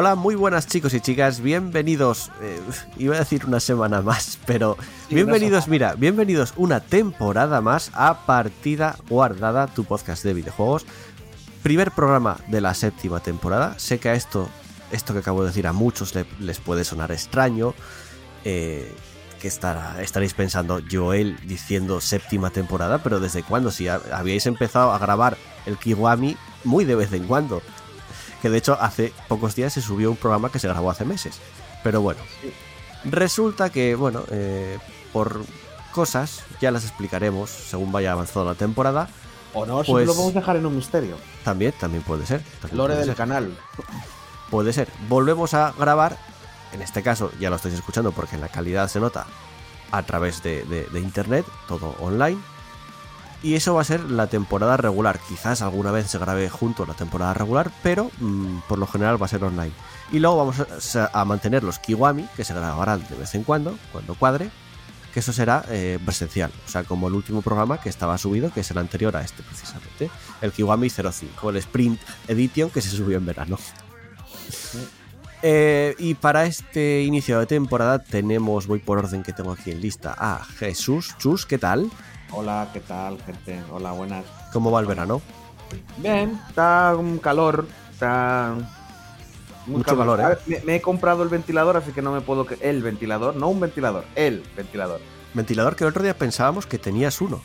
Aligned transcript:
Hola, 0.00 0.14
muy 0.14 0.36
buenas 0.36 0.68
chicos 0.68 0.94
y 0.94 1.00
chicas, 1.00 1.40
bienvenidos, 1.40 2.30
eh, 2.40 2.60
iba 2.98 3.16
a 3.16 3.18
decir 3.18 3.44
una 3.46 3.58
semana 3.58 4.00
más, 4.00 4.38
pero 4.46 4.76
Sí, 5.08 5.16
bienvenidos, 5.16 5.66
mira, 5.66 5.94
bienvenidos 5.96 6.52
una 6.56 6.78
temporada 6.78 7.60
más 7.60 7.90
a 7.94 8.24
Partida 8.24 8.94
Guardada, 9.08 9.66
tu 9.66 9.82
podcast 9.82 10.22
de 10.22 10.34
videojuegos. 10.34 10.86
Primer 11.64 11.90
programa 11.90 12.36
de 12.46 12.60
la 12.60 12.74
séptima 12.74 13.18
temporada. 13.18 13.76
Sé 13.80 13.98
que 13.98 14.08
a 14.10 14.14
esto, 14.14 14.48
esto 14.92 15.14
que 15.14 15.18
acabo 15.18 15.40
de 15.42 15.48
decir 15.48 15.66
a 15.66 15.72
muchos 15.72 16.14
le- 16.14 16.26
les 16.38 16.60
puede 16.60 16.84
sonar 16.84 17.10
extraño, 17.10 17.74
eh, 18.44 18.94
que 19.40 19.48
estará, 19.48 20.00
estaréis 20.00 20.32
pensando 20.32 20.80
Joel 20.88 21.36
diciendo 21.44 22.00
séptima 22.00 22.50
temporada, 22.50 22.98
pero 23.02 23.18
¿desde 23.18 23.42
cuándo? 23.42 23.72
Si 23.72 23.88
ha- 23.88 24.00
habíais 24.12 24.46
empezado 24.46 24.92
a 24.92 24.98
grabar 25.00 25.36
el 25.66 25.76
Kiwami 25.76 26.36
muy 26.62 26.84
de 26.84 26.94
vez 26.94 27.12
en 27.12 27.26
cuando 27.26 27.62
que 28.42 28.50
de 28.50 28.58
hecho 28.58 28.76
hace 28.80 29.12
pocos 29.28 29.54
días 29.54 29.72
se 29.72 29.80
subió 29.82 30.10
un 30.10 30.16
programa 30.16 30.50
que 30.50 30.58
se 30.58 30.68
grabó 30.68 30.90
hace 30.90 31.04
meses. 31.04 31.38
Pero 31.82 32.00
bueno, 32.02 32.20
resulta 33.04 33.70
que, 33.70 33.94
bueno, 33.94 34.22
eh, 34.30 34.78
por 35.12 35.40
cosas, 35.92 36.42
ya 36.60 36.70
las 36.70 36.84
explicaremos 36.84 37.50
según 37.50 37.92
vaya 37.92 38.12
avanzando 38.12 38.44
la 38.48 38.54
temporada. 38.54 39.08
O 39.54 39.64
no, 39.64 39.82
si 39.82 39.90
Pues- 39.90 40.06
lo 40.06 40.12
podemos 40.14 40.34
dejar 40.34 40.56
en 40.56 40.66
un 40.66 40.76
misterio. 40.76 41.16
También, 41.44 41.72
también 41.72 42.02
puede 42.02 42.26
ser. 42.26 42.42
también 42.60 42.76
Lore 42.76 42.94
puede 42.94 42.98
del 43.06 43.06
ser. 43.08 43.16
canal. 43.16 43.58
Puede 44.50 44.72
ser. 44.72 44.88
Volvemos 45.08 45.54
a 45.54 45.72
grabar. 45.78 46.18
En 46.72 46.82
este 46.82 47.02
caso 47.02 47.32
ya 47.40 47.48
lo 47.48 47.56
estáis 47.56 47.74
escuchando 47.74 48.12
porque 48.12 48.36
la 48.36 48.48
calidad 48.48 48.88
se 48.88 49.00
nota 49.00 49.26
a 49.90 50.02
través 50.02 50.42
de, 50.42 50.64
de- 50.64 50.84
de 50.84 51.00
internet, 51.00 51.46
todo 51.66 51.96
online. 52.00 52.38
Y 53.42 53.54
eso 53.54 53.74
va 53.74 53.82
a 53.82 53.84
ser 53.84 54.00
la 54.10 54.26
temporada 54.26 54.76
regular. 54.76 55.20
Quizás 55.28 55.62
alguna 55.62 55.92
vez 55.92 56.08
se 56.10 56.18
grabe 56.18 56.48
junto 56.48 56.86
la 56.86 56.94
temporada 56.94 57.34
regular, 57.34 57.70
pero 57.82 58.10
mm, 58.18 58.60
por 58.68 58.78
lo 58.78 58.86
general 58.86 59.20
va 59.20 59.26
a 59.26 59.28
ser 59.28 59.44
online. 59.44 59.72
Y 60.10 60.18
luego 60.18 60.38
vamos 60.38 60.96
a, 60.96 61.10
a 61.12 61.24
mantener 61.24 61.62
los 61.62 61.78
Kiwami, 61.78 62.26
que 62.36 62.44
se 62.44 62.54
grabarán 62.54 63.06
de 63.08 63.16
vez 63.16 63.34
en 63.34 63.44
cuando, 63.44 63.78
cuando 63.92 64.14
cuadre, 64.14 64.50
que 65.12 65.20
eso 65.20 65.32
será 65.32 65.64
eh, 65.68 65.98
presencial. 66.04 66.50
O 66.66 66.68
sea, 66.68 66.84
como 66.84 67.08
el 67.08 67.14
último 67.14 67.42
programa 67.42 67.80
que 67.80 67.88
estaba 67.88 68.18
subido, 68.18 68.52
que 68.52 68.60
es 68.60 68.70
el 68.70 68.78
anterior 68.78 69.16
a 69.16 69.22
este 69.22 69.42
precisamente. 69.42 70.10
El 70.40 70.52
Kiwami 70.52 70.90
05, 70.90 71.50
el 71.50 71.56
Sprint 71.58 72.00
Edition 72.28 72.70
que 72.70 72.80
se 72.80 72.90
subió 72.90 73.16
en 73.18 73.26
verano. 73.26 73.58
Eh, 75.42 75.94
y 75.98 76.14
para 76.14 76.46
este 76.46 77.02
inicio 77.02 77.38
de 77.38 77.46
temporada 77.46 78.02
tenemos, 78.02 78.66
voy 78.66 78.80
por 78.80 78.98
orden 78.98 79.22
que 79.22 79.32
tengo 79.32 79.52
aquí 79.52 79.70
en 79.70 79.80
lista, 79.80 80.14
a 80.18 80.44
Jesús. 80.44 81.14
Chus, 81.18 81.46
¿qué 81.46 81.58
tal? 81.58 81.90
Hola, 82.32 82.68
¿qué 82.72 82.80
tal, 82.80 83.20
gente? 83.22 83.60
Hola, 83.72 83.92
buenas. 83.92 84.24
¿Cómo 84.52 84.70
va 84.70 84.80
el 84.80 84.86
verano? 84.86 85.20
Bien, 85.98 86.38
está 86.48 86.94
un 86.96 87.18
calor, 87.18 87.66
está... 87.90 88.54
Mucho 89.66 89.96
calor, 89.98 90.20
¿eh? 90.20 90.38
Me, 90.46 90.60
me 90.60 90.74
he 90.76 90.80
comprado 90.80 91.22
el 91.22 91.28
ventilador, 91.28 91.76
así 91.76 91.92
que 91.92 92.00
no 92.02 92.12
me 92.12 92.20
puedo... 92.22 92.46
que- 92.46 92.58
El 92.60 92.82
ventilador, 92.82 93.36
no 93.36 93.48
un 93.48 93.60
ventilador, 93.60 94.04
el 94.14 94.42
ventilador. 94.56 95.00
Ventilador 95.34 95.76
que 95.76 95.84
el 95.84 95.90
otro 95.90 96.02
día 96.02 96.16
pensábamos 96.16 96.66
que 96.66 96.78
tenías 96.78 97.20
uno. 97.20 97.42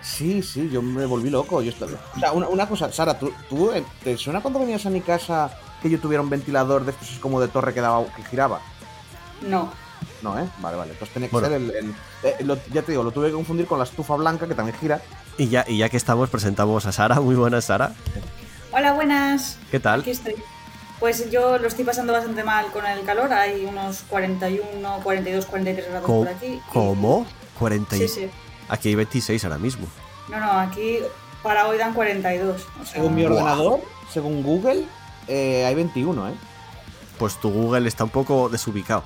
Sí, 0.00 0.42
sí, 0.42 0.70
yo 0.72 0.80
me 0.80 1.04
volví 1.04 1.28
loco. 1.28 1.60
Yo 1.60 1.70
estaba... 1.70 1.92
O 2.16 2.18
sea, 2.18 2.32
una, 2.32 2.48
una 2.48 2.66
cosa, 2.66 2.90
Sara, 2.90 3.18
¿tú, 3.18 3.30
tú, 3.50 3.70
eh, 3.72 3.84
¿te 4.02 4.16
suena 4.16 4.40
cuando 4.40 4.60
venías 4.60 4.86
a 4.86 4.90
mi 4.90 5.02
casa 5.02 5.50
que 5.82 5.90
yo 5.90 5.98
tuviera 6.00 6.22
un 6.22 6.30
ventilador 6.30 6.84
de 6.86 6.92
estos 6.92 7.08
como 7.20 7.38
de 7.40 7.48
torre 7.48 7.74
que, 7.74 7.82
daba, 7.82 8.06
que 8.14 8.22
giraba? 8.24 8.60
No. 9.42 9.70
No, 10.22 10.38
¿eh? 10.38 10.46
Vale, 10.58 10.76
vale. 10.76 10.92
Entonces 10.92 11.14
tenía 11.14 11.28
que 11.28 11.32
Bueno. 11.32 11.48
ser 11.48 11.56
el... 11.56 11.70
el- 11.70 11.94
eh, 12.22 12.36
lo- 12.44 12.58
ya 12.72 12.82
te 12.82 12.92
digo, 12.92 13.02
lo 13.02 13.10
tuve 13.10 13.28
que 13.28 13.32
confundir 13.34 13.66
con 13.66 13.78
la 13.78 13.84
estufa 13.84 14.14
blanca, 14.16 14.46
que 14.46 14.54
también 14.54 14.76
gira. 14.78 15.00
Y 15.38 15.48
ya, 15.48 15.64
y 15.66 15.78
ya 15.78 15.88
que 15.88 15.96
estamos, 15.96 16.28
presentamos 16.28 16.84
a 16.86 16.92
Sara. 16.92 17.20
Muy 17.20 17.34
buena, 17.34 17.60
Sara. 17.60 17.92
Hola, 18.72 18.92
buenas. 18.92 19.58
¿Qué 19.70 19.80
tal? 19.80 20.00
Aquí 20.00 20.10
estoy. 20.10 20.34
Pues 20.98 21.30
yo 21.30 21.56
lo 21.58 21.66
estoy 21.66 21.84
pasando 21.84 22.12
bastante 22.12 22.44
mal 22.44 22.66
con 22.72 22.84
el 22.84 23.02
calor. 23.04 23.32
Hay 23.32 23.64
unos 23.64 24.02
41, 24.10 25.00
42, 25.02 25.46
43 25.46 25.88
grados 25.90 26.06
por 26.06 26.28
aquí. 26.28 26.46
y- 26.46 26.60
¿Cómo? 26.72 27.26
40 27.58 27.96
y- 27.96 28.00
Sí, 28.00 28.08
sí. 28.08 28.30
Aquí 28.68 28.90
hay 28.90 28.94
26 28.96 29.42
ahora 29.44 29.58
mismo. 29.58 29.86
No, 30.28 30.38
no, 30.38 30.50
aquí 30.52 30.98
para 31.42 31.66
hoy 31.66 31.78
dan 31.78 31.94
42. 31.94 32.66
O 32.80 32.84
sea, 32.84 32.94
Según 32.96 33.14
mi 33.14 33.24
ordenador, 33.24 33.80
según 34.12 34.42
Google, 34.42 34.84
eh, 35.26 35.64
hay 35.66 35.74
21, 35.74 36.28
¿eh? 36.28 36.34
Pues 37.18 37.40
tu 37.40 37.50
Google 37.50 37.88
está 37.88 38.04
un 38.04 38.10
poco 38.10 38.48
desubicado. 38.48 39.02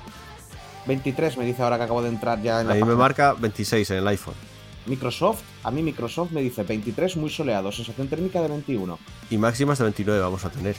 23 0.87 1.37
me 1.37 1.45
dice 1.45 1.63
ahora 1.63 1.77
que 1.77 1.83
acabo 1.83 2.01
de 2.01 2.09
entrar 2.09 2.41
ya 2.41 2.61
en 2.61 2.67
A 2.67 2.69
la 2.69 2.75
mí 2.75 2.83
me 2.83 2.95
marca 2.95 3.33
26 3.33 3.91
en 3.91 3.97
el 3.97 4.07
iPhone. 4.07 4.35
Microsoft, 4.85 5.41
a 5.63 5.71
mí 5.71 5.81
Microsoft 5.81 6.31
me 6.31 6.41
dice 6.41 6.61
23 6.63 7.17
muy 7.17 7.29
soleado, 7.31 7.71
sensación 7.71 8.07
térmica 8.07 8.39
de 8.41 8.49
21. 8.49 8.99
Y 9.31 9.37
máximas 9.37 9.79
de 9.79 9.85
29 9.85 10.21
vamos 10.21 10.45
a 10.45 10.49
tener. 10.51 10.75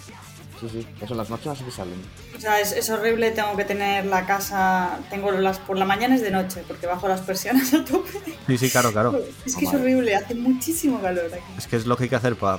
Sí, 0.60 0.68
sí, 0.72 0.86
eso 1.02 1.14
las 1.14 1.28
máximas 1.28 1.58
sí 1.58 1.64
que 1.64 1.70
salen. 1.70 2.00
o 2.34 2.40
sea, 2.40 2.58
es, 2.60 2.72
es 2.72 2.88
horrible. 2.88 3.30
Tengo 3.32 3.54
que 3.56 3.64
tener 3.66 4.06
la 4.06 4.24
casa. 4.24 5.00
Tengo 5.10 5.30
las 5.32 5.58
por 5.58 5.76
la 5.76 5.84
mañana 5.84 6.14
es 6.14 6.22
de 6.22 6.30
noche 6.30 6.62
porque 6.66 6.86
bajo 6.86 7.08
las 7.08 7.20
persianas 7.20 7.74
a 7.74 7.84
tope. 7.84 8.08
Sí, 8.46 8.56
sí, 8.58 8.70
claro, 8.70 8.90
claro. 8.92 9.18
Es 9.44 9.54
que 9.54 9.64
es 9.66 9.72
Madre. 9.72 9.80
horrible. 9.82 10.16
Hace 10.16 10.34
muchísimo 10.34 11.00
calor 11.02 11.26
aquí. 11.26 11.42
Es 11.58 11.66
que 11.66 11.76
es 11.76 11.84
lo 11.84 11.96
que 11.96 12.04
hay 12.04 12.08
que 12.10 12.16
hacer 12.16 12.36
para, 12.36 12.58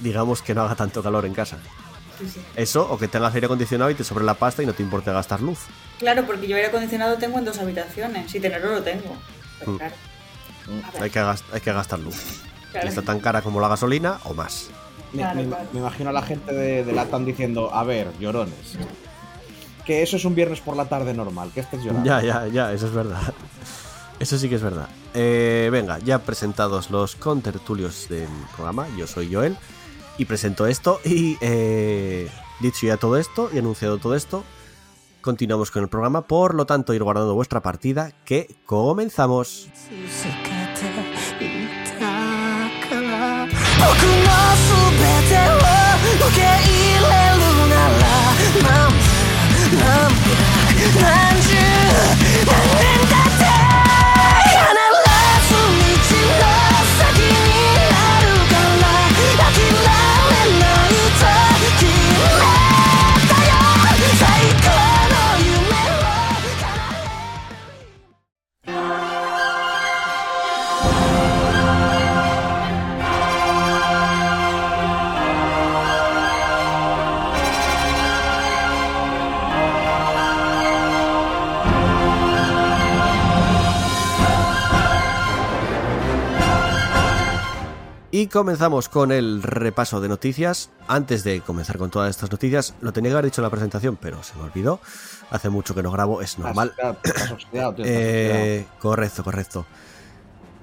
digamos, 0.00 0.42
que 0.42 0.54
no 0.54 0.62
haga 0.62 0.74
tanto 0.74 1.02
calor 1.02 1.24
en 1.26 1.34
casa. 1.34 1.58
Sí, 2.18 2.26
sí. 2.34 2.40
Eso, 2.56 2.90
o 2.90 2.98
que 2.98 3.06
tengas 3.06 3.34
aire 3.34 3.46
acondicionado 3.46 3.90
y 3.90 3.94
te 3.94 4.02
sobre 4.02 4.24
la 4.24 4.34
pasta 4.34 4.62
y 4.62 4.66
no 4.66 4.72
te 4.72 4.82
importe 4.82 5.12
gastar 5.12 5.40
luz. 5.42 5.58
Claro, 5.98 6.24
porque 6.26 6.46
yo 6.46 6.56
aire 6.56 6.68
acondicionado 6.68 7.16
tengo 7.16 7.38
en 7.38 7.44
dos 7.44 7.58
habitaciones. 7.58 8.34
Y 8.34 8.40
tenerlo 8.40 8.72
lo 8.72 8.82
tengo. 8.82 9.16
Pero 9.60 9.72
Mm. 9.72 9.76
claro. 9.78 9.94
Ver, 10.94 11.02
Hay 11.02 11.10
que, 11.10 11.18
hay 11.20 11.60
que 11.60 11.72
gastar 11.72 11.98
luz. 12.00 12.16
claro. 12.72 12.88
Está 12.88 13.02
tan 13.02 13.20
cara 13.20 13.40
como 13.42 13.60
la 13.60 13.68
gasolina 13.68 14.18
o 14.24 14.34
más. 14.34 14.68
Me, 15.12 15.22
Claro, 15.22 15.40
me- 15.40 15.46
claro. 15.46 15.64
me 15.72 15.78
imagino 15.80 16.10
a 16.10 16.12
la 16.12 16.22
gente 16.22 16.52
de, 16.52 16.84
de 16.84 16.92
Latam 16.92 17.24
diciendo, 17.24 17.72
a 17.72 17.84
ver, 17.84 18.08
llorones. 18.18 18.76
Que 19.86 20.02
eso 20.02 20.16
es 20.16 20.24
un 20.24 20.34
viernes 20.34 20.60
por 20.60 20.76
la 20.76 20.86
tarde 20.86 21.14
normal, 21.14 21.52
que 21.54 21.60
estés 21.60 21.80
llorando. 21.82 22.04
Ya, 22.04 22.20
ya, 22.20 22.48
ya, 22.48 22.72
eso 22.72 22.86
es 22.86 22.92
verdad. 22.92 23.22
Eso 24.18 24.36
sí 24.38 24.48
que 24.48 24.56
es 24.56 24.62
verdad. 24.62 24.88
Eh, 25.14 25.68
venga, 25.70 25.98
ya 26.00 26.18
presentados 26.18 26.90
los 26.90 27.14
contertulios 27.16 28.08
del 28.08 28.28
programa, 28.56 28.86
yo 28.96 29.06
soy 29.06 29.32
Joel 29.32 29.56
y 30.18 30.24
presento 30.24 30.66
esto 30.66 31.00
y 31.04 31.36
eh, 31.40 32.28
dicho 32.60 32.86
ya 32.86 32.96
todo 32.96 33.16
esto 33.18 33.50
y 33.52 33.58
anunciado 33.58 33.98
todo 33.98 34.16
esto, 34.16 34.42
continuamos 35.26 35.72
con 35.72 35.82
el 35.82 35.88
programa, 35.88 36.22
por 36.22 36.54
lo 36.54 36.66
tanto 36.66 36.94
ir 36.94 37.02
guardando 37.02 37.34
vuestra 37.34 37.60
partida 37.60 38.12
que 38.24 38.54
comenzamos. 38.64 39.68
Y 88.16 88.28
comenzamos 88.28 88.88
con 88.88 89.12
el 89.12 89.42
repaso 89.42 90.00
de 90.00 90.08
noticias. 90.08 90.70
Antes 90.88 91.22
de 91.22 91.42
comenzar 91.42 91.76
con 91.76 91.90
todas 91.90 92.08
estas 92.08 92.32
noticias, 92.32 92.74
lo 92.80 92.90
tenía 92.90 93.10
que 93.10 93.12
haber 93.12 93.26
dicho 93.26 93.42
en 93.42 93.44
la 93.44 93.50
presentación, 93.50 93.98
pero 94.00 94.22
se 94.22 94.34
me 94.36 94.44
olvidó. 94.44 94.80
Hace 95.28 95.50
mucho 95.50 95.74
que 95.74 95.82
no 95.82 95.90
grabo, 95.90 96.22
es 96.22 96.38
normal. 96.38 96.72
Oxidado, 97.30 97.74
tío, 97.74 97.84
Eh, 97.86 98.64
correcto, 98.80 99.22
correcto. 99.22 99.66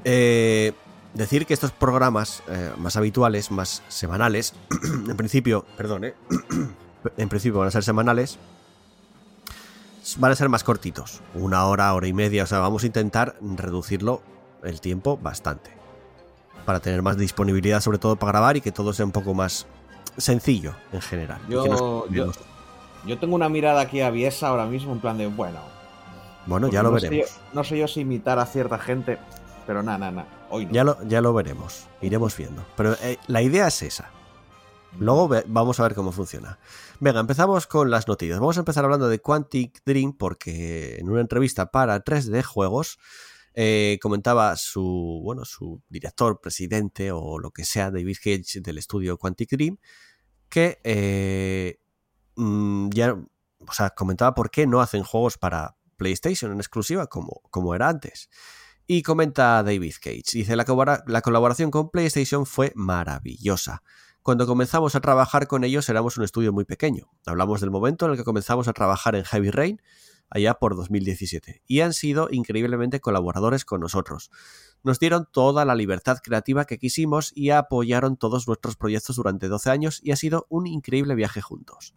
Eh, 0.03 0.73
decir 1.13 1.45
que 1.45 1.53
estos 1.53 1.71
programas 1.71 2.41
eh, 2.47 2.71
más 2.79 2.97
habituales, 2.97 3.51
más 3.51 3.83
semanales, 3.87 4.55
en 5.07 5.15
principio, 5.15 5.63
perdón, 5.77 6.05
eh, 6.05 6.15
en 7.17 7.29
principio 7.29 7.59
van 7.59 7.67
a 7.67 7.71
ser 7.71 7.83
semanales, 7.83 8.39
van 10.17 10.31
a 10.31 10.35
ser 10.35 10.49
más 10.49 10.63
cortitos, 10.63 11.21
una 11.35 11.67
hora, 11.67 11.93
hora 11.93 12.07
y 12.07 12.13
media, 12.13 12.45
o 12.45 12.47
sea, 12.47 12.57
vamos 12.57 12.81
a 12.81 12.87
intentar 12.87 13.35
reducirlo 13.39 14.23
el 14.63 14.81
tiempo 14.81 15.17
bastante. 15.17 15.82
Para 16.65 16.79
tener 16.79 17.01
más 17.01 17.17
disponibilidad, 17.17 17.81
sobre 17.81 17.97
todo 17.97 18.15
para 18.15 18.31
grabar 18.33 18.57
y 18.57 18.61
que 18.61 18.71
todo 18.71 18.93
sea 18.93 19.05
un 19.05 19.11
poco 19.11 19.33
más 19.33 19.67
sencillo 20.17 20.73
en 20.91 21.01
general. 21.01 21.39
Yo, 21.49 22.05
yo, 23.05 23.19
tengo 23.19 23.35
una 23.35 23.49
mirada 23.49 23.81
aquí 23.81 23.99
aviesa 24.01 24.47
ahora 24.47 24.65
mismo, 24.65 24.93
en 24.93 24.99
plan 24.99 25.17
de, 25.17 25.27
bueno. 25.27 25.59
bueno, 26.45 26.69
ya 26.69 26.81
lo 26.83 26.91
no 26.91 26.99
sé 26.99 27.09
veremos. 27.09 27.29
yo- 27.31 27.41
no 27.53 27.63
sé 27.63 27.77
yo 27.77 27.87
si 27.87 28.01
imitar 28.01 28.39
a 28.39 28.45
cierta 28.45 28.77
gente, 28.79 29.17
pero 29.67 29.83
nada, 29.83 29.97
nada, 29.97 30.11
nada. 30.11 30.27
Hoy 30.49 30.65
no. 30.67 30.71
Ya 30.71 30.83
lo, 30.83 31.03
ya 31.03 31.19
lo 31.21 31.33
veremos, 31.33 31.87
iremos 32.01 32.37
viendo. 32.37 32.63
Pero 32.77 32.93
eh, 33.01 33.17
la 33.27 33.41
idea 33.41 33.67
es 33.67 33.81
esa. 33.81 34.09
Luego 34.99 35.27
ve- 35.27 35.43
vamos 35.47 35.79
a 35.79 35.83
ver 35.83 35.95
cómo 35.95 36.11
funciona. 36.11 36.59
Venga, 36.99 37.19
empezamos 37.19 37.65
con 37.67 37.89
las 37.89 38.07
noticias. 38.07 38.39
Vamos 38.39 38.57
a 38.57 38.59
empezar 38.61 38.85
hablando 38.85 39.09
de 39.09 39.19
Quantic 39.19 39.81
Dream 39.85 40.13
porque 40.13 40.97
en 40.99 41.09
una 41.09 41.19
entrevista 41.21 41.71
para 41.71 42.01
3D 42.03 42.43
Juegos 42.43 42.99
eh, 43.53 43.99
comentaba 44.01 44.55
su, 44.55 45.21
bueno, 45.23 45.45
su 45.45 45.81
director, 45.89 46.41
presidente 46.41 47.11
o 47.11 47.39
lo 47.39 47.51
que 47.51 47.65
sea, 47.65 47.91
David 47.91 48.17
Cage 48.17 48.61
del 48.61 48.77
estudio 48.77 49.17
Quantic 49.17 49.51
Dream, 49.51 49.77
que 50.49 50.79
eh, 50.83 51.79
mm, 52.35 52.89
ya, 52.89 53.13
o 53.13 53.73
sea, 53.73 53.91
comentaba 53.91 54.33
por 54.33 54.49
qué 54.49 54.65
no 54.65 54.81
hacen 54.81 55.03
juegos 55.03 55.37
para 55.37 55.77
PlayStation 55.97 56.51
en 56.51 56.57
exclusiva 56.57 57.07
como, 57.07 57.41
como 57.51 57.75
era 57.75 57.89
antes. 57.89 58.29
Y 58.85 59.01
comenta 59.03 59.63
David 59.63 59.93
Cage, 60.01 60.23
dice, 60.33 60.55
la, 60.55 61.03
la 61.07 61.21
colaboración 61.21 61.71
con 61.71 61.89
PlayStation 61.89 62.45
fue 62.45 62.73
maravillosa. 62.75 63.83
Cuando 64.23 64.47
comenzamos 64.47 64.95
a 64.95 65.01
trabajar 65.01 65.47
con 65.47 65.63
ellos 65.63 65.87
éramos 65.89 66.17
un 66.17 66.23
estudio 66.23 66.53
muy 66.53 66.65
pequeño. 66.65 67.11
Hablamos 67.25 67.61
del 67.61 67.71
momento 67.71 68.05
en 68.05 68.11
el 68.11 68.17
que 68.17 68.23
comenzamos 68.23 68.67
a 68.67 68.73
trabajar 68.73 69.15
en 69.15 69.25
Heavy 69.25 69.51
Rain, 69.51 69.81
allá 70.33 70.55
por 70.55 70.75
2017, 70.75 71.61
y 71.67 71.81
han 71.81 71.93
sido 71.93 72.27
increíblemente 72.31 72.99
colaboradores 72.99 73.65
con 73.65 73.81
nosotros. 73.81 74.31
Nos 74.81 74.99
dieron 74.99 75.27
toda 75.31 75.63
la 75.63 75.75
libertad 75.75 76.17
creativa 76.23 76.65
que 76.65 76.79
quisimos 76.79 77.31
y 77.35 77.51
apoyaron 77.51 78.17
todos 78.17 78.47
nuestros 78.47 78.75
proyectos 78.75 79.15
durante 79.15 79.47
12 79.47 79.69
años 79.69 79.99
y 80.03 80.11
ha 80.11 80.15
sido 80.15 80.47
un 80.49 80.65
increíble 80.65 81.13
viaje 81.13 81.41
juntos. 81.41 81.93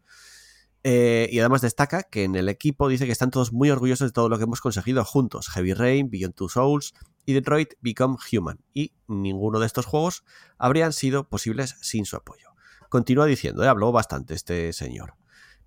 Eh, 0.84 1.28
y 1.32 1.40
además 1.40 1.62
destaca 1.62 2.02
que 2.04 2.24
en 2.24 2.36
el 2.36 2.48
equipo 2.48 2.88
dice 2.88 3.06
que 3.06 3.12
están 3.12 3.30
todos 3.30 3.52
muy 3.52 3.70
orgullosos 3.70 4.10
de 4.10 4.12
todo 4.12 4.28
lo 4.28 4.36
que 4.36 4.44
hemos 4.44 4.60
conseguido 4.60 5.04
juntos. 5.04 5.48
Heavy 5.48 5.72
Rain, 5.72 6.10
Beyond 6.10 6.34
Two 6.34 6.48
Souls 6.50 6.94
y 7.24 7.32
Detroit 7.32 7.72
Become 7.80 8.18
Human. 8.30 8.60
Y 8.74 8.92
ninguno 9.08 9.58
de 9.58 9.66
estos 9.66 9.86
juegos 9.86 10.24
habrían 10.58 10.92
sido 10.92 11.28
posibles 11.28 11.76
sin 11.80 12.04
su 12.04 12.16
apoyo. 12.16 12.50
Continúa 12.90 13.26
diciendo, 13.26 13.64
eh, 13.64 13.68
habló 13.68 13.90
bastante 13.90 14.34
este 14.34 14.72
señor. 14.72 15.14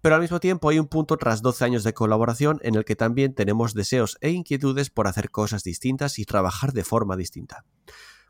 Pero 0.02 0.16
al 0.16 0.22
mismo 0.22 0.40
tiempo 0.40 0.70
hay 0.70 0.80
un 0.80 0.88
punto 0.88 1.18
tras 1.18 1.42
12 1.42 1.66
años 1.66 1.84
de 1.84 1.94
colaboración 1.94 2.60
en 2.64 2.76
el 2.76 2.86
que 2.86 2.96
también 2.96 3.34
tenemos 3.34 3.74
deseos 3.74 4.18
e 4.22 4.30
inquietudes 4.30 4.90
por 4.90 5.08
hacer 5.08 5.30
cosas 5.30 5.64
distintas 5.64 6.20
y 6.20 6.26
trabajar 6.26 6.72
de 6.74 6.84
forma 6.84 7.18
distinta. 7.18 7.66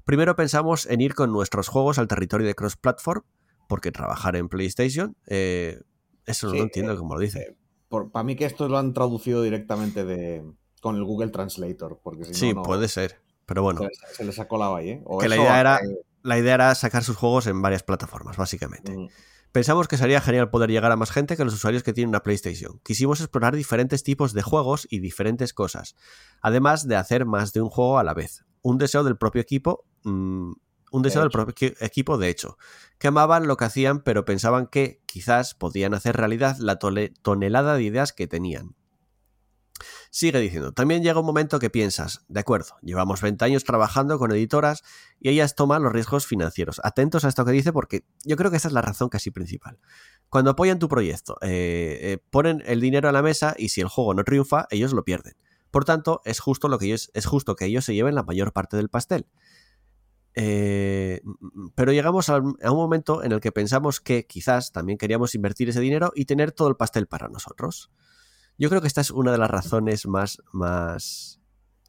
Primero 0.04 0.36
pensamos 0.36 0.88
en 0.88 1.02
ir 1.02 1.14
con 1.14 1.32
nuestros 1.32 1.68
juegos 1.68 2.00
al 2.00 2.08
territorio 2.08 2.48
de 2.48 2.56
cross-platform, 2.56 3.22
porque 3.68 3.92
trabajar 3.92 4.36
en 4.36 4.50
PlayStation, 4.50 5.16
eh, 5.28 5.80
eso 6.26 6.50
Sí, 6.50 6.58
no 6.58 6.64
entiendo 6.64 6.94
eh, 6.94 6.98
cómo 6.98 7.14
lo 7.14 7.22
dice. 7.22 7.56
Para 7.90 8.24
mí 8.24 8.36
que 8.36 8.46
esto 8.46 8.68
lo 8.68 8.78
han 8.78 8.94
traducido 8.94 9.44
directamente 9.44 10.06
de 10.06 10.44
con 10.82 10.96
el 10.96 11.04
Google 11.04 11.30
Translator, 11.30 12.00
porque 12.02 12.26
si 12.26 12.34
sí, 12.34 12.54
no, 12.54 12.64
puede 12.64 12.88
ser, 12.88 13.20
pero 13.46 13.62
bueno, 13.62 13.82
se, 14.14 14.24
les 14.24 14.40
ha 14.40 14.48
colado 14.48 14.78
ahí, 14.78 14.92
¿eh? 14.92 15.04
Que 15.20 15.28
la 15.28 15.36
idea 15.36 15.60
era- 15.60 15.78
eh, 15.78 16.00
la 16.24 16.38
idea 16.38 16.54
era 16.56 16.76
sacar 16.76 17.04
sus 17.04 17.18
juegos 17.18 17.48
en 17.48 17.62
varias 17.62 17.84
plataformas, 17.84 18.38
básicamente. 18.38 18.96
mm, 18.96 19.08
Pensamos 19.52 19.88
que 19.88 19.98
sería 19.98 20.22
genial 20.22 20.50
poder 20.52 20.70
llegar 20.70 20.92
a 20.92 20.96
más 20.96 21.10
gente 21.12 21.36
que 21.36 21.44
los 21.44 21.54
usuarios 21.56 21.82
que 21.84 21.94
tienen 21.94 22.10
una 22.10 22.22
PlayStation. 22.22 22.80
Quisimos 22.84 23.20
explorar 23.20 23.56
diferentes 23.56 24.04
tipos 24.04 24.34
de 24.34 24.44
juegos 24.44 24.88
y 24.90 25.00
diferentes 25.00 25.54
cosas, 25.54 25.96
además 26.42 26.88
de 26.88 26.96
hacer 26.96 27.26
más 27.26 27.52
de 27.54 27.62
un 27.62 27.70
juego 27.70 27.98
a 27.98 28.04
la 28.04 28.14
vez. 28.14 28.46
Un 28.62 28.78
deseo 28.78 29.04
del 29.04 29.18
propio 29.18 29.42
equipo, 29.42 29.86
mm, 30.04 30.52
un 30.92 31.02
deseo 31.02 31.22
del 31.22 31.32
propio 31.32 31.54
equi- 31.56 31.76
equipo 31.82 32.18
de 32.18 32.30
hecho, 32.30 32.58
que 32.98 33.08
amaban 33.08 33.48
lo 33.48 33.58
que 33.58 33.66
hacían, 33.66 34.02
pero 34.02 34.26
pensaban 34.26 34.68
que 34.68 35.02
quizás 35.06 35.56
podían 35.56 35.94
hacer 35.94 36.16
realidad 36.16 36.58
la 36.60 36.78
tonelada 36.78 37.76
de 37.76 37.84
ideas 37.84 38.14
que 38.14 38.28
tenían. 38.28 38.76
Sigue 40.12 40.40
diciendo, 40.40 40.72
también 40.72 41.04
llega 41.04 41.20
un 41.20 41.26
momento 41.26 41.60
que 41.60 41.70
piensas, 41.70 42.26
de 42.30 42.40
acuerdo, 42.40 42.78
llevamos 42.82 43.22
20 43.22 43.46
años 43.46 43.64
trabajando 43.64 44.18
con 44.18 44.32
editoras 44.32 44.84
y 45.20 45.30
ellas 45.30 45.54
toman 45.54 45.84
los 45.84 45.94
riesgos 45.94 46.26
financieros. 46.26 46.82
Atentos 46.84 47.26
a 47.26 47.28
esto 47.28 47.46
que 47.46 47.52
dice 47.52 47.72
porque 47.72 48.06
yo 48.26 48.36
creo 48.36 48.50
que 48.50 48.58
esa 48.58 48.70
es 48.70 48.74
la 48.74 48.82
razón 48.82 49.10
casi 49.10 49.30
principal. 49.30 49.78
Cuando 50.30 50.52
apoyan 50.52 50.80
tu 50.80 50.90
proyecto, 50.90 51.38
eh, 51.42 52.00
eh, 52.02 52.18
ponen 52.32 52.64
el 52.66 52.82
dinero 52.82 53.08
a 53.08 53.12
la 53.12 53.22
mesa 53.22 53.54
y 53.56 53.70
si 53.70 53.82
el 53.82 53.88
juego 53.88 54.16
no 54.16 54.24
triunfa, 54.24 54.66
ellos 54.72 54.94
lo 54.94 55.04
pierden. 55.04 55.36
Por 55.70 55.86
tanto, 55.86 56.22
es 56.26 56.40
justo, 56.40 56.70
lo 56.70 56.80
que 56.80 56.88
ellos, 56.88 57.12
es 57.14 57.28
justo 57.28 57.56
que 57.56 57.66
ellos 57.66 57.86
se 57.86 57.94
lleven 57.94 58.16
la 58.16 58.24
mayor 58.24 58.52
parte 58.52 58.78
del 58.78 58.90
pastel. 58.90 59.28
Eh, 60.34 61.22
pero 61.76 61.92
llegamos 61.92 62.30
a 62.30 62.38
un 62.38 62.56
momento 62.62 63.24
en 63.24 63.32
el 63.32 63.42
que 63.42 63.52
pensamos 63.52 64.00
que 64.00 64.26
quizás 64.26 64.72
también 64.72 64.98
queríamos 64.98 65.36
invertir 65.36 65.70
ese 65.70 65.82
dinero 65.82 66.12
y 66.16 66.26
tener 66.26 66.52
todo 66.52 66.68
el 66.68 66.76
pastel 66.76 67.06
para 67.06 67.28
nosotros. 67.28 67.92
Yo 68.60 68.68
creo 68.68 68.82
que 68.82 68.88
esta 68.88 69.00
es 69.02 69.10
una 69.10 69.32
de 69.32 69.38
las 69.38 69.50
razones 69.50 70.06
más, 70.06 70.44
más, 70.52 71.40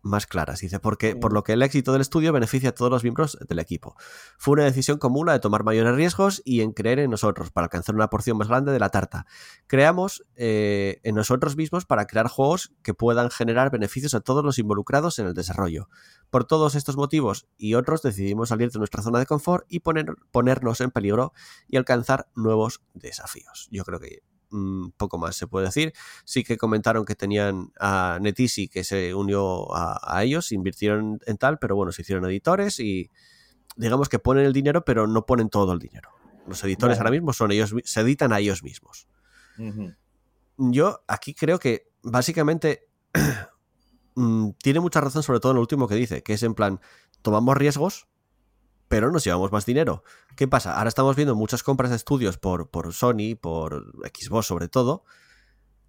más 0.03 0.27
claras. 0.27 0.61
Dice, 0.61 0.79
porque 0.79 1.17
por 1.17 1.33
lo 1.33 1.43
que 1.43 1.55
el 1.55 1.63
éxito 1.63 1.91
del 1.91 2.01
estudio 2.01 2.33
beneficia 2.33 2.71
a 2.71 2.75
todos 2.75 2.93
los 2.93 3.03
miembros 3.03 3.37
del 3.49 3.59
equipo. 3.59 3.97
Fue 4.39 4.53
una 4.53 4.65
decisión 4.65 4.99
común 4.99 5.27
la 5.27 5.33
de 5.33 5.41
tomar 5.41 5.65
mayores 5.65 5.97
riesgos 5.97 6.43
y 6.45 6.61
en 6.61 6.71
creer 6.71 7.01
en 7.01 7.11
nosotros 7.11 7.51
para 7.51 7.65
alcanzar 7.65 7.97
una 7.97 8.09
porción 8.09 8.39
más 8.39 8.47
grande 8.47 8.71
de 8.71 8.79
la 8.79 8.91
tarta. 8.91 9.27
Creamos 9.67 10.25
eh, 10.37 11.01
en 11.03 11.17
nosotros 11.17 11.57
mismos 11.57 11.87
para 11.87 12.07
crear 12.07 12.29
juegos 12.29 12.73
que 12.85 12.95
puedan 12.95 13.31
generar 13.31 13.73
beneficios 13.73 14.15
a 14.15 14.21
todos 14.21 14.45
los 14.45 14.61
involucrados 14.61 15.19
en 15.19 15.27
el 15.27 15.35
desarrollo. 15.35 15.89
Por 16.31 16.45
todos 16.45 16.77
estos 16.77 16.97
motivos 16.97 17.49
y 17.59 17.75
otros 17.75 18.01
decidimos 18.03 18.51
salir 18.51 18.71
de 18.71 18.79
nuestra 18.79 19.03
zona 19.03 19.19
de 19.19 19.27
confort 19.27 19.67
y 19.69 19.81
poner, 19.81 20.15
ponernos 20.31 20.81
en 20.81 20.93
peligro 20.93 21.33
y 21.67 21.79
alcanzar 21.79 22.29
nuevos 22.37 22.81
desafíos. 22.95 23.69
Yo 23.73 23.85
creo 23.85 23.99
que 23.99 24.23
poco 24.97 25.19
más 25.19 25.37
se 25.37 25.47
puede 25.47 25.67
decir. 25.67 25.93
Sí 26.25 26.45
que 26.45 26.57
comentaron 26.57 27.05
que 27.05 27.15
tenían 27.15 27.73
a 27.79 28.19
Netisi 28.21 28.69
que 28.69 28.85
se 28.85 29.15
unió 29.15 29.75
a, 29.75 30.01
a 30.03 30.23
ellos, 30.25 30.53
invirtieron 30.53 31.21
en 31.27 31.39
tal, 31.39 31.59
pero 31.59 31.77
bueno, 31.77 31.93
se 31.93 32.03
hicieron 32.03 32.25
editores 32.25 32.81
y 32.81 33.11
digamos 33.77 34.09
que 34.09 34.19
ponen 34.19 34.45
el 34.45 34.53
dinero, 34.53 34.85
pero 34.85 35.07
no 35.07 35.27
ponen 35.27 35.49
todo 35.49 35.73
el 35.73 35.79
dinero. 35.79 36.11
Los 36.47 36.63
editores 36.65 36.99
ahora 36.99 37.11
mismo 37.11 37.33
son 37.33 37.53
ellos, 37.53 37.75
se 37.85 38.01
editan 38.01 38.33
a 38.33 38.41
ellos 38.41 38.63
mismos. 38.63 39.07
Yo 40.57 41.05
aquí 41.07 41.35
creo 41.35 41.59
que 41.59 41.91
básicamente 42.03 42.89
mm, 44.15 44.51
tiene 44.63 44.81
mucha 44.81 45.01
razón, 45.01 45.23
sobre 45.23 45.41
todo 45.41 45.53
en 45.53 45.57
lo 45.57 45.61
último 45.63 45.87
que 45.87 45.95
dice, 45.95 46.23
que 46.23 46.35
es 46.35 46.43
en 46.43 46.55
plan, 46.55 46.81
tomamos 47.23 47.57
riesgos, 47.57 48.09
pero 48.91 49.13
nos 49.13 49.23
llevamos 49.25 49.53
más 49.53 49.65
dinero. 49.67 50.03
¿Qué 50.35 50.49
pasa? 50.49 50.77
Ahora 50.77 50.89
estamos 50.89 51.15
viendo 51.15 51.37
muchas 51.37 51.63
compras 51.63 51.91
de 51.91 51.97
estudios 51.97 52.39
por, 52.39 52.71
por 52.71 52.93
Sony, 52.93 53.37
por 53.41 53.93
Xbox 54.13 54.47
sobre 54.47 54.67
todo. 54.67 55.05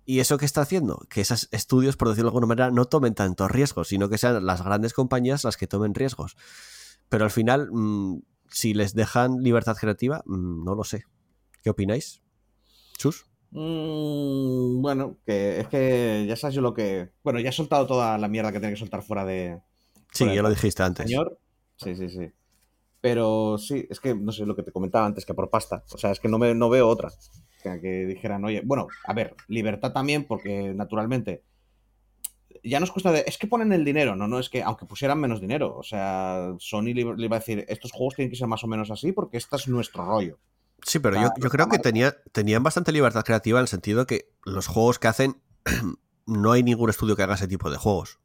¿Y 0.06 0.20
eso 0.20 0.38
qué 0.38 0.46
está 0.46 0.62
haciendo? 0.62 1.04
Que 1.10 1.22
esos 1.22 1.48
estudios, 1.52 1.98
por 1.98 2.10
decirlo 2.10 2.30
de 2.30 2.34
alguna 2.36 2.46
manera, 2.46 2.70
no 2.70 2.86
tomen 2.86 3.16
tantos 3.16 3.50
riesgos, 3.50 3.88
sino 3.88 4.08
que 4.08 4.20
sean 4.20 4.46
las 4.46 4.64
grandes 4.64 4.94
compañías 4.94 5.44
las 5.44 5.58
que 5.58 5.66
tomen 5.66 5.96
riesgos. 5.96 6.38
Pero 7.10 7.24
al 7.26 7.32
final, 7.32 7.70
mm, 7.72 8.22
si 8.50 8.76
les 8.76 8.94
dejan 8.94 9.38
libertad 9.42 9.76
creativa, 9.80 10.22
mm, 10.28 10.64
no 10.64 10.76
lo 10.76 10.84
sé. 10.84 11.06
¿Qué 11.64 11.72
opináis? 11.72 12.22
Chus. 13.00 13.26
Mm, 13.50 14.80
bueno, 14.80 15.18
que 15.26 15.62
es 15.62 15.68
que 15.70 16.26
ya 16.28 16.36
sabes 16.36 16.54
yo 16.56 16.62
lo 16.62 16.76
que. 16.76 17.10
Bueno, 17.24 17.40
ya 17.40 17.50
he 17.50 17.54
soltado 17.54 17.88
toda 17.88 18.16
la 18.20 18.28
mierda 18.28 18.52
que 18.52 18.60
tenía 18.60 18.76
que 18.76 18.80
soltar 18.80 19.02
fuera 19.02 19.26
de. 19.26 19.60
Sí, 20.12 20.20
fuera 20.26 20.34
ya 20.36 20.38
de- 20.38 20.44
lo 20.44 20.50
dijiste 20.52 20.84
antes. 20.84 21.08
Señor. 21.10 21.40
Sí, 21.78 21.96
sí, 21.96 22.10
sí. 22.10 22.32
Pero 23.02 23.58
sí, 23.58 23.88
es 23.90 24.00
que 24.00 24.14
no 24.14 24.32
sé 24.32 24.46
lo 24.46 24.56
que 24.56 24.64
te 24.64 24.72
comentaba 24.72 25.08
antes, 25.08 25.26
que 25.26 25.34
por 25.34 25.50
pasta. 25.50 25.84
O 25.92 25.98
sea, 25.98 26.12
es 26.12 26.20
que 26.20 26.30
no, 26.30 26.38
me, 26.38 26.54
no 26.54 26.70
veo 26.70 26.88
otra. 26.88 27.10
O 27.10 27.62
sea, 27.62 27.82
que 27.82 28.06
dijeran, 28.06 28.46
oye, 28.46 28.62
bueno, 28.64 28.88
a 29.06 29.14
ver, 29.14 29.36
libertad 29.48 29.92
también, 29.92 30.26
porque 30.26 30.74
naturalmente. 30.74 31.44
Ya 32.64 32.80
nos 32.80 32.92
cuesta 32.92 33.12
de. 33.12 33.24
Es 33.26 33.40
que 33.40 33.48
ponen 33.48 33.74
el 33.74 33.84
dinero, 33.84 34.16
no, 34.16 34.28
no, 34.28 34.38
es 34.38 34.50
que 34.50 34.62
aunque 34.62 34.86
pusieran 34.86 35.20
menos 35.20 35.42
dinero. 35.42 35.76
O 35.76 35.84
sea, 35.84 36.54
Sony 36.60 36.94
le, 36.94 37.16
le 37.16 37.26
iba 37.26 37.38
a 37.38 37.40
decir, 37.40 37.66
estos 37.68 37.92
juegos 37.92 38.16
tienen 38.16 38.30
que 38.30 38.38
ser 38.38 38.48
más 38.48 38.64
o 38.64 38.68
menos 38.68 38.92
así 38.92 39.12
porque 39.12 39.38
este 39.38 39.56
es 39.56 39.68
nuestro 39.68 40.06
rollo. 40.06 40.38
Sí, 40.84 41.00
pero 41.00 41.20
yo, 41.20 41.30
yo 41.38 41.50
creo 41.50 41.70
que 41.70 41.80
tenía, 41.80 42.16
tenían 42.32 42.64
bastante 42.64 42.92
libertad 42.92 43.24
creativa 43.24 43.60
en 43.60 43.64
el 43.64 43.68
sentido 43.68 44.06
que 44.06 44.32
los 44.44 44.68
juegos 44.68 45.00
que 45.00 45.08
hacen, 45.08 45.42
no 46.26 46.52
hay 46.52 46.64
ningún 46.64 46.90
estudio 46.90 47.16
que 47.16 47.24
haga 47.24 47.36
ese 47.36 47.48
tipo 47.48 47.70
de 47.70 47.78
juegos. 47.78 48.20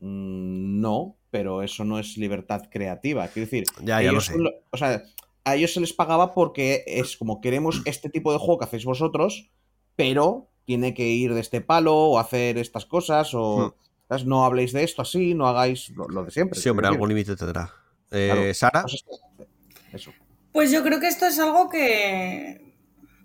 Mm, 0.00 0.80
no, 0.80 1.16
pero 1.32 1.62
eso 1.62 1.82
no 1.84 1.98
es 1.98 2.16
libertad 2.18 2.68
creativa. 2.70 3.26
Quiero 3.28 3.46
decir, 3.46 3.64
Ya, 3.80 4.00
ya 4.00 4.02
lo 4.02 4.10
ellos 4.12 4.26
sé. 4.26 4.32
son 4.34 4.44
lo- 4.44 4.52
o 4.70 4.76
sea, 4.76 5.02
a 5.44 5.56
ellos 5.56 5.72
se 5.72 5.80
les 5.80 5.92
pagaba 5.92 6.34
porque 6.34 6.84
es 6.86 7.16
como 7.16 7.40
queremos 7.40 7.82
este 7.86 8.08
tipo 8.10 8.32
de 8.32 8.38
juego 8.38 8.58
que 8.58 8.66
hacéis 8.66 8.84
vosotros, 8.84 9.50
pero 9.96 10.48
tiene 10.64 10.94
que 10.94 11.08
ir 11.08 11.34
de 11.34 11.40
este 11.40 11.60
palo 11.60 11.96
o 11.96 12.18
hacer 12.20 12.58
estas 12.58 12.86
cosas 12.86 13.32
o 13.34 13.74
¿sabes? 14.08 14.24
no 14.26 14.44
habléis 14.44 14.72
de 14.72 14.84
esto 14.84 15.02
así, 15.02 15.34
no 15.34 15.48
hagáis 15.48 15.88
lo, 15.90 16.06
lo 16.06 16.22
de 16.24 16.30
siempre. 16.30 16.58
Hmm. 16.60 16.62
Sí, 16.62 16.68
hombre, 16.68 16.86
algún 16.86 17.08
límite 17.08 17.34
tendrá. 17.34 17.72
Eh, 18.12 18.28
Claro. 18.30 18.54
Sara, 18.54 18.82
Pues 18.82 19.04
eso. 19.92 20.12
Pues 20.52 20.70
yo 20.70 20.82
creo 20.82 21.00
que 21.00 21.08
esto 21.08 21.24
es 21.26 21.38
algo 21.40 21.70
que, 21.70 22.74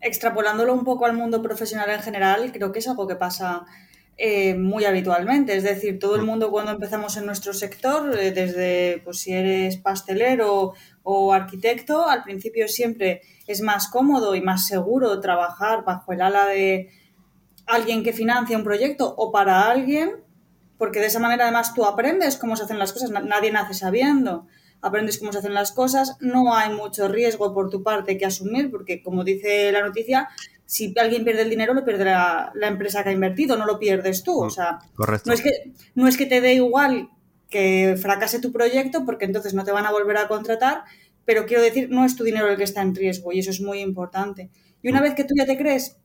extrapolándolo 0.02 0.74
un 0.74 0.86
poco 0.86 1.06
al 1.06 1.14
mundo 1.14 1.42
profesional 1.42 1.90
en 1.90 2.00
general, 2.02 2.52
creo 2.54 2.72
que 2.72 2.80
es 2.80 2.88
algo 2.88 3.06
que 3.06 3.16
pasa 3.18 3.66
eh, 4.18 4.56
muy 4.56 4.86
habitualmente. 4.86 5.56
Es 5.56 5.64
decir, 5.64 6.00
todo 6.00 6.16
el 6.16 6.24
mundo 6.24 6.50
cuando 6.52 6.72
empezamos 6.72 7.18
en 7.18 7.26
nuestro 7.26 7.54
sector, 7.54 8.18
eh, 8.20 8.32
desde 8.32 9.02
pues, 9.04 9.20
si 9.20 9.34
eres 9.34 9.78
pastelero 9.78 10.74
o 11.04 11.34
arquitecto, 11.34 12.08
al 12.08 12.24
principio 12.24 12.68
siempre 12.68 13.22
es 13.48 13.62
más 13.62 13.88
cómodo 13.90 14.36
y 14.36 14.42
más 14.42 14.68
seguro 14.68 15.20
trabajar 15.22 15.84
bajo 15.86 16.12
el 16.14 16.22
ala 16.22 16.48
de 16.48 16.90
alguien 17.66 18.04
que 18.04 18.14
financia 18.14 18.58
un 18.58 18.64
proyecto 18.64 19.14
o 19.18 19.32
para 19.32 19.70
alguien, 19.70 20.12
porque 20.78 21.00
de 21.00 21.08
esa 21.08 21.20
manera 21.20 21.44
además 21.46 21.74
tú 21.74 21.86
aprendes 21.86 22.38
cómo 22.38 22.56
se 22.56 22.64
hacen 22.64 22.80
las 22.80 22.94
cosas, 22.94 23.10
na- 23.12 23.20
nadie 23.22 23.52
nace 23.52 23.74
sabiendo, 23.74 24.48
aprendes 24.82 25.18
cómo 25.18 25.32
se 25.34 25.40
hacen 25.40 25.54
las 25.54 25.72
cosas, 25.72 26.18
no 26.22 26.56
hay 26.56 26.74
mucho 26.74 27.08
riesgo 27.08 27.54
por 27.54 27.70
tu 27.70 27.84
parte 27.84 28.18
que 28.18 28.26
asumir, 28.26 28.70
porque 28.72 29.02
como 29.02 29.24
dice 29.24 29.72
la 29.72 29.82
noticia, 29.82 30.30
si 30.68 30.94
alguien 31.00 31.24
pierde 31.24 31.44
el 31.44 31.50
dinero 31.50 31.74
lo 31.74 31.86
pierde 31.86 32.06
la, 32.06 32.52
la 32.54 32.68
empresa 32.68 33.02
que 33.02 33.10
ha 33.10 33.14
invertido, 33.14 33.56
no 33.56 33.66
lo 33.66 33.80
pierdes 33.80 34.22
tú, 34.22 34.44
o 34.44 34.50
sea, 34.50 34.80
Correcto. 34.96 35.30
no 35.30 35.34
es 35.34 35.42
que, 35.42 35.52
no 35.96 36.08
es 36.08 36.18
que 36.18 36.26
te 36.26 36.42
dé 36.42 36.56
igual 36.56 37.10
que 37.50 37.96
fracase 38.00 38.40
tu 38.40 38.52
proyecto, 38.52 39.06
porque 39.06 39.26
entonces 39.26 39.54
no 39.54 39.64
te 39.64 39.72
van 39.72 39.86
a 39.86 39.92
volver 39.92 40.18
a 40.18 40.28
contratar, 40.28 40.84
pero 41.24 41.46
quiero 41.46 41.64
decir, 41.64 41.90
no 41.90 42.04
es 42.04 42.18
tu 42.18 42.26
dinero 42.26 42.50
el 42.50 42.58
que 42.58 42.66
está 42.66 42.82
en 42.82 42.94
riesgo 42.94 43.32
y 43.32 43.40
eso 43.40 43.50
es 43.52 43.62
muy 43.62 43.80
importante. 43.80 44.50
Y 44.82 44.90
una 44.90 45.02
vez 45.02 45.14
que 45.16 45.24
tú 45.24 45.34
ya 45.38 45.46
te 45.46 45.58
crees 45.58 45.98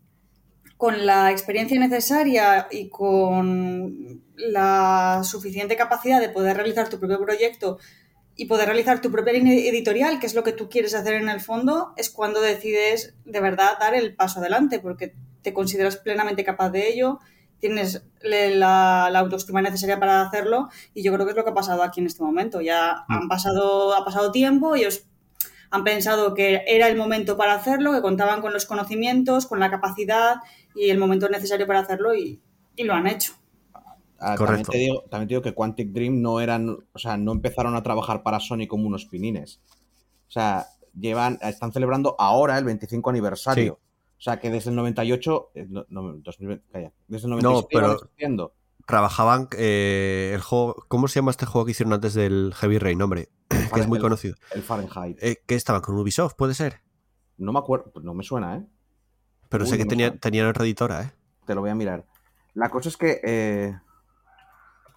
con 0.76 1.06
la 1.06 1.32
experiencia 1.32 1.78
necesaria 1.78 2.68
y 2.70 2.88
con 2.88 4.22
la 4.36 5.22
suficiente 5.24 5.76
capacidad 5.76 6.20
de 6.20 6.28
poder 6.28 6.56
realizar 6.56 6.88
tu 6.88 6.98
propio 6.98 7.20
proyecto 7.20 7.78
y 8.36 8.46
poder 8.46 8.66
realizar 8.66 9.00
tu 9.00 9.10
propia 9.10 9.34
línea 9.34 9.54
editorial, 9.54 10.18
que 10.18 10.26
es 10.26 10.34
lo 10.34 10.42
que 10.42 10.52
tú 10.52 10.68
quieres 10.68 10.94
hacer 10.94 11.14
en 11.14 11.28
el 11.28 11.40
fondo, 11.40 11.92
es 11.96 12.10
cuando 12.10 12.40
decides 12.40 13.14
de 13.24 13.40
verdad 13.40 13.78
dar 13.78 13.94
el 13.94 14.14
paso 14.14 14.40
adelante, 14.40 14.80
porque 14.80 15.14
te 15.42 15.52
consideras 15.52 15.96
plenamente 15.96 16.44
capaz 16.44 16.70
de 16.70 16.88
ello, 16.88 17.20
tienes 17.58 18.02
la, 18.22 19.08
la 19.10 19.18
autoestima 19.18 19.62
necesaria 19.62 20.00
para 20.00 20.22
hacerlo 20.22 20.68
y 20.94 21.02
yo 21.02 21.12
creo 21.12 21.26
que 21.26 21.30
es 21.30 21.36
lo 21.36 21.44
que 21.44 21.50
ha 21.50 21.54
pasado 21.54 21.82
aquí 21.82 22.00
en 22.00 22.06
este 22.06 22.22
momento. 22.22 22.60
Ya 22.60 23.04
han 23.08 23.28
pasado, 23.28 23.94
ha 23.94 24.04
pasado 24.04 24.32
tiempo, 24.32 24.74
ellos 24.74 25.04
han 25.70 25.84
pensado 25.84 26.34
que 26.34 26.62
era 26.66 26.88
el 26.88 26.96
momento 26.96 27.36
para 27.36 27.54
hacerlo, 27.54 27.92
que 27.92 28.02
contaban 28.02 28.40
con 28.40 28.52
los 28.52 28.66
conocimientos, 28.66 29.46
con 29.46 29.60
la 29.60 29.70
capacidad 29.70 30.36
y 30.74 30.90
el 30.90 30.98
momento 30.98 31.28
necesario 31.28 31.66
para 31.66 31.80
hacerlo 31.80 32.14
y, 32.14 32.42
y 32.76 32.84
lo 32.84 32.94
han 32.94 33.06
hecho. 33.06 33.34
Ah, 34.22 34.36
también, 34.36 34.62
te 34.64 34.78
digo, 34.78 35.02
también 35.10 35.28
te 35.28 35.34
digo 35.34 35.42
que 35.42 35.52
Quantic 35.54 35.90
Dream 35.90 36.22
no 36.22 36.40
eran, 36.40 36.68
o 36.92 36.98
sea, 36.98 37.16
no 37.16 37.32
empezaron 37.32 37.74
a 37.74 37.82
trabajar 37.82 38.22
para 38.22 38.38
Sony 38.40 38.66
como 38.68 38.86
unos 38.86 39.04
pinines. 39.06 39.60
O 40.28 40.30
sea, 40.30 40.66
llevan, 40.98 41.38
están 41.42 41.72
celebrando 41.72 42.14
ahora 42.18 42.56
el 42.58 42.64
25 42.64 43.10
aniversario. 43.10 43.74
O 44.18 44.20
sea, 44.24 44.38
que 44.38 44.50
desde 44.50 44.70
el 44.70 44.76
98, 44.76 45.50
eh, 45.54 45.66
no, 45.68 45.84
no, 45.88 46.02
2020, 46.18 46.64
calla, 46.72 46.92
desde 47.08 47.26
el 47.26 47.30
96 47.32 47.66
pero- 47.70 47.80
llevan 47.88 47.96
existiendo. 47.96 48.54
Trabajaban 48.86 49.48
eh, 49.56 50.32
el 50.34 50.40
juego. 50.40 50.84
¿Cómo 50.88 51.06
se 51.06 51.20
llama 51.20 51.30
este 51.30 51.46
juego 51.46 51.64
que 51.64 51.70
hicieron 51.70 51.92
antes 51.92 52.14
del 52.14 52.52
Heavy 52.56 52.78
Rain, 52.78 53.00
hombre? 53.00 53.28
que 53.74 53.80
es 53.80 53.86
muy 53.86 53.98
El- 53.98 54.02
conocido. 54.02 54.34
El 54.52 54.62
Fahrenheit. 54.62 55.18
Eh, 55.22 55.36
¿Qué 55.46 55.54
estaban 55.54 55.82
con 55.82 55.96
Ubisoft? 55.96 56.34
Puede 56.34 56.54
ser. 56.54 56.80
No 57.38 57.52
me 57.52 57.60
acuerdo, 57.60 57.90
pues 57.92 58.04
no 58.04 58.12
me 58.14 58.24
suena, 58.24 58.56
¿eh? 58.56 58.66
Pero 59.48 59.64
Uy, 59.64 59.70
sé 59.70 59.78
que 59.78 59.84
no 59.84 59.88
tenía- 59.90 60.16
tenían 60.16 60.46
otra 60.48 60.64
editora, 60.64 61.02
¿eh? 61.02 61.12
Te 61.46 61.54
lo 61.54 61.60
voy 61.60 61.70
a 61.70 61.74
mirar. 61.74 62.04
La 62.54 62.70
cosa 62.70 62.88
es 62.88 62.96
que. 62.96 63.20
eh, 63.22 63.78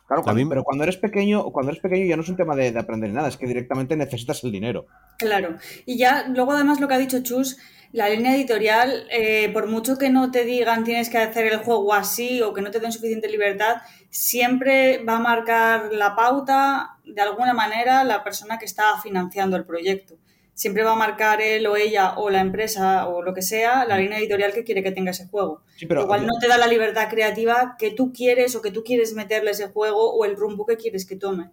Claro, 0.08 0.24
cuando- 0.24 0.44
mí- 0.44 0.50
pero 0.50 0.64
cuando 0.64 0.84
eres 0.84 0.98
pequeño, 0.98 1.44
cuando 1.52 1.72
eres 1.72 1.82
pequeño 1.82 2.06
ya 2.06 2.16
no 2.16 2.22
es 2.24 2.30
un 2.30 2.36
tema 2.38 2.56
de, 2.56 2.72
de 2.72 2.80
aprender 2.80 3.10
nada, 3.12 3.28
es 3.28 3.38
que 3.38 3.48
directamente 3.48 3.96
necesitas 3.96 4.44
el 4.44 4.52
dinero. 4.52 4.86
Claro. 5.18 5.58
Y 5.86 5.98
ya 5.98 6.28
luego 6.28 6.52
además 6.52 6.80
lo 6.80 6.88
que 6.88 6.94
ha 6.94 6.98
dicho 7.00 7.24
Chus, 7.24 7.58
la 7.92 8.10
línea 8.10 8.36
editorial, 8.36 9.08
eh, 9.10 9.50
por 9.54 9.68
mucho 9.68 9.98
que 9.98 10.10
no 10.10 10.30
te 10.30 10.44
digan 10.44 10.84
tienes 10.84 11.10
que 11.10 11.18
hacer 11.18 11.46
el 11.48 11.58
juego 11.60 11.94
así 11.94 12.42
o 12.42 12.54
que 12.54 12.62
no 12.62 12.70
te 12.70 12.80
den 12.80 12.92
suficiente 12.92 13.30
libertad, 13.30 13.78
siempre 14.10 15.04
va 15.04 15.18
a 15.18 15.20
marcar 15.20 15.92
la 15.94 16.16
pauta 16.16 16.98
de 17.06 17.22
alguna 17.22 17.54
manera 17.54 18.04
la 18.04 18.24
persona 18.24 18.58
que 18.60 18.66
está 18.66 19.00
financiando 19.02 19.56
el 19.58 19.66
proyecto. 19.66 20.16
Siempre 20.56 20.82
va 20.84 20.94
a 20.94 20.96
marcar 20.96 21.42
él 21.42 21.68
o 21.68 21.76
ella 21.76 22.16
o 22.18 22.32
la 22.32 22.42
empresa 22.42 23.08
o 23.08 23.22
lo 23.22 23.34
que 23.34 23.44
sea 23.44 23.86
la 23.86 23.98
línea 23.98 24.18
editorial 24.18 24.54
que 24.54 24.64
quiere 24.64 24.82
que 24.82 24.92
tenga 24.92 25.12
ese 25.12 25.28
juego. 25.28 25.62
Sí, 25.76 25.86
pero 25.86 26.02
Igual 26.02 26.26
no 26.26 26.34
te 26.40 26.48
da 26.48 26.58
la 26.58 26.68
libertad 26.68 27.10
creativa 27.10 27.76
que 27.78 27.92
tú 27.92 28.12
quieres 28.12 28.56
o 28.56 28.62
que 28.64 28.72
tú 28.72 28.84
quieres 28.84 29.14
meterle 29.14 29.52
ese 29.52 29.68
juego 29.68 30.14
o 30.14 30.26
el 30.26 30.36
rumbo 30.36 30.66
que 30.66 30.78
quieres 30.78 31.06
que 31.06 31.16
tome. 31.18 31.52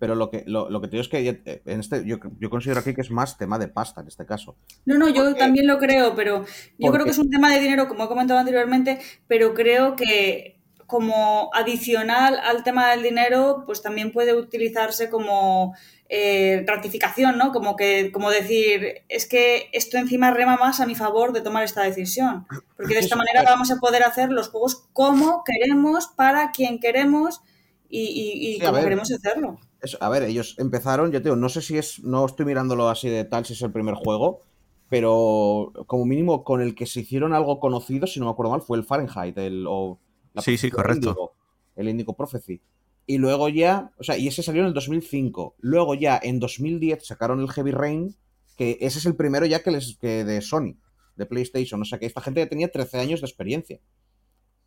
Pero 0.00 0.14
lo 0.14 0.30
que, 0.30 0.44
lo, 0.46 0.70
lo 0.70 0.80
que 0.80 0.88
te 0.88 0.92
digo 0.92 1.02
es 1.02 1.08
que 1.08 1.28
eh, 1.28 1.62
en 1.66 1.80
este, 1.80 2.04
yo, 2.06 2.16
yo 2.38 2.50
considero 2.50 2.80
aquí 2.80 2.94
que 2.94 3.02
es 3.02 3.10
más 3.10 3.36
tema 3.36 3.58
de 3.58 3.68
pasta 3.68 4.00
en 4.00 4.08
este 4.08 4.24
caso. 4.24 4.56
No, 4.86 4.98
no, 4.98 5.08
yo 5.10 5.34
también 5.36 5.66
lo 5.66 5.78
creo, 5.78 6.14
pero 6.14 6.44
yo 6.78 6.90
creo 6.90 7.04
que 7.04 7.10
es 7.10 7.18
un 7.18 7.30
tema 7.30 7.52
de 7.52 7.60
dinero, 7.60 7.86
como 7.86 8.04
he 8.04 8.08
comentado 8.08 8.40
anteriormente, 8.40 8.98
pero 9.28 9.52
creo 9.52 9.96
que 9.96 10.58
como 10.86 11.50
adicional 11.52 12.40
al 12.42 12.64
tema 12.64 12.90
del 12.90 13.02
dinero, 13.02 13.62
pues 13.66 13.82
también 13.82 14.10
puede 14.10 14.34
utilizarse 14.34 15.08
como 15.08 15.76
eh, 16.12 16.64
ratificación, 16.66 17.38
¿no? 17.38 17.52
Como 17.52 17.76
que, 17.76 18.10
como 18.12 18.30
decir, 18.30 19.02
es 19.08 19.26
que 19.26 19.68
esto 19.72 19.96
encima 19.96 20.32
rema 20.32 20.56
más 20.56 20.80
a 20.80 20.86
mi 20.86 20.96
favor 20.96 21.32
de 21.32 21.40
tomar 21.40 21.62
esta 21.64 21.82
decisión. 21.82 22.46
Porque 22.76 22.94
de 22.94 23.00
esta 23.00 23.14
manera 23.16 23.42
vamos 23.44 23.70
a 23.70 23.76
poder 23.76 24.02
hacer 24.02 24.30
los 24.30 24.48
juegos 24.48 24.88
como 24.92 25.44
queremos, 25.44 26.08
para 26.08 26.50
quien 26.50 26.80
queremos 26.80 27.40
y, 27.88 28.00
y- 28.00 28.50
y 28.56 28.58
Sí, 28.58 28.62
a 28.62 28.66
como 28.66 28.74
ver. 28.74 28.84
queremos 28.84 29.10
hacerlo. 29.12 29.58
Eso, 29.80 29.98
a 30.00 30.08
ver, 30.08 30.24
ellos 30.24 30.56
empezaron, 30.58 31.12
yo 31.12 31.20
te 31.20 31.24
digo, 31.24 31.36
no 31.36 31.48
sé 31.48 31.62
si 31.62 31.78
es, 31.78 32.00
no 32.02 32.26
estoy 32.26 32.44
mirándolo 32.44 32.88
así 32.88 33.08
de 33.08 33.24
tal, 33.24 33.46
si 33.46 33.52
es 33.54 33.62
el 33.62 33.72
primer 33.72 33.94
juego, 33.94 34.42
pero 34.90 35.72
como 35.86 36.04
mínimo 36.04 36.42
con 36.44 36.60
el 36.60 36.74
que 36.74 36.86
se 36.86 37.00
hicieron 37.00 37.32
algo 37.32 37.60
conocido, 37.60 38.06
si 38.06 38.18
no 38.20 38.26
me 38.26 38.32
acuerdo 38.32 38.50
mal, 38.50 38.62
fue 38.62 38.76
el 38.76 38.84
Fahrenheit, 38.84 39.38
el, 39.38 39.64
o 39.68 39.98
la 40.34 40.42
Sí, 40.42 40.58
sí, 40.58 40.70
correcto. 40.70 41.10
Índigo, 41.10 41.32
el 41.76 41.88
Indigo 41.88 42.12
Prophecy. 42.14 42.60
Y 43.10 43.18
luego 43.18 43.48
ya, 43.48 43.90
o 43.98 44.04
sea, 44.04 44.16
y 44.16 44.28
ese 44.28 44.40
salió 44.40 44.62
en 44.62 44.68
el 44.68 44.72
2005. 44.72 45.56
Luego 45.58 45.96
ya 45.96 46.20
en 46.22 46.38
2010 46.38 47.04
sacaron 47.04 47.40
el 47.40 47.50
Heavy 47.50 47.72
Rain, 47.72 48.16
que 48.56 48.78
ese 48.80 49.00
es 49.00 49.06
el 49.06 49.16
primero 49.16 49.46
ya 49.46 49.64
que, 49.64 49.72
les, 49.72 49.98
que 50.00 50.24
de 50.24 50.40
Sony, 50.40 50.76
de 51.16 51.26
PlayStation. 51.26 51.82
O 51.82 51.84
sea, 51.84 51.98
que 51.98 52.06
esta 52.06 52.20
gente 52.20 52.38
ya 52.38 52.48
tenía 52.48 52.70
13 52.70 53.00
años 53.00 53.20
de 53.20 53.26
experiencia. 53.26 53.80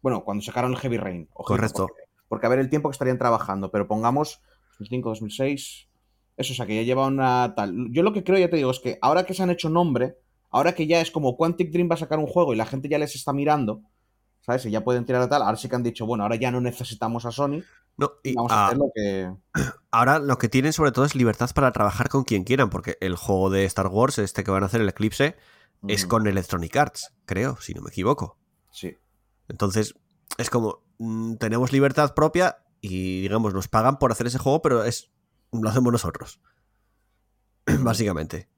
Bueno, 0.01 0.25
cuando 0.25 0.43
sacaron 0.43 0.73
el 0.73 0.77
Heavy 0.77 0.97
Rain. 0.97 1.29
ojito, 1.31 1.53
Correcto. 1.55 1.87
Porque, 1.87 2.01
porque 2.27 2.45
a 2.45 2.49
ver 2.49 2.59
el 2.59 2.69
tiempo 2.69 2.89
que 2.89 2.95
estarían 2.95 3.17
trabajando, 3.17 3.71
pero 3.71 3.87
pongamos 3.87 4.41
2005, 4.71 5.07
2006. 5.07 5.87
Eso, 6.35 6.51
o 6.51 6.55
sea, 6.57 6.65
que 6.65 6.75
ya 6.75 6.81
lleva 6.81 7.07
una 7.07 7.53
tal. 7.55 7.87
Yo 7.91 8.03
lo 8.03 8.11
que 8.11 8.25
creo, 8.25 8.37
ya 8.37 8.49
te 8.49 8.57
digo, 8.57 8.71
es 8.71 8.81
que 8.81 8.99
ahora 9.01 9.25
que 9.25 9.33
se 9.33 9.41
han 9.41 9.51
hecho 9.51 9.69
nombre, 9.69 10.17
ahora 10.49 10.75
que 10.75 10.85
ya 10.85 10.99
es 10.99 11.11
como 11.11 11.37
Quantic 11.37 11.71
Dream 11.71 11.89
va 11.89 11.95
a 11.95 11.99
sacar 11.99 12.19
un 12.19 12.27
juego 12.27 12.53
y 12.53 12.57
la 12.57 12.65
gente 12.65 12.89
ya 12.89 12.97
les 12.97 13.15
está 13.15 13.31
mirando, 13.31 13.83
¿sabes? 14.45 14.65
Y 14.65 14.71
ya 14.71 14.83
pueden 14.83 15.05
tirar 15.05 15.21
a 15.21 15.29
tal. 15.29 15.41
Ahora 15.41 15.57
sí 15.57 15.69
que 15.69 15.75
han 15.75 15.83
dicho, 15.83 16.05
bueno, 16.05 16.23
ahora 16.23 16.35
ya 16.35 16.51
no 16.51 16.61
necesitamos 16.61 17.25
a 17.25 17.31
Sony. 17.31 17.63
No, 17.97 18.13
y, 18.23 18.33
Vamos 18.35 18.51
a 18.51 18.67
hacer 18.67 18.77
lo 18.77 18.91
que. 18.93 19.31
ahora 19.91 20.19
lo 20.19 20.37
que 20.37 20.49
tienen 20.49 20.73
sobre 20.73 20.91
todo 20.91 21.05
es 21.05 21.15
libertad 21.15 21.49
para 21.53 21.71
trabajar 21.71 22.09
con 22.09 22.23
quien 22.23 22.43
quieran, 22.43 22.69
porque 22.69 22.97
el 23.01 23.15
juego 23.15 23.49
de 23.49 23.65
Star 23.65 23.87
Wars, 23.87 24.19
este 24.19 24.43
que 24.43 24.51
van 24.51 24.63
a 24.63 24.67
hacer, 24.67 24.81
el 24.81 24.89
Eclipse, 24.89 25.35
es 25.87 26.05
con 26.05 26.27
Electronic 26.27 26.75
Arts, 26.75 27.13
creo, 27.25 27.57
si 27.59 27.73
no 27.73 27.81
me 27.81 27.89
equivoco. 27.89 28.37
Sí. 28.71 28.97
Entonces, 29.49 29.95
es 30.37 30.49
como, 30.49 30.83
mm, 30.97 31.35
tenemos 31.35 31.73
libertad 31.73 32.13
propia 32.13 32.63
y, 32.79 33.21
digamos, 33.21 33.53
nos 33.53 33.67
pagan 33.67 33.99
por 33.99 34.11
hacer 34.11 34.27
ese 34.27 34.39
juego, 34.39 34.61
pero 34.61 34.83
es 34.83 35.11
lo 35.51 35.69
hacemos 35.69 35.91
nosotros. 35.91 36.39
Básicamente. 37.79 38.49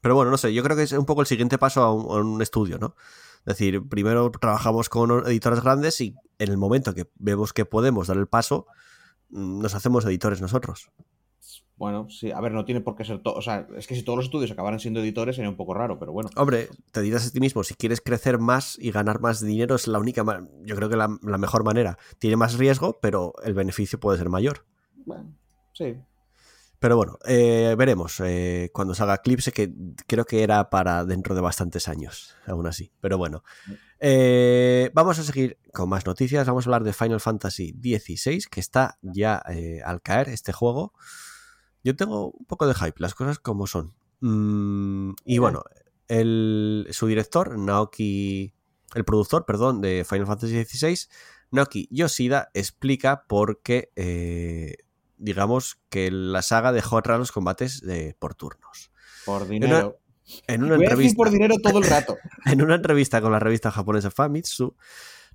Pero 0.00 0.14
bueno, 0.14 0.30
no 0.30 0.36
sé, 0.36 0.52
yo 0.52 0.62
creo 0.62 0.76
que 0.76 0.84
es 0.84 0.92
un 0.92 1.06
poco 1.06 1.20
el 1.20 1.26
siguiente 1.26 1.58
paso 1.58 1.82
a 1.82 1.92
un, 1.92 2.04
a 2.04 2.20
un 2.22 2.42
estudio, 2.42 2.78
¿no? 2.78 2.94
Es 3.46 3.58
decir, 3.58 3.88
primero 3.88 4.30
trabajamos 4.32 4.88
con 4.88 5.24
editores 5.26 5.62
grandes 5.62 6.00
y 6.00 6.16
en 6.38 6.50
el 6.50 6.56
momento 6.56 6.94
que 6.94 7.08
vemos 7.14 7.52
que 7.52 7.64
podemos 7.64 8.08
dar 8.08 8.16
el 8.16 8.26
paso, 8.26 8.66
mm, 9.30 9.60
nos 9.60 9.74
hacemos 9.74 10.04
editores 10.04 10.40
nosotros. 10.40 10.90
Bueno, 11.76 12.08
sí, 12.08 12.32
a 12.32 12.40
ver, 12.40 12.52
no 12.52 12.64
tiene 12.64 12.80
por 12.80 12.96
qué 12.96 13.04
ser 13.04 13.22
todo. 13.22 13.34
O 13.34 13.42
sea, 13.42 13.68
es 13.76 13.86
que 13.86 13.94
si 13.94 14.02
todos 14.02 14.16
los 14.16 14.26
estudios 14.26 14.50
acabaran 14.50 14.80
siendo 14.80 15.00
editores 15.00 15.36
sería 15.36 15.50
un 15.50 15.56
poco 15.56 15.74
raro, 15.74 15.98
pero 15.98 16.10
bueno. 16.10 16.30
Hombre, 16.34 16.70
te 16.90 17.02
dirás 17.02 17.26
a 17.26 17.30
ti 17.30 17.38
mismo, 17.38 17.62
si 17.64 17.74
quieres 17.74 18.00
crecer 18.00 18.38
más 18.38 18.78
y 18.80 18.90
ganar 18.90 19.20
más 19.20 19.44
dinero 19.44 19.74
es 19.74 19.86
la 19.86 19.98
única, 19.98 20.24
yo 20.64 20.74
creo 20.74 20.88
que 20.88 20.96
la, 20.96 21.16
la 21.22 21.38
mejor 21.38 21.64
manera. 21.64 21.98
Tiene 22.18 22.36
más 22.36 22.56
riesgo, 22.56 22.98
pero 23.00 23.34
el 23.44 23.52
beneficio 23.52 24.00
puede 24.00 24.18
ser 24.18 24.30
mayor. 24.30 24.64
Bueno, 25.04 25.34
sí. 25.74 25.96
Pero 26.86 26.96
bueno, 26.98 27.18
eh, 27.26 27.74
veremos 27.76 28.20
eh, 28.20 28.70
cuando 28.72 28.94
salga 28.94 29.16
Eclipse, 29.16 29.50
que 29.50 29.74
creo 30.06 30.24
que 30.24 30.44
era 30.44 30.70
para 30.70 31.04
dentro 31.04 31.34
de 31.34 31.40
bastantes 31.40 31.88
años, 31.88 32.36
aún 32.46 32.68
así. 32.68 32.92
Pero 33.00 33.18
bueno, 33.18 33.42
Eh, 33.98 34.92
vamos 34.94 35.18
a 35.18 35.24
seguir 35.24 35.58
con 35.72 35.88
más 35.88 36.06
noticias. 36.06 36.46
Vamos 36.46 36.64
a 36.64 36.68
hablar 36.68 36.84
de 36.84 36.92
Final 36.92 37.18
Fantasy 37.18 37.72
XVI, 37.72 38.44
que 38.48 38.60
está 38.60 39.00
ya 39.02 39.42
al 39.84 40.00
caer 40.00 40.28
este 40.28 40.52
juego. 40.52 40.92
Yo 41.82 41.96
tengo 41.96 42.30
un 42.30 42.46
poco 42.46 42.68
de 42.68 42.74
hype, 42.74 43.00
las 43.00 43.16
cosas 43.16 43.40
como 43.40 43.66
son. 43.66 43.96
Mm, 44.20 45.14
y 45.24 45.38
bueno, 45.38 45.64
el, 46.06 46.86
su 46.92 47.08
director, 47.08 47.58
Naoki, 47.58 48.54
el 48.94 49.04
productor, 49.04 49.44
perdón, 49.44 49.80
de 49.80 50.06
Final 50.08 50.26
Fantasy 50.28 50.64
XVI, 50.64 51.08
Naoki 51.50 51.88
Yoshida, 51.90 52.50
explica 52.54 53.24
por 53.26 53.60
qué, 53.62 53.90
digamos, 55.16 55.78
que 55.88 56.10
la 56.10 56.42
saga 56.42 56.72
dejó 56.72 56.98
atrás 56.98 57.18
los 57.18 57.32
combates 57.32 57.80
de, 57.80 58.16
por 58.18 58.34
turnos. 58.34 58.90
Por 59.24 59.48
dinero. 59.48 59.98
En 60.48 60.64
una 60.64 60.74
entrevista 60.74 61.16
por 61.16 61.30
dinero 61.30 61.56
todo 61.62 61.78
el 61.78 61.84
rato. 61.84 62.16
en 62.46 62.62
una 62.62 62.74
entrevista 62.74 63.20
con 63.20 63.32
la 63.32 63.38
revista 63.38 63.70
japonesa 63.70 64.10
Famitsu, 64.10 64.74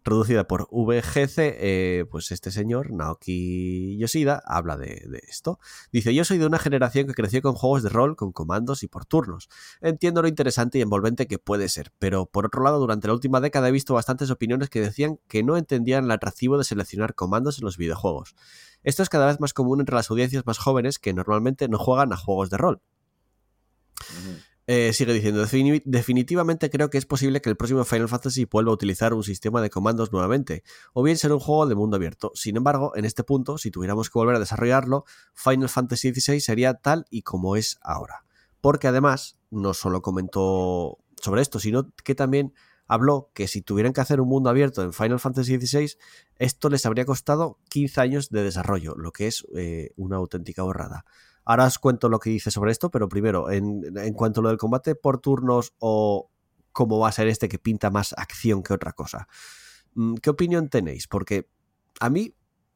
reducida 0.03 0.47
por 0.47 0.67
VGC, 0.71 1.37
eh, 1.37 2.05
pues 2.09 2.31
este 2.31 2.51
señor, 2.51 2.91
Naoki 2.91 3.97
Yoshida, 3.97 4.41
habla 4.45 4.77
de, 4.77 5.05
de 5.07 5.21
esto. 5.27 5.59
Dice, 5.91 6.13
yo 6.13 6.25
soy 6.25 6.39
de 6.39 6.45
una 6.45 6.59
generación 6.59 7.07
que 7.07 7.13
creció 7.13 7.41
con 7.41 7.53
juegos 7.53 7.83
de 7.83 7.89
rol, 7.89 8.15
con 8.15 8.31
comandos 8.31 8.83
y 8.83 8.87
por 8.87 9.05
turnos. 9.05 9.49
Entiendo 9.79 10.21
lo 10.21 10.27
interesante 10.27 10.79
y 10.79 10.81
envolvente 10.81 11.27
que 11.27 11.39
puede 11.39 11.69
ser, 11.69 11.91
pero 11.99 12.25
por 12.25 12.45
otro 12.45 12.63
lado, 12.63 12.79
durante 12.79 13.07
la 13.07 13.13
última 13.13 13.39
década 13.39 13.69
he 13.69 13.71
visto 13.71 13.93
bastantes 13.93 14.31
opiniones 14.31 14.69
que 14.69 14.81
decían 14.81 15.19
que 15.27 15.43
no 15.43 15.57
entendían 15.57 16.05
el 16.05 16.11
atractivo 16.11 16.57
de 16.57 16.63
seleccionar 16.63 17.15
comandos 17.15 17.59
en 17.59 17.65
los 17.65 17.77
videojuegos. 17.77 18.35
Esto 18.83 19.03
es 19.03 19.09
cada 19.09 19.27
vez 19.27 19.39
más 19.39 19.53
común 19.53 19.79
entre 19.79 19.95
las 19.95 20.09
audiencias 20.09 20.45
más 20.45 20.57
jóvenes 20.57 20.99
que 20.99 21.13
normalmente 21.13 21.67
no 21.67 21.77
juegan 21.77 22.13
a 22.13 22.17
juegos 22.17 22.49
de 22.49 22.57
rol. 22.57 22.81
Eh, 24.67 24.93
sigue 24.93 25.13
diciendo, 25.13 25.43
"Defini- 25.43 25.81
definitivamente 25.85 26.69
creo 26.69 26.89
que 26.89 26.97
es 26.97 27.05
posible 27.05 27.41
que 27.41 27.49
el 27.49 27.57
próximo 27.57 27.83
Final 27.83 28.07
Fantasy 28.07 28.45
vuelva 28.45 28.71
a 28.71 28.75
utilizar 28.75 29.13
un 29.13 29.23
sistema 29.23 29.61
de 29.61 29.69
comandos 29.69 30.11
nuevamente, 30.13 30.63
o 30.93 31.03
bien 31.03 31.17
ser 31.17 31.33
un 31.33 31.39
juego 31.39 31.65
de 31.65 31.75
mundo 31.75 31.97
abierto. 31.97 32.31
Sin 32.35 32.55
embargo, 32.57 32.93
en 32.95 33.03
este 33.05 33.23
punto, 33.23 33.57
si 33.57 33.69
tuviéramos 33.71 34.09
que 34.09 34.17
volver 34.19 34.35
a 34.35 34.39
desarrollarlo, 34.39 35.03
Final 35.33 35.67
Fantasy 35.67 36.13
XVI 36.13 36.39
sería 36.39 36.75
tal 36.75 37.05
y 37.09 37.23
como 37.23 37.55
es 37.55 37.79
ahora. 37.81 38.23
Porque 38.61 38.87
además, 38.87 39.39
no 39.49 39.73
solo 39.73 40.01
comentó 40.01 40.99
sobre 41.21 41.41
esto, 41.41 41.59
sino 41.59 41.91
que 42.03 42.15
también 42.15 42.53
habló 42.91 43.31
que 43.33 43.47
si 43.47 43.61
tuvieran 43.61 43.93
que 43.93 44.01
hacer 44.01 44.19
un 44.19 44.27
mundo 44.27 44.49
abierto 44.49 44.83
en 44.83 44.91
Final 44.91 45.17
Fantasy 45.17 45.55
XVI, 45.55 45.93
esto 46.35 46.69
les 46.69 46.85
habría 46.85 47.05
costado 47.05 47.57
15 47.69 48.01
años 48.01 48.29
de 48.31 48.43
desarrollo, 48.43 48.95
lo 48.97 49.13
que 49.13 49.27
es 49.27 49.47
eh, 49.55 49.91
una 49.95 50.17
auténtica 50.17 50.61
borrada. 50.63 51.05
Ahora 51.45 51.67
os 51.67 51.79
cuento 51.79 52.09
lo 52.09 52.19
que 52.19 52.31
dice 52.31 52.51
sobre 52.51 52.73
esto, 52.73 52.91
pero 52.91 53.07
primero, 53.07 53.49
en, 53.49 54.13
cuanto 54.13 54.41
a 54.41 54.43
lo 54.43 54.49
del 54.49 54.57
combate 54.57 54.95
por 54.95 55.19
turnos 55.19 55.73
o 55.79 56.29
cómo 56.73 56.99
va 56.99 57.07
a 57.07 57.13
ser 57.13 57.29
este 57.29 57.47
que 57.47 57.59
pinta 57.59 57.91
más 57.91 58.13
acción 58.17 58.61
que 58.61 58.73
otra 58.73 58.91
cosa. 58.91 59.29
Mm, 59.93 60.15
¿Qué 60.15 60.29
opinión 60.29 60.67
tenéis? 60.67 61.07
Porque 61.07 61.49
a 62.01 62.09
mí 62.09 62.35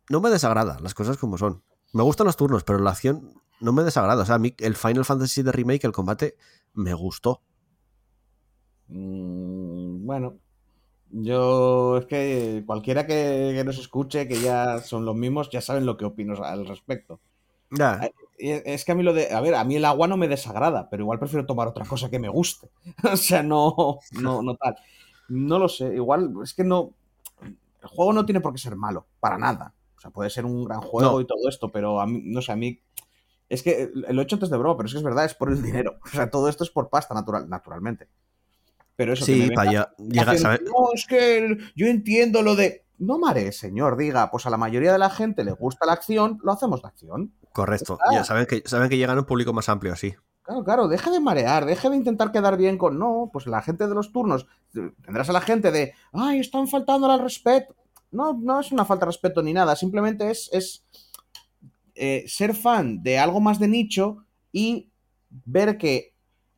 no 0.10 0.22
me 0.22 0.30
desagrada 0.30 0.80
las 0.80 0.94
cosas 0.94 1.18
como 1.18 1.38
son. 1.38 1.62
Me 1.92 2.04
gustan 2.04 2.26
los 2.26 2.38
turnos, 2.38 2.64
pero 2.64 2.80
la 2.80 2.92
acción 2.92 3.34
no 3.60 3.74
me 3.74 3.84
desagrada. 3.84 4.24
O 4.24 4.26
sea, 4.26 4.36
a 4.36 4.40
mí 4.40 4.56
el 4.60 4.78
Final 4.78 5.04
Fantasy 5.04 5.44
de 5.44 5.52
Remake, 5.52 5.86
el 5.86 5.92
combate, 5.92 6.38
me 6.74 6.94
gustó. 6.94 7.42
Mm, 8.88 10.06
bueno, 10.06 10.38
yo 11.12 11.98
es 11.98 12.06
que 12.06 12.64
cualquiera 12.66 13.06
que, 13.06 13.54
que 13.56 13.64
nos 13.64 13.78
escuche, 13.78 14.28
que 14.28 14.40
ya 14.40 14.80
son 14.80 15.06
los 15.06 15.16
mismos, 15.16 15.50
ya 15.50 15.62
saben 15.62 15.86
lo 15.86 15.98
que 15.98 16.06
opino 16.06 16.36
al 16.44 16.68
respecto. 16.68 17.20
Es 18.38 18.84
que 18.86 18.92
a 18.92 18.96
mí 18.96 19.04
lo 19.04 19.14
de. 19.14 19.34
A 19.34 19.42
ver, 19.42 19.56
a 19.56 19.64
mí 19.64 19.76
el 19.76 19.86
agua 19.86 20.08
no 20.08 20.18
me 20.18 20.28
desagrada, 20.28 20.90
pero 20.90 21.04
igual 21.04 21.20
prefiero 21.20 21.46
tomar 21.46 21.68
otra 21.68 21.86
cosa 21.86 22.10
que 22.10 22.20
me 22.20 22.30
guste. 22.30 22.70
o 23.12 23.18
sea, 23.18 23.44
no, 23.44 24.00
no, 24.12 24.42
no 24.42 24.56
tal. 24.56 24.76
No 25.30 25.58
lo 25.58 25.70
sé. 25.70 25.96
Igual, 25.96 26.34
es 26.44 26.54
que 26.54 26.64
no. 26.64 26.92
El 27.42 27.88
juego 27.88 28.14
no 28.14 28.26
tiene 28.26 28.42
por 28.42 28.52
qué 28.52 28.60
ser 28.60 28.76
malo, 28.76 29.06
para 29.20 29.38
nada. 29.38 29.74
O 29.98 30.00
sea, 30.00 30.12
puede 30.12 30.30
ser 30.30 30.46
un 30.46 30.66
gran 30.66 30.82
juego 30.82 31.14
No. 31.14 31.22
y 31.22 31.26
todo 31.26 31.48
esto, 31.48 31.72
pero 31.72 32.02
a 32.02 32.08
mí, 32.08 32.22
no 32.26 32.42
sé, 32.42 32.52
a 32.52 32.56
mí. 32.56 32.80
Es 33.48 33.62
que 33.62 33.92
lo 33.94 34.22
he 34.22 34.24
hecho 34.24 34.36
antes 34.36 34.50
de 34.50 34.58
broma, 34.58 34.76
pero 34.76 34.88
es 34.88 34.94
que 34.94 34.98
es 34.98 35.04
verdad, 35.04 35.26
es 35.26 35.36
por 35.36 35.52
el 35.52 35.62
dinero. 35.62 36.00
O 36.04 36.08
sea, 36.08 36.30
todo 36.30 36.50
esto 36.50 36.64
es 36.64 36.72
por 36.72 36.90
pasta, 36.90 37.14
natural, 37.14 37.48
naturalmente. 37.48 38.08
Pero 38.96 39.14
eso 39.14 39.26
que 39.26 39.34
sí, 39.34 39.52
para 39.52 39.72
ya- 39.72 39.92
llega, 39.98 40.32
haciendo, 40.32 40.42
¿sabes? 40.42 40.62
No, 40.64 40.94
es 40.94 41.06
que 41.06 41.58
yo 41.76 41.88
entiendo 41.88 42.42
lo 42.42 42.56
de. 42.56 42.86
No 42.98 43.20
marees, 43.20 43.58
señor, 43.58 43.98
diga, 43.98 44.32
pues 44.32 44.46
a 44.46 44.50
la 44.50 44.58
mayoría 44.58 44.94
de 44.94 44.98
la 45.00 45.10
gente 45.10 45.44
le 45.44 45.52
gusta 45.52 45.86
la 45.86 45.92
acción, 45.94 46.40
lo 46.44 46.54
hacemos 46.54 46.82
de 46.82 46.88
acción. 46.88 47.34
Correcto. 47.52 47.98
Ya 48.12 48.24
saben 48.24 48.46
que, 48.46 48.64
saben 48.66 48.88
que 48.90 48.98
llegan 48.98 49.18
a 49.18 49.22
un 49.22 49.26
público 49.26 49.52
más 49.52 49.68
amplio 49.68 49.92
así. 49.92 50.16
Claro, 50.44 50.64
claro, 50.64 50.88
deja 50.88 51.12
de 51.12 51.20
marear, 51.20 51.66
deja 51.66 51.90
de 51.90 51.98
intentar 51.98 52.32
quedar 52.32 52.56
bien 52.56 52.78
con. 52.78 52.98
No, 52.98 53.30
pues 53.34 53.48
la 53.48 53.62
gente 53.62 53.88
de 53.88 53.96
los 53.96 54.14
turnos. 54.14 54.48
Tendrás 55.04 55.30
a 55.30 55.34
la 55.34 55.42
gente 55.42 55.72
de. 55.72 55.94
Ay, 56.14 56.40
están 56.40 56.68
faltando 56.68 57.12
al 57.12 57.20
respeto. 57.20 57.76
No, 58.12 58.34
no 58.34 58.62
es 58.62 58.72
una 58.72 58.86
falta 58.86 59.06
de 59.06 59.12
respeto 59.12 59.42
ni 59.44 59.52
nada, 59.52 59.76
simplemente 59.76 60.32
es, 60.32 60.50
es 60.54 60.86
eh, 61.96 62.24
ser 62.28 62.54
fan 62.56 63.04
de 63.04 63.18
algo 63.20 63.42
más 63.42 63.60
de 63.60 63.68
nicho 63.68 64.24
y 64.54 64.90
ver 65.30 65.78
que 65.78 66.14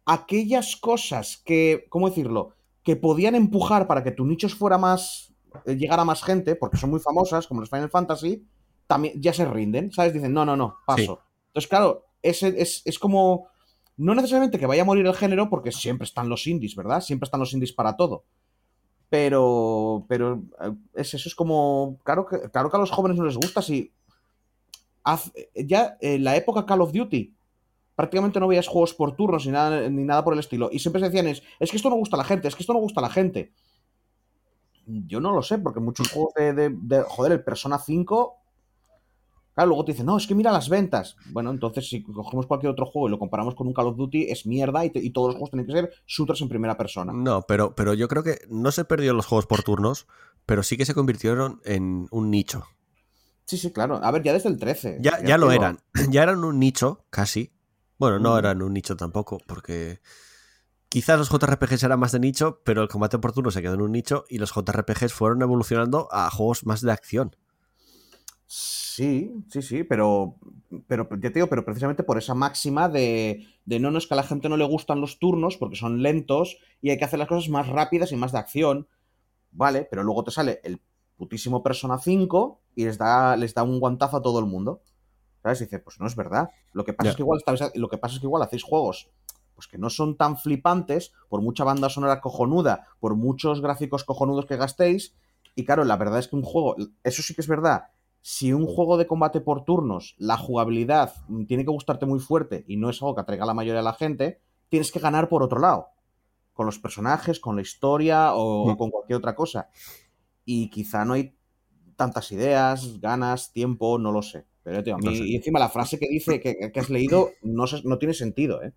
aquellas 0.07 0.75
cosas 0.75 1.37
que, 1.45 1.85
¿cómo 1.89 2.09
decirlo? 2.09 2.53
Que 2.83 2.95
podían 2.95 3.35
empujar 3.35 3.85
para 3.87 4.03
que 4.03 4.11
tu 4.11 4.25
nicho 4.25 4.49
fuera 4.49 4.77
más, 4.79 5.33
eh, 5.65 5.75
llegara 5.75 6.01
a 6.01 6.05
más 6.05 6.23
gente, 6.23 6.55
porque 6.55 6.77
son 6.77 6.89
muy 6.89 6.99
famosas, 6.99 7.45
como 7.45 7.59
los 7.59 7.69
Final 7.69 7.89
Fantasy, 7.91 8.43
también 8.87 9.21
ya 9.21 9.33
se 9.33 9.45
rinden, 9.45 9.91
¿sabes? 9.91 10.13
Dicen, 10.13 10.33
no, 10.33 10.45
no, 10.45 10.55
no, 10.55 10.77
paso. 10.85 11.19
Entonces, 11.47 11.67
claro, 11.69 12.05
es, 12.21 12.41
es, 12.41 12.81
es 12.85 12.97
como, 12.97 13.49
no 13.97 14.15
necesariamente 14.15 14.57
que 14.57 14.65
vaya 14.65 14.81
a 14.83 14.85
morir 14.85 15.05
el 15.05 15.13
género, 15.13 15.49
porque 15.49 15.71
siempre 15.71 16.05
están 16.05 16.29
los 16.29 16.47
indies, 16.47 16.75
¿verdad? 16.75 17.01
Siempre 17.01 17.25
están 17.25 17.39
los 17.41 17.53
indies 17.53 17.73
para 17.73 17.95
todo. 17.97 18.23
Pero, 19.09 20.05
pero 20.07 20.43
eh, 20.61 20.73
es, 20.93 21.13
eso 21.13 21.29
es 21.29 21.35
como, 21.35 21.97
claro 22.03 22.25
que, 22.25 22.49
claro 22.49 22.69
que 22.69 22.77
a 22.77 22.79
los 22.79 22.91
jóvenes 22.91 23.17
no 23.17 23.25
les 23.25 23.35
gusta 23.37 23.61
si... 23.61 23.91
haz- 25.03 25.31
ya 25.55 25.97
en 26.01 26.23
la 26.23 26.35
época 26.35 26.65
Call 26.65 26.81
of 26.81 26.91
Duty, 26.91 27.33
prácticamente 27.97 28.39
no 28.39 28.47
veías 28.47 28.67
juegos 28.67 28.93
por 28.93 29.15
turnos 29.17 29.45
ni 29.45 29.51
nada, 29.51 29.89
ni 29.89 30.05
nada 30.05 30.23
por 30.23 30.31
el 30.33 30.39
estilo. 30.39 30.69
Y 30.71 30.79
siempre 30.79 31.01
se 31.01 31.07
decían, 31.07 31.27
es, 31.27 31.43
es 31.59 31.69
que 31.71 31.75
esto 31.77 31.89
no 31.89 31.95
gusta 31.97 32.15
a 32.15 32.19
la 32.19 32.23
gente, 32.23 32.47
es 32.47 32.55
que 32.55 32.63
esto 32.63 32.71
no 32.73 32.79
gusta 32.79 33.01
a 33.01 33.03
la 33.03 33.09
gente. 33.09 33.51
Yo 34.85 35.19
no 35.19 35.31
lo 35.33 35.41
sé, 35.41 35.57
porque 35.57 35.79
muchos 35.81 36.09
juegos 36.11 36.33
de, 36.35 36.53
de- 36.53 36.69
de- 36.73 37.03
joder, 37.03 37.33
el 37.33 37.43
Persona 37.43 37.77
5... 37.79 38.35
Claro, 39.53 39.69
luego 39.69 39.85
te 39.85 39.91
dicen, 39.93 40.05
no, 40.05 40.17
es 40.17 40.27
que 40.27 40.35
mira 40.35 40.51
las 40.51 40.69
ventas. 40.69 41.15
Bueno, 41.31 41.49
entonces 41.49 41.89
si 41.89 42.03
cogemos 42.03 42.45
cualquier 42.45 42.71
otro 42.71 42.85
juego 42.85 43.07
y 43.07 43.11
lo 43.11 43.17
comparamos 43.17 43.55
con 43.55 43.65
un 43.65 43.73
Call 43.73 43.87
of 43.87 43.97
Duty, 43.97 44.29
es 44.29 44.45
mierda 44.45 44.85
y, 44.85 44.91
te- 44.91 44.99
y 45.03 45.09
todos 45.09 45.29
los 45.29 45.35
juegos 45.35 45.49
tienen 45.49 45.65
que 45.65 45.71
ser 45.73 45.91
shooters 46.05 46.39
en 46.41 46.49
primera 46.49 46.77
persona. 46.77 47.11
No, 47.11 47.41
pero, 47.41 47.73
pero 47.73 47.95
yo 47.95 48.07
creo 48.07 48.21
que 48.21 48.37
no 48.49 48.71
se 48.71 48.85
perdió 48.85 49.13
los 49.15 49.25
juegos 49.25 49.47
por 49.47 49.63
turnos, 49.63 50.05
pero 50.45 50.61
sí 50.61 50.77
que 50.77 50.85
se 50.85 50.93
convirtieron 50.93 51.59
en 51.65 52.07
un 52.11 52.29
nicho. 52.29 52.65
Sí, 53.45 53.57
sí, 53.57 53.71
claro. 53.71 53.99
A 54.03 54.11
ver, 54.11 54.21
ya 54.21 54.31
desde 54.33 54.49
el 54.49 54.59
13. 54.59 54.99
Ya, 55.01 55.23
ya 55.23 55.39
lo 55.39 55.49
digo. 55.49 55.63
eran. 55.63 55.79
Ya 56.11 56.21
eran 56.21 56.43
un 56.43 56.59
nicho, 56.59 57.05
casi. 57.09 57.51
Bueno, 57.99 58.19
no 58.19 58.35
Mm. 58.35 58.37
eran 58.37 58.61
un 58.61 58.73
nicho 58.73 58.95
tampoco, 58.95 59.39
porque 59.47 60.01
quizás 60.89 61.17
los 61.19 61.29
JRPGs 61.29 61.83
eran 61.83 61.99
más 61.99 62.11
de 62.11 62.19
nicho, 62.19 62.61
pero 62.63 62.81
el 62.83 62.89
combate 62.89 63.19
por 63.19 63.33
turno 63.33 63.51
se 63.51 63.61
quedó 63.61 63.73
en 63.75 63.81
un 63.81 63.91
nicho 63.91 64.25
y 64.29 64.37
los 64.39 64.51
JRPGs 64.53 65.13
fueron 65.13 65.41
evolucionando 65.41 66.07
a 66.11 66.29
juegos 66.31 66.65
más 66.65 66.81
de 66.81 66.91
acción. 66.91 67.35
Sí, 68.49 69.31
sí, 69.49 69.61
sí, 69.61 69.83
pero, 69.83 70.37
pero 70.87 71.07
ya 71.19 71.29
te 71.29 71.33
digo, 71.35 71.47
pero 71.47 71.65
precisamente 71.65 72.03
por 72.03 72.17
esa 72.17 72.33
máxima 72.33 72.87
de, 72.87 73.45
de 73.65 73.79
no, 73.79 73.91
no 73.91 73.97
es 73.97 74.07
que 74.07 74.13
a 74.13 74.17
la 74.17 74.23
gente 74.23 74.47
no 74.47 74.55
le 74.55 74.63
gustan 74.65 75.01
los 75.01 75.19
turnos 75.19 75.57
porque 75.57 75.75
son 75.75 76.01
lentos 76.01 76.57
y 76.81 76.89
hay 76.89 76.97
que 76.97 77.03
hacer 77.05 77.19
las 77.19 77.27
cosas 77.27 77.49
más 77.49 77.67
rápidas 77.67 78.11
y 78.11 78.15
más 78.15 78.31
de 78.31 78.37
acción. 78.39 78.87
Vale, 79.51 79.85
pero 79.89 80.03
luego 80.03 80.23
te 80.23 80.31
sale 80.31 80.61
el 80.63 80.81
putísimo 81.17 81.61
Persona 81.61 81.97
5 81.99 82.61
y 82.75 82.85
les 82.85 82.97
da, 82.97 83.35
les 83.35 83.53
da 83.53 83.63
un 83.63 83.79
guantazo 83.79 84.17
a 84.17 84.21
todo 84.21 84.39
el 84.39 84.45
mundo. 84.45 84.81
¿Sabes? 85.47 85.61
Y 85.61 85.63
dice, 85.63 85.79
pues 85.79 85.97
no 86.01 86.07
es 86.07 86.15
verdad. 86.17 86.49
Lo 86.73 86.83
que 86.83 86.91
pasa 86.91 87.11
es 87.11 87.15
que 87.15 87.21
igual 87.21 87.39
lo 87.75 87.87
que 87.87 87.97
pasa 87.97 88.15
es 88.15 88.19
que 88.19 88.25
igual 88.27 88.43
hacéis 88.43 88.63
juegos 88.63 89.09
pues 89.55 89.67
que 89.67 89.77
no 89.79 89.89
son 89.89 90.17
tan 90.17 90.37
flipantes, 90.37 91.13
por 91.29 91.41
mucha 91.41 91.63
banda 91.63 91.89
sonora 91.89 92.21
cojonuda, 92.21 92.85
por 92.99 93.15
muchos 93.15 93.59
gráficos 93.59 94.03
cojonudos 94.03 94.45
que 94.45 94.55
gastéis. 94.55 95.15
Y 95.55 95.65
claro, 95.65 95.83
la 95.83 95.97
verdad 95.97 96.19
es 96.19 96.27
que 96.27 96.35
un 96.35 96.43
juego, 96.43 96.75
eso 97.03 97.23
sí 97.23 97.33
que 97.33 97.41
es 97.41 97.47
verdad, 97.47 97.85
si 98.21 98.53
un 98.53 98.67
juego 98.67 98.97
de 98.97 99.07
combate 99.07 99.41
por 99.41 99.63
turnos, 99.63 100.13
la 100.19 100.37
jugabilidad 100.37 101.13
mm, 101.27 101.45
tiene 101.45 101.63
que 101.65 101.71
gustarte 101.71 102.05
muy 102.05 102.19
fuerte 102.19 102.65
y 102.67 102.77
no 102.77 102.91
es 102.91 103.01
algo 103.01 103.15
que 103.15 103.21
atraiga 103.21 103.45
a 103.45 103.47
la 103.47 103.55
mayoría 103.55 103.79
de 103.79 103.85
la 103.85 103.93
gente, 103.93 104.41
tienes 104.69 104.91
que 104.91 104.99
ganar 104.99 105.27
por 105.27 105.41
otro 105.41 105.59
lado. 105.59 105.87
Con 106.53 106.67
los 106.67 106.77
personajes, 106.77 107.39
con 107.39 107.55
la 107.55 107.63
historia 107.63 108.35
o, 108.35 108.73
Mm. 108.73 108.77
con 108.77 108.91
cualquier 108.91 109.17
otra 109.17 109.33
cosa. 109.33 109.69
Y 110.45 110.69
quizá 110.69 111.03
no 111.03 111.13
hay 111.13 111.35
tantas 111.95 112.31
ideas, 112.31 112.99
ganas, 113.01 113.51
tiempo, 113.53 113.97
no 113.97 114.11
lo 114.11 114.21
sé. 114.21 114.45
Pero 114.67 114.83
tío, 114.83 114.95
a 114.95 114.97
mí, 114.97 115.05
No 115.05 115.11
sé. 115.15 115.23
y 115.25 115.33
encima 115.37 115.59
la 115.59 115.69
frase 115.69 115.97
que 115.97 116.09
dice 116.09 116.41
que, 116.41 116.71
que 116.73 116.79
has 116.81 116.89
leído 116.89 117.31
no, 117.41 117.63
no 117.85 117.97
tiene 117.97 118.13
sentido, 118.13 118.61
¿eh? 118.61 118.73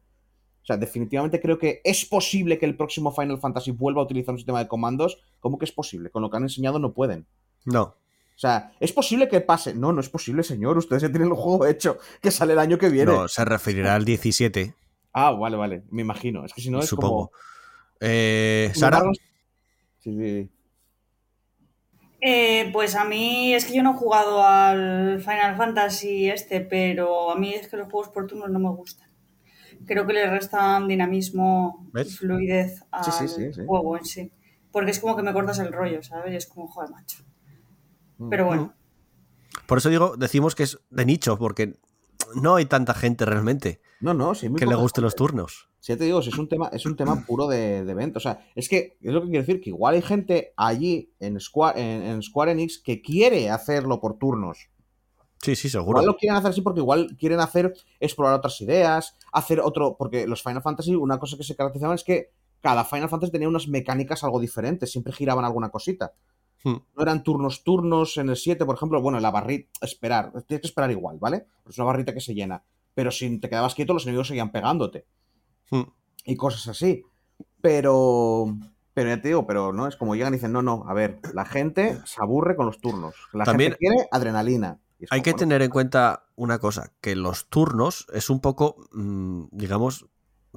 O 0.63 0.65
sea, 0.65 0.77
definitivamente 0.77 1.41
creo 1.41 1.59
que 1.59 1.81
es 1.83 2.05
posible 2.05 2.59
que 2.59 2.67
el 2.67 2.77
próximo 2.77 3.11
Final 3.11 3.41
Fantasy 3.41 3.73
vuelva 3.73 4.01
a 4.01 4.05
utilizar 4.05 4.33
un 4.33 4.39
sistema 4.39 4.61
de 4.61 4.69
comandos. 4.69 5.21
¿Cómo 5.41 5.59
que 5.59 5.65
es 5.65 5.73
posible? 5.73 6.11
Con 6.11 6.23
lo 6.23 6.31
que 6.31 6.37
han 6.37 6.45
enseñado 6.45 6.79
no 6.79 6.93
pueden. 6.93 7.27
No. 7.65 7.83
O 7.83 7.97
sea, 8.37 8.71
¿es 8.79 8.93
posible 8.93 9.29
que 9.29 9.41
pase? 9.41 9.75
No, 9.75 9.93
no 9.93 10.01
es 10.01 10.09
posible, 10.09 10.45
señor. 10.45 10.79
Ustedes 10.79 11.03
ya 11.03 11.09
tienen 11.11 11.29
el 11.31 11.35
juego 11.35 11.67
hecho, 11.67 11.99
que 12.23 12.31
sale 12.31 12.53
el 12.53 12.61
año 12.61 12.79
que 12.79 12.89
viene. 12.89 13.11
No, 13.13 13.27
se 13.27 13.45
referirá 13.45 13.97
al 13.97 14.05
17, 14.05 14.73
Ah, 15.13 15.33
vale, 15.33 15.57
vale. 15.57 15.83
Me 15.91 16.03
imagino. 16.03 16.45
Es 16.45 16.53
que 16.55 16.61
si 16.61 16.71
no 16.71 16.79
es 16.79 16.87
supongo. 16.87 17.09
como... 17.09 17.31
Eh, 17.99 18.71
Sara, 18.77 19.03
Sí, 19.99 20.17
sí. 20.17 20.49
Eh, 22.21 22.71
pues 22.73 22.97
a 22.97 23.05
mí 23.05 23.55
es 23.55 23.65
que 23.65 23.75
yo 23.75 23.83
no 23.83 23.93
he 23.93 23.97
jugado 23.97 24.45
al 24.45 25.21
Final 25.21 25.57
Fantasy 25.57 26.29
este, 26.29 26.61
pero 26.61 27.31
a 27.31 27.37
mí 27.37 27.55
es 27.55 27.69
que 27.69 27.77
los 27.77 27.91
juegos 27.91 28.11
por 28.11 28.27
turnos 28.27 28.51
no 28.51 28.59
me 28.59 28.71
gustan. 28.71 29.09
Creo 29.87 30.07
que 30.07 30.13
le 30.13 30.29
restan 30.29 30.87
dinamismo 30.87 31.91
fluidez 32.19 32.85
al 32.91 33.05
Sí, 33.05 33.11
sí, 33.13 33.29
sí, 33.29 33.53
sí. 33.55 33.63
juego 33.67 33.97
en 33.97 34.05
sí. 34.05 34.33
Porque 34.71 34.91
es 34.91 35.01
como 35.01 35.17
que 35.17 35.23
me 35.23 35.33
cortas 35.33 35.59
el 35.59 35.73
rollo, 35.73 36.03
¿sabes? 36.03 36.33
Y 36.33 36.37
es 36.37 36.47
como, 36.47 36.69
joder, 36.69 36.91
macho. 36.91 37.25
Mm. 38.19 38.29
Pero 38.29 38.47
bueno, 38.47 38.75
por 39.67 39.79
eso 39.79 39.89
digo, 39.89 40.17
decimos 40.17 40.55
que 40.55 40.65
es 40.65 40.79
de 40.91 41.05
nicho, 41.05 41.39
porque 41.39 41.79
no 42.35 42.57
hay 42.57 42.67
tanta 42.67 42.95
gente 42.95 43.25
realmente. 43.25 43.81
No, 44.01 44.15
no, 44.15 44.35
sí, 44.35 44.49
muy 44.49 44.59
que 44.59 44.67
le 44.67 44.75
gusten 44.75 45.05
los 45.05 45.15
turnos. 45.15 45.69
Si 45.79 45.93
ya 45.93 45.99
te 45.99 46.05
digo, 46.05 46.23
si 46.23 46.31
es 46.31 46.39
un 46.39 46.49
tema, 46.49 46.69
es 46.73 46.87
un 46.87 46.97
tema 46.97 47.25
puro 47.27 47.47
de, 47.47 47.85
de 47.85 47.93
evento. 47.93 48.19
O 48.19 48.21
sea, 48.21 48.47
es 48.55 48.69
que 48.69 48.99
es 49.01 49.13
lo 49.13 49.23
que 49.23 49.29
quiero 49.29 49.43
decir, 49.43 49.61
que 49.61 49.71
igual 49.71 49.95
hay 49.95 50.03
gente 50.03 50.53
allí 50.57 51.13
en 51.21 51.39
Square, 51.41 51.81
en, 51.81 52.03
en 52.03 52.23
Square 52.23 52.53
Enix 52.53 52.79
que 52.79 53.03
quiere 53.03 53.51
hacerlo 53.51 54.01
por 54.01 54.19
turnos. 54.19 54.71
Sí, 55.43 55.57
sí, 55.57 55.71
seguro. 55.71 55.99
Igual 55.99 56.07
lo 56.07 56.17
quieren 56.17 56.37
hacer 56.37 56.51
así 56.51 56.61
porque 56.61 56.81
igual 56.81 57.17
quieren 57.19 57.41
hacer, 57.41 57.73
explorar 57.99 58.35
otras 58.35 58.61
ideas, 58.61 59.17
hacer 59.33 59.61
otro. 59.61 59.97
Porque 59.99 60.27
los 60.27 60.43
Final 60.43 60.63
Fantasy, 60.63 60.95
una 60.95 61.19
cosa 61.19 61.37
que 61.37 61.45
se 61.45 61.57
caracterizaban 61.57 61.95
es 61.95 62.05
que 62.05 62.33
cada 62.61 62.85
Final 62.85 63.09
Fantasy 63.09 63.33
tenía 63.33 63.49
unas 63.49 63.69
mecánicas 63.69 64.23
algo 64.23 64.39
diferentes, 64.39 64.91
siempre 64.91 65.13
giraban 65.13 65.45
alguna 65.45 65.71
cosita. 65.71 66.13
Hmm. 66.63 66.77
No 66.95 67.03
eran 67.03 67.23
turnos, 67.23 67.65
turnos. 67.65 68.19
En 68.19 68.29
el 68.29 68.37
7, 68.37 68.67
por 68.67 68.77
ejemplo, 68.77 69.01
bueno, 69.01 69.17
en 69.17 69.23
la 69.23 69.31
barrita, 69.31 69.71
esperar, 69.81 70.31
tienes 70.47 70.61
que 70.61 70.67
esperar 70.69 70.91
igual, 70.91 71.19
¿vale? 71.19 71.47
Es 71.67 71.79
una 71.79 71.87
barrita 71.87 72.13
que 72.13 72.21
se 72.21 72.35
llena. 72.35 72.63
Pero 72.95 73.11
si 73.11 73.39
te 73.39 73.49
quedabas 73.49 73.75
quieto, 73.75 73.93
los 73.95 74.05
enemigos 74.05 74.29
seguían 74.29 74.51
pegándote 74.53 75.07
Hmm. 75.71 75.83
y 76.25 76.37
cosas 76.37 76.67
así. 76.69 77.03
Pero, 77.61 78.57
pero 78.95 79.09
ya 79.11 79.21
te 79.21 79.29
digo, 79.29 79.47
pero 79.47 79.73
no 79.73 79.87
es 79.87 79.97
como 79.97 80.15
llegan 80.15 80.33
y 80.35 80.37
dicen, 80.37 80.53
no, 80.53 80.63
no, 80.63 80.85
a 80.89 80.95
ver, 80.95 81.21
la 81.35 81.45
gente 81.45 81.99
se 82.05 82.23
aburre 82.23 82.57
con 82.57 82.67
los 82.67 82.81
turnos. 82.81 83.15
La 83.33 83.45
También- 83.45 83.73
gente 83.73 83.79
quiere 83.87 84.09
adrenalina. 84.11 84.79
Hay 85.11 85.21
como, 85.21 85.23
que 85.25 85.31
bueno, 85.31 85.39
tener 85.39 85.63
en 85.63 85.71
cuenta 85.71 86.25
una 86.37 86.59
cosa, 86.59 86.93
que 87.01 87.17
los 87.17 87.49
turnos 87.49 88.07
es 88.13 88.29
un 88.29 88.41
poco, 88.41 88.77
mm, 88.93 89.45
digamos, 89.53 90.07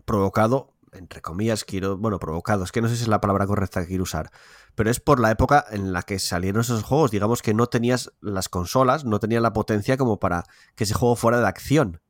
provocado, 0.04 0.74
entre 0.92 1.22
comillas, 1.22 1.64
quiero, 1.64 1.98
bueno, 1.98 2.20
provocado, 2.20 2.64
es 2.66 2.72
que 2.74 2.82
no 2.82 2.90
sé 2.90 2.98
si 2.98 3.04
es 3.04 3.08
la 3.08 3.22
palabra 3.22 3.48
correcta 3.48 3.82
que 3.82 3.88
quiero 3.88 4.04
usar, 4.04 4.32
pero 4.76 4.90
es 4.92 5.00
por 5.00 5.20
la 5.22 5.32
época 5.32 5.64
en 5.72 5.94
la 5.94 6.02
que 6.04 6.20
salieron 6.20 6.62
esos 6.62 6.84
juegos, 6.84 7.10
digamos 7.12 7.42
que 7.42 7.54
no 7.54 7.68
tenías 7.68 8.12
las 8.22 8.50
consolas, 8.50 9.06
no 9.06 9.20
tenían 9.20 9.44
la 9.44 9.54
potencia 9.54 9.96
como 9.98 10.20
para 10.20 10.44
que 10.76 10.84
ese 10.84 10.94
juego 10.94 11.16
fuera 11.16 11.40
de 11.40 11.48
acción. 11.48 12.02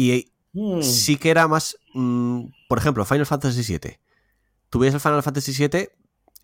Y 0.00 0.32
hmm, 0.52 0.80
sí 0.80 1.16
que 1.16 1.28
era 1.28 1.48
más, 1.48 1.76
mm, 1.92 2.44
por 2.68 2.78
ejemplo, 2.78 3.04
Final 3.04 3.26
Fantasy 3.26 3.64
VII. 3.72 3.98
Tú 4.70 4.78
veías 4.78 4.94
el 4.94 5.00
Final 5.00 5.24
Fantasy 5.24 5.50
VII, 5.52 5.88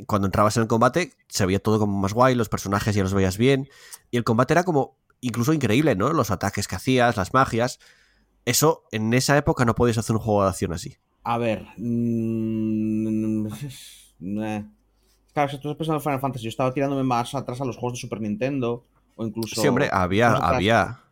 cuando 0.08 0.26
entrabas 0.26 0.56
en 0.56 0.64
el 0.64 0.68
combate, 0.68 1.12
se 1.28 1.46
veía 1.46 1.60
todo 1.60 1.78
como 1.78 1.96
más 1.96 2.14
guay, 2.14 2.34
los 2.34 2.48
personajes 2.48 2.96
ya 2.96 3.04
los 3.04 3.14
veías 3.14 3.38
bien, 3.38 3.68
y 4.10 4.16
el 4.16 4.24
combate 4.24 4.54
era 4.54 4.64
como 4.64 4.98
incluso 5.20 5.52
increíble, 5.52 5.94
¿no? 5.94 6.12
Los 6.12 6.32
ataques 6.32 6.66
que 6.66 6.74
hacías, 6.74 7.16
las 7.16 7.32
magias. 7.32 7.78
Eso, 8.44 8.82
en 8.90 9.14
esa 9.14 9.38
época 9.38 9.64
no 9.64 9.76
podías 9.76 9.98
hacer 9.98 10.16
un 10.16 10.22
juego 10.22 10.42
de 10.42 10.48
acción 10.48 10.72
así. 10.72 10.96
A 11.22 11.38
ver. 11.38 11.64
mm, 11.76 13.46
eh. 14.42 14.64
Claro, 15.32 15.48
si 15.48 15.60
tú 15.60 15.68
estás 15.68 15.76
pensando 15.76 15.98
en 15.98 16.02
Final 16.02 16.20
Fantasy, 16.20 16.42
yo 16.42 16.48
estaba 16.48 16.74
tirándome 16.74 17.04
más 17.04 17.36
atrás 17.36 17.60
a 17.60 17.64
los 17.64 17.76
juegos 17.76 17.98
de 17.98 18.00
Super 18.00 18.20
Nintendo. 18.20 18.84
O 19.14 19.24
incluso. 19.24 19.60
Sí, 19.60 19.68
hombre, 19.68 19.90
había, 19.92 20.32
había. 20.32 21.03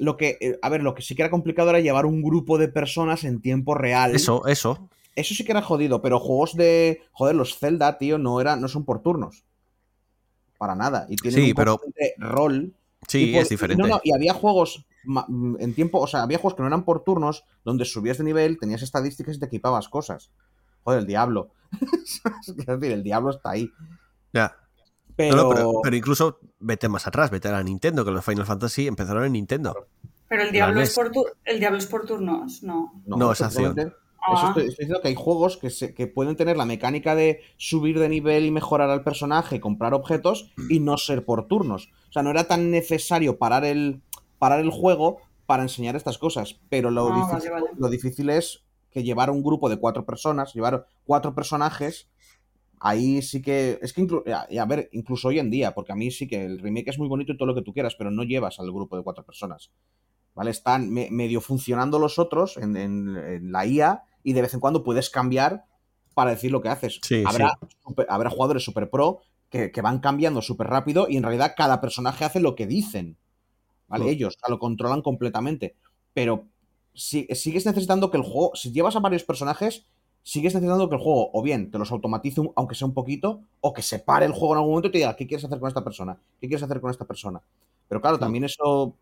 Lo 0.00 0.16
que, 0.16 0.38
eh, 0.40 0.58
a 0.62 0.68
ver, 0.70 0.82
lo 0.82 0.94
que 0.94 1.02
sí 1.02 1.14
que 1.14 1.22
era 1.22 1.30
complicado 1.30 1.70
era 1.70 1.80
llevar 1.80 2.06
un 2.06 2.22
grupo 2.22 2.56
de 2.58 2.68
personas 2.68 3.22
en 3.24 3.40
tiempo 3.40 3.74
real. 3.74 4.14
Eso, 4.16 4.46
eso. 4.46 4.88
Eso 5.14 5.34
sí 5.34 5.44
que 5.44 5.52
era 5.52 5.60
jodido, 5.62 6.00
pero 6.02 6.18
juegos 6.18 6.56
de. 6.56 7.02
Joder, 7.12 7.34
los 7.36 7.58
Zelda, 7.58 7.98
tío, 7.98 8.16
no, 8.18 8.40
era, 8.40 8.56
no 8.56 8.66
son 8.68 8.84
por 8.84 9.02
turnos. 9.02 9.44
Para 10.58 10.74
nada. 10.74 11.06
Y 11.08 11.16
tienen 11.16 11.40
Sí, 11.44 11.50
un 11.50 11.54
pero- 11.54 11.80
rol. 12.18 12.74
Sí, 13.08 13.30
y 13.30 13.32
por- 13.34 13.42
es 13.42 13.48
diferente. 13.48 13.82
No, 13.82 13.88
no, 13.88 14.00
y 14.04 14.12
había 14.14 14.34
juegos 14.34 14.86
mm, 15.04 15.56
en 15.60 15.74
tiempo. 15.74 15.98
O 16.00 16.06
sea, 16.06 16.22
había 16.22 16.38
juegos 16.38 16.54
que 16.54 16.62
no 16.62 16.68
eran 16.68 16.84
por 16.84 17.02
turnos, 17.04 17.44
donde 17.64 17.84
subías 17.84 18.18
de 18.18 18.24
nivel, 18.24 18.58
tenías 18.58 18.82
estadísticas 18.82 19.36
y 19.36 19.40
te 19.40 19.46
equipabas 19.46 19.88
cosas. 19.88 20.30
Joder, 20.84 21.00
el 21.00 21.06
diablo. 21.06 21.50
es 21.82 22.22
decir, 22.56 22.92
el 22.92 23.02
diablo 23.02 23.30
está 23.30 23.50
ahí. 23.50 23.70
Ya. 24.32 24.56
Pero. 25.20 25.36
No, 25.36 25.42
no, 25.44 25.48
pero, 25.54 25.72
pero 25.82 25.96
incluso 25.96 26.38
vete 26.58 26.88
más 26.88 27.06
atrás, 27.06 27.30
vete 27.30 27.48
a 27.48 27.52
la 27.52 27.62
Nintendo, 27.62 28.04
que 28.04 28.10
los 28.10 28.24
Final 28.24 28.46
Fantasy 28.46 28.86
empezaron 28.86 29.24
en 29.24 29.32
Nintendo. 29.32 29.86
Pero 30.28 30.42
el 30.42 30.52
diablo, 30.52 30.80
es 30.80 30.94
por 30.94 31.10
tu- 31.10 31.26
el 31.44 31.58
diablo 31.58 31.78
es 31.78 31.86
por 31.86 32.06
turnos, 32.06 32.62
no. 32.62 32.92
No, 33.06 33.32
es 33.32 33.40
acción. 33.40 33.76
Ah. 34.22 34.34
Eso 34.34 34.48
estoy, 34.48 34.62
estoy 34.68 34.84
diciendo 34.84 35.00
que 35.02 35.08
hay 35.08 35.14
juegos 35.14 35.56
que, 35.56 35.70
se- 35.70 35.92
que 35.94 36.06
pueden 36.06 36.36
tener 36.36 36.56
la 36.56 36.66
mecánica 36.66 37.14
de 37.14 37.40
subir 37.56 37.98
de 37.98 38.08
nivel 38.08 38.44
y 38.44 38.50
mejorar 38.50 38.90
al 38.90 39.02
personaje, 39.02 39.60
comprar 39.60 39.92
objetos 39.94 40.52
y 40.68 40.78
no 40.80 40.96
ser 40.98 41.24
por 41.24 41.46
turnos. 41.48 41.90
O 42.10 42.12
sea, 42.12 42.22
no 42.22 42.30
era 42.30 42.44
tan 42.44 42.70
necesario 42.70 43.38
parar 43.38 43.64
el, 43.64 44.02
parar 44.38 44.60
el 44.60 44.70
juego 44.70 45.18
para 45.46 45.62
enseñar 45.62 45.96
estas 45.96 46.18
cosas. 46.18 46.60
Pero 46.68 46.90
lo, 46.90 47.08
Ah, 47.12 47.16
difícil, 47.26 47.50
vale, 47.50 47.64
vale. 47.64 47.76
lo 47.78 47.88
difícil 47.88 48.30
es 48.30 48.62
que 48.90 49.02
llevar 49.02 49.30
un 49.30 49.42
grupo 49.42 49.68
de 49.68 49.78
cuatro 49.78 50.04
personas, 50.04 50.52
llevar 50.54 50.86
cuatro 51.04 51.34
personajes, 51.34 52.08
ahí 52.80 53.22
sí 53.22 53.40
que. 53.42 53.78
Es 53.82 53.92
que, 53.92 54.02
inclu- 54.02 54.26
a, 54.32 54.46
y 54.52 54.58
a 54.58 54.64
ver, 54.64 54.88
incluso 54.92 55.28
hoy 55.28 55.38
en 55.38 55.50
día, 55.50 55.72
porque 55.74 55.92
a 55.92 55.96
mí 55.96 56.10
sí 56.10 56.26
que 56.26 56.44
el 56.44 56.58
remake 56.58 56.88
es 56.88 56.98
muy 56.98 57.08
bonito 57.08 57.32
y 57.32 57.36
todo 57.36 57.46
lo 57.46 57.54
que 57.54 57.62
tú 57.62 57.72
quieras, 57.72 57.94
pero 57.96 58.10
no 58.10 58.22
llevas 58.24 58.58
al 58.58 58.72
grupo 58.72 58.96
de 58.96 59.02
cuatro 59.04 59.24
personas. 59.24 59.70
¿Vale? 60.34 60.50
Están 60.50 60.90
me- 60.90 61.10
medio 61.10 61.40
funcionando 61.40 61.98
los 61.98 62.18
otros 62.18 62.56
en, 62.56 62.76
en- 62.76 63.16
en 63.16 63.52
la 63.52 63.66
IA 63.66 64.02
y 64.22 64.32
de 64.32 64.42
vez 64.42 64.54
en 64.54 64.60
cuando 64.60 64.82
puedes 64.82 65.10
cambiar 65.10 65.64
para 66.14 66.30
decir 66.30 66.50
lo 66.50 66.60
que 66.60 66.68
haces. 66.68 67.00
Sí, 67.02 67.22
habrá, 67.26 67.58
super- 67.84 68.06
habrá 68.08 68.30
jugadores 68.30 68.64
super 68.64 68.90
pro 68.90 69.20
que, 69.50 69.70
que 69.72 69.80
van 69.82 69.98
cambiando 69.98 70.40
súper 70.42 70.68
rápido 70.68 71.06
y 71.08 71.16
en 71.16 71.22
realidad 71.24 71.54
cada 71.56 71.80
personaje 71.80 72.24
hace 72.24 72.40
lo 72.40 72.54
que 72.54 72.66
dicen. 72.66 73.16
¿Vale? 73.88 74.04
Ellos 74.10 74.36
o 74.36 74.38
sea, 74.40 74.50
lo 74.50 74.58
controlan 74.60 75.02
completamente. 75.02 75.74
Pero 76.14 76.46
si- 76.94 77.26
sigues 77.34 77.66
necesitando 77.66 78.10
que 78.10 78.16
el 78.18 78.22
juego, 78.22 78.52
si 78.54 78.70
llevas 78.72 78.94
a 78.96 79.00
varios 79.00 79.24
personajes, 79.24 79.86
sigues 80.22 80.54
necesitando 80.54 80.88
que 80.88 80.96
el 80.96 81.00
juego 81.00 81.30
o 81.32 81.42
bien 81.42 81.70
te 81.70 81.78
los 81.78 81.90
automatice 81.92 82.40
un- 82.40 82.52
aunque 82.56 82.74
sea 82.74 82.86
un 82.86 82.94
poquito, 82.94 83.42
o 83.60 83.72
que 83.72 83.82
se 83.82 83.98
pare 83.98 84.26
el 84.26 84.32
juego 84.32 84.54
en 84.54 84.58
algún 84.58 84.70
momento 84.72 84.88
y 84.88 84.92
te 84.92 84.98
diga, 84.98 85.16
¿qué 85.16 85.26
quieres 85.26 85.44
hacer 85.44 85.58
con 85.58 85.68
esta 85.68 85.82
persona? 85.84 86.18
¿Qué 86.40 86.46
quieres 86.48 86.62
hacer 86.62 86.80
con 86.80 86.90
esta 86.90 87.04
persona? 87.06 87.40
Pero 87.88 88.00
claro, 88.00 88.18
también 88.18 88.44
eso 88.44 88.94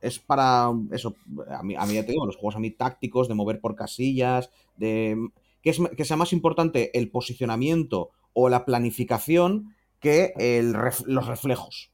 es 0.00 0.18
para 0.18 0.70
eso. 0.92 1.14
A 1.50 1.62
mí, 1.62 1.74
a 1.76 1.86
mí 1.86 1.94
ya 1.94 2.04
te 2.04 2.12
digo, 2.12 2.26
los 2.26 2.36
juegos 2.36 2.56
a 2.56 2.58
mí 2.58 2.70
tácticos, 2.70 3.28
de 3.28 3.34
mover 3.34 3.60
por 3.60 3.74
casillas, 3.76 4.50
de 4.76 5.16
que, 5.62 5.70
es, 5.70 5.78
que 5.96 6.04
sea 6.04 6.16
más 6.16 6.32
importante 6.32 6.96
el 6.98 7.10
posicionamiento 7.10 8.10
o 8.34 8.48
la 8.48 8.64
planificación 8.66 9.74
que 10.00 10.34
el 10.36 10.74
ref- 10.74 11.06
los 11.06 11.26
reflejos. 11.26 11.90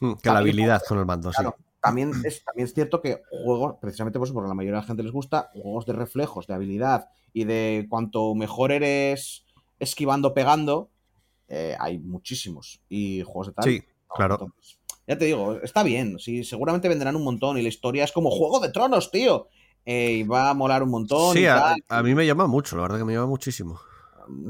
Mm, 0.00 0.14
Que 0.14 0.30
la 0.30 0.38
habilidad 0.38 0.82
con 0.88 0.98
el 0.98 1.06
mando, 1.06 1.30
sí. 1.32 1.42
También 1.82 2.12
es, 2.24 2.44
también 2.44 2.66
es 2.66 2.74
cierto 2.74 3.00
que 3.00 3.22
juegos, 3.44 3.76
precisamente 3.80 4.18
por 4.18 4.26
eso, 4.28 4.34
porque 4.34 4.46
a 4.46 4.48
la 4.48 4.54
mayoría 4.54 4.76
de 4.76 4.82
la 4.82 4.86
gente 4.86 5.02
les 5.02 5.12
gusta, 5.12 5.50
juegos 5.52 5.84
de 5.84 5.92
reflejos, 5.94 6.46
de 6.46 6.54
habilidad 6.54 7.08
y 7.32 7.44
de 7.44 7.86
cuanto 7.90 8.34
mejor 8.34 8.70
eres 8.72 9.44
esquivando, 9.80 10.32
pegando, 10.32 10.90
eh, 11.48 11.76
hay 11.80 11.98
muchísimos. 11.98 12.80
Y 12.88 13.22
juegos 13.22 13.48
de 13.48 13.52
tal. 13.54 13.64
Sí, 13.64 13.82
no, 14.08 14.14
claro. 14.14 14.34
entonces, 14.40 14.78
ya 15.08 15.18
te 15.18 15.24
digo, 15.24 15.54
está 15.60 15.82
bien. 15.82 16.18
Sí, 16.20 16.44
seguramente 16.44 16.88
venderán 16.88 17.16
un 17.16 17.24
montón 17.24 17.58
y 17.58 17.62
la 17.62 17.68
historia 17.68 18.04
es 18.04 18.12
como 18.12 18.30
Juego 18.30 18.60
de 18.60 18.70
Tronos, 18.70 19.10
tío. 19.10 19.48
Eh, 19.84 20.12
y 20.18 20.22
va 20.22 20.50
a 20.50 20.54
molar 20.54 20.84
un 20.84 20.90
montón. 20.90 21.32
Sí, 21.34 21.40
y 21.40 21.46
a, 21.46 21.56
tal. 21.56 21.84
a 21.88 22.02
mí 22.04 22.14
me 22.14 22.24
llama 22.24 22.46
mucho, 22.46 22.76
la 22.76 22.82
verdad 22.82 22.98
que 22.98 23.04
me 23.04 23.14
llama 23.14 23.26
muchísimo. 23.26 23.80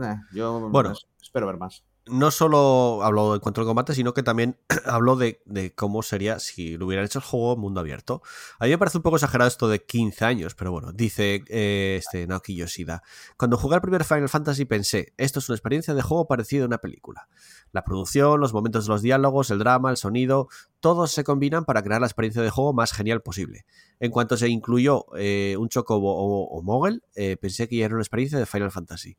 Eh, 0.05 0.15
yo 0.35 0.69
Bueno. 0.69 0.93
es- 0.93 1.07
espero 1.23 1.47
ver 1.47 1.57
más. 1.57 1.83
No 2.07 2.33
solo 2.33 3.05
hablo 3.05 3.31
de 3.31 3.37
encuentro 3.37 3.63
del 3.63 3.69
combate, 3.69 3.95
sino 3.95 4.13
que 4.13 4.25
también 4.25 4.59
hablo 4.87 5.15
de, 5.15 5.41
de 5.45 5.73
cómo 5.73 6.03
sería 6.03 6.41
si 6.41 6.77
lo 6.77 6.87
hubieran 6.87 7.05
hecho 7.05 7.21
el 7.21 7.25
juego 7.25 7.57
mundo 7.57 7.81
abierto. 7.81 8.23
A 8.59 8.65
mí 8.65 8.71
me 8.71 8.79
parece 8.79 8.99
un 8.99 9.03
poco 9.03 9.17
exagerado 9.17 9.47
esto 9.47 9.69
de 9.69 9.85
15 9.85 10.25
años, 10.25 10.55
pero 10.57 10.73
bueno, 10.73 10.93
dice 10.93 11.45
eh, 11.49 12.01
este 12.01 12.27
Naoki 12.27 12.57
Yoshida. 12.57 13.03
Cuando 13.37 13.57
jugué 13.57 13.77
al 13.77 13.83
primer 13.83 14.05
Final 14.05 14.29
Fantasy 14.29 14.65
pensé, 14.65 15.15
esto 15.17 15.39
es 15.39 15.49
una 15.49 15.55
experiencia 15.55 15.95
de 15.95 16.03
juego 16.03 16.27
parecida 16.27 16.65
a 16.65 16.67
una 16.67 16.79
película. 16.79 17.29
La 17.71 17.85
producción, 17.85 18.41
los 18.41 18.53
momentos 18.53 18.87
de 18.87 18.93
los 18.93 19.03
diálogos, 19.03 19.51
el 19.51 19.61
drama, 19.61 19.91
el 19.91 19.97
sonido, 19.97 20.49
todos 20.81 21.13
se 21.13 21.23
combinan 21.23 21.65
para 21.65 21.83
crear 21.83 22.01
la 22.01 22.09
experiencia 22.09 22.43
de 22.43 22.51
juego 22.51 22.73
más 22.73 22.93
genial 22.93 23.23
posible. 23.23 23.65
En 24.01 24.11
cuanto 24.11 24.37
se 24.37 24.49
incluyó 24.49 25.07
eh, 25.17 25.57
un 25.57 25.69
chocobo 25.69 26.13
o, 26.17 26.49
o 26.49 26.63
mogel, 26.63 27.05
eh, 27.15 27.37
pensé 27.37 27.69
que 27.69 27.77
ya 27.77 27.85
era 27.85 27.95
una 27.95 28.03
experiencia 28.03 28.39
de 28.41 28.47
Final 28.47 28.73
Fantasy. 28.73 29.17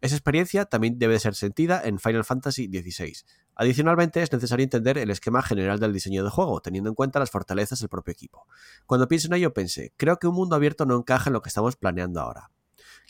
Esa 0.00 0.16
experiencia 0.16 0.66
también 0.66 0.98
debe 0.98 1.18
ser 1.18 1.34
sentida 1.34 1.80
en 1.84 1.98
Final 1.98 2.24
Fantasy 2.24 2.66
XVI. 2.66 3.14
Adicionalmente, 3.56 4.22
es 4.22 4.32
necesario 4.32 4.64
entender 4.64 4.98
el 4.98 5.10
esquema 5.10 5.42
general 5.42 5.78
del 5.78 5.92
diseño 5.92 6.24
de 6.24 6.30
juego, 6.30 6.60
teniendo 6.60 6.90
en 6.90 6.94
cuenta 6.94 7.18
las 7.18 7.30
fortalezas 7.30 7.80
del 7.80 7.88
propio 7.88 8.12
equipo. 8.12 8.46
Cuando 8.86 9.08
pienso 9.08 9.28
en 9.28 9.34
ello, 9.34 9.54
pensé, 9.54 9.92
creo 9.96 10.18
que 10.18 10.26
un 10.26 10.34
mundo 10.34 10.56
abierto 10.56 10.86
no 10.86 10.96
encaja 10.96 11.30
en 11.30 11.34
lo 11.34 11.42
que 11.42 11.48
estamos 11.48 11.76
planeando 11.76 12.20
ahora. 12.20 12.50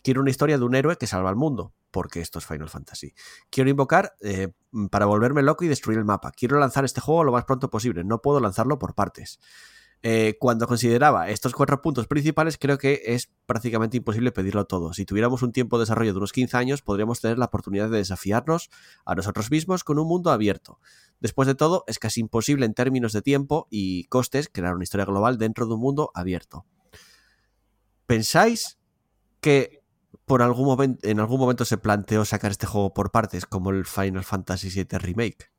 Quiero 0.03 0.20
una 0.20 0.31
historia 0.31 0.59
de 0.59 0.64
un 0.64 0.75
héroe 0.75 0.97
que 0.97 1.07
salva 1.07 1.31
al 1.31 1.37
mundo, 1.37 1.73
porque 1.90 2.20
esto 2.20 2.38
es 2.38 2.47
Final 2.47 2.68
Fantasy. 2.68 3.14
Quiero 3.51 3.70
invocar 3.70 4.14
eh, 4.20 4.53
para 4.90 5.07
volverme 5.07 5.42
loco 5.42 5.64
y 5.64 5.68
destruir 5.68 5.99
el 5.99 6.05
mapa. 6.05 6.31
Quiero 6.31 6.59
lanzar 6.59 6.85
este 6.85 7.01
juego 7.01 7.25
lo 7.25 7.33
más 7.33 7.44
pronto 7.44 7.70
posible, 7.70 8.05
no 8.05 8.20
puedo 8.20 8.38
lanzarlo 8.38 8.79
por 8.79 8.94
partes. 8.94 9.40
Eh, 10.07 10.37
cuando 10.38 10.67
consideraba 10.67 11.31
estos 11.31 11.55
cuatro 11.55 11.81
puntos 11.81 12.07
principales, 12.07 12.59
creo 12.59 12.77
que 12.77 13.01
es 13.07 13.31
prácticamente 13.47 13.97
imposible 13.97 14.33
pedirlo 14.33 14.67
todo. 14.67 14.93
Si 14.93 15.07
tuviéramos 15.07 15.43
un 15.43 15.51
tiempo 15.51 15.79
de 15.79 15.85
desarrollo 15.85 16.12
de 16.12 16.19
unos 16.19 16.33
15 16.33 16.59
años, 16.59 16.83
podríamos 16.83 17.23
tener 17.23 17.38
la 17.38 17.47
oportunidad 17.47 17.88
de 17.88 17.97
desafiarnos 17.97 18.69
a 19.07 19.14
nosotros 19.14 19.51
mismos 19.51 19.83
con 19.83 19.99
un 19.99 20.07
mundo 20.07 20.31
abierto. 20.31 20.79
Después 21.21 21.49
de 21.49 21.55
todo, 21.55 21.85
es 21.87 21.99
casi 21.99 22.21
imposible 22.21 22.67
en 22.67 22.75
términos 22.75 23.14
de 23.14 23.23
tiempo 23.23 23.67
y 23.71 24.05
costes 24.09 24.51
crear 24.53 24.75
una 24.75 24.85
historia 24.85 25.07
global 25.07 25.38
dentro 25.38 25.67
de 25.67 25.73
un 25.73 25.81
mundo 25.81 26.11
abierto. 26.12 26.67
¿Pensáis 28.05 28.79
que 29.40 29.83
en 30.29 30.43
algún 30.43 31.38
momento 31.40 31.64
se 31.64 31.79
planteó 31.79 32.27
sacar 32.27 32.51
este 32.51 32.67
juego 32.67 32.93
por 32.93 33.11
partes, 33.11 33.47
como 33.47 33.71
el 33.71 33.87
Final 33.87 34.25
Fantasy 34.25 34.69
VII 34.69 34.99
Remake? 34.99 35.51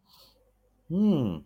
Mm. 0.90 1.38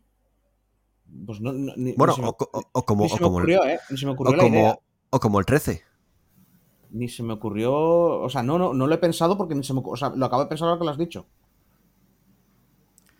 Pues 1.26 1.42
no, 1.42 1.52
no- 1.52 1.74
ni- 1.76 1.94
Bueno, 1.94 2.14
ni 2.14 2.16
se 2.18 2.22
me- 2.22 2.28
o, 2.30 2.38
o- 2.40 2.64
o 2.72 2.86
como, 2.86 3.04
ni 3.04 3.10
se 3.10 3.16
o 3.16 3.18
me 3.18 3.24
como 3.24 3.38
el- 3.40 3.44
ocurrió, 3.44 3.66
¿eh? 3.66 3.80
Ni 3.90 3.98
se 3.98 4.06
me 4.06 4.12
ocurrió 4.14 4.34
o 4.34 4.36
la 4.38 4.48
idea. 4.48 4.62
como, 4.72 4.82
O 5.12 5.20
como 5.20 5.40
el 5.40 5.46
13. 5.46 5.82
Ni 6.92 7.08
se 7.08 7.24
me 7.24 7.34
ocurrió. 7.34 7.74
O 7.74 8.30
sea, 8.30 8.42
no, 8.44 8.58
no, 8.58 8.74
no 8.74 8.88
lo 8.88 8.96
he 8.96 8.98
pensado 9.00 9.38
porque 9.38 9.56
ni 9.56 9.64
se 9.64 9.74
me. 9.74 9.82
O 9.84 9.96
sea, 9.96 10.10
lo 10.10 10.26
acabo 10.26 10.44
de 10.44 10.50
pensar 10.50 10.68
ahora 10.68 10.80
que 10.80 10.86
lo 10.86 10.92
has 10.92 10.98
dicho. 10.98 11.28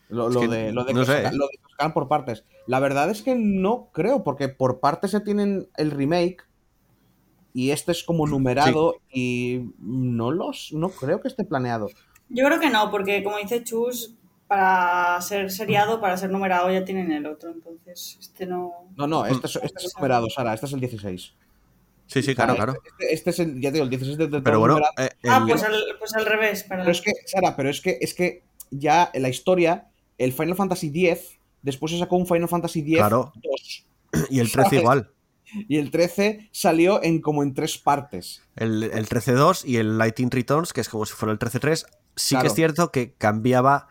Lo, 0.10 0.28
lo 0.30 0.40
que 0.42 0.48
de, 0.48 0.72
lo 0.72 0.84
de 0.86 0.94
no 0.94 1.04
¿eh? 1.04 1.30
lo 1.34 1.46
de 1.46 1.52
que 1.52 1.70
sacan 1.72 1.94
por 1.94 2.08
partes. 2.08 2.44
La 2.66 2.80
verdad 2.80 3.10
es 3.12 3.22
que 3.22 3.36
no 3.36 3.90
creo, 3.92 4.24
porque 4.24 4.50
por 4.50 4.80
partes 4.80 5.12
se 5.12 5.20
tienen 5.20 5.70
el 5.78 5.92
remake 5.92 6.48
y 7.54 7.70
este 7.72 7.92
es 7.92 8.04
como 8.04 8.26
numerado 8.26 8.96
y 9.14 9.72
no 9.80 10.32
los 10.32 10.72
no 10.74 10.90
creo 10.90 11.22
que 11.22 11.28
esté 11.28 11.44
planeado. 11.44 11.88
Yo 12.30 12.46
creo 12.46 12.60
que 12.60 12.70
no, 12.72 12.90
porque 12.90 13.24
como 13.24 13.38
dice 13.38 13.64
Chus, 13.64 14.16
para 14.50 15.22
ser 15.22 15.52
seriado, 15.52 16.02
para 16.02 16.18
ser 16.18 16.32
numerado 16.32 16.72
ya 16.72 16.84
tienen 16.84 17.12
el 17.12 17.26
otro, 17.28 17.52
entonces 17.52 18.18
este 18.20 18.48
no... 18.48 18.72
No, 18.98 19.06
no, 19.06 19.26
este 19.26 19.46
es, 19.46 19.56
este 19.58 19.78
es 19.78 19.86
el 19.86 19.92
numerado, 19.96 20.28
Sara, 20.30 20.54
este 20.56 20.66
es 20.66 20.74
el 20.74 20.80
16. 20.80 21.34
Sí, 22.08 22.24
sí, 22.24 22.34
claro, 22.34 22.56
claro. 22.56 22.74
Este, 22.84 23.14
este 23.14 23.30
es 23.30 23.40
el, 23.40 23.62
ya 23.62 23.70
te 23.70 23.74
digo, 23.76 23.84
el 23.84 23.90
16 23.92 24.18
de, 24.18 24.24
de 24.26 24.32
todo 24.32 24.44
Pero 24.44 24.60
bueno, 24.60 24.74
numerado. 24.80 24.96
eh, 24.98 25.10
Ah, 25.30 25.38
el- 25.38 25.48
pues 25.48 25.64
al, 25.64 25.76
pues 26.00 26.16
al 26.16 26.26
revés, 26.26 26.64
perdón. 26.64 26.86
Pero 26.86 26.92
es 26.92 27.02
que, 27.02 27.12
Sara, 27.28 27.56
pero 27.56 27.70
es 27.70 27.80
que, 27.80 27.98
es 28.02 28.14
que 28.16 28.42
ya 28.72 29.12
en 29.14 29.22
la 29.22 29.30
historia, 29.30 29.88
el 30.18 30.34
Final 30.34 30.56
Fantasy 30.56 30.88
X, 31.08 31.38
después 31.62 31.92
se 31.92 32.00
sacó 32.00 32.16
un 32.18 32.26
Final 32.26 32.50
Fantasy 32.50 32.80
X 32.80 32.98
Claro. 32.98 33.32
2. 33.36 33.86
y 34.32 34.40
el 34.40 34.52
13 34.52 34.64
¿sabes? 34.70 34.82
igual. 34.82 35.12
Y 35.68 35.78
el 35.78 35.92
13 35.92 36.50
salió 36.52 37.02
en 37.04 37.22
como 37.22 37.44
en 37.44 37.54
tres 37.54 37.78
partes. 37.78 38.42
El, 38.56 38.84
el 38.84 39.08
13.2 39.08 39.66
y 39.66 39.78
el 39.78 39.98
Lighting 40.00 40.32
Returns, 40.32 40.74
que 40.74 40.82
es 40.82 40.90
como 40.90 41.06
si 41.06 41.14
fuera 41.14 41.32
el 41.34 41.38
13.3. 41.40 41.86
Sí 42.16 42.36
que 42.36 42.40
Claro. 42.40 42.48
es 42.48 42.54
cierto 42.56 42.92
que 42.92 43.14
cambiaba, 43.14 43.88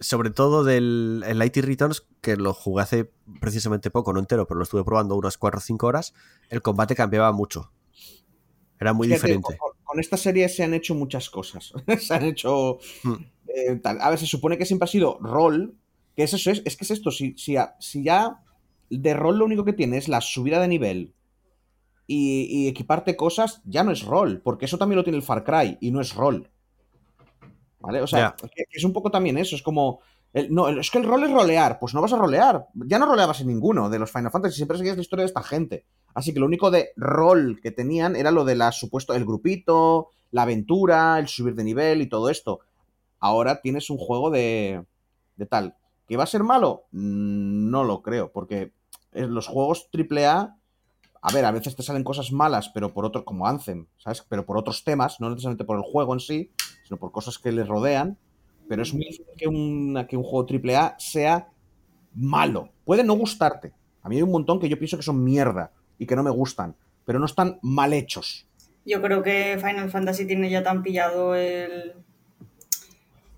sobre 0.00 0.30
todo 0.30 0.64
del 0.64 1.22
el 1.26 1.38
Lighting 1.38 1.62
Returns, 1.64 2.06
que 2.20 2.36
lo 2.36 2.54
jugué 2.54 2.82
hace 2.82 3.10
precisamente 3.40 3.90
poco, 3.90 4.12
no 4.12 4.18
entero, 4.20 4.46
pero 4.46 4.58
lo 4.58 4.64
estuve 4.64 4.84
probando 4.84 5.14
unas 5.16 5.36
4 5.38 5.58
o 5.58 5.60
5 5.60 5.86
horas. 5.86 6.14
El 6.48 6.62
combate 6.62 6.94
cambiaba 6.94 7.32
mucho. 7.32 7.70
Era 8.78 8.92
muy 8.94 9.08
diferente. 9.08 9.58
Con, 9.58 9.72
con 9.84 10.00
esta 10.00 10.16
serie 10.16 10.48
se 10.48 10.64
han 10.64 10.72
hecho 10.74 10.94
muchas 10.94 11.28
cosas. 11.28 11.72
se 12.00 12.14
han 12.14 12.24
hecho. 12.24 12.78
Hmm. 13.02 13.14
eh, 13.46 13.76
tal. 13.76 14.00
A 14.00 14.08
ver, 14.10 14.18
se 14.18 14.26
supone 14.26 14.56
que 14.56 14.64
siempre 14.66 14.84
ha 14.84 14.88
sido 14.88 15.18
rol. 15.20 15.74
Que 16.16 16.22
es 16.24 16.32
eso, 16.34 16.50
es, 16.50 16.62
es 16.64 16.76
que 16.76 16.84
es 16.84 16.90
esto. 16.90 17.10
Si, 17.10 17.34
si, 17.36 17.56
a- 17.56 17.76
si 17.78 18.02
ya 18.02 18.42
de 18.88 19.14
rol 19.14 19.38
lo 19.38 19.44
único 19.44 19.64
que 19.64 19.72
tiene 19.74 19.98
es 19.98 20.08
la 20.08 20.20
subida 20.20 20.60
de 20.60 20.66
nivel 20.68 21.14
y, 22.06 22.42
y 22.50 22.68
equiparte 22.68 23.16
cosas, 23.16 23.60
ya 23.64 23.84
no 23.84 23.92
es 23.92 24.02
rol. 24.02 24.40
Porque 24.42 24.64
eso 24.64 24.78
también 24.78 24.96
lo 24.96 25.04
tiene 25.04 25.18
el 25.18 25.22
Far 25.22 25.44
Cry 25.44 25.76
y 25.80 25.90
no 25.90 26.00
es 26.00 26.14
rol. 26.14 26.50
¿Vale? 27.80 28.00
O 28.02 28.06
sea, 28.06 28.34
es 28.70 28.84
un 28.84 28.92
poco 28.92 29.10
también 29.10 29.38
eso. 29.38 29.56
Es 29.56 29.62
como. 29.62 30.00
el- 30.32 30.52
no, 30.52 30.68
es 30.68 30.90
que 30.90 30.98
el 30.98 31.04
rol 31.04 31.24
es 31.24 31.30
rolear. 31.32 31.78
Pues 31.78 31.94
no 31.94 32.02
vas 32.02 32.12
a 32.12 32.18
rolear. 32.18 32.66
Ya 32.74 32.98
no 32.98 33.06
roleabas 33.06 33.40
en 33.40 33.48
ninguno 33.48 33.88
de 33.90 33.98
los 33.98 34.10
Final 34.12 34.30
Fantasy. 34.30 34.56
Siempre 34.56 34.76
seguías 34.78 34.96
la 34.96 35.02
historia 35.02 35.22
de 35.22 35.28
esta 35.28 35.42
gente. 35.42 35.86
Así 36.14 36.34
que 36.34 36.40
lo 36.40 36.46
único 36.46 36.70
de 36.70 36.90
rol 36.96 37.58
que 37.62 37.70
tenían 37.70 38.16
era 38.16 38.30
lo 38.30 38.44
de 38.44 38.56
la 38.56 38.72
supuesto, 38.72 39.14
el 39.14 39.24
grupito, 39.24 40.08
la 40.30 40.42
aventura, 40.42 41.18
el 41.18 41.28
subir 41.28 41.54
de 41.54 41.64
nivel 41.64 42.02
y 42.02 42.08
todo 42.08 42.28
esto. 42.30 42.60
Ahora 43.18 43.60
tienes 43.60 43.90
un 43.90 43.98
juego 43.98 44.30
de, 44.30 44.84
de 45.36 45.46
tal. 45.46 45.76
¿Que 46.08 46.16
va 46.16 46.24
a 46.24 46.26
ser 46.26 46.42
malo? 46.42 46.84
Mm, 46.92 47.70
No 47.70 47.84
lo 47.84 48.02
creo, 48.02 48.30
porque 48.32 48.72
los 49.12 49.46
juegos 49.46 49.88
AAA, 49.92 50.56
a 51.22 51.32
ver, 51.32 51.44
a 51.44 51.50
veces 51.50 51.76
te 51.76 51.82
salen 51.82 52.02
cosas 52.04 52.32
malas, 52.32 52.70
pero 52.70 52.92
por 52.94 53.04
otro, 53.04 53.24
como 53.24 53.46
Anthem, 53.46 53.86
¿sabes? 53.98 54.24
Pero 54.28 54.46
por 54.46 54.56
otros 54.56 54.82
temas, 54.84 55.20
no 55.20 55.28
necesariamente 55.30 55.64
por 55.64 55.76
el 55.76 55.82
juego 55.82 56.14
en 56.14 56.20
sí, 56.20 56.50
sino 56.84 56.96
por 56.98 57.12
cosas 57.12 57.38
que 57.38 57.52
le 57.52 57.64
rodean. 57.64 58.16
Pero 58.68 58.82
es 58.82 58.94
muy 58.94 59.04
difícil 59.04 59.26
que, 59.36 59.48
un- 59.48 60.06
que 60.08 60.16
un 60.16 60.22
juego 60.22 60.46
AAA 60.48 60.94
sea 60.98 61.48
malo. 62.14 62.70
Puede 62.84 63.02
no 63.04 63.14
gustarte. 63.14 63.72
A 64.02 64.08
mí 64.08 64.16
hay 64.16 64.22
un 64.22 64.30
montón 64.30 64.58
que 64.60 64.68
yo 64.68 64.78
pienso 64.78 64.96
que 64.96 65.02
son 65.02 65.22
mierda 65.22 65.72
y 65.98 66.06
que 66.06 66.16
no 66.16 66.22
me 66.22 66.30
gustan, 66.30 66.74
pero 67.04 67.18
no 67.18 67.26
están 67.26 67.58
mal 67.62 67.92
hechos. 67.92 68.46
Yo 68.86 69.02
creo 69.02 69.22
que 69.22 69.58
Final 69.62 69.90
Fantasy 69.90 70.26
tiene 70.26 70.48
ya 70.48 70.62
tan 70.62 70.82
pillado 70.82 71.34
el, 71.34 71.92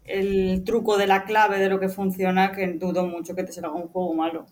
el 0.04 0.62
truco 0.64 0.96
de 0.98 1.06
la 1.06 1.24
clave 1.24 1.58
de 1.58 1.68
lo 1.68 1.80
que 1.80 1.88
funciona 1.88 2.52
que 2.52 2.66
dudo 2.74 3.06
mucho 3.06 3.34
que 3.34 3.44
te 3.44 3.52
salga 3.52 3.70
un 3.72 3.88
juego 3.88 4.14
malo. 4.14 4.42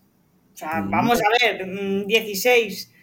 O 0.53 0.57
sea, 0.57 0.81
Mm. 0.81 0.89
vamos 0.91 1.19
a 1.21 1.45
ver, 1.45 1.65
mm, 1.67 2.07
16. 2.07 2.93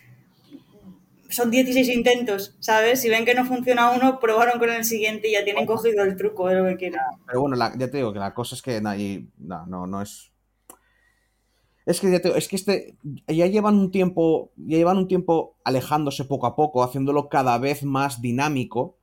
Son 1.29 1.51
16 1.51 1.89
intentos, 1.91 2.57
¿sabes? 2.59 3.01
Si 3.03 3.09
ven 3.11 3.25
que 3.27 3.35
no 3.35 3.45
funciona 3.45 3.91
uno, 3.91 4.19
probaron 4.19 4.59
con 4.59 4.71
el 4.71 4.85
siguiente 4.85 5.29
y 5.29 5.33
ya 5.33 5.45
tienen 5.45 5.67
cogido 5.67 6.03
el 6.05 6.17
truco 6.17 6.49
de 6.49 6.55
lo 6.55 6.65
que 6.67 6.77
quieren. 6.77 7.01
Pero 7.27 7.41
bueno, 7.43 7.55
la- 7.57 7.77
ya 7.77 7.91
te 7.91 7.99
digo 7.99 8.13
que 8.15 8.19
la 8.19 8.33
cosa 8.35 8.55
es 8.55 8.63
que 8.63 8.81
nadie. 8.81 9.27
No, 9.39 9.67
no, 9.67 9.87
no 9.87 10.01
es. 10.01 10.33
Es 11.87 12.01
que 12.01 12.11
ya 12.11 12.19
te 12.21 12.29
digo, 12.29 12.37
es 12.37 12.49
que 12.49 12.57
este. 12.57 12.97
Ya 13.27 13.47
llevan 13.47 13.79
un 13.79 13.91
tiempo. 13.91 14.53
Ya 14.57 14.77
llevan 14.79 14.99
un 14.99 15.09
tiempo 15.09 15.57
alejándose 15.65 16.25
poco 16.25 16.47
a 16.47 16.55
poco, 16.57 16.83
haciéndolo 16.83 17.29
cada 17.29 17.59
vez 17.59 17.83
más 17.83 18.21
dinámico. 18.21 18.97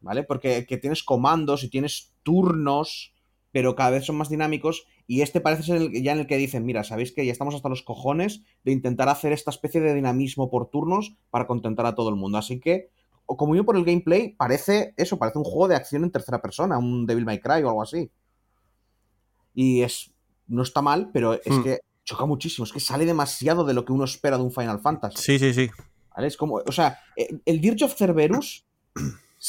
¿Vale? 0.00 0.22
Porque 0.22 0.64
que 0.66 0.76
tienes 0.78 1.02
comandos 1.02 1.64
y 1.64 1.68
tienes 1.70 2.12
turnos, 2.22 3.12
pero 3.50 3.74
cada 3.74 3.90
vez 3.90 4.04
son 4.06 4.16
más 4.16 4.28
dinámicos. 4.28 4.86
Y 5.10 5.22
este 5.22 5.40
parece 5.40 5.62
ser 5.64 5.76
el- 5.78 6.02
ya 6.02 6.12
en 6.12 6.18
el 6.18 6.26
que 6.26 6.36
dicen, 6.36 6.64
mira, 6.66 6.84
sabéis 6.84 7.12
que 7.12 7.24
ya 7.26 7.32
estamos 7.32 7.54
hasta 7.54 7.68
los 7.70 7.82
cojones 7.82 8.42
de 8.62 8.72
intentar 8.72 9.08
hacer 9.08 9.32
esta 9.32 9.50
especie 9.50 9.80
de 9.80 9.94
dinamismo 9.94 10.50
por 10.50 10.68
turnos 10.70 11.16
para 11.30 11.46
contentar 11.46 11.86
a 11.86 11.94
todo 11.94 12.10
el 12.10 12.14
mundo. 12.16 12.36
Así 12.38 12.60
que, 12.60 12.90
o 13.24 13.36
como 13.38 13.56
yo 13.56 13.64
por 13.64 13.76
el 13.76 13.84
gameplay, 13.86 14.34
parece 14.34 14.92
eso, 14.98 15.18
parece 15.18 15.38
un 15.38 15.44
juego 15.44 15.66
de 15.66 15.76
acción 15.76 16.04
en 16.04 16.10
tercera 16.10 16.42
persona, 16.42 16.76
un 16.78 17.06
Devil 17.06 17.24
May 17.24 17.40
Cry 17.40 17.62
o 17.62 17.68
algo 17.70 17.82
así. 17.82 18.10
Y 19.54 19.82
es. 19.82 20.12
No 20.46 20.62
está 20.62 20.80
mal, 20.82 21.10
pero 21.12 21.34
es 21.34 21.40
Hmm. 21.50 21.62
que 21.62 21.78
choca 22.04 22.24
muchísimo. 22.26 22.64
Es 22.64 22.72
que 22.72 22.80
sale 22.80 23.04
demasiado 23.04 23.64
de 23.64 23.74
lo 23.74 23.84
que 23.84 23.92
uno 23.92 24.04
espera 24.04 24.36
de 24.38 24.42
un 24.44 24.52
Final 24.52 24.80
Fantasy. 24.80 25.16
Sí, 25.18 25.38
sí, 25.38 25.52
sí. 25.52 25.70
¿Vale? 26.14 26.26
Es 26.28 26.36
como, 26.36 26.56
o 26.66 26.72
sea, 26.72 26.98
eh, 27.16 27.28
el 27.44 27.60
Dirge 27.60 27.84
of 27.84 27.94
Cerberus 27.96 28.66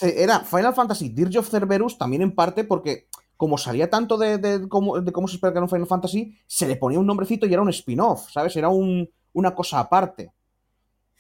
era 0.02 0.42
Final 0.42 0.74
Fantasy 0.76 1.10
Dirge 1.10 1.40
of 1.40 1.50
Cerberus 1.50 1.98
también 1.98 2.22
en 2.22 2.36
parte 2.36 2.64
porque 2.64 3.08
como 3.40 3.58
salía 3.58 3.90
tanto 3.90 4.18
de, 4.18 4.38
de 4.38 4.68
cómo, 4.68 5.00
de 5.00 5.12
cómo 5.14 5.30
se 5.30 5.36
espera 5.38 5.54
que 5.54 5.60
era 5.60 5.64
un 5.64 5.70
Final 5.70 5.88
Fantasy, 5.88 6.36
se 6.46 6.68
le 6.68 6.76
ponía 6.76 7.00
un 7.00 7.08
nombrecito 7.08 7.48
y 7.48 7.54
era 7.54 7.62
un 7.62 7.70
spin-off, 7.70 8.30
¿sabes? 8.30 8.54
Era 8.58 8.68
un- 8.68 9.10
una 9.32 9.56
cosa 9.56 9.80
aparte. 9.80 10.34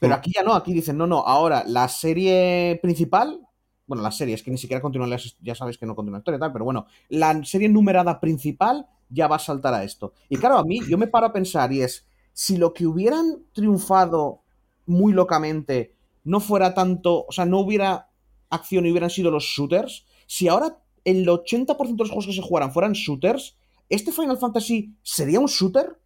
Pero 0.02 0.16
Mm. 0.16 0.18
aquí 0.18 0.32
ya 0.36 0.44
no, 0.44 0.54
aquí 0.54 0.74
dicen, 0.74 0.98
no, 0.98 1.08
no, 1.08 1.20
ahora 1.20 1.64
la 1.66 1.88
serie 1.88 2.78
principal, 2.82 3.40
bueno, 3.88 4.04
la 4.04 4.12
serie, 4.12 4.36
es 4.36 4.44
que 4.44 4.52
ni 4.52 4.58
siquiera 4.58 4.82
continúa, 4.82 5.08
ya 5.42 5.56
sabes 5.56 5.78
que 5.78 5.86
no 5.86 5.96
continúa 5.96 6.18
la 6.18 6.22
historia 6.22 6.38
y 6.38 6.42
tal, 6.42 6.52
pero 6.54 6.66
bueno, 6.66 6.88
la 7.10 7.42
serie 7.46 7.70
numerada 7.70 8.20
principal 8.20 8.86
ya 9.10 9.28
va 9.30 9.38
a 9.38 9.40
saltar 9.40 9.74
a 9.74 9.84
esto. 9.86 10.14
Y 10.28 10.36
claro, 10.38 10.58
a 10.58 10.66
mí 10.66 10.82
yo 10.90 10.98
me 10.98 11.08
paro 11.08 11.28
a 11.28 11.34
pensar 11.34 11.72
y 11.72 11.82
es, 11.82 12.06
si 12.34 12.58
lo 12.58 12.74
que 12.74 12.86
hubieran 12.86 13.44
triunfado 13.54 14.42
muy 14.86 15.14
locamente 15.14 15.96
no 16.26 16.40
fuera 16.42 16.74
tanto, 16.74 17.26
o 17.28 17.32
sea, 17.32 17.46
no 17.46 17.60
hubiera 17.60 18.10
acción 18.50 18.86
y 18.86 18.92
hubieran 18.92 19.10
sido 19.10 19.32
los 19.32 19.44
shooters, 19.46 20.06
si 20.28 20.48
ahora 20.50 20.78
el 21.06 21.28
80% 21.28 22.04
de 22.04 22.04
los 22.04 22.10
juegos 22.10 22.28
que 22.28 22.34
se 22.34 22.42
jugaran 22.42 22.72
fueran 22.72 22.94
shooters, 22.94 23.58
¿este 23.90 24.12
Final 24.12 24.38
Fantasy 24.38 24.94
sería 25.04 25.40
un 25.40 25.48
shooter? 25.48 26.00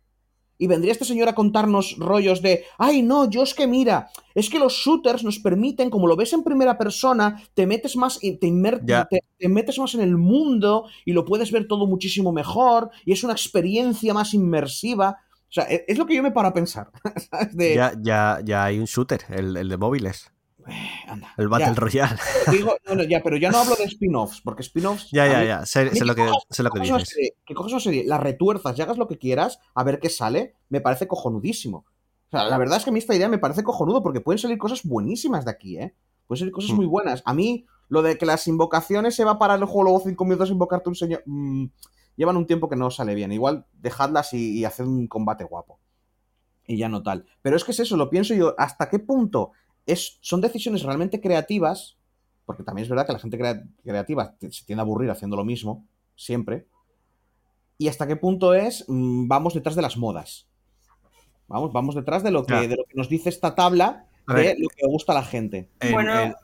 Y 0.60 0.68
vendría 0.68 0.92
este 0.94 1.04
señor 1.04 1.28
a 1.28 1.36
contarnos 1.36 1.98
rollos 1.98 2.42
de, 2.42 2.64
ay 2.78 3.02
no, 3.02 3.30
yo 3.30 3.42
es 3.44 3.54
que 3.54 3.66
mira, 3.68 4.10
es 4.36 4.50
que 4.50 4.60
los 4.60 4.74
shooters 4.74 5.24
nos 5.24 5.40
permiten, 5.40 5.90
como 5.90 6.08
lo 6.08 6.16
ves 6.16 6.32
en 6.32 6.44
primera 6.44 6.78
persona, 6.78 7.42
te 7.56 7.66
metes 7.66 7.96
más, 7.98 8.24
y 8.24 8.38
te, 8.38 8.52
te, 9.10 9.20
te 9.38 9.50
metes 9.50 9.80
más 9.80 9.96
en 9.96 10.02
el 10.02 10.16
mundo 10.16 10.86
y 11.06 11.12
lo 11.14 11.26
puedes 11.26 11.52
ver 11.52 11.68
todo 11.68 11.88
muchísimo 11.88 12.32
mejor 12.32 12.92
y 13.04 13.12
es 13.14 13.24
una 13.24 13.34
experiencia 13.34 14.14
más 14.14 14.34
inmersiva. 14.36 15.18
O 15.50 15.52
sea, 15.52 15.66
e- 15.66 15.86
es 15.88 15.98
lo 15.98 16.06
que 16.06 16.16
yo 16.16 16.24
me 16.24 16.32
paro 16.32 16.48
a 16.50 16.54
pensar. 16.54 16.92
Ya, 17.76 17.94
ya, 18.02 18.40
ya 18.46 18.64
hay 18.64 18.80
un 18.80 18.86
shooter, 18.86 19.22
el, 19.30 19.58
el 19.58 19.68
de 19.68 19.78
móviles. 19.78 20.32
Anda, 21.08 21.34
El 21.38 21.48
Battle 21.48 21.68
ya, 21.68 21.74
Royale. 21.76 22.20
pero 22.46 22.58
digo- 22.58 22.76
no, 22.88 22.96
no, 22.96 23.04
ya, 23.04 23.22
pero 23.24 23.38
ya 23.38 23.52
no 23.52 23.60
hablo 23.60 23.76
de 23.76 23.84
spin-offs, 23.86 24.42
porque 24.42 24.62
spin-offs. 24.64 25.10
ya, 25.12 25.28
ya, 25.28 25.40
mí- 25.40 25.48
ya. 25.48 25.66
Sé, 25.66 25.96
sé 25.96 26.06
lo 26.06 26.16
que, 26.16 26.22
cojas- 26.26 26.44
sé 26.50 26.64
lo 26.64 26.70
que 26.72 26.80
dices. 26.80 27.10
serie- 27.10 27.36
que 27.46 27.54
cojas 27.56 27.72
una 27.74 27.82
serie, 27.82 28.04
la 28.06 28.18
retuerzas 28.18 28.78
y 28.78 28.82
hagas 28.82 28.98
lo 28.98 29.08
que 29.08 29.18
quieras, 29.18 29.60
a 29.76 29.84
ver 29.84 30.00
qué 30.00 30.10
sale, 30.10 30.56
me 30.70 30.82
parece 30.82 31.08
cojonudísimo. 31.08 31.86
O 32.28 32.32
sea, 32.32 32.46
la 32.46 32.58
verdad 32.58 32.78
es 32.78 32.84
que 32.84 32.90
a 32.90 32.94
mí 32.94 33.00
esta 33.00 33.14
idea 33.16 33.30
me 33.30 33.38
parece 33.38 33.64
cojonudo 33.64 34.02
porque 34.02 34.22
pueden 34.22 34.40
salir 34.40 34.58
cosas 34.58 34.82
buenísimas 34.84 35.46
de 35.46 35.52
aquí, 35.52 35.78
¿eh? 35.78 35.94
Pueden 36.28 36.40
salir 36.40 36.52
cosas 36.54 36.72
Hmm. 36.72 36.76
muy 36.78 36.86
buenas. 36.88 37.22
A 37.26 37.34
mí, 37.34 37.66
lo 37.90 38.02
de 38.02 38.18
que 38.18 38.26
las 38.26 38.48
invocaciones 38.48 39.14
se 39.16 39.24
va 39.24 39.32
a 39.32 39.38
parar 39.40 39.60
el 39.60 39.66
juego 39.66 39.84
luego 39.84 40.00
cinco 40.04 40.26
minutos 40.26 40.50
a 40.50 40.54
invocarte 40.54 40.90
un 40.90 40.96
señor. 40.96 41.22
mm, 41.28 41.66
llevan 42.16 42.38
un 42.38 42.46
tiempo 42.48 42.70
que 42.70 42.76
no 42.76 42.90
sale 42.92 43.14
bien. 43.16 43.32
Igual 43.32 43.66
dejadlas 43.74 44.34
y, 44.34 44.58
y 44.60 44.66
haced 44.66 44.86
un 44.86 45.08
combate 45.08 45.44
guapo. 45.44 45.80
Y 46.66 46.78
ya 46.78 46.88
no 46.90 47.04
tal. 47.04 47.26
Pero 47.42 47.56
es 47.58 47.64
que 47.64 47.72
es 47.72 47.80
eso, 47.82 47.98
lo 47.98 48.10
pienso 48.10 48.34
yo. 48.34 48.56
¿Hasta 48.58 48.90
qué 48.90 48.98
punto 49.00 49.52
es, 49.86 50.18
son 50.22 50.42
decisiones 50.42 50.84
realmente 50.84 51.20
creativas? 51.22 51.98
Porque 52.46 52.64
también 52.64 52.84
es 52.84 52.90
verdad 52.90 53.06
que 53.08 53.14
la 53.14 53.20
gente 53.20 53.38
crea- 53.38 53.64
creativa 53.84 54.36
se 54.40 54.66
tiende 54.66 54.82
a 54.82 54.84
aburrir 54.84 55.10
haciendo 55.10 55.36
lo 55.38 55.46
mismo, 55.46 55.86
siempre. 56.16 56.66
Y 57.78 57.88
hasta 57.88 58.06
qué 58.08 58.16
punto 58.16 58.54
es, 58.54 58.86
mm, 58.88 59.28
vamos 59.28 59.54
detrás 59.54 59.76
de 59.76 59.82
las 59.82 59.98
modas. 59.98 60.48
Vamos, 61.48 61.72
vamos 61.74 61.96
detrás 61.96 62.24
de 62.24 62.32
lo 62.32 62.46
que, 62.46 62.54
de 62.68 62.76
lo 62.76 62.86
que 62.86 62.96
nos 62.96 63.10
dice 63.10 63.30
esta 63.30 63.56
tabla 63.56 64.06
A 64.28 64.34
de 64.36 64.42
ver. 64.42 64.56
lo 64.60 64.68
que 64.70 64.86
gusta 64.88 65.12
a 65.12 65.16
la 65.16 65.24
gente. 65.24 65.70
En- 65.80 65.92
Bueno. 65.94 66.20
en- 66.20 66.36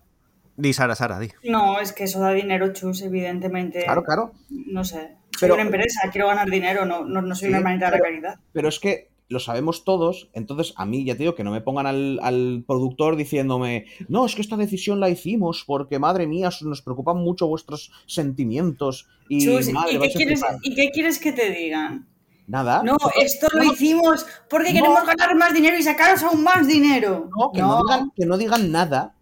Di, 0.57 0.73
Sara, 0.73 0.93
Sara, 0.93 1.19
di. 1.19 1.29
No, 1.45 1.79
es 1.79 1.93
que 1.93 2.03
eso 2.03 2.19
da 2.19 2.33
dinero, 2.33 2.73
chus, 2.73 3.01
evidentemente. 3.01 3.83
Claro, 3.85 4.03
claro. 4.03 4.33
No 4.49 4.83
sé. 4.83 5.15
Soy 5.31 5.47
Pero- 5.47 5.53
una 5.53 5.63
empresa, 5.63 6.09
quiero 6.11 6.27
ganar 6.27 6.49
dinero, 6.49 6.85
no, 6.85 7.05
no, 7.05 7.21
no 7.21 7.33
soy 7.33 7.45
Sí, 7.45 7.49
una 7.49 7.59
hermanita 7.59 7.85
de 7.85 7.91
la 7.97 8.03
caridad. 8.03 8.39
Pero 8.51 8.67
es 8.67 8.77
que 8.79 9.09
lo 9.29 9.39
sabemos 9.39 9.83
todos, 9.83 10.29
entonces 10.33 10.73
a 10.75 10.85
mí 10.85 11.05
ya 11.05 11.13
te 11.13 11.19
digo 11.19 11.35
que 11.35 11.43
no 11.43 11.51
me 11.51 11.61
pongan 11.61 11.85
al, 11.85 12.19
al 12.23 12.63
productor 12.67 13.15
diciéndome, 13.15 13.85
no, 14.07 14.25
es 14.25 14.33
que 14.35 14.41
esta 14.41 14.57
decisión 14.57 14.99
la 14.99 15.09
hicimos 15.09 15.63
porque, 15.65 15.99
madre 15.99 16.25
mía, 16.25 16.49
nos 16.61 16.81
preocupan 16.81 17.17
mucho 17.17 17.47
vuestros 17.47 17.91
sentimientos 18.07 19.07
y, 19.29 19.45
Chus, 19.45 19.69
madre, 19.71 19.93
¿y, 19.93 19.99
qué 19.99 20.09
quieres, 20.13 20.39
flipar". 20.39 20.57
¿Y 20.63 20.75
qué 20.75 20.89
quieres 20.89 21.19
que 21.19 21.31
te 21.31 21.51
digan? 21.51 22.07
Nada. 22.47 22.81
No, 22.83 22.97
esto 23.21 23.47
lo 23.53 23.63
hicimos 23.71 24.25
porque 24.49 24.73
No. 24.73 24.79
queremos 24.79 25.05
ganar 25.05 25.35
más 25.35 25.53
dinero 25.53 25.77
y 25.77 25.83
sacaros 25.83 26.23
aún 26.23 26.43
más 26.43 26.67
dinero. 26.67 27.29
No, 27.37 27.51
que 27.51 27.61
no, 27.61 27.83
digan, 27.83 28.11
que 28.15 28.25
no 28.25 28.37
digan 28.39 28.71
nada. 28.71 29.13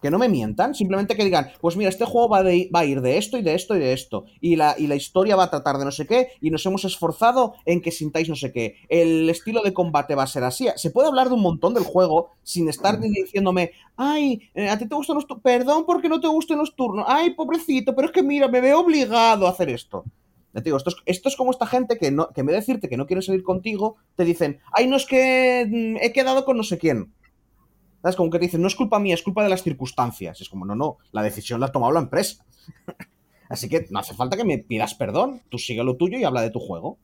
Que 0.00 0.10
no 0.10 0.18
me 0.18 0.28
mientan, 0.28 0.74
simplemente 0.76 1.16
que 1.16 1.24
digan, 1.24 1.48
pues 1.60 1.76
mira, 1.76 1.90
este 1.90 2.04
juego 2.04 2.28
va, 2.28 2.42
de- 2.44 2.70
va 2.74 2.80
a 2.80 2.84
ir 2.84 3.00
de 3.00 3.18
esto 3.18 3.36
y 3.36 3.42
de 3.42 3.54
esto 3.54 3.74
y 3.74 3.80
de 3.80 3.92
esto. 3.92 4.26
Y 4.40 4.54
la, 4.54 4.76
y 4.78 4.86
la 4.86 4.94
historia 4.94 5.34
va 5.34 5.44
a 5.44 5.50
tratar 5.50 5.76
de 5.78 5.84
no 5.84 5.90
sé 5.90 6.06
qué, 6.06 6.28
y 6.40 6.50
nos 6.50 6.64
hemos 6.66 6.84
esforzado 6.84 7.54
en 7.64 7.80
que 7.82 7.90
sintáis 7.90 8.28
no 8.28 8.36
sé 8.36 8.52
qué. 8.52 8.76
El 8.88 9.28
estilo 9.28 9.60
de 9.62 9.74
combate 9.74 10.14
va 10.14 10.22
a 10.22 10.26
ser 10.28 10.44
así. 10.44 10.68
Se 10.76 10.90
puede 10.90 11.08
hablar 11.08 11.28
de 11.28 11.34
un 11.34 11.42
montón 11.42 11.74
del 11.74 11.82
juego 11.84 12.30
sin 12.44 12.68
estar 12.68 13.00
diciéndome, 13.00 13.72
ay, 13.96 14.48
eh, 14.54 14.68
a 14.68 14.78
ti 14.78 14.86
te 14.88 14.94
gustan 14.94 15.16
los 15.16 15.26
turnos. 15.26 15.42
Perdón 15.42 15.84
porque 15.86 16.08
no 16.08 16.20
te 16.20 16.28
gustan 16.28 16.58
los 16.58 16.76
turnos. 16.76 17.04
Ay, 17.08 17.30
pobrecito, 17.34 17.94
pero 17.94 18.06
es 18.06 18.12
que 18.12 18.22
mira, 18.22 18.46
me 18.48 18.60
veo 18.60 18.80
obligado 18.80 19.46
a 19.46 19.50
hacer 19.50 19.68
esto. 19.70 20.04
Ya 20.54 20.60
te 20.62 20.64
digo, 20.64 20.78
esto 20.78 20.90
es, 20.90 20.96
esto 21.06 21.28
es 21.28 21.36
como 21.36 21.50
esta 21.50 21.66
gente 21.66 21.98
que, 21.98 22.10
no, 22.10 22.28
que 22.30 22.40
en 22.40 22.46
vez 22.46 22.54
de 22.54 22.60
decirte 22.60 22.88
que 22.88 22.96
no 22.96 23.06
quiere 23.06 23.20
salir 23.22 23.42
contigo, 23.42 23.96
te 24.16 24.24
dicen, 24.24 24.60
ay, 24.72 24.86
no 24.86 24.96
es 24.96 25.04
que 25.06 25.66
mm, 25.68 25.96
he 26.02 26.12
quedado 26.12 26.44
con 26.44 26.56
no 26.56 26.62
sé 26.62 26.78
quién. 26.78 27.12
¿Sabes? 28.02 28.16
Como 28.16 28.30
que 28.30 28.38
te 28.38 28.46
dicen, 28.46 28.62
no 28.62 28.68
es 28.68 28.76
culpa 28.76 28.98
mía, 28.98 29.14
es 29.14 29.22
culpa 29.22 29.42
de 29.42 29.48
las 29.48 29.62
circunstancias. 29.62 30.40
Es 30.40 30.48
como, 30.48 30.64
no, 30.64 30.74
no, 30.74 30.98
la 31.12 31.22
decisión 31.22 31.60
la 31.60 31.66
ha 31.66 31.72
tomado 31.72 31.92
la 31.92 32.00
empresa. 32.00 32.44
Así 33.48 33.68
que 33.68 33.86
no 33.90 33.98
hace 33.98 34.14
falta 34.14 34.36
que 34.36 34.44
me 34.44 34.58
pidas 34.58 34.94
perdón. 34.94 35.42
Tú 35.48 35.58
sigue 35.58 35.82
lo 35.82 35.96
tuyo 35.96 36.18
y 36.18 36.24
habla 36.24 36.42
de 36.42 36.50
tu 36.50 36.60
juego. 36.60 36.98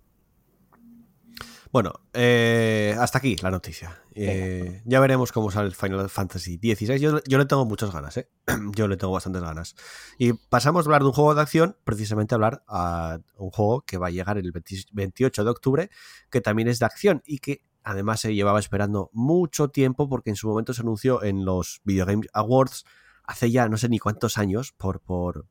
Bueno, 1.74 1.92
eh, 2.12 2.94
hasta 3.00 3.18
aquí 3.18 3.34
la 3.42 3.50
noticia. 3.50 4.00
Eh, 4.14 4.82
ya 4.84 5.00
veremos 5.00 5.32
cómo 5.32 5.50
sale 5.50 5.66
el 5.66 5.74
Final 5.74 6.08
Fantasy 6.08 6.56
XVI. 6.56 7.00
Yo, 7.00 7.20
yo 7.24 7.36
le 7.36 7.46
tengo 7.46 7.64
muchas 7.64 7.92
ganas, 7.92 8.16
¿eh? 8.16 8.28
Yo 8.76 8.86
le 8.86 8.96
tengo 8.96 9.12
bastantes 9.12 9.42
ganas. 9.42 9.74
Y 10.16 10.34
pasamos 10.34 10.84
a 10.84 10.86
hablar 10.86 11.02
de 11.02 11.08
un 11.08 11.14
juego 11.14 11.34
de 11.34 11.40
acción, 11.40 11.76
precisamente 11.82 12.32
a 12.32 12.36
hablar 12.36 12.62
a 12.68 13.18
un 13.38 13.50
juego 13.50 13.80
que 13.80 13.98
va 13.98 14.06
a 14.06 14.10
llegar 14.10 14.38
el 14.38 14.52
20 14.52 14.84
28 14.92 15.42
de 15.42 15.50
octubre, 15.50 15.90
que 16.30 16.40
también 16.40 16.68
es 16.68 16.78
de 16.78 16.86
acción 16.86 17.22
y 17.26 17.40
que 17.40 17.64
además 17.84 18.20
se 18.20 18.34
llevaba 18.34 18.58
esperando 18.58 19.10
mucho 19.12 19.68
tiempo 19.68 20.08
porque 20.08 20.30
en 20.30 20.36
su 20.36 20.48
momento 20.48 20.74
se 20.74 20.82
anunció 20.82 21.22
en 21.22 21.44
los 21.44 21.80
Video 21.84 22.06
Game 22.06 22.26
Awards 22.32 22.84
hace 23.22 23.50
ya 23.50 23.68
no 23.68 23.76
sé 23.76 23.88
ni 23.88 23.98
cuántos 23.98 24.38
años 24.38 24.72
por... 24.72 25.00
por 25.00 25.46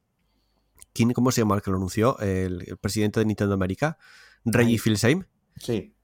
¿quién, 0.93 1.13
¿Cómo 1.13 1.31
se 1.31 1.41
llama 1.41 1.55
el 1.55 1.61
que 1.61 1.71
lo 1.71 1.77
anunció? 1.77 2.19
El, 2.19 2.63
el 2.67 2.77
presidente 2.77 3.19
de 3.19 3.25
Nintendo 3.25 3.53
América, 3.53 3.97
Reggie. 4.45 4.77
Fils-Aime. 4.77 5.25
Sí. 5.57 5.95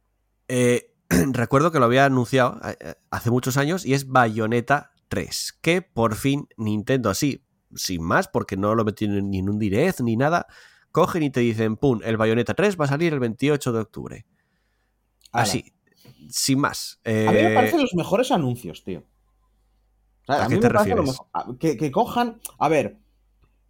Eh, 0.48 0.96
recuerdo 1.32 1.72
que 1.72 1.80
lo 1.80 1.86
había 1.86 2.06
anunciado 2.06 2.60
eh, 2.64 2.96
hace 3.10 3.32
muchos 3.32 3.58
años 3.58 3.86
y 3.86 3.94
es 3.94 4.08
Bayonetta 4.08 4.92
3, 5.10 5.60
que 5.62 5.82
por 5.82 6.16
fin 6.16 6.48
Nintendo 6.58 7.10
así, 7.10 7.46
sin 7.76 8.04
más, 8.04 8.28
porque 8.28 8.58
no 8.58 8.76
lo 8.76 8.86
metieron 8.86 9.30
ni 9.30 9.40
en 9.40 9.50
un 9.50 9.60
direct 9.60 10.02
ni 10.02 10.16
nada, 10.16 10.48
cogen 10.92 11.24
y 11.24 11.30
te 11.30 11.40
dicen, 11.40 11.78
pum, 11.78 12.02
el 12.04 12.18
Bayonetta 12.18 12.54
3 12.54 12.80
va 12.80 12.86
a 12.86 12.90
salir 12.90 13.14
el 13.14 13.20
28 13.20 13.72
de 13.72 13.80
octubre. 13.80 14.26
Así, 15.32 15.74
sin 16.30 16.60
más. 16.60 17.00
A 17.06 17.10
mí 17.10 17.16
me 17.16 17.52
Eh, 17.52 17.56
parecen 17.56 17.82
los 17.82 17.94
mejores 17.96 18.32
anuncios, 18.32 18.84
tío. 18.84 19.04
O 20.28 20.34
sea, 20.34 20.46
¿A 20.46 20.48
qué 20.48 20.58
te 20.58 20.68
me 20.68 20.70
refieres? 20.70 21.06
mejor. 21.06 21.58
Que, 21.58 21.78
que 21.78 21.92
cojan. 21.92 22.40
A 22.58 22.70
ver. 22.70 22.98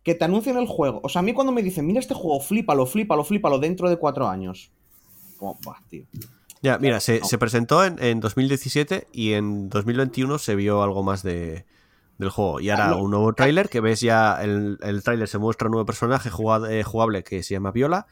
Que 0.04 0.16
te 0.16 0.26
anuncien 0.26 0.58
el 0.58 0.66
juego. 0.68 1.00
O 1.04 1.10
sea, 1.10 1.20
a 1.20 1.24
mí 1.24 1.34
cuando 1.34 1.52
me 1.54 1.62
dicen, 1.62 1.86
mira 1.86 2.00
este 2.00 2.14
juego, 2.14 2.40
flípalo, 2.40 2.86
flípalo, 2.86 3.24
flípalo 3.24 3.60
dentro 3.60 3.90
de 3.90 3.98
cuatro 3.98 4.28
años. 4.28 4.72
Como, 5.38 5.58
tío. 5.90 6.06
Ya, 6.62 6.78
mira, 6.78 7.00
se, 7.00 7.20
No. 7.20 7.26
se 7.26 7.38
presentó 7.38 7.86
en, 7.86 8.02
en 8.04 8.20
2017 8.20 9.08
y 9.14 9.34
en 9.34 9.70
2021 9.70 10.38
se 10.40 10.56
vio 10.56 10.84
algo 10.84 11.04
más 11.04 11.24
de, 11.24 11.66
del 12.18 12.30
juego. 12.30 12.60
Y 12.60 12.70
ahora 12.70 12.90
Ah, 12.90 12.96
un 12.96 13.12
nuevo 13.12 13.32
tráiler, 13.34 13.70
que 13.70 13.80
ves 13.80 14.02
ya 14.02 14.42
el, 14.42 14.78
el 14.82 15.04
tráiler 15.04 15.28
se 15.30 15.38
muestra 15.38 15.68
un 15.68 15.72
nuevo 15.74 15.86
personaje 15.86 16.30
eh, 16.70 16.84
jugable 16.84 17.24
que 17.24 17.44
se 17.44 17.54
llama 17.54 17.72
Viola, 17.72 18.08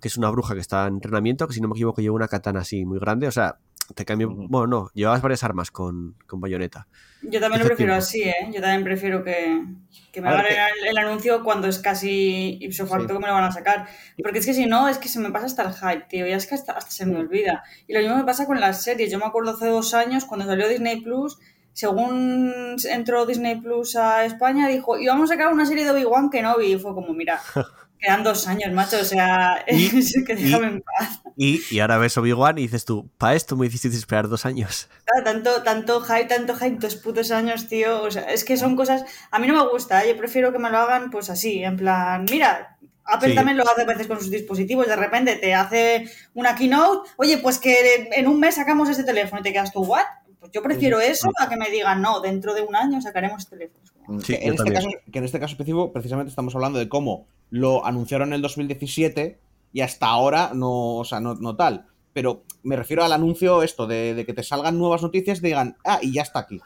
que 0.00 0.08
es 0.08 0.18
una 0.18 0.28
bruja 0.30 0.52
que 0.54 0.60
está 0.60 0.86
en 0.86 0.94
entrenamiento, 0.94 1.48
que 1.48 1.54
si 1.54 1.60
no 1.62 1.68
me 1.68 1.72
equivoco 1.74 2.02
lleva 2.02 2.14
una 2.16 2.28
katana 2.28 2.60
así 2.60 2.84
muy 2.84 2.98
grande. 2.98 3.28
O 3.28 3.32
sea, 3.32 3.58
te 3.94 4.04
cambia... 4.04 4.26
Ujú. 4.26 4.46
Bueno, 4.48 4.66
no, 4.66 4.90
llevabas 4.94 5.22
varias 5.22 5.44
armas 5.44 5.70
con, 5.70 6.16
con 6.26 6.40
bayoneta. 6.40 6.86
Yo 7.22 7.40
también 7.40 7.60
lo 7.62 7.66
prefiero 7.66 7.92
tiempo. 7.92 8.04
así, 8.04 8.22
¿eh? 8.22 8.34
Yo 8.52 8.60
también 8.60 8.84
prefiero 8.84 9.24
que, 9.24 9.64
que 10.12 10.20
me 10.20 10.28
hagan 10.28 10.44
el, 10.46 10.88
el 10.90 10.98
anuncio 10.98 11.42
cuando 11.42 11.66
es 11.66 11.78
casi 11.78 12.58
ipso 12.60 12.86
facto 12.86 13.08
Sí. 13.08 13.12
que 13.14 13.18
me 13.18 13.26
lo 13.26 13.32
van 13.32 13.44
a 13.44 13.52
sacar. 13.52 13.86
Porque 14.22 14.38
es 14.38 14.46
que 14.46 14.54
si 14.54 14.66
no, 14.66 14.88
es 14.88 14.98
que 14.98 15.08
se 15.08 15.18
me 15.18 15.30
pasa 15.30 15.46
hasta 15.46 15.62
el 15.64 15.74
hype, 15.74 16.06
tío. 16.08 16.26
Ya 16.26 16.36
es 16.36 16.46
que 16.46 16.54
hasta, 16.54 16.72
hasta 16.72 16.90
se 16.90 17.06
me 17.06 17.16
olvida. 17.18 17.64
Y 17.88 17.94
lo 17.94 18.00
mismo 18.00 18.16
me 18.16 18.24
pasa 18.24 18.46
con 18.46 18.60
las 18.60 18.82
series. 18.82 19.10
Yo 19.10 19.18
me 19.18 19.24
acuerdo 19.24 19.52
hace 19.52 19.66
dos 19.66 19.92
años, 19.94 20.24
cuando 20.24 20.46
salió 20.46 20.68
Disney 20.68 21.00
Plus, 21.00 21.38
según 21.72 22.52
entró 22.90 23.26
Disney 23.26 23.60
Plus 23.60 23.96
a 23.96 24.24
España, 24.24 24.68
dijo, 24.68 24.98
y 24.98 25.06
vamos 25.08 25.30
a 25.30 25.34
sacar 25.34 25.52
una 25.52 25.66
serie 25.66 25.84
de 25.84 25.90
Obi-Wan 25.90 26.30
que 26.30 26.42
no 26.42 26.56
vi. 26.58 26.74
Y 26.74 26.78
fue 26.78 26.94
como, 26.94 27.12
mira, 27.12 27.40
quedan 27.98 28.22
dos 28.24 28.46
años, 28.46 28.72
macho. 28.72 28.98
O 29.00 29.04
sea, 29.04 29.64
Y- 29.68 29.86
es 29.98 30.14
que 30.26 30.34
déjame 30.36 30.66
en 30.68 30.82
paz. 30.82 31.20
Y, 31.36 31.60
y 31.70 31.80
ahora 31.80 31.98
ves 31.98 32.16
Obi-Wan 32.16 32.58
y 32.58 32.62
dices 32.62 32.84
tú, 32.84 33.10
¿para 33.18 33.34
esto 33.34 33.56
me 33.56 33.66
hiciste 33.66 33.88
esperar 33.88 34.28
dos 34.28 34.46
años? 34.46 34.88
Claro, 35.06 35.24
Tanto, 35.24 35.62
tanto 35.62 36.00
hype, 36.00 36.24
tanto 36.24 36.56
hype, 36.56 36.78
dos 36.80 36.96
putos 36.96 37.30
años, 37.30 37.68
tío. 37.68 38.02
O 38.02 38.10
sea, 38.10 38.22
es 38.24 38.42
que 38.44 38.56
son 38.56 38.74
cosas. 38.76 39.04
A 39.30 39.38
mí 39.38 39.46
no 39.46 39.54
me 39.54 39.70
gusta, 39.70 40.04
¿eh? 40.04 40.08
yo 40.10 40.16
prefiero 40.16 40.52
que 40.52 40.58
me 40.58 40.68
lo 40.70 40.78
hagan, 40.78 41.10
pues 41.10 41.30
así, 41.30 41.62
en 41.62 41.76
plan, 41.76 42.26
mira. 42.30 42.76
Apple 43.08 43.28
Sí. 43.30 43.34
también 43.36 43.56
lo 43.56 43.62
hace 43.62 43.82
a 43.82 43.84
veces 43.84 44.08
con 44.08 44.18
sus 44.18 44.32
dispositivos. 44.32 44.88
De 44.88 44.96
repente 44.96 45.36
te 45.36 45.54
hace 45.54 46.10
una 46.34 46.56
keynote. 46.56 47.08
Oye, 47.18 47.38
pues 47.38 47.58
que 47.60 48.08
en 48.12 48.26
un 48.26 48.40
mes 48.40 48.56
sacamos 48.56 48.88
este 48.88 49.04
teléfono 49.04 49.40
y 49.40 49.44
te 49.44 49.52
quedas 49.52 49.72
tú, 49.72 49.84
¿what? 49.84 50.02
Pues 50.40 50.50
yo 50.50 50.60
prefiero 50.60 50.98
eso 51.00 51.30
a 51.38 51.48
que 51.48 51.56
me 51.56 51.70
digan, 51.70 52.02
no, 52.02 52.18
dentro 52.20 52.52
de 52.52 52.62
un 52.62 52.74
año 52.74 53.00
sacaremos 53.00 53.44
este 53.44 53.56
teléfono. 53.56 54.20
Sí, 54.22 54.36
que, 54.36 54.40
yo 54.44 54.52
en 54.52 54.54
este 54.58 54.72
caso, 54.72 54.88
que 55.12 55.18
en 55.20 55.24
este 55.24 55.38
caso 55.38 55.52
específico, 55.52 55.92
precisamente 55.92 56.30
estamos 56.30 56.52
hablando 56.56 56.80
de 56.80 56.88
cómo 56.88 57.28
lo 57.50 57.84
anunciaron 57.86 58.28
en 58.28 58.34
el 58.34 58.42
2017 58.42 59.40
y 59.72 59.80
hasta 59.80 60.06
ahora 60.06 60.52
no, 60.54 60.96
o 60.96 61.04
sea, 61.04 61.20
no, 61.20 61.34
no 61.34 61.56
tal. 61.56 61.86
Pero 62.12 62.44
me 62.62 62.76
refiero 62.76 63.04
al 63.04 63.12
anuncio 63.12 63.62
esto, 63.62 63.86
de, 63.86 64.14
de 64.14 64.24
que 64.24 64.32
te 64.32 64.42
salgan 64.42 64.78
nuevas 64.78 65.02
noticias 65.02 65.38
y 65.38 65.42
digan, 65.42 65.76
ah, 65.84 65.98
y 66.00 66.12
ya 66.14 66.22
está 66.22 66.40
aquí. 66.40 66.60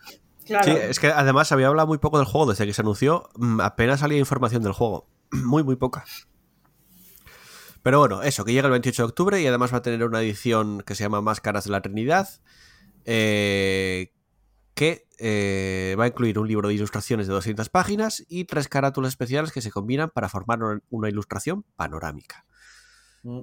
Claro. 0.47 0.65
Sí, 0.65 0.71
es 0.73 0.99
que 1.01 1.09
además 1.09 1.49
se 1.49 1.55
había 1.55 1.69
hablado 1.69 1.89
muy 1.89 1.99
poco 1.99 2.19
del 2.19 2.27
juego 2.27 2.51
desde 2.51 2.67
que 2.67 2.73
se 2.73 2.83
anunció. 2.83 3.29
mm, 3.37 3.61
Apenas 3.61 4.01
salía 4.01 4.19
información 4.19 4.63
del 4.63 4.73
juego. 4.73 5.09
Muy, 5.33 5.63
muy 5.63 5.77
poca. 5.77 6.05
Pero 7.83 7.99
bueno, 8.01 8.23
eso, 8.23 8.45
que 8.45 8.53
llega 8.53 8.67
el 8.67 8.73
28 8.73 9.03
de 9.03 9.07
octubre 9.09 9.41
y 9.41 9.47
además 9.47 9.73
va 9.73 9.79
a 9.79 9.83
tener 9.83 10.05
una 10.05 10.21
edición 10.21 10.83
que 10.85 10.95
se 10.95 11.03
llama 11.05 11.21
Máscaras 11.23 11.65
de 11.65 11.71
la 11.71 11.81
Trinidad. 11.81 12.29
eh, 13.05 14.13
que 14.75 15.07
eh, 15.19 15.95
va 15.99 16.05
a 16.05 16.07
incluir 16.09 16.39
un 16.39 16.49
libro 16.49 16.69
de 16.69 16.75
ilustraciones 16.75 17.27
de 17.27 17.35
200 17.35 17.69
páginas 17.69 18.25
y 18.29 18.45
tres 18.45 18.69
carátulas 18.69 19.11
especiales 19.11 19.53
que 19.53 19.61
se 19.61 19.71
combinan 19.71 20.11
para 20.11 20.29
formar 20.29 20.61
una- 20.89 21.09
ilustración 21.09 21.65
panorámica. 21.77 22.47
Mm. 23.23 23.41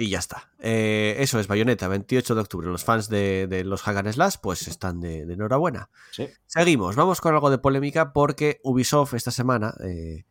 Y 0.00 0.10
ya 0.10 0.20
está. 0.20 0.52
Eh, 0.60 1.16
eso 1.18 1.40
es 1.40 1.48
Bayonetta, 1.48 1.88
28 1.88 2.36
de 2.36 2.40
octubre. 2.40 2.68
Los 2.68 2.84
fans 2.84 3.08
de, 3.08 3.48
de 3.48 3.64
los 3.64 3.86
Hagan 3.86 4.10
Slash 4.12 4.36
pues 4.40 4.68
están 4.68 5.00
de, 5.00 5.26
de 5.26 5.34
enhorabuena. 5.34 5.90
Sí. 6.12 6.28
Seguimos, 6.46 6.94
vamos 6.94 7.20
con 7.20 7.34
algo 7.34 7.50
de 7.50 7.58
polémica 7.58 8.12
porque 8.12 8.60
Ubisoft 8.62 9.14
esta 9.14 9.32
semana 9.32 9.74
eh, 9.84 10.24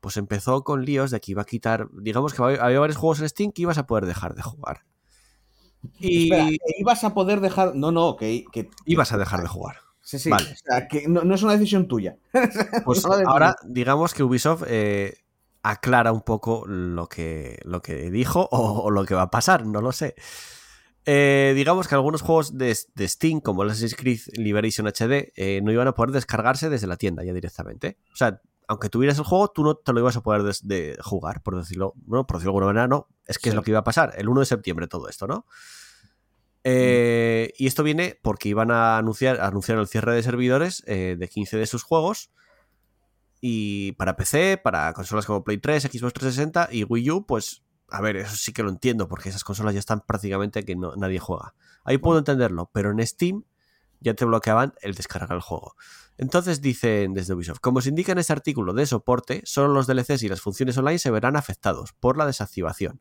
pues 0.00 0.16
empezó 0.16 0.62
con 0.62 0.84
líos 0.84 1.10
de 1.10 1.20
que 1.20 1.32
iba 1.32 1.42
a 1.42 1.44
quitar, 1.44 1.88
digamos 1.92 2.34
que 2.34 2.42
había 2.42 2.62
había 2.64 2.78
varios 2.78 2.96
juegos 2.96 3.20
en 3.20 3.28
Steam 3.28 3.50
que 3.50 3.62
ibas 3.62 3.78
a 3.78 3.86
poder 3.86 4.06
dejar 4.06 4.36
de 4.36 4.42
jugar. 4.42 4.84
Y 5.98 6.24
Espera, 6.32 6.48
que 6.48 6.74
ibas 6.78 7.04
a 7.04 7.14
poder 7.14 7.40
dejar. 7.40 7.74
No, 7.74 7.92
no, 7.92 8.16
que. 8.16 8.44
que 8.52 8.70
ibas 8.84 9.12
a 9.12 9.18
dejar 9.18 9.40
de 9.40 9.48
jugar. 9.48 9.76
Sí, 10.00 10.18
sí. 10.18 10.30
Vale. 10.30 10.52
O 10.52 10.56
sea, 10.56 10.86
que 10.86 11.08
no, 11.08 11.22
no 11.22 11.34
es 11.34 11.42
una 11.42 11.52
decisión 11.54 11.88
tuya. 11.88 12.16
Pues 12.84 13.04
No 13.04 13.14
ahora 13.26 13.56
digamos 13.64 14.12
que 14.12 14.22
Ubisoft 14.22 14.64
eh, 14.66 15.14
aclara 15.62 16.12
un 16.12 16.20
poco 16.20 16.64
lo 16.66 17.08
que, 17.08 17.58
lo 17.64 17.80
que 17.80 18.10
dijo 18.10 18.48
o, 18.50 18.82
o 18.82 18.90
lo 18.90 19.04
que 19.06 19.14
va 19.14 19.22
a 19.22 19.30
pasar, 19.30 19.64
no 19.66 19.80
lo 19.80 19.92
sé. 19.92 20.14
Eh, 21.06 21.52
digamos 21.54 21.86
que 21.86 21.94
algunos 21.94 22.22
juegos 22.22 22.56
de, 22.56 22.76
de 22.94 23.08
Steam, 23.08 23.40
como 23.40 23.62
el 23.62 23.70
Assassin's 23.70 23.94
Creed 23.94 24.20
Liberation 24.34 24.86
HD, 24.86 25.32
eh, 25.36 25.60
no 25.62 25.70
iban 25.70 25.88
a 25.88 25.94
poder 25.94 26.12
descargarse 26.12 26.70
desde 26.70 26.86
la 26.86 26.96
tienda 26.96 27.24
ya 27.24 27.34
directamente. 27.34 27.98
O 28.12 28.16
sea, 28.16 28.40
aunque 28.68 28.88
tuvieras 28.88 29.18
el 29.18 29.24
juego, 29.24 29.48
tú 29.48 29.64
no 29.64 29.74
te 29.74 29.92
lo 29.92 30.00
ibas 30.00 30.16
a 30.16 30.22
poder 30.22 30.42
de 30.42 30.98
jugar, 31.02 31.42
por 31.42 31.56
decirlo, 31.56 31.92
bueno, 31.96 32.26
por 32.26 32.36
decirlo 32.36 32.52
de 32.52 32.56
alguna 32.58 32.66
manera, 32.66 32.88
no. 32.88 33.08
Es 33.26 33.38
que 33.38 33.48
es 33.48 33.54
lo 33.54 33.62
que 33.62 33.70
iba 33.70 33.80
a 33.80 33.84
pasar, 33.84 34.12
el 34.16 34.28
1 34.28 34.40
de 34.40 34.46
septiembre 34.46 34.86
todo 34.86 35.08
esto, 35.08 35.26
¿no? 35.26 35.46
Eh, 36.66 37.52
y 37.58 37.66
esto 37.66 37.82
viene 37.82 38.18
porque 38.22 38.48
iban 38.48 38.70
a 38.70 38.96
anunciar, 38.96 39.40
a 39.40 39.46
anunciar 39.48 39.78
el 39.78 39.86
cierre 39.86 40.14
de 40.14 40.22
servidores 40.22 40.82
eh, 40.86 41.16
de 41.18 41.28
15 41.28 41.58
de 41.58 41.66
sus 41.66 41.82
juegos. 41.82 42.30
Y 43.40 43.92
para 43.92 44.16
PC, 44.16 44.58
para 44.62 44.90
consolas 44.94 45.26
como 45.26 45.44
Play 45.44 45.58
3, 45.58 45.82
Xbox 45.82 46.14
360 46.14 46.70
y 46.72 46.84
Wii 46.84 47.10
U, 47.10 47.26
pues 47.26 47.62
a 47.90 48.00
ver, 48.00 48.16
eso 48.16 48.34
sí 48.34 48.52
que 48.52 48.62
lo 48.62 48.70
entiendo, 48.70 49.08
porque 49.08 49.28
esas 49.28 49.44
consolas 49.44 49.74
ya 49.74 49.80
están 49.80 50.00
prácticamente 50.00 50.64
que 50.64 50.74
no, 50.74 50.96
nadie 50.96 51.18
juega. 51.18 51.54
Ahí 51.84 51.98
puedo 51.98 52.18
entenderlo, 52.18 52.70
pero 52.72 52.90
en 52.90 53.06
Steam 53.06 53.44
ya 54.04 54.14
te 54.14 54.24
bloqueaban 54.24 54.74
el 54.82 54.94
descargar 54.94 55.32
el 55.32 55.40
juego. 55.40 55.74
Entonces 56.16 56.60
dicen 56.60 57.14
desde 57.14 57.34
Ubisoft, 57.34 57.58
como 57.58 57.80
se 57.80 57.88
indica 57.88 58.12
en 58.12 58.18
este 58.18 58.32
artículo 58.32 58.72
de 58.72 58.86
soporte, 58.86 59.42
solo 59.44 59.72
los 59.72 59.86
DLCs 59.88 60.22
y 60.22 60.28
las 60.28 60.40
funciones 60.40 60.78
online 60.78 60.98
se 60.98 61.10
verán 61.10 61.36
afectados 61.36 61.92
por 61.98 62.16
la 62.16 62.26
desactivación. 62.26 63.00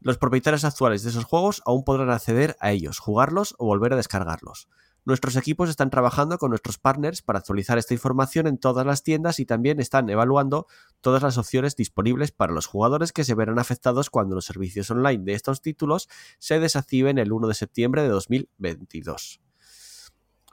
Los 0.00 0.18
propietarios 0.18 0.64
actuales 0.64 1.02
de 1.02 1.10
esos 1.10 1.24
juegos 1.24 1.62
aún 1.64 1.84
podrán 1.84 2.10
acceder 2.10 2.56
a 2.60 2.72
ellos, 2.72 2.98
jugarlos 2.98 3.54
o 3.58 3.66
volver 3.66 3.92
a 3.92 3.96
descargarlos. 3.96 4.68
Nuestros 5.04 5.34
equipos 5.34 5.68
están 5.68 5.90
trabajando 5.90 6.38
con 6.38 6.50
nuestros 6.50 6.78
partners 6.78 7.22
para 7.22 7.40
actualizar 7.40 7.76
esta 7.76 7.94
información 7.94 8.46
en 8.46 8.58
todas 8.58 8.86
las 8.86 9.02
tiendas 9.02 9.40
y 9.40 9.46
también 9.46 9.80
están 9.80 10.08
evaluando 10.08 10.66
todas 11.00 11.22
las 11.24 11.38
opciones 11.38 11.74
disponibles 11.74 12.30
para 12.30 12.52
los 12.52 12.66
jugadores 12.66 13.12
que 13.12 13.24
se 13.24 13.34
verán 13.34 13.58
afectados 13.58 14.10
cuando 14.10 14.36
los 14.36 14.44
servicios 14.44 14.90
online 14.92 15.24
de 15.24 15.34
estos 15.34 15.60
títulos 15.60 16.08
se 16.38 16.60
desactiven 16.60 17.18
el 17.18 17.32
1 17.32 17.48
de 17.48 17.54
septiembre 17.54 18.02
de 18.02 18.08
2022. 18.10 19.40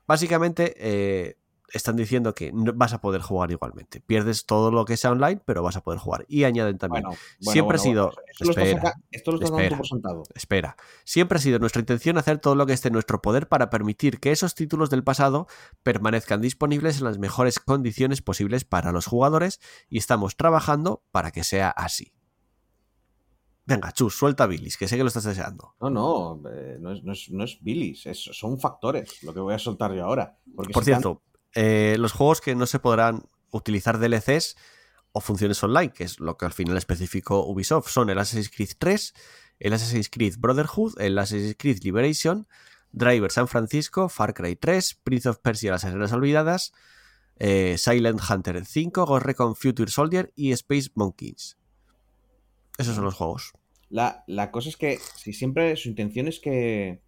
Básicamente, 0.09 0.73
eh, 0.79 1.37
están 1.71 1.95
diciendo 1.95 2.33
que 2.33 2.51
no 2.51 2.73
vas 2.73 2.93
a 2.93 2.99
poder 2.99 3.21
jugar 3.21 3.51
igualmente. 3.51 4.01
Pierdes 4.01 4.47
todo 4.47 4.71
lo 4.71 4.83
que 4.83 4.97
sea 4.97 5.11
online, 5.11 5.39
pero 5.45 5.61
vas 5.61 5.75
a 5.75 5.81
poder 5.81 5.99
jugar. 5.99 6.25
Y 6.27 6.45
añaden 6.45 6.79
también, 6.79 7.03
Bueno, 7.03 7.19
bueno, 7.41 7.51
siempre 7.51 7.77
bueno, 7.77 7.79
ha 7.79 7.83
sido... 7.83 8.13
Esto 8.27 8.45
lo 8.45 8.49
estás 8.49 8.67
espera, 8.69 8.93
esto 9.11 9.31
lo 9.31 9.37
estás 9.37 9.51
dando 9.51 9.61
espera. 9.61 9.69
tú 9.69 9.77
por 9.77 9.87
sentado. 9.87 10.23
Espera, 10.33 10.77
siempre 11.03 11.37
ha 11.37 11.41
sido 11.41 11.59
nuestra 11.59 11.79
intención 11.79 12.17
hacer 12.17 12.39
todo 12.39 12.55
lo 12.55 12.65
que 12.65 12.73
esté 12.73 12.87
en 12.87 12.93
nuestro 12.93 13.21
poder 13.21 13.47
para 13.47 13.69
permitir 13.69 14.19
que 14.19 14.31
esos 14.31 14.55
títulos 14.55 14.89
del 14.89 15.03
pasado 15.03 15.45
permanezcan 15.83 16.41
disponibles 16.41 16.97
en 16.97 17.03
las 17.03 17.19
mejores 17.19 17.59
condiciones 17.59 18.23
posibles 18.23 18.65
para 18.65 18.91
los 18.91 19.05
jugadores 19.05 19.59
y 19.89 19.99
estamos 19.99 20.35
trabajando 20.37 21.03
para 21.11 21.29
que 21.29 21.43
sea 21.43 21.69
así. 21.69 22.13
Venga, 23.69 23.91
chus, 23.91 24.15
suelta 24.17 24.47
Billis, 24.47 24.77
que 24.77 24.87
sé 24.87 24.97
que 24.97 25.03
lo 25.03 25.09
estás 25.09 25.25
deseando. 25.25 25.75
No, 25.79 25.89
no, 25.91 26.41
eh, 26.51 26.77
no 26.79 26.91
es, 26.91 27.03
no 27.03 27.13
es, 27.13 27.29
no 27.29 27.43
es 27.43 27.59
bilis, 27.61 28.07
es- 28.07 28.23
son 28.33 28.59
factores 28.59 29.21
lo 29.21 29.31
que 29.33 29.39
voy 29.39 29.53
a 29.53 29.59
soltar 29.59 29.93
yo 29.93 30.03
ahora. 30.05 30.39
Porque 30.55 30.73
Por 30.73 30.83
si 30.83 30.91
cierto, 30.91 31.21
eh, 31.53 31.95
los 31.99 32.11
juegos 32.11 32.41
que 32.41 32.55
no 32.55 32.65
se 32.65 32.79
podrán 32.79 33.29
utilizar 33.51 33.99
DLCs 33.99 34.55
o 35.11 35.21
funciones 35.21 35.63
online, 35.63 35.93
que 35.93 36.03
es 36.03 36.19
lo 36.19 36.35
que 36.35 36.45
al 36.45 36.51
final 36.53 36.77
especificó 36.77 37.45
Ubisoft, 37.45 37.89
son 37.89 38.09
el 38.09 38.17
Assassin's 38.17 38.49
Creed 38.49 38.71
3, 38.79 39.13
el 39.59 39.73
Assassin's 39.73 40.09
Creed 40.09 40.35
Brotherhood, 40.39 40.99
el 40.99 41.17
Assassin's 41.19 41.55
Creed 41.57 41.79
Liberation, 41.83 42.47
Driver 42.91 43.31
San 43.31 43.47
Francisco, 43.47 44.09
Far 44.09 44.33
Cry 44.33 44.55
3, 44.55 44.95
Prince 45.03 45.29
of 45.29 45.37
Persia 45.39 45.71
Las 45.71 45.85
Arenas 45.85 46.11
Olvidadas, 46.11 46.73
eh, 47.37 47.75
Silent 47.77 48.19
Hunter 48.27 48.65
5, 48.65 49.05
Ghost 49.05 49.25
Recon 49.25 49.55
Future 49.55 49.91
Soldier 49.91 50.33
y 50.35 50.53
Space 50.53 50.89
Monkeys. 50.95 51.57
Esos 52.79 52.95
son 52.95 53.03
los 53.05 53.13
juegos. 53.13 53.51
La, 53.89 54.23
la 54.27 54.51
cosa 54.51 54.69
es 54.69 54.77
que 54.77 54.97
si 55.15 55.33
siempre 55.33 55.75
su 55.75 55.89
intención 55.89 56.27
es 56.27 56.39
que 56.39 57.01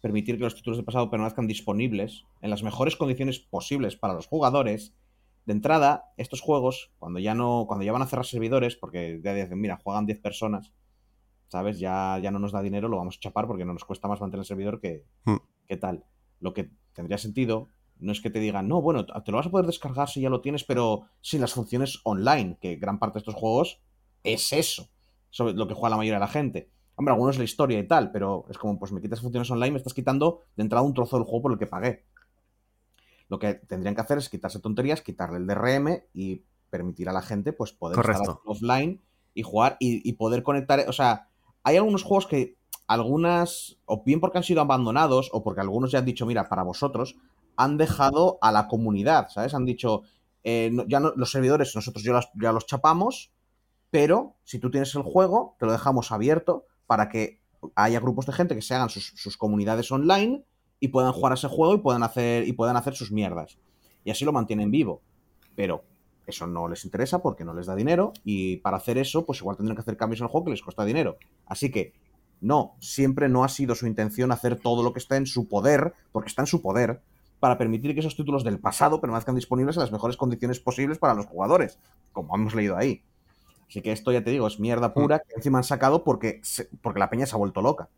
permitir 0.00 0.36
que 0.36 0.44
los 0.44 0.54
títulos 0.54 0.78
del 0.78 0.84
pasado 0.84 1.10
permanezcan 1.10 1.46
disponibles 1.46 2.24
en 2.40 2.50
las 2.50 2.62
mejores 2.62 2.96
condiciones 2.96 3.38
posibles 3.38 3.96
para 3.96 4.14
los 4.14 4.26
jugadores, 4.26 4.94
de 5.44 5.52
entrada, 5.52 6.12
estos 6.16 6.40
juegos, 6.40 6.92
cuando 6.98 7.18
ya 7.18 7.34
no, 7.34 7.64
cuando 7.66 7.84
ya 7.84 7.92
van 7.92 8.02
a 8.02 8.06
cerrar 8.06 8.26
servidores, 8.26 8.76
porque 8.76 9.20
ya 9.22 9.34
dicen, 9.34 9.60
mira, 9.60 9.80
juegan 9.82 10.06
10 10.06 10.20
personas, 10.20 10.72
¿sabes? 11.48 11.78
Ya, 11.78 12.18
ya 12.22 12.30
no 12.30 12.38
nos 12.38 12.52
da 12.52 12.62
dinero, 12.62 12.88
lo 12.88 12.96
vamos 12.96 13.16
a 13.16 13.20
chapar 13.20 13.46
porque 13.46 13.64
no 13.64 13.72
nos 13.72 13.84
cuesta 13.84 14.08
más 14.08 14.20
mantener 14.20 14.42
el 14.42 14.46
servidor 14.46 14.80
que, 14.80 15.04
Hmm. 15.24 15.38
que 15.66 15.76
tal. 15.76 16.04
Lo 16.40 16.54
que 16.54 16.70
tendría 16.92 17.18
sentido 17.18 17.68
no 17.98 18.12
es 18.12 18.20
que 18.20 18.30
te 18.30 18.40
digan, 18.40 18.68
no, 18.68 18.80
bueno, 18.82 19.04
te 19.06 19.30
lo 19.30 19.36
vas 19.36 19.46
a 19.46 19.50
poder 19.50 19.66
descargar 19.66 20.08
si 20.08 20.20
ya 20.20 20.30
lo 20.30 20.40
tienes, 20.40 20.64
pero 20.64 21.06
sin 21.20 21.40
las 21.40 21.54
funciones 21.54 22.00
online, 22.04 22.58
que 22.60 22.76
gran 22.76 22.98
parte 22.98 23.14
de 23.14 23.18
estos 23.20 23.34
juegos 23.34 23.80
es 24.24 24.52
eso, 24.52 24.88
sobre 25.32 25.54
lo 25.54 25.66
que 25.66 25.74
juega 25.74 25.90
la 25.90 25.96
mayoría 25.96 26.18
de 26.18 26.26
la 26.26 26.28
gente. 26.28 26.70
Hombre, 26.94 27.12
algunos 27.14 27.34
es 27.34 27.38
la 27.38 27.44
historia 27.44 27.80
y 27.80 27.88
tal, 27.88 28.12
pero 28.12 28.44
es 28.48 28.56
como, 28.58 28.78
pues 28.78 28.92
me 28.92 29.00
quitas 29.00 29.20
funciones 29.20 29.50
online, 29.50 29.72
me 29.72 29.78
estás 29.78 29.94
quitando 29.94 30.42
de 30.54 30.62
entrada 30.62 30.84
un 30.86 30.94
trozo 30.94 31.16
del 31.16 31.24
juego 31.24 31.42
por 31.42 31.52
el 31.52 31.58
que 31.58 31.66
pagué. 31.66 32.04
Lo 33.28 33.38
que 33.38 33.54
tendrían 33.54 33.94
que 33.94 34.00
hacer 34.02 34.18
es 34.18 34.28
quitarse 34.28 34.60
tonterías, 34.60 35.00
quitarle 35.00 35.38
el 35.38 35.46
DRM 35.46 36.04
y 36.12 36.42
permitir 36.70 37.08
a 37.08 37.12
la 37.12 37.22
gente 37.22 37.52
pues 37.52 37.72
poder 37.72 37.96
Correcto. 37.96 38.22
estar 38.22 38.36
offline 38.44 39.00
y 39.34 39.42
jugar 39.42 39.76
y, 39.80 40.06
y 40.08 40.12
poder 40.14 40.42
conectar. 40.42 40.84
O 40.88 40.92
sea, 40.92 41.28
hay 41.62 41.76
algunos 41.76 42.02
juegos 42.02 42.26
que 42.26 42.56
algunas, 42.86 43.78
o 43.86 44.02
bien 44.04 44.20
porque 44.20 44.38
han 44.38 44.44
sido 44.44 44.60
abandonados, 44.60 45.30
o 45.32 45.42
porque 45.42 45.62
algunos 45.62 45.90
ya 45.92 46.00
han 46.00 46.04
dicho, 46.04 46.26
mira, 46.26 46.48
para 46.48 46.62
vosotros, 46.62 47.16
han 47.56 47.78
dejado 47.78 48.38
a 48.42 48.52
la 48.52 48.68
comunidad, 48.68 49.28
¿sabes? 49.30 49.54
Han 49.54 49.64
dicho, 49.64 50.02
eh, 50.44 50.68
no- 50.72 50.86
ya 50.86 51.00
no- 51.00 51.12
los 51.16 51.30
servidores 51.30 51.74
nosotros 51.74 52.04
ya 52.04 52.12
los, 52.12 52.28
ya 52.34 52.52
los 52.52 52.66
chapamos, 52.66 53.32
pero 53.92 54.36
si 54.42 54.58
tú 54.58 54.70
tienes 54.70 54.94
el 54.94 55.02
juego, 55.02 55.54
te 55.58 55.66
lo 55.66 55.72
dejamos 55.72 56.12
abierto 56.12 56.64
para 56.86 57.10
que 57.10 57.42
haya 57.74 58.00
grupos 58.00 58.24
de 58.24 58.32
gente 58.32 58.54
que 58.54 58.62
se 58.62 58.74
hagan 58.74 58.88
sus, 58.88 59.36
comunidades 59.36 59.92
online 59.92 60.46
y 60.80 60.88
puedan 60.88 61.12
jugar 61.12 61.32
a 61.32 61.34
ese 61.34 61.46
juego 61.46 61.74
y 61.74 61.78
puedan 61.78 62.02
hacer, 62.02 62.48
y 62.48 62.54
puedan 62.54 62.78
hacer 62.78 62.94
sus 62.94 63.12
mierdas. 63.12 63.58
Y 64.02 64.10
así 64.10 64.24
lo 64.24 64.32
mantienen 64.32 64.70
vivo. 64.70 65.02
Pero 65.54 65.84
eso 66.26 66.46
no 66.46 66.68
les 66.68 66.86
interesa 66.86 67.20
porque 67.20 67.44
no 67.44 67.52
les 67.52 67.66
da 67.66 67.76
dinero 67.76 68.14
y 68.24 68.56
para 68.56 68.78
hacer 68.78 68.96
eso, 68.96 69.26
pues 69.26 69.40
igual 69.40 69.58
tendrán 69.58 69.76
que 69.76 69.82
hacer 69.82 69.98
cambios 69.98 70.20
en 70.20 70.24
el 70.24 70.30
juego 70.30 70.46
que 70.46 70.52
les 70.52 70.62
cuesta 70.62 70.86
dinero. 70.86 71.18
Así 71.44 71.70
que 71.70 71.92
no, 72.40 72.76
siempre 72.80 73.28
no 73.28 73.44
ha 73.44 73.50
sido 73.50 73.74
su 73.74 73.86
intención 73.86 74.32
hacer 74.32 74.56
todo 74.56 74.82
lo 74.82 74.94
que 74.94 75.00
está 75.00 75.18
en 75.18 75.26
su 75.26 75.48
poder, 75.48 75.92
porque 76.12 76.28
está 76.28 76.40
en 76.40 76.46
su 76.46 76.62
poder, 76.62 77.02
para 77.40 77.58
permitir 77.58 77.92
que 77.92 78.00
esos 78.00 78.16
títulos 78.16 78.42
del 78.42 78.58
pasado 78.58 79.02
permanezcan 79.02 79.34
disponibles 79.34 79.76
en 79.76 79.82
las 79.82 79.92
mejores 79.92 80.16
condiciones 80.16 80.60
posibles 80.60 80.96
para 80.96 81.12
los 81.12 81.26
jugadores, 81.26 81.78
como 82.12 82.34
hemos 82.34 82.54
leído 82.54 82.78
ahí. 82.78 83.04
Así 83.72 83.80
que 83.80 83.90
esto 83.90 84.12
ya 84.12 84.22
te 84.22 84.30
digo, 84.30 84.46
es 84.46 84.60
mierda 84.60 84.92
pura 84.92 85.20
que 85.20 85.34
encima 85.34 85.56
han 85.56 85.64
sacado 85.64 86.04
porque, 86.04 86.40
se- 86.42 86.68
porque 86.82 87.00
la 87.00 87.08
peña 87.08 87.24
se 87.24 87.34
ha 87.34 87.38
vuelto 87.38 87.62
loca. 87.62 87.88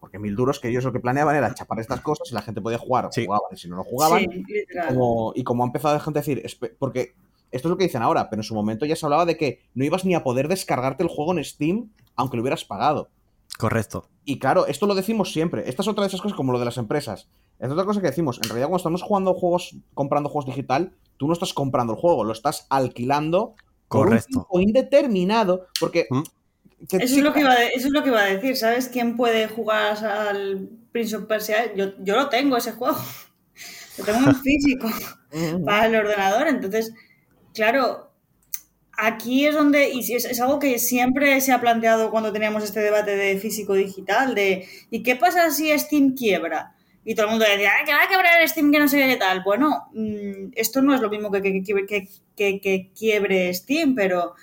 Porque 0.00 0.18
mil 0.18 0.34
duros 0.34 0.58
que 0.58 0.68
ellos 0.68 0.82
lo 0.82 0.90
que 0.92 0.98
planeaban 0.98 1.36
era 1.36 1.54
chapar 1.54 1.78
estas 1.78 2.00
cosas 2.00 2.28
y 2.32 2.34
la 2.34 2.42
gente 2.42 2.60
podía 2.60 2.78
jugar, 2.78 3.10
Sí. 3.12 3.26
jugaban, 3.26 3.46
y 3.52 3.56
si 3.56 3.68
no 3.68 3.76
lo 3.76 3.84
jugaban, 3.84 4.18
Sí, 4.22 4.26
literal. 4.44 4.88
como, 4.88 5.32
y 5.36 5.44
como 5.44 5.62
ha 5.62 5.66
empezado 5.68 5.94
la 5.94 6.00
gente 6.00 6.18
a 6.18 6.22
decir, 6.22 6.42
porque 6.80 7.14
esto 7.52 7.68
es 7.68 7.70
lo 7.70 7.76
que 7.76 7.84
dicen 7.84 8.02
ahora, 8.02 8.28
pero 8.28 8.40
en 8.40 8.44
su 8.44 8.56
momento 8.56 8.86
ya 8.86 8.96
se 8.96 9.06
hablaba 9.06 9.24
de 9.24 9.36
que 9.36 9.60
no 9.74 9.84
ibas 9.84 10.04
ni 10.04 10.16
a 10.16 10.24
poder 10.24 10.48
descargarte 10.48 11.04
el 11.04 11.08
juego 11.08 11.30
en 11.38 11.44
Steam 11.44 11.90
aunque 12.16 12.36
lo 12.36 12.42
hubieras 12.42 12.64
pagado. 12.64 13.08
Correcto. 13.56 14.08
Y 14.24 14.40
claro, 14.40 14.66
esto 14.66 14.86
lo 14.88 14.96
decimos 14.96 15.32
siempre. 15.32 15.68
Esta 15.68 15.82
es 15.82 15.88
otra 15.88 16.02
de 16.02 16.08
esas 16.08 16.20
cosas 16.22 16.36
como 16.36 16.50
lo 16.52 16.58
de 16.58 16.64
las 16.64 16.76
empresas. 16.76 17.28
Es 17.60 17.70
otra 17.70 17.84
cosa 17.84 18.00
que 18.00 18.08
decimos. 18.08 18.38
En 18.38 18.44
realidad, 18.48 18.66
cuando 18.66 18.78
estamos 18.78 19.02
jugando 19.02 19.34
juegos, 19.34 19.76
comprando 19.94 20.28
juegos 20.28 20.46
digital, 20.46 20.92
tú 21.18 21.26
no 21.28 21.34
estás 21.34 21.52
comprando 21.54 21.92
el 21.92 21.98
juego, 22.00 22.24
lo 22.24 22.32
estás 22.32 22.66
alquilando 22.68 23.54
por 23.90 24.06
un 24.06 24.12
Correcto. 24.12 24.28
tiempo 24.30 24.60
indeterminado. 24.60 25.66
Porque. 25.78 26.06
Mm. 26.08 26.22
que 26.88 26.96
Eso 26.98 27.16
es, 27.16 27.22
lo 27.22 27.32
que 27.32 27.40
iba 27.40 27.50
a, 27.50 27.64
eso 27.64 27.88
es 27.88 27.92
lo 27.92 28.02
que 28.02 28.10
iba 28.10 28.22
a 28.22 28.26
decir, 28.26 28.56
¿sabes? 28.56 28.88
¿Quién 28.88 29.16
puede 29.16 29.48
jugar 29.48 30.04
al 30.04 30.70
Prince 30.92 31.16
of 31.16 31.24
Persia? 31.24 31.74
Yo, 31.74 31.92
yo 31.98 32.16
lo 32.16 32.28
tengo, 32.28 32.56
ese 32.56 32.72
juego. 32.72 32.96
Lo 33.98 34.04
tengo 34.04 34.30
en 34.30 34.36
físico 34.42 34.88
para 35.66 35.86
el 35.86 35.96
ordenador. 35.96 36.48
Entonces, 36.48 36.94
claro, 37.52 38.12
aquí 38.96 39.46
es 39.46 39.54
donde, 39.54 39.90
y 39.90 40.02
si 40.04 40.14
es, 40.14 40.24
es 40.24 40.40
algo 40.40 40.58
que 40.58 40.78
siempre 40.78 41.38
se 41.40 41.52
ha 41.52 41.60
planteado 41.60 42.10
cuando 42.10 42.32
teníamos 42.32 42.62
este 42.64 42.80
debate 42.80 43.16
de 43.16 43.38
físico-digital, 43.38 44.34
de 44.34 44.66
¿y 44.90 45.02
qué 45.02 45.16
pasa 45.16 45.50
si 45.50 45.76
Steam 45.78 46.14
quiebra? 46.14 46.76
Y 47.04 47.14
todo 47.14 47.26
el 47.26 47.30
mundo 47.32 47.46
decía, 47.48 47.70
"Ay, 47.78 47.84
que 47.86 47.92
va 47.94 48.02
a 48.04 48.08
quebrar 48.08 48.46
Steam, 48.48 48.70
que 48.72 48.78
no 48.78 48.88
sé 48.88 48.98
qué 49.06 49.16
tal. 49.16 49.42
Bueno, 49.42 49.88
mm, 49.94 50.52
esto 50.54 50.82
no 50.82 50.94
es 50.94 51.00
lo 51.00 51.08
mismo 51.10 51.30
que, 51.30 51.40
que, 51.42 51.62
que- 51.62 52.08
que- 52.36 52.60
que- 52.60 52.90
quiebre 52.98 53.52
Steam, 53.54 53.94
pero 53.94 54.34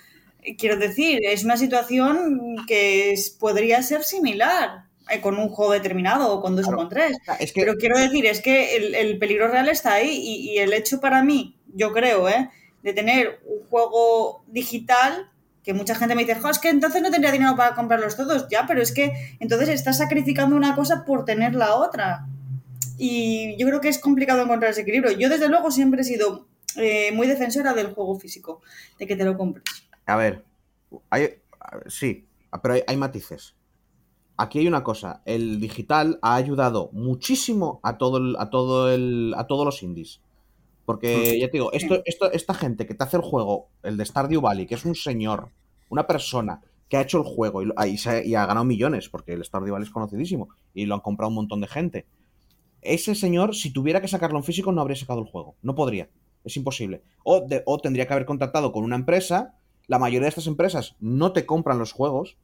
eh, 0.44 0.56
quiero 0.56 0.78
decir, 0.78 1.20
es 1.24 1.44
una 1.44 1.58
situación 1.58 2.56
que 2.68 3.12
es- 3.12 3.30
podría 3.30 3.82
ser 3.84 4.04
similar 4.04 4.86
eh, 5.10 5.22
con 5.22 5.38
un 5.38 5.50
juego 5.50 5.72
determinado 5.74 6.34
o 6.34 6.42
con 6.42 6.56
dos 6.56 6.66
Claro. 6.66 6.78
o 6.78 6.82
con 6.82 6.90
tres. 6.90 7.18
es. 7.40 7.54
Pero 7.54 7.76
quiero 7.76 7.98
decir, 7.98 8.26
es 8.26 8.42
que 8.42 8.76
el, 8.78 8.96
el 8.96 9.18
peligro 9.20 9.48
real 9.50 9.70
está 9.70 9.94
ahí 9.94 10.10
y, 10.10 10.52
y 10.52 10.58
el 10.60 10.74
hecho 10.74 11.00
para 11.00 11.24
mí, 11.24 11.56
yo 11.76 11.92
creo, 11.94 12.28
¿eh? 12.30 12.50
de 12.84 12.94
tener 12.94 13.40
un 13.46 13.68
juego 13.70 14.44
digital, 14.48 15.30
que 15.64 15.74
mucha 15.74 15.96
gente 15.96 16.16
me 16.16 16.24
dice, 16.26 16.40
"Jo, 16.40 16.50
es 16.50 16.60
que 16.60 16.70
entonces 16.70 17.02
no 17.02 17.12
tendría 17.12 17.32
dinero 17.34 17.56
para 17.58 17.76
comprarlos 17.76 18.16
todos. 18.16 18.48
Ya, 18.50 18.66
pero 18.68 18.82
es 18.82 18.92
que 18.94 19.12
entonces 19.40 19.70
estás 19.70 19.98
sacrificando 19.98 20.56
una 20.56 20.76
cosa 20.76 21.04
por 21.06 21.26
tener 21.26 21.54
la 21.56 21.76
otra. 21.76 22.26
Y 22.98 23.56
yo 23.60 23.68
creo 23.68 23.82
que 23.82 23.90
es 23.90 24.00
complicado 24.00 24.42
encontrar 24.42 24.72
ese 24.72 24.82
equilibrio. 24.82 25.12
Yo, 25.18 25.30
desde 25.30 25.50
luego, 25.50 25.72
siempre 25.72 26.02
he 26.02 26.04
sido 26.04 26.48
eh, 26.76 27.12
muy 27.14 27.28
defensora 27.28 27.74
del 27.74 27.94
juego 27.94 28.20
físico, 28.20 28.62
de 29.00 29.08
que 29.08 29.16
te 29.16 29.26
lo 29.26 29.38
compres. 29.38 29.64
A 30.06 30.16
ver, 30.16 30.44
hay, 31.10 31.30
sí, 31.88 32.26
pero 32.62 32.74
hay, 32.76 32.82
hay 32.88 32.98
matices. 32.98 33.56
Aquí 34.40 34.60
hay 34.60 34.68
una 34.68 34.84
cosa, 34.84 35.22
el 35.26 35.60
digital 35.60 36.20
ha 36.22 36.36
ayudado 36.36 36.90
muchísimo 36.94 37.80
a 37.82 37.98
todo 37.98 38.18
el, 38.18 38.36
a 38.38 38.50
todo 38.52 38.94
el, 38.94 39.34
a 39.36 39.48
todos 39.48 39.66
los 39.66 39.82
indies. 39.82 40.22
Porque 40.86 41.38
ya 41.40 41.48
te 41.48 41.54
digo, 41.54 41.72
esto, 41.74 41.96
esto, 42.06 42.32
esta 42.32 42.54
gente 42.54 42.86
que 42.86 42.94
te 42.94 43.04
hace 43.04 43.18
el 43.18 43.24
juego, 43.24 43.68
el 43.84 43.98
de 43.98 44.06
Stardew 44.06 44.40
Valley, 44.40 44.66
que 44.68 44.76
es 44.76 44.86
un 44.86 44.96
señor, 44.96 45.50
una 45.90 46.06
persona 46.08 46.62
que 46.88 46.96
ha 46.98 47.02
hecho 47.02 47.18
el 47.18 47.24
juego 47.26 47.62
y, 47.64 47.72
y 47.88 47.98
se- 47.98 48.26
y 48.26 48.36
ha 48.36 48.46
ganado 48.46 48.64
millones, 48.66 49.10
porque 49.10 49.34
el 49.34 49.44
Stardew 49.44 49.74
Valley 49.74 49.88
es 49.88 49.94
conocidísimo 49.94 50.50
y 50.74 50.86
lo 50.86 50.94
han 50.96 51.02
comprado 51.02 51.30
un 51.30 51.36
montón 51.36 51.60
de 51.60 51.68
gente. 51.68 52.06
Ese 52.82 53.16
señor, 53.16 53.56
si 53.56 53.72
tuviera 53.72 54.02
que 54.02 54.08
sacarlo 54.08 54.38
en 54.38 54.44
físico, 54.44 54.72
no 54.72 54.82
habría 54.82 54.96
sacado 54.96 55.20
el 55.22 55.28
juego. 55.28 55.56
No 55.62 55.76
podría. 55.76 56.10
Es 56.44 56.56
imposible. 56.58 57.02
O, 57.24 57.42
de- 57.42 57.64
o 57.66 57.78
tendría 57.80 58.08
que 58.08 58.14
haber 58.14 58.26
contactado 58.26 58.72
con 58.72 58.84
una 58.84 58.96
empresa. 58.96 59.56
La 59.88 60.00
mayoría 60.00 60.24
de 60.26 60.30
estas 60.30 60.48
empresas 60.48 60.96
no 61.00 61.34
te 61.34 61.46
compran 61.46 61.80
los 61.80 61.92
juegos. 61.92 62.38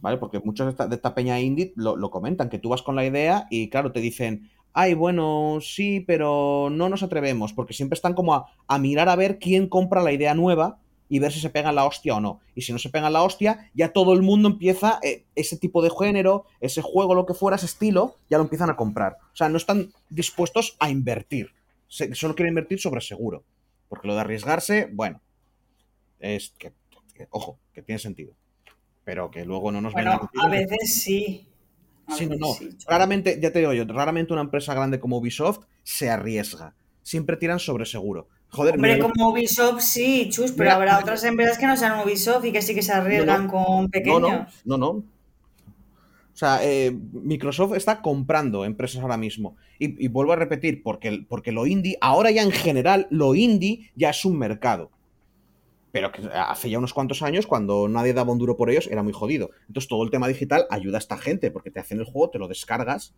¿Vale? 0.00 0.16
Porque 0.16 0.40
muchos 0.40 0.74
de 0.78 0.94
esta, 0.94 1.14
peña 1.14 1.40
indie 1.40 1.72
lo, 1.76 1.94
lo 1.94 2.10
comentan, 2.10 2.48
que 2.48 2.58
tú 2.58 2.70
vas 2.70 2.80
con 2.82 2.96
la 2.96 3.04
idea 3.04 3.46
y 3.50 3.68
claro, 3.68 3.92
te 3.92 4.00
dicen, 4.00 4.48
ay, 4.72 4.94
bueno, 4.94 5.58
sí, 5.60 6.00
pero 6.00 6.68
no 6.70 6.88
nos 6.88 7.02
atrevemos, 7.02 7.52
porque 7.52 7.74
siempre 7.74 7.96
están 7.96 8.14
como 8.14 8.34
a, 8.34 8.46
a 8.66 8.78
mirar 8.78 9.10
a 9.10 9.16
ver 9.16 9.38
quién 9.38 9.68
compra 9.68 10.02
la 10.02 10.12
idea 10.12 10.34
nueva 10.34 10.78
y 11.10 11.18
ver 11.18 11.30
si 11.32 11.40
se 11.40 11.50
pegan 11.50 11.74
la 11.74 11.84
hostia 11.84 12.14
o 12.14 12.20
no. 12.20 12.40
Y 12.54 12.62
si 12.62 12.72
no 12.72 12.78
se 12.78 12.88
pegan 12.88 13.12
la 13.12 13.22
hostia, 13.22 13.70
ya 13.74 13.92
todo 13.92 14.14
el 14.14 14.22
mundo 14.22 14.48
empieza, 14.48 14.98
eh, 15.02 15.24
ese 15.34 15.58
tipo 15.58 15.82
de 15.82 15.90
género, 15.90 16.46
ese 16.60 16.80
juego, 16.80 17.14
lo 17.14 17.26
que 17.26 17.34
fuera, 17.34 17.56
ese 17.56 17.66
estilo, 17.66 18.16
ya 18.30 18.38
lo 18.38 18.44
empiezan 18.44 18.70
a 18.70 18.76
comprar. 18.76 19.18
O 19.32 19.36
sea, 19.36 19.48
no 19.50 19.58
están 19.58 19.92
dispuestos 20.08 20.76
a 20.80 20.88
invertir. 20.88 21.50
Se- 21.88 22.14
solo 22.14 22.34
quieren 22.34 22.52
invertir 22.52 22.80
sobre 22.80 23.02
seguro. 23.02 23.44
Porque 23.88 24.06
lo 24.08 24.14
de 24.14 24.20
arriesgarse, 24.20 24.88
bueno, 24.92 25.20
es 26.20 26.54
que, 26.58 26.72
que- 27.14 27.26
ojo, 27.30 27.58
que 27.72 27.82
tiene 27.82 27.98
sentido. 27.98 28.32
Pero 29.04 29.30
que 29.30 29.44
luego 29.44 29.72
no 29.72 29.80
nos 29.80 29.94
vengan 29.94 30.18
Bueno, 30.18 30.30
decir 30.32 30.46
a 30.46 30.48
veces 30.76 31.02
sí. 31.02 31.46
A 32.06 32.14
Sí, 32.16 32.26
no, 32.26 32.30
veces 32.30 32.40
no. 32.40 32.54
sí. 32.54 32.76
Raramente, 32.88 33.38
ya 33.40 33.52
te 33.52 33.60
digo 33.60 33.72
yo, 33.72 33.84
raramente 33.84 34.32
una 34.32 34.42
empresa 34.42 34.74
grande 34.74 35.00
como 35.00 35.16
Ubisoft 35.18 35.64
se 35.82 36.10
arriesga. 36.10 36.74
Siempre 37.02 37.36
tiran 37.36 37.58
sobre 37.58 37.86
seguro. 37.86 38.28
Joder, 38.52 38.74
Hombre, 38.74 38.94
mira 38.96 39.08
como 39.08 39.30
Ubisoft 39.30 39.80
sí, 39.80 40.28
chus, 40.30 40.50
pero 40.52 40.70
Mira, 40.70 40.74
habrá 40.76 40.98
otras 40.98 41.22
empresas 41.24 41.56
que 41.56 41.66
no 41.66 41.76
sean 41.76 42.00
Ubisoft 42.00 42.44
y 42.46 42.52
que 42.52 42.62
sí 42.62 42.74
que 42.74 42.82
se 42.82 42.92
arriesgan 42.92 43.46
No, 43.46 43.52
con 43.52 43.82
no, 43.84 43.88
pequeños. 43.88 44.22
no, 44.64 44.76
no, 44.76 44.78
no. 44.78 44.88
O 46.32 46.36
sea, 46.40 46.60
eh, 46.64 46.90
Microsoft 47.12 47.74
está 47.76 48.00
comprando 48.00 48.64
empresas 48.64 49.02
ahora 49.02 49.16
mismo. 49.16 49.56
Y, 49.78 50.04
y 50.04 50.08
vuelvo 50.08 50.32
a 50.32 50.36
repetir, 50.36 50.82
porque, 50.82 51.24
porque 51.28 51.52
lo 51.52 51.66
indie, 51.66 51.98
ahora 52.00 52.30
ya 52.30 52.42
en 52.42 52.50
general, 52.52 53.06
lo 53.10 53.34
indie 53.34 53.90
ya 53.94 54.10
es 54.10 54.24
un 54.24 54.38
mercado. 54.38 54.90
Pero 55.92 56.12
que 56.12 56.22
hace 56.32 56.70
ya 56.70 56.78
unos 56.78 56.94
cuantos 56.94 57.22
años, 57.22 57.46
cuando 57.46 57.88
nadie 57.88 58.14
daba 58.14 58.32
un 58.32 58.38
duro 58.38 58.56
por 58.56 58.70
ellos, 58.70 58.88
era 58.90 59.02
muy 59.02 59.12
jodido. 59.12 59.50
Entonces 59.68 59.88
todo 59.88 60.02
el 60.04 60.10
tema 60.10 60.28
digital 60.28 60.66
ayuda 60.70 60.98
a 60.98 61.00
esta 61.00 61.18
gente, 61.18 61.50
porque 61.50 61.70
te 61.70 61.80
hacen 61.80 61.98
el 61.98 62.04
juego, 62.04 62.30
te 62.30 62.38
lo 62.38 62.48
descargas, 62.48 63.12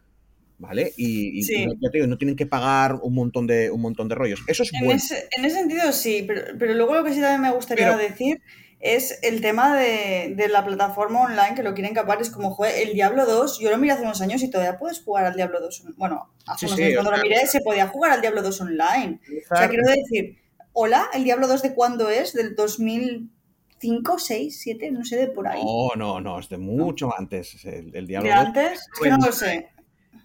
¿vale? 0.62 0.92
Y, 0.96 1.38
y- 1.38 1.42
Sí. 1.42 1.54
y 1.62 1.66
no, 1.66 1.72
ya 1.74 1.90
te 1.90 1.98
digo, 1.98 2.06
no 2.06 2.16
tienen 2.16 2.36
que 2.36 2.46
pagar 2.46 2.94
un 3.02 3.14
montón 3.14 3.46
de, 3.46 3.70
un 3.70 3.82
montón 3.82 4.08
de 4.08 4.14
rollos. 4.14 4.40
Eso 4.46 4.62
es 4.62 4.72
En 4.72 4.84
bueno. 4.84 4.96
ese, 4.96 5.28
en 5.36 5.44
ese 5.44 5.56
sentido 5.56 5.92
sí, 5.92 6.24
pero, 6.26 6.42
pero 6.58 6.72
luego 6.74 6.94
lo 6.94 7.04
que 7.04 7.12
sí 7.12 7.20
también 7.20 7.40
me 7.42 7.50
gustaría 7.50 7.86
Pero- 7.86 7.98
decir 7.98 8.40
es 8.80 9.18
el 9.22 9.40
tema 9.40 9.76
de, 9.76 10.34
de 10.36 10.48
la 10.48 10.64
plataforma 10.64 11.20
online 11.22 11.54
que 11.54 11.62
lo 11.62 11.72
quieren 11.74 11.94
capar. 11.94 12.20
Es 12.20 12.30
como, 12.30 12.50
joder, 12.52 12.74
el 12.88 12.94
Diablo 12.94 13.26
2, 13.26 13.60
yo 13.60 13.70
lo 13.70 13.78
miré 13.78 13.92
hace 13.92 14.02
unos 14.02 14.20
años 14.22 14.42
y 14.42 14.50
todavía 14.50 14.76
puedes 14.78 15.00
jugar 15.02 15.24
al 15.24 15.34
Diablo 15.36 15.60
2. 15.60 15.82
on- 15.86 15.94
Bueno, 15.96 16.32
hace 16.46 16.60
Sí, 16.60 16.66
unos 16.66 16.76
sí, 16.78 16.82
años 16.84 16.94
cuando 17.02 17.16
lo 17.16 17.22
miré 17.22 17.46
se 17.46 17.60
podía 17.60 17.86
jugar 17.88 18.10
al 18.12 18.20
Diablo 18.20 18.42
2 18.42 18.60
online. 18.60 19.20
O 19.52 19.56
sea, 19.56 19.68
quiero 19.68 19.86
decir, 19.86 20.36
hola, 20.72 21.06
¿el 21.14 21.22
Diablo 21.24 21.46
2 21.46 21.62
de 21.62 21.74
cuándo 21.74 22.08
es? 22.10 22.32
¿Del 22.32 22.56
2005, 22.56 24.18
6, 24.18 24.60
7? 24.60 24.90
No 24.90 25.04
sé, 25.04 25.16
de 25.16 25.26
por 25.28 25.46
ahí. 25.46 25.62
No, 25.64 25.90
no, 25.96 26.20
no, 26.20 26.38
es 26.40 26.48
de 26.48 26.58
mucho 26.58 27.10
antes. 27.16 27.64
El, 27.64 27.94
el 27.94 28.06
Diablo 28.08 28.28
¿De 28.30 28.34
2. 28.34 28.46
antes? 28.46 28.72
Es 28.94 29.00
que 29.00 29.10
no 29.10 29.18
lo 29.18 29.32
sé. 29.32 29.68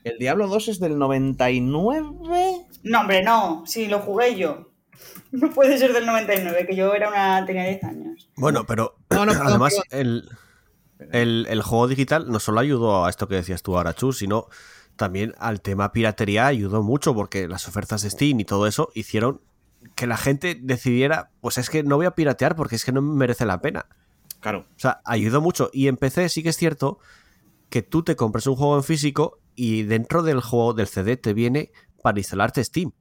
El 0.04 0.18
Diablo 0.20 0.48
2 0.48 0.68
es 0.70 0.80
del 0.80 0.98
99. 0.98 2.12
No, 2.84 3.00
hombre, 3.02 3.24
no, 3.24 3.64
sí, 3.66 3.88
lo 3.88 4.00
jugué 4.00 4.36
yo. 4.36 4.72
No 5.32 5.52
puede 5.52 5.78
ser 5.78 5.94
del 5.94 6.06
99, 6.06 6.66
que 6.66 6.76
yo 6.76 6.94
era 6.94 7.10
una 7.10 7.46
tenía 7.46 7.66
10 7.66 7.84
años. 7.84 8.30
Bueno, 8.38 8.66
pero 8.66 8.96
No, 9.10 9.22
además 9.24 9.76
el, 9.92 10.30
el- 11.12 11.46
el 11.50 11.62
juego 11.62 11.88
digital 11.88 12.30
no 12.32 12.40
solo 12.40 12.62
ayudó 12.62 13.06
a 13.06 13.10
esto 13.10 13.28
que 13.28 13.36
decías 13.36 13.62
tú 13.62 13.78
ahora, 13.78 13.94
Chus, 13.94 14.18
sino 14.20 14.48
también 14.96 15.36
al 15.38 15.62
tema 15.62 15.92
piratería 15.92 16.48
ayudó 16.48 16.82
mucho 16.82 17.14
porque 17.14 17.48
las 17.48 17.68
ofertas 17.68 18.02
de 18.02 18.10
Steam 18.10 18.40
y 18.40 18.46
todo 18.46 18.66
eso 18.68 18.90
hicieron 18.96 19.42
que 19.96 20.08
la 20.08 20.18
gente 20.18 20.58
decidiera, 20.60 21.30
pues 21.42 21.58
es 21.60 21.70
que 21.70 21.84
no 21.84 21.98
voy 21.98 22.06
a 22.08 22.12
piratear 22.16 22.56
porque 22.56 22.76
es 22.76 22.84
que 22.86 22.92
no 22.94 23.02
me 23.02 23.14
merece 23.14 23.46
la 23.46 23.62
pena. 23.62 23.86
Claro. 24.40 24.66
O 24.76 24.80
sea, 24.80 25.02
ayudó 25.06 25.42
mucho. 25.42 25.70
Y 25.74 25.88
en 25.90 25.98
PC 25.98 26.30
sí 26.30 26.42
que 26.42 26.50
es 26.50 26.58
cierto 26.58 27.00
que 27.70 27.82
tú 27.84 28.02
te 28.04 28.16
compras 28.16 28.48
un 28.48 28.56
juego 28.56 28.78
en 28.78 28.84
físico 28.84 29.40
y 29.58 29.84
dentro 29.84 30.24
del 30.24 30.40
juego 30.40 30.74
del 30.74 30.88
CD 30.88 31.18
te 31.18 31.34
viene 31.34 31.72
para 32.02 32.18
instalarte 32.20 32.64
Steam 32.64 32.94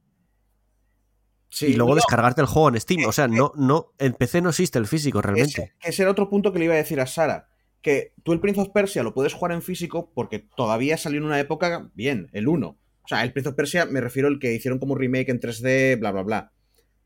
Sí, 1.49 1.67
y 1.67 1.73
luego 1.75 1.91
no, 1.91 1.95
descargarte 1.97 2.41
el 2.41 2.47
juego 2.49 2.69
en 2.71 2.81
Steam. 2.81 3.07
O 3.09 3.13
sea, 3.13 3.29
no, 3.29 3.53
no, 3.57 3.93
en 3.99 4.15
PC 4.15 4.43
no 4.43 4.49
existe 4.51 4.79
el 4.79 4.87
físico 4.87 5.23
realmente. 5.23 5.75
Ese, 5.81 5.89
ese 5.89 6.03
era 6.03 6.11
otro 6.11 6.29
punto 6.29 6.53
que 6.53 6.59
le 6.59 6.65
iba 6.67 6.75
a 6.75 6.79
decir 6.79 7.01
a 7.01 7.07
Sara. 7.07 7.49
Que 7.83 8.15
tú 8.25 8.33
el 8.33 8.41
Prince 8.41 8.61
of 8.61 8.71
Persia 8.71 9.05
lo 9.05 9.15
puedes 9.15 9.33
jugar 9.33 9.53
en 9.53 9.63
físico 9.63 10.11
porque 10.13 10.41
todavía 10.41 10.97
salió 10.99 11.19
en 11.21 11.25
una 11.25 11.39
época 11.39 11.89
bien, 11.95 12.29
el 12.33 12.49
1. 12.49 12.67
O 12.69 13.09
sea, 13.09 13.23
el 13.23 13.33
Prince 13.33 13.51
of 13.51 13.55
Persia 13.55 13.87
me 13.87 14.01
refiero 14.01 14.27
al 14.27 14.41
que 14.41 14.53
hicieron 14.53 14.81
como 14.81 14.97
remake 14.97 15.29
en 15.31 15.41
3D, 15.41 15.99
bla, 16.01 16.11
bla, 16.11 16.23
bla. 16.23 16.53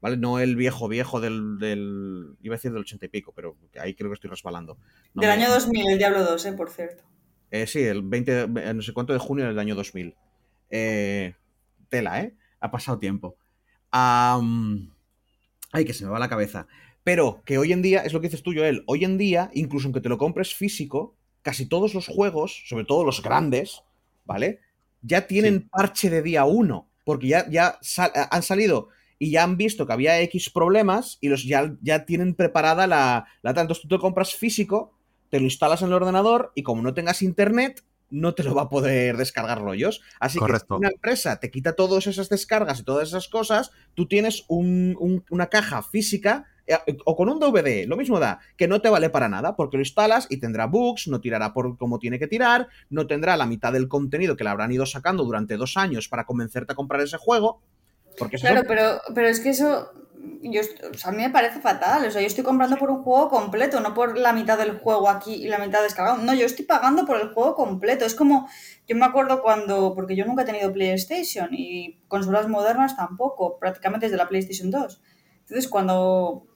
¿Vale? 0.00 0.16
No 0.16 0.38
el 0.38 0.56
viejo, 0.56 0.88
viejo 0.88 1.20
del, 1.20 1.58
del- 1.58 2.36
Iba 2.40 2.54
a 2.54 2.56
decir 2.56 2.72
del 2.72 2.80
80 2.80 3.04
y 3.04 3.08
pico, 3.10 3.32
pero 3.36 3.58
ahí 3.78 3.94
creo 3.94 4.08
que 4.08 4.14
estoy 4.14 4.30
resbalando. 4.30 4.78
No 5.12 5.20
Del 5.20 5.36
me- 5.36 5.44
año 5.44 5.52
2000, 5.52 5.90
el 5.90 5.98
Diablo 5.98 6.24
2, 6.24 6.46
eh, 6.46 6.52
por 6.54 6.70
cierto. 6.70 7.04
Eh, 7.50 7.66
sí, 7.66 7.80
el 7.80 8.02
20, 8.02 8.46
de- 8.46 8.74
no 8.74 8.82
sé 8.82 8.92
cuánto 8.92 9.12
de 9.12 9.18
junio 9.18 9.46
del 9.46 9.58
año 9.58 9.74
2000. 9.74 10.14
Eh, 10.70 11.34
tela, 11.88 12.20
¿eh? 12.22 12.34
Ha 12.60 12.70
pasado 12.70 12.98
tiempo. 12.98 13.36
Ay, 15.72 15.84
que 15.84 15.94
se 15.94 16.04
me 16.04 16.10
va 16.10 16.18
la 16.18 16.28
cabeza. 16.28 16.66
Pero 17.04 17.42
que 17.44 17.58
hoy 17.58 17.72
en 17.72 17.82
día, 17.82 18.00
es 18.00 18.12
lo 18.12 18.20
que 18.20 18.28
dices 18.28 18.42
tú, 18.42 18.52
Joel, 18.54 18.82
hoy 18.86 19.04
en 19.04 19.16
día, 19.18 19.50
incluso 19.54 19.86
aunque 19.86 20.00
te 20.00 20.08
lo 20.08 20.18
compres 20.18 20.54
físico, 20.54 21.14
casi 21.42 21.66
todos 21.66 21.94
los 21.94 22.06
juegos, 22.06 22.64
sobre 22.68 22.84
todo 22.84 23.04
los 23.04 23.22
grandes, 23.22 23.82
¿vale? 24.24 24.60
Ya 25.02 25.26
tienen 25.26 25.68
parche 25.68 26.10
de 26.10 26.22
día 26.22 26.44
1, 26.44 26.88
porque 27.04 27.28
ya, 27.28 27.48
ya 27.48 27.78
sal- 27.80 28.12
han 28.30 28.42
salido 28.42 28.88
y 29.18 29.30
ya 29.30 29.44
han 29.44 29.56
visto 29.56 29.86
que 29.86 29.92
había 29.92 30.20
X 30.22 30.50
problemas 30.50 31.16
y 31.20 31.28
los 31.28 31.44
ya, 31.44 31.74
ya 31.80 32.04
tienen 32.04 32.34
preparada 32.34 32.86
la, 32.86 33.26
la. 33.42 33.50
Entonces 33.50 33.80
tú 33.82 33.88
te 33.88 33.98
compras 33.98 34.34
físico, 34.34 34.92
te 35.30 35.38
lo 35.38 35.44
instalas 35.44 35.80
en 35.82 35.88
el 35.88 35.94
ordenador 35.94 36.52
y 36.54 36.62
como 36.62 36.82
no 36.82 36.92
tengas 36.94 37.22
internet, 37.22 37.82
no 38.10 38.34
te 38.34 38.42
lo 38.42 38.54
va 38.54 38.62
a 38.62 38.68
poder 38.68 39.16
descargar 39.16 39.60
rollos. 39.60 40.02
Así 40.18 40.38
Correcto. 40.38 40.66
que 40.66 40.74
si 40.74 40.78
una 40.80 40.88
empresa 40.88 41.38
te 41.40 41.50
quita 41.50 41.74
todas 41.74 42.06
esas 42.08 42.28
descargas 42.28 42.80
y 42.80 42.84
todas 42.84 43.08
esas 43.08 43.28
cosas, 43.28 43.70
tú 43.94 44.06
tienes 44.08 44.44
un- 44.48 44.96
un- 44.98 45.24
una 45.30 45.46
caja 45.46 45.82
física 45.82 46.44
eh, 46.66 46.76
o 47.04 47.16
con 47.16 47.28
un 47.28 47.40
DVD, 47.40 47.86
lo 47.86 47.96
mismo 47.96 48.20
da, 48.20 48.38
que 48.56 48.68
no 48.68 48.80
te 48.80 48.88
vale 48.88 49.10
para 49.10 49.28
nada, 49.28 49.56
porque 49.56 49.76
lo 49.76 49.80
instalas 49.82 50.26
y 50.30 50.36
tendrá 50.38 50.66
bugs, 50.66 51.08
no 51.08 51.20
tirará 51.20 51.52
por 51.52 51.76
como 51.76 51.98
tiene 51.98 52.18
que 52.20 52.28
tirar, 52.28 52.68
no 52.90 53.08
tendrá 53.08 53.36
la 53.36 53.46
mitad 53.46 53.72
del 53.72 53.88
contenido 53.88 54.36
que 54.36 54.44
le 54.44 54.50
habrán 54.50 54.70
ido 54.70 54.86
sacando 54.86 55.24
durante 55.24 55.56
dos 55.56 55.76
años 55.76 56.06
para 56.08 56.26
convencerte 56.26 56.72
a 56.72 56.76
comprar 56.76 57.00
ese 57.00 57.16
juego. 57.16 57.60
Porque 58.18 58.36
eso- 58.36 58.46
Claro, 58.46 58.62
pero, 58.68 59.00
pero 59.14 59.26
es 59.28 59.40
que 59.40 59.50
eso 59.50 59.90
yo, 60.42 60.60
o 60.92 60.94
sea, 60.98 61.10
a 61.10 61.14
mí 61.14 61.22
me 61.22 61.30
parece 61.30 61.60
fatal. 61.60 62.06
O 62.06 62.10
sea, 62.10 62.20
yo 62.20 62.26
estoy 62.26 62.44
comprando 62.44 62.76
por 62.76 62.90
un 62.90 63.02
juego 63.02 63.28
completo, 63.28 63.80
no 63.80 63.94
por 63.94 64.16
la 64.18 64.32
mitad 64.32 64.58
del 64.58 64.78
juego 64.78 65.08
aquí 65.08 65.34
y 65.34 65.48
la 65.48 65.58
mitad 65.58 65.82
descargado. 65.82 66.18
No, 66.18 66.34
yo 66.34 66.46
estoy 66.46 66.64
pagando 66.64 67.04
por 67.06 67.20
el 67.20 67.32
juego 67.32 67.54
completo. 67.54 68.04
Es 68.04 68.14
como, 68.14 68.48
yo 68.86 68.96
me 68.96 69.04
acuerdo 69.06 69.42
cuando, 69.42 69.94
porque 69.94 70.16
yo 70.16 70.24
nunca 70.26 70.42
he 70.42 70.46
tenido 70.46 70.72
PlayStation 70.72 71.48
y 71.52 72.00
consolas 72.08 72.48
modernas 72.48 72.96
tampoco, 72.96 73.58
prácticamente 73.58 74.06
desde 74.06 74.16
la 74.18 74.28
PlayStation 74.28 74.70
2. 74.70 75.00
Entonces, 75.40 75.68
cuando 75.68 76.46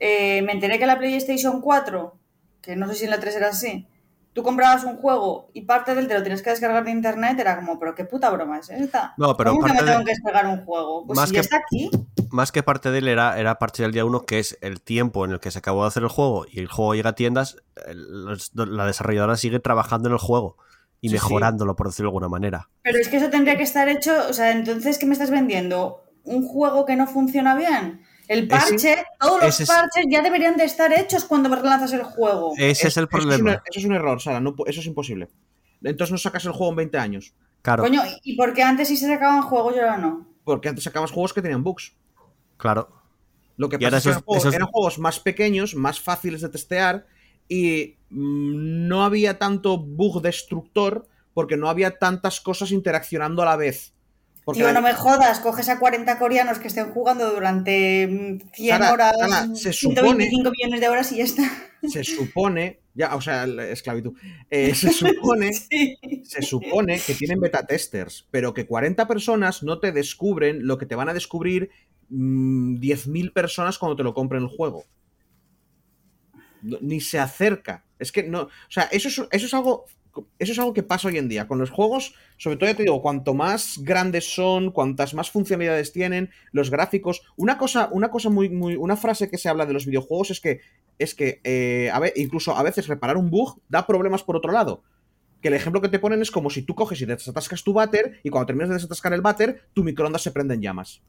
eh, 0.00 0.42
me 0.42 0.52
enteré 0.52 0.78
que 0.78 0.86
la 0.86 0.98
PlayStation 0.98 1.60
4, 1.60 2.18
que 2.60 2.76
no 2.76 2.88
sé 2.88 2.94
si 2.94 3.04
en 3.04 3.10
la 3.10 3.20
3 3.20 3.36
era 3.36 3.48
así, 3.48 3.86
tú 4.32 4.42
comprabas 4.42 4.84
un 4.84 4.96
juego 4.96 5.48
y 5.52 5.62
parte 5.62 5.94
del 5.94 6.08
te 6.08 6.14
lo 6.14 6.22
tienes 6.22 6.42
que 6.42 6.50
descargar 6.50 6.84
de 6.84 6.90
internet, 6.90 7.38
era 7.38 7.56
como, 7.56 7.78
pero 7.78 7.94
qué 7.94 8.04
puta 8.04 8.28
broma 8.30 8.58
es 8.58 8.70
esta. 8.70 9.14
No, 9.16 9.36
pero 9.36 9.52
¿Cómo 9.52 9.64
que 9.66 9.72
me 9.72 9.80
de- 9.82 9.90
tengo 9.92 10.04
que 10.04 10.10
descargar 10.10 10.46
un 10.46 10.64
juego? 10.64 11.06
Pues 11.06 11.16
Más 11.16 11.28
si 11.28 11.34
ya 11.36 11.40
que- 11.40 11.44
está 11.44 11.56
aquí. 11.58 11.90
Más 12.34 12.50
que 12.50 12.64
parte 12.64 12.90
de 12.90 12.98
él 12.98 13.06
era, 13.06 13.38
era 13.38 13.60
parte 13.60 13.84
del 13.84 13.92
día 13.92 14.04
1, 14.04 14.26
que 14.26 14.40
es 14.40 14.58
el 14.60 14.80
tiempo 14.80 15.24
en 15.24 15.30
el 15.30 15.38
que 15.38 15.52
se 15.52 15.60
acabó 15.60 15.82
de 15.82 15.88
hacer 15.88 16.02
el 16.02 16.08
juego 16.08 16.46
y 16.50 16.58
el 16.58 16.66
juego 16.66 16.96
llega 16.96 17.10
a 17.10 17.14
tiendas, 17.14 17.58
el- 17.86 18.26
la 18.26 18.86
desarrolladora 18.86 19.36
sigue 19.36 19.60
trabajando 19.60 20.08
en 20.08 20.14
el 20.14 20.18
juego 20.18 20.56
y 21.00 21.10
Sí, 21.10 21.16
sí. 21.16 21.22
mejorándolo, 21.22 21.76
por 21.76 21.86
decirlo 21.86 22.08
de 22.08 22.10
alguna 22.10 22.28
manera. 22.28 22.68
Pero 22.82 22.98
es 22.98 23.08
que 23.08 23.18
eso 23.18 23.30
tendría 23.30 23.56
que 23.56 23.62
estar 23.62 23.88
hecho, 23.88 24.12
o 24.28 24.32
sea, 24.32 24.50
entonces, 24.50 24.98
¿qué 24.98 25.06
me 25.06 25.12
estás 25.12 25.30
vendiendo? 25.30 26.02
¿Un 26.24 26.44
juego 26.44 26.84
que 26.84 26.96
no 26.96 27.06
funciona 27.06 27.54
bien? 27.54 28.02
El 28.26 28.48
parche, 28.48 29.04
todos 29.20 29.40
los 29.40 29.60
ese 29.60 29.66
parches 29.72 30.04
ya 30.10 30.20
deberían 30.20 30.56
de 30.56 30.64
estar 30.64 30.92
hechos 30.92 31.24
cuando 31.26 31.54
relanzas 31.54 31.92
el 31.92 32.02
juego. 32.02 32.54
Ese 32.56 32.88
es 32.88 32.96
el 32.96 33.04
Eso 33.04 33.18
es, 33.18 33.24
un, 33.24 33.28
problema. 33.28 33.52
eso 33.64 33.78
es 33.78 33.84
un 33.84 33.94
error, 33.94 34.20
Sara, 34.20 34.40
no 34.40 34.56
eso 34.66 34.80
es 34.80 34.86
imposible. 34.86 35.28
Entonces 35.84 36.10
no 36.10 36.18
sacas 36.18 36.44
el 36.46 36.52
juego 36.52 36.70
en 36.72 36.76
20 36.78 36.98
años. 36.98 37.32
Claro, 37.62 37.84
Coño, 37.84 38.02
¿y 38.24 38.34
por 38.36 38.54
qué 38.54 38.64
antes 38.64 38.88
sí 38.88 38.96
se 38.96 39.06
sacaban 39.06 39.42
juegos 39.42 39.76
y 39.76 39.78
ahora 39.78 39.98
no? 39.98 40.26
Porque 40.42 40.68
antes 40.68 40.82
sacabas 40.82 41.12
juegos 41.12 41.32
que 41.32 41.40
tenían 41.42 41.62
bugs. 41.62 41.94
Claro. 42.56 42.88
Lo 43.56 43.68
que 43.68 43.76
Y 43.76 43.78
pasa 43.84 43.98
es 43.98 44.02
que 44.04 44.10
esos- 44.10 44.16
eran 44.16 44.24
juegos, 44.24 44.42
esos- 44.44 44.54
eran 44.54 44.68
juegos 44.68 44.98
más 44.98 45.20
pequeños, 45.20 45.74
más 45.76 46.00
fáciles 46.00 46.40
de 46.40 46.48
testear 46.48 47.06
y 47.48 47.96
mm, 48.10 48.88
no 48.88 49.04
había 49.04 49.38
tanto 49.38 49.78
bug 49.78 50.22
destructor 50.22 51.06
porque 51.34 51.56
no 51.56 51.68
había 51.68 51.98
tantas 51.98 52.40
cosas 52.40 52.70
interaccionando 52.72 53.42
a 53.42 53.46
la 53.46 53.56
vez. 53.56 53.92
Porque 54.44 54.60
Tío, 54.60 54.72
no 54.72 54.82
me 54.82 54.92
jodas, 54.92 55.40
coges 55.40 55.68
a 55.70 55.78
40 55.78 56.18
coreanos 56.18 56.58
que 56.58 56.68
estén 56.68 56.90
jugando 56.92 57.32
durante 57.32 58.06
mm, 58.06 58.50
100 58.54 58.68
Sara, 58.78 58.92
horas, 58.92 59.14
Sara, 59.18 59.54
se 59.54 59.72
125 59.72 60.50
millones 60.50 60.80
de 60.80 60.88
horas 60.88 61.12
y 61.12 61.16
ya 61.18 61.24
está. 61.24 61.42
se 61.88 62.02
supone, 62.04 62.80
ya, 62.94 63.14
o 63.14 63.20
sea, 63.20 63.46
la 63.46 63.68
esclavitud, 63.68 64.14
eh, 64.50 64.74
se 64.74 64.92
supone 64.92 65.52
Sí. 65.52 65.96
se 66.24 66.42
supone 66.42 66.98
que 67.00 67.14
tienen 67.14 67.40
beta 67.40 67.64
testers, 67.66 68.26
pero 68.30 68.52
que 68.52 68.66
40 68.66 69.06
personas 69.08 69.62
no 69.62 69.78
te 69.80 69.92
descubren 69.92 70.66
lo 70.66 70.76
que 70.76 70.86
te 70.86 70.94
van 70.96 71.08
a 71.08 71.14
descubrir 71.14 71.70
mm, 72.08 72.76
10.000 72.80 73.32
personas 73.32 73.78
cuando 73.78 73.96
te 73.96 74.02
lo 74.02 74.14
compren 74.14 74.42
el 74.42 74.48
juego. 74.48 74.84
Ni 76.62 77.00
se 77.00 77.18
acerca. 77.18 77.84
Es 77.98 78.10
que 78.10 78.22
no. 78.22 78.42
O 78.42 78.48
sea, 78.70 78.84
eso 78.84 79.08
es, 79.08 79.18
eso 79.30 79.46
es 79.46 79.54
algo 79.54 79.84
eso 80.38 80.52
es 80.52 80.58
algo 80.60 80.72
que 80.74 80.84
pasa 80.84 81.08
hoy 81.08 81.18
en 81.18 81.28
día. 81.28 81.48
Con 81.48 81.58
los 81.58 81.70
juegos, 81.70 82.14
sobre 82.38 82.56
todo 82.56 82.70
ya 82.70 82.76
te 82.76 82.84
digo, 82.84 83.02
cuanto 83.02 83.34
más 83.34 83.78
grandes 83.82 84.32
son, 84.32 84.70
cuantas 84.70 85.12
más 85.12 85.28
funcionalidades 85.30 85.92
tienen, 85.92 86.30
los 86.52 86.70
gráficos. 86.70 87.22
Una 87.36 87.58
cosa, 87.58 87.88
una 87.90 88.10
cosa 88.10 88.30
muy, 88.30 88.48
muy. 88.48 88.76
Una 88.76 88.96
frase 88.96 89.28
que 89.28 89.38
se 89.38 89.48
habla 89.48 89.66
de 89.66 89.72
los 89.74 89.86
videojuegos 89.86 90.30
es 90.30 90.40
que. 90.40 90.60
Es 90.98 91.14
que 91.14 91.40
eh, 91.44 91.90
a 91.92 91.98
ve- 91.98 92.12
incluso 92.16 92.56
a 92.56 92.62
veces 92.62 92.86
reparar 92.86 93.16
un 93.16 93.28
bug 93.30 93.60
da 93.68 93.86
problemas 93.86 94.22
por 94.22 94.36
otro 94.36 94.52
lado. 94.52 94.84
Que 95.42 95.48
el 95.48 95.54
ejemplo 95.54 95.80
que 95.82 95.88
te 95.90 95.98
ponen 96.00 96.22
es 96.22 96.30
como 96.30 96.50
si 96.50 96.62
tú 96.62 96.74
coges 96.74 97.00
y 97.02 97.06
desatascas 97.06 97.64
tu 97.64 97.72
váter 97.74 98.20
y 98.24 98.30
cuando 98.30 98.46
terminas 98.46 98.70
de 98.70 98.76
desatascar 98.76 99.12
el 99.14 99.22
váter, 99.22 99.68
tu 99.74 99.84
microondas 99.84 100.22
se 100.22 100.32
prende 100.32 100.54
en 100.54 100.62
llamas. 100.62 101.02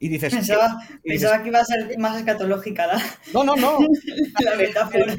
Y 0.00 0.08
dices. 0.08 0.34
Pensaba, 0.34 0.78
y 1.04 1.12
dices, 1.12 1.28
pensaba 1.28 1.42
que 1.42 1.48
iba 1.48 1.58
a 1.60 1.64
ser 1.64 1.98
más 1.98 2.16
escatológica 2.18 2.86
la, 2.86 3.02
no, 3.34 3.44
no, 3.44 3.56
no. 3.56 3.78
la 4.44 4.52
El, 4.52 4.58
metáfora. 4.58 5.14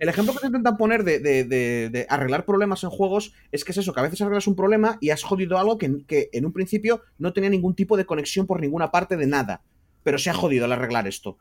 ejemplo 0.00 0.32
que 0.34 0.40
te 0.40 0.46
intentan 0.46 0.76
poner 0.76 1.02
de, 1.04 1.18
de- 1.18 1.44
de- 1.44 1.90
de 1.90 2.06
arreglar 2.08 2.44
problemas 2.44 2.84
en 2.84 2.90
juegos 2.90 3.32
es 3.50 3.64
que 3.64 3.72
es 3.72 3.78
eso, 3.78 3.92
que 3.92 4.00
a 4.00 4.04
veces 4.04 4.20
arreglas 4.20 4.46
un 4.46 4.54
problema 4.56 4.98
y 5.00 5.10
has 5.10 5.22
jodido 5.24 5.58
algo 5.58 5.78
que, 5.78 6.04
que 6.06 6.28
en 6.32 6.46
un 6.46 6.52
principio 6.52 7.02
no 7.18 7.32
tenía 7.32 7.50
ningún 7.50 7.74
tipo 7.74 7.96
de 7.96 8.06
conexión 8.06 8.46
por 8.46 8.60
ninguna 8.60 8.90
parte 8.90 9.16
de 9.16 9.26
nada. 9.26 9.62
Pero 10.04 10.18
se 10.18 10.30
ha 10.30 10.34
jodido 10.34 10.64
al 10.66 10.72
arreglar 10.72 11.06
esto. 11.08 11.38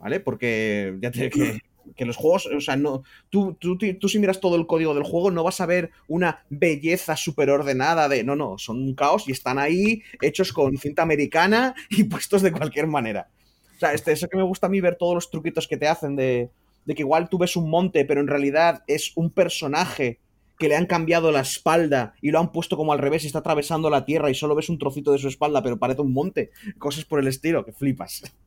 ¿Vale? 0.00 0.20
Porque 0.20 0.96
ya 1.00 1.10
te 1.10 1.28
que, 1.30 1.60
que 1.96 2.04
los 2.04 2.16
juegos, 2.16 2.46
o 2.46 2.60
sea, 2.60 2.76
no. 2.76 3.02
Tú, 3.30 3.54
tú, 3.60 3.76
tú 3.76 4.08
si 4.08 4.18
miras 4.18 4.40
todo 4.40 4.56
el 4.56 4.66
código 4.66 4.94
del 4.94 5.04
juego, 5.04 5.30
no 5.30 5.44
vas 5.44 5.60
a 5.60 5.66
ver 5.66 5.90
una 6.08 6.44
belleza 6.50 7.16
súper 7.16 7.50
ordenada 7.50 8.08
de. 8.08 8.24
No, 8.24 8.36
no, 8.36 8.58
son 8.58 8.82
un 8.82 8.94
caos 8.94 9.28
y 9.28 9.32
están 9.32 9.58
ahí 9.58 10.02
hechos 10.20 10.52
con 10.52 10.76
cinta 10.78 11.02
americana 11.02 11.74
y 11.90 12.04
puestos 12.04 12.42
de 12.42 12.52
cualquier 12.52 12.86
manera. 12.86 13.28
O 13.76 13.78
sea, 13.78 13.92
este, 13.92 14.12
eso 14.12 14.28
que 14.28 14.36
me 14.36 14.42
gusta 14.42 14.66
a 14.66 14.70
mí 14.70 14.80
ver 14.80 14.96
todos 14.96 15.14
los 15.14 15.30
truquitos 15.30 15.66
que 15.66 15.76
te 15.76 15.88
hacen 15.88 16.16
de, 16.16 16.50
de 16.84 16.94
que 16.94 17.02
igual 17.02 17.28
tú 17.28 17.38
ves 17.38 17.56
un 17.56 17.68
monte, 17.68 18.04
pero 18.04 18.20
en 18.20 18.28
realidad 18.28 18.82
es 18.86 19.12
un 19.16 19.30
personaje 19.30 20.20
que 20.58 20.68
le 20.68 20.76
han 20.76 20.86
cambiado 20.86 21.32
la 21.32 21.40
espalda 21.40 22.14
y 22.20 22.30
lo 22.30 22.38
han 22.38 22.52
puesto 22.52 22.76
como 22.76 22.92
al 22.92 22.98
revés 22.98 23.24
y 23.24 23.26
está 23.26 23.40
atravesando 23.40 23.90
la 23.90 24.04
tierra 24.04 24.30
y 24.30 24.34
solo 24.34 24.54
ves 24.54 24.68
un 24.68 24.78
trocito 24.78 25.12
de 25.12 25.18
su 25.18 25.28
espalda, 25.28 25.62
pero 25.62 25.78
parece 25.78 26.02
un 26.02 26.12
monte. 26.12 26.50
Cosas 26.78 27.04
por 27.04 27.18
el 27.18 27.26
estilo, 27.26 27.64
que 27.64 27.72
flipas. 27.72 28.22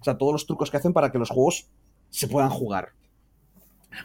O 0.00 0.04
sea, 0.04 0.16
todos 0.16 0.32
los 0.32 0.46
trucos 0.46 0.70
que 0.70 0.76
hacen 0.76 0.92
para 0.92 1.10
que 1.10 1.18
los 1.18 1.28
juegos 1.28 1.66
se 2.10 2.28
puedan 2.28 2.50
jugar. 2.50 2.92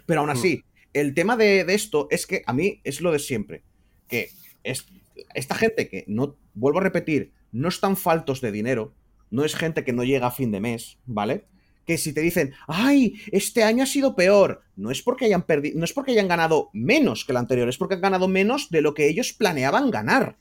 Pero 0.06 0.22
aún 0.22 0.30
así, 0.30 0.64
el 0.93 1.14
tema 1.14 1.38
de, 1.38 1.64
de 1.66 1.74
esto 1.74 2.08
es 2.10 2.26
que 2.26 2.43
a 2.45 2.54
mí 2.54 2.82
es 2.84 3.01
lo 3.01 3.12
de 3.12 3.20
siempre. 3.20 3.64
Que 4.08 4.30
es, 4.64 4.86
esta 5.34 5.56
gente 5.56 5.89
que 5.89 6.06
no, 6.08 6.36
vuelvo 6.54 6.80
a 6.80 6.84
repetir, 6.84 7.32
no 7.51 7.68
están 7.68 7.97
faltos 7.97 8.41
de 8.41 8.51
dinero, 8.51 8.93
no 9.30 9.43
es 9.43 9.56
gente 9.56 9.84
que 9.84 9.93
no 9.93 10.04
llega 10.04 10.28
a 10.28 10.32
fin 10.32 10.51
de 10.51 10.60
mes, 10.60 10.97
¿vale? 11.06 11.45
Que 11.86 11.97
si 11.97 12.14
te 12.14 12.22
dicen, 12.22 12.54
ay, 12.68 13.16
este 13.32 13.64
año 13.64 13.84
ha 13.84 13.88
sido 13.88 14.16
peor, 14.16 14.64
no 14.76 14.91
es 14.91 15.01
porque 15.01 15.26
hayan 15.26 15.43
perdido, 15.43 15.78
no 15.80 15.86
es 15.86 15.93
porque 15.93 16.12
hayan 16.12 16.28
ganado 16.28 16.70
menos 16.74 17.26
que 17.26 17.32
el 17.32 17.38
anterior, 17.38 17.68
es 17.68 17.78
porque 17.78 17.95
han 17.95 18.01
ganado 18.01 18.28
menos 18.28 18.70
de 18.70 18.82
lo 18.82 18.93
que 18.93 19.08
ellos 19.08 19.34
planeaban 19.34 19.91
ganar. 19.91 20.38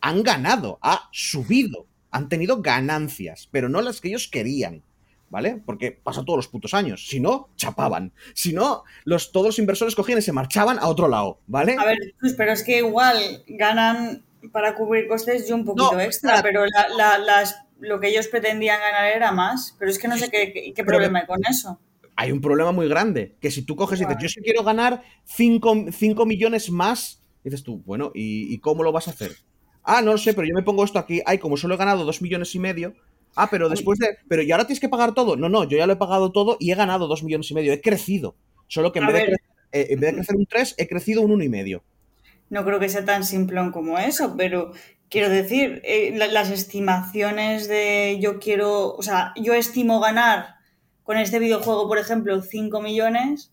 Han 0.00 0.22
ganado, 0.22 0.78
ha 0.80 1.08
subido, 1.10 1.86
han 2.10 2.28
tenido 2.28 2.62
ganancias, 2.62 3.48
pero 3.50 3.68
no 3.68 3.80
las 3.80 4.00
que 4.00 4.08
ellos 4.08 4.28
querían. 4.28 4.82
¿Vale? 5.30 5.62
Porque 5.66 5.92
pasa 5.92 6.24
todos 6.24 6.38
los 6.38 6.48
putos 6.48 6.72
años. 6.72 7.06
Si 7.06 7.20
no, 7.20 7.50
chapaban. 7.56 8.12
Si 8.34 8.52
no, 8.54 8.84
los, 9.04 9.30
todos 9.30 9.46
los 9.48 9.58
inversores 9.58 9.94
cogían 9.94 10.18
y 10.18 10.22
se 10.22 10.32
marchaban 10.32 10.78
a 10.78 10.88
otro 10.88 11.06
lado. 11.08 11.40
¿Vale? 11.46 11.76
A 11.78 11.84
ver, 11.84 11.98
pues, 12.18 12.34
pero 12.34 12.52
es 12.52 12.62
que 12.64 12.78
igual 12.78 13.44
ganan 13.46 14.24
para 14.52 14.74
cubrir 14.74 15.06
costes 15.06 15.48
y 15.48 15.52
un 15.52 15.64
poquito 15.66 15.92
No, 15.92 16.00
extra, 16.00 16.40
pero 16.42 16.64
la- 16.64 16.88
la- 16.96 17.18
las, 17.18 17.56
lo 17.78 18.00
que 18.00 18.08
ellos 18.08 18.28
pretendían 18.28 18.80
ganar 18.80 19.06
era 19.14 19.30
más. 19.32 19.76
Pero 19.78 19.90
es 19.90 19.98
que 19.98 20.08
no 20.08 20.16
sé 20.16 20.30
qué, 20.30 20.52
qué- 20.52 20.72
qué 20.74 20.84
problema 20.84 21.18
hay 21.20 21.26
con 21.26 21.40
eso. 21.48 21.78
hay 22.16 22.32
un 22.32 22.40
problema 22.40 22.72
muy 22.72 22.88
grande. 22.88 23.36
Que 23.40 23.50
si 23.50 23.62
tú 23.62 23.76
coges 23.76 24.00
y 24.00 24.04
dices, 24.06 24.22
yo 24.22 24.28
sí 24.30 24.40
quiero 24.40 24.64
ganar 24.64 25.02
5 25.26 26.26
millones 26.26 26.70
más, 26.70 27.22
dices 27.44 27.62
tú, 27.62 27.82
bueno, 27.84 28.10
¿y, 28.14 28.52
y 28.52 28.58
cómo 28.60 28.82
lo 28.82 28.92
vas 28.92 29.08
a 29.08 29.12
hacer? 29.12 29.32
Ah, 29.84 30.02
no 30.02 30.12
lo 30.12 30.18
sé, 30.18 30.34
pero 30.34 30.46
yo 30.46 30.54
me 30.54 30.62
pongo 30.62 30.84
esto 30.84 30.98
aquí. 30.98 31.22
Ay, 31.24 31.38
como 31.38 31.56
solo 31.56 31.74
he 31.74 31.78
ganado 31.78 32.04
2 32.04 32.20
millones 32.20 32.54
y 32.54 32.58
medio. 32.58 32.94
Ah, 33.36 33.48
pero 33.50 33.68
después 33.68 33.98
de. 33.98 34.16
Pero 34.28 34.42
¿y 34.42 34.50
ahora 34.50 34.66
tienes 34.66 34.80
que 34.80 34.88
pagar 34.88 35.14
todo? 35.14 35.36
No, 35.36 35.48
no, 35.48 35.64
yo 35.64 35.78
ya 35.78 35.86
lo 35.86 35.92
he 35.92 35.96
pagado 35.96 36.32
todo 36.32 36.56
y 36.58 36.72
he 36.72 36.74
ganado 36.74 37.06
2 37.06 37.22
millones 37.22 37.50
y 37.50 37.54
medio. 37.54 37.72
He 37.72 37.80
crecido. 37.80 38.34
Solo 38.66 38.92
que 38.92 38.98
en 38.98 39.06
vez, 39.06 39.14
de 39.14 39.20
crecer, 39.26 39.46
eh, 39.72 39.86
en 39.90 40.00
vez 40.00 40.10
de 40.10 40.16
crecer 40.16 40.36
un 40.36 40.46
3, 40.46 40.74
he 40.78 40.88
crecido 40.88 41.22
un 41.22 41.30
1 41.32 41.44
y 41.44 41.48
medio. 41.48 41.82
No 42.50 42.64
creo 42.64 42.80
que 42.80 42.88
sea 42.88 43.04
tan 43.04 43.24
simplón 43.24 43.70
como 43.72 43.98
eso, 43.98 44.34
pero 44.36 44.72
quiero 45.10 45.28
decir, 45.28 45.80
eh, 45.84 46.12
la- 46.16 46.26
las 46.28 46.50
estimaciones 46.50 47.68
de 47.68 48.18
yo 48.20 48.38
quiero, 48.38 48.94
o 48.94 49.02
sea, 49.02 49.32
yo 49.36 49.54
estimo 49.54 50.00
ganar 50.00 50.56
con 51.04 51.16
este 51.18 51.38
videojuego, 51.38 51.86
por 51.88 51.98
ejemplo, 51.98 52.40
5 52.42 52.82
millones, 52.82 53.52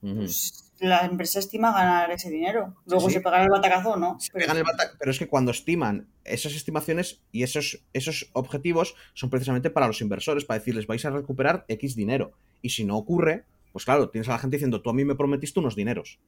pues 0.00 0.63
la 0.80 1.00
empresa 1.06 1.38
estima 1.38 1.72
ganar 1.72 2.10
ese 2.10 2.30
dinero. 2.30 2.74
Luego 2.86 3.08
Sí. 3.08 3.14
se 3.14 3.20
pegará 3.20 3.44
el 3.44 3.50
batacazo, 3.50 3.96
¿no? 3.96 4.18
Se 4.18 4.30
Pero- 4.32 4.42
pegan 4.44 4.56
el 4.58 4.64
bata- 4.64 4.92
pero 4.98 5.10
es 5.10 5.18
que 5.18 5.28
cuando 5.28 5.50
estiman 5.50 6.08
esas 6.24 6.54
estimaciones 6.54 7.22
y 7.32 7.42
esos, 7.44 7.84
esos 7.92 8.30
objetivos 8.32 8.94
son 9.14 9.30
precisamente 9.30 9.70
para 9.70 9.86
los 9.86 10.00
inversores, 10.00 10.44
para 10.44 10.58
decirles 10.58 10.86
vais 10.86 11.04
a 11.04 11.10
recuperar 11.10 11.64
X 11.68 11.94
dinero. 11.94 12.32
Y 12.62 12.70
si 12.70 12.84
no 12.84 12.96
ocurre, 12.96 13.44
pues 13.72 13.84
claro, 13.84 14.08
tienes 14.10 14.28
a 14.28 14.32
la 14.32 14.38
gente 14.38 14.56
diciendo, 14.56 14.82
tú 14.82 14.90
a 14.90 14.94
mí 14.94 15.04
me 15.04 15.14
prometiste 15.14 15.60
unos 15.60 15.76
dineros. 15.76 16.18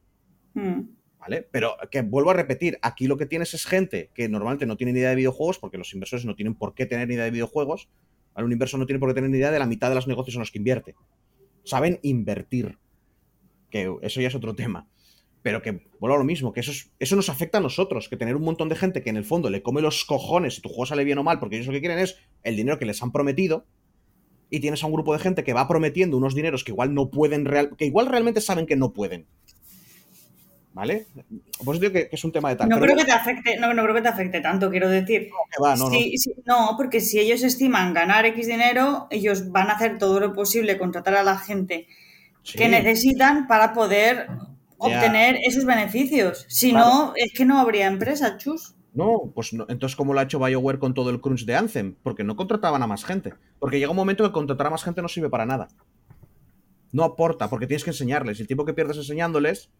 Mm. 0.54 0.80
¿Vale? 1.18 1.48
Pero 1.50 1.76
que 1.90 2.02
vuelvo 2.02 2.30
a 2.30 2.34
repetir, 2.34 2.78
aquí 2.82 3.08
lo 3.08 3.16
que 3.16 3.26
tienes 3.26 3.52
es 3.52 3.66
gente 3.66 4.10
que 4.14 4.28
normalmente 4.28 4.64
no 4.64 4.76
tiene 4.76 4.92
ni 4.92 5.00
idea 5.00 5.10
de 5.10 5.16
videojuegos, 5.16 5.58
porque 5.58 5.76
los 5.78 5.92
inversores 5.92 6.24
no 6.24 6.36
tienen 6.36 6.54
por 6.54 6.72
qué 6.74 6.86
tener 6.86 7.08
ni 7.08 7.14
idea 7.14 7.24
de 7.24 7.32
videojuegos. 7.32 7.88
Un 8.36 8.52
inversor 8.52 8.78
no 8.78 8.86
tiene 8.86 9.00
por 9.00 9.08
qué 9.08 9.14
tener 9.14 9.30
ni 9.30 9.38
idea 9.38 9.50
de 9.50 9.58
la 9.58 9.66
mitad 9.66 9.88
de 9.88 9.96
los 9.96 10.06
negocios 10.06 10.36
en 10.36 10.40
los 10.40 10.52
que 10.52 10.58
invierte. 10.58 10.94
Saben 11.64 11.98
invertir. 12.02 12.78
Que 13.84 14.06
eso 14.06 14.20
ya 14.20 14.28
es 14.28 14.34
otro 14.34 14.54
tema. 14.54 14.86
Pero 15.42 15.62
que 15.62 15.82
vuelvo 16.00 16.16
a 16.16 16.18
lo 16.18 16.24
mismo, 16.24 16.52
que 16.52 16.60
eso, 16.60 16.72
es- 16.72 16.90
eso 16.98 17.14
nos 17.14 17.28
afecta 17.28 17.58
a 17.58 17.60
nosotros, 17.60 18.08
que 18.08 18.16
tener 18.16 18.34
un 18.36 18.42
montón 18.42 18.68
de 18.68 18.74
gente 18.76 19.02
que 19.02 19.10
en 19.10 19.16
el 19.16 19.24
fondo 19.24 19.48
le 19.50 19.62
come 19.62 19.80
los 19.82 20.04
cojones 20.04 20.54
si 20.56 20.60
tu 20.62 20.68
juego 20.68 20.86
sale 20.86 21.04
bien 21.04 21.18
o 21.18 21.22
mal, 21.22 21.38
porque 21.38 21.56
ellos 21.56 21.66
lo 21.68 21.72
que 21.72 21.80
quieren 21.80 21.98
es 21.98 22.16
el 22.42 22.56
dinero 22.56 22.78
que 22.78 22.86
les 22.86 23.02
han 23.02 23.12
prometido, 23.12 23.64
y 24.50 24.60
tienes 24.60 24.82
a 24.82 24.86
un 24.86 24.92
grupo 24.92 25.12
de 25.12 25.18
gente 25.20 25.44
que 25.44 25.52
va 25.52 25.68
prometiendo 25.68 26.16
unos 26.16 26.34
dineros 26.34 26.64
que 26.64 26.72
igual 26.72 26.94
no 26.94 27.10
pueden, 27.10 27.44
real, 27.44 27.76
que 27.76 27.84
igual 27.84 28.06
realmente 28.06 28.40
saben 28.40 28.66
que 28.66 28.76
no 28.76 28.92
pueden. 28.92 29.26
¿Vale? 30.72 31.06
Pues 31.64 31.80
digo 31.80 31.90
que, 31.92 32.08
que 32.10 32.16
es 32.16 32.24
un 32.24 32.32
tema 32.32 32.50
de 32.50 32.56
tal. 32.56 32.68
No 32.68 32.76
pero 32.78 32.92
creo 32.92 32.98
que 32.98 33.04
te 33.06 33.12
afecte, 33.12 33.56
no, 33.58 33.72
no 33.72 33.82
creo 33.82 33.94
que 33.94 34.02
te 34.02 34.08
afecte 34.08 34.40
tanto, 34.42 34.70
quiero 34.70 34.90
decir. 34.90 35.22
que 35.22 35.62
va, 35.62 35.74
no, 35.74 35.84
no. 35.84 35.90
Sí, 35.90 36.14
no, 36.44 36.74
porque 36.76 37.00
si 37.00 37.18
ellos 37.18 37.42
estiman 37.42 37.94
ganar 37.94 38.26
X 38.26 38.46
dinero, 38.46 39.06
ellos 39.10 39.50
van 39.50 39.70
a 39.70 39.74
hacer 39.74 39.96
todo 39.96 40.20
lo 40.20 40.34
posible, 40.34 40.76
contratar 40.76 41.14
a 41.14 41.22
la 41.22 41.38
gente 41.38 41.86
Sí. 42.46 42.58
que 42.58 42.68
necesitan 42.68 43.48
para 43.48 43.72
poder 43.72 44.28
obtener 44.78 45.36
esos 45.44 45.64
beneficios. 45.64 46.46
Si 46.48 46.72
no, 46.72 47.12
es 47.16 47.32
que 47.32 47.44
no 47.44 47.58
habría 47.58 47.88
empresa, 47.88 48.36
chus. 48.36 48.76
No, 48.94 49.32
pues 49.34 49.52
no. 49.52 49.66
entonces, 49.68 49.96
¿cómo 49.96 50.14
lo 50.14 50.20
ha 50.20 50.22
hecho 50.22 50.38
BioWare 50.38 50.78
con 50.78 50.94
todo 50.94 51.10
el 51.10 51.20
crunch 51.20 51.44
de 51.44 51.56
Anthem? 51.56 51.96
Porque 52.04 52.22
no 52.22 52.36
contrataban 52.36 52.82
a 52.84 52.86
más 52.86 53.04
gente. 53.04 53.34
Porque 53.58 53.80
llega 53.80 53.90
un 53.90 53.96
momento 53.96 54.22
que 54.24 54.30
contratar 54.30 54.68
a 54.68 54.70
más 54.70 54.84
gente 54.84 55.02
no 55.02 55.08
sirve 55.08 55.28
para 55.28 55.44
nada. 55.44 55.68
No 56.92 57.02
aporta, 57.02 57.50
porque 57.50 57.66
tienes 57.66 57.82
que 57.82 57.90
enseñarles. 57.90 58.38
Y 58.38 58.42
el 58.42 58.46
tiempo 58.46 58.64
que 58.64 58.74
pierdes 58.74 58.96
enseñándoles 58.96 59.70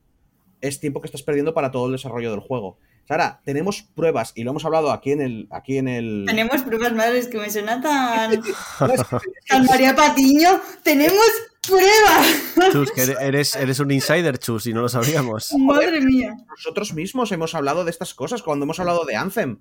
es 0.61 0.81
tiempo 0.81 1.01
que 1.01 1.07
estás 1.07 1.23
perdiendo 1.23 1.55
para 1.55 1.71
todo 1.71 1.87
el 1.87 1.93
desarrollo 1.93 2.33
del 2.33 2.41
juego. 2.41 2.79
Sara, 3.07 3.41
tenemos 3.45 3.83
pruebas, 3.83 4.33
y 4.35 4.43
lo 4.43 4.51
hemos 4.51 4.65
hablado 4.65 4.91
aquí 4.91 5.13
en 5.13 5.21
el. 5.21 5.49
Aquí 5.51 5.79
en 5.79 5.87
el... 5.87 6.25
Tenemos 6.27 6.63
pruebas 6.63 6.93
madres 6.93 7.29
que 7.29 7.39
me 7.39 7.49
suena 7.49 7.81
tan. 7.81 8.43
tan 9.49 9.65
María 9.67 9.95
Patiño. 9.95 10.61
¡Tenemos 10.83 11.25
pruebas! 11.67 12.73
Chus, 12.73 12.93
que 12.93 13.03
eres, 13.03 13.57
eres 13.57 13.81
un 13.81 13.91
insider, 13.91 14.39
Chus, 14.39 14.67
y 14.67 14.73
no 14.73 14.83
lo 14.83 14.89
sabíamos. 14.89 15.53
Madre 15.59 16.01
mía. 16.01 16.37
Nosotros 16.49 16.95
mismos 16.95 17.33
hemos 17.33 17.55
hablado 17.55 17.85
de 17.85 17.91
estas 17.91 18.15
cosas 18.15 18.43
cuando 18.43 18.65
hemos 18.65 18.81
hablado 18.81 19.05
de 19.05 19.17
Anthem. 19.17 19.61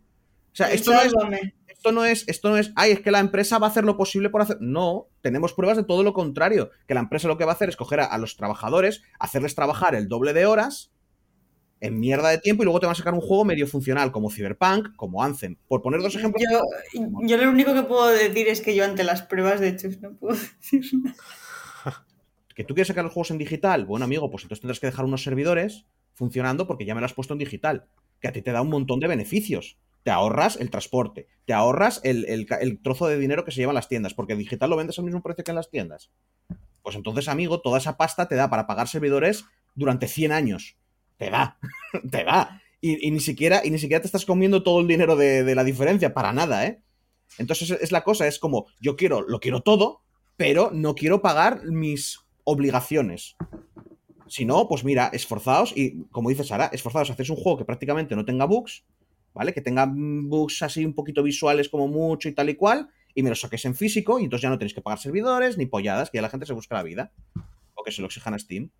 O 0.52 0.56
sea, 0.56 0.72
esto 0.72 0.94
no 0.94 1.02
es, 1.02 1.14
esto 1.68 1.92
no 1.92 2.06
es, 2.06 2.24
esto 2.28 2.50
no 2.50 2.58
es, 2.58 2.72
ay, 2.76 2.92
es 2.92 3.02
que 3.02 3.12
la 3.12 3.20
empresa 3.20 3.60
va 3.60 3.68
a 3.68 3.70
hacer 3.70 3.84
lo 3.84 3.98
posible 3.98 4.30
por 4.30 4.42
hacer. 4.42 4.58
No, 4.62 5.08
tenemos 5.22 5.54
pruebas 5.54 5.78
de 5.78 5.84
todo 5.84 6.04
lo 6.04 6.14
contrario. 6.14 6.72
Que 6.88 6.94
la 6.94 7.02
empresa 7.02 7.28
lo 7.28 7.38
que 7.38 7.46
va 7.46 7.52
a 7.52 7.56
hacer 7.56 7.70
es 7.70 7.76
coger 7.76 8.00
a, 8.00 8.06
a 8.06 8.18
los 8.18 8.38
trabajadores, 8.38 9.04
hacerles 9.20 9.56
trabajar 9.56 9.96
el 9.96 10.08
doble 10.08 10.34
de 10.34 10.46
horas 10.46 10.92
en 11.82 12.00
mierda 12.00 12.30
de 12.30 12.38
tiempo 12.38 12.64
y 12.64 12.66
luego 12.66 12.80
te 12.80 12.86
van 12.86 12.94
a 12.94 12.98
sacar 12.98 13.14
un 13.14 13.22
juego 13.22 13.46
medio 13.46 13.68
funcional 13.68 14.12
como 14.12 14.32
Cyberpunk, 14.32 14.96
como 14.96 15.24
Anthem. 15.24 15.58
Por 15.68 15.82
poner 15.82 16.02
dos 16.02 16.16
ejemplos. 16.16 16.44
Yo, 16.50 16.62
yo 17.24 17.38
lo 17.38 17.50
único 17.50 17.74
que 17.74 17.84
puedo 17.84 18.08
decir 18.08 18.48
es 18.48 18.62
que 18.62 18.76
yo 18.76 18.86
ante 18.86 19.04
las 19.04 19.22
pruebas 19.22 19.60
de 19.60 19.76
Chus 19.76 20.02
no 20.02 20.14
puedo 20.14 20.36
decir 20.72 20.84
nada. 21.04 21.16
¿Que 22.56 22.64
tú 22.64 22.74
quieres 22.74 22.88
sacar 22.88 23.04
los 23.04 23.14
juegos 23.14 23.32
en 23.32 23.38
digital? 23.38 23.86
Bueno, 23.86 24.06
amigo, 24.06 24.32
pues 24.32 24.44
entonces 24.44 24.62
tendrás 24.62 24.80
que 24.80 24.88
dejar 24.88 25.06
unos 25.06 25.24
servidores 25.24 25.86
funcionando 26.14 26.66
porque 26.66 26.86
ya 26.86 26.96
me 26.96 27.02
lo 27.02 27.06
has 27.06 27.14
puesto 27.14 27.34
en 27.34 27.40
digital. 27.40 27.86
Que 28.22 28.30
a 28.30 28.32
ti 28.32 28.42
te 28.42 28.54
da 28.54 28.62
un 28.62 28.70
montón 28.70 29.02
de 29.02 29.08
beneficios. 29.08 29.78
Te 30.04 30.12
ahorras 30.12 30.56
el 30.56 30.70
transporte, 30.70 31.28
te 31.46 31.54
ahorras 31.54 32.00
el, 32.04 32.26
el 32.26 32.82
trozo 32.82 33.08
de 33.08 33.18
dinero 33.18 33.44
que 33.44 33.52
se 33.52 33.58
llevan 33.58 33.76
las 33.76 33.90
tiendas, 33.90 34.14
porque 34.14 34.36
digital 34.36 34.70
lo 34.70 34.78
vendes 34.78 35.00
al 35.00 35.06
mismo 35.06 35.22
precio 35.22 35.44
que 35.44 35.52
en 35.52 35.56
las 35.56 35.70
tiendas. 35.70 36.12
Pues 36.84 36.96
entonces, 36.96 37.28
amigo, 37.28 37.60
toda 37.60 37.80
esa 37.80 37.98
pasta 37.98 38.28
te 38.28 38.36
da 38.36 38.50
para 38.50 38.68
pagar 38.68 38.88
servidores 38.88 39.46
durante 39.74 40.08
100 40.08 40.32
años. 40.32 40.78
Te 41.18 41.32
da, 41.32 41.58
te 42.12 42.24
da. 42.24 42.62
Y, 42.80 43.08
y 43.08 43.12
ni 43.12 43.20
siquiera, 43.20 43.62
y 43.66 43.72
ni 43.72 43.80
siquiera 43.80 44.00
te 44.02 44.08
estás 44.08 44.26
comiendo 44.26 44.62
todo 44.62 44.80
el 44.80 44.88
dinero 44.88 45.16
de, 45.16 45.44
de 45.44 45.56
la 45.56 45.64
diferencia, 45.64 46.14
para 46.14 46.32
nada, 46.32 46.68
¿eh? 46.68 46.82
Entonces 47.40 47.72
es 47.72 47.92
la 47.92 48.04
cosa, 48.04 48.28
es 48.28 48.40
como, 48.40 48.68
yo 48.80 48.96
quiero, 48.96 49.22
lo 49.22 49.40
quiero 49.40 49.62
todo, 49.62 50.04
pero 50.38 50.70
no 50.72 50.96
quiero 50.96 51.22
pagar 51.22 51.66
mis 51.66 52.25
obligaciones. 52.46 53.36
Si 54.28 54.46
no, 54.46 54.68
pues 54.68 54.84
mira, 54.84 55.10
esforzaos 55.14 55.74
y, 55.76 56.04
como 56.12 56.30
dice 56.30 56.44
Sara, 56.44 56.68
esforzaos 56.72 57.10
a 57.10 57.14
hacer 57.14 57.30
un 57.30 57.38
juego 57.38 57.58
que 57.58 57.66
prácticamente 57.66 58.16
no 58.16 58.26
tenga 58.26 58.46
bugs, 58.46 58.86
¿vale? 59.34 59.54
Que 59.54 59.62
tenga 59.62 59.92
bugs 59.92 60.64
así 60.64 60.86
un 60.86 60.94
poquito 60.94 61.22
visuales 61.22 61.70
como 61.70 61.88
mucho 61.88 62.30
y 62.30 62.34
tal 62.34 62.50
y 62.50 62.56
cual, 62.56 62.90
y 63.14 63.22
me 63.22 63.30
lo 63.30 63.36
saques 63.36 63.66
en 63.66 63.76
físico 63.76 64.20
y 64.20 64.24
entonces 64.24 64.44
ya 64.44 64.50
no 64.50 64.58
tenéis 64.58 64.74
que 64.74 64.82
pagar 64.82 65.00
servidores 65.00 65.58
ni 65.58 65.66
polladas, 65.66 66.10
que 66.10 66.18
ya 66.18 66.22
la 66.22 66.30
gente 66.30 66.46
se 66.46 66.54
busca 66.54 66.76
la 66.76 66.84
vida. 66.84 67.12
O 67.76 67.84
que 67.84 67.92
se 67.92 68.02
lo 68.02 68.08
exijan 68.08 68.34
a 68.34 68.40
Steam. 68.40 68.72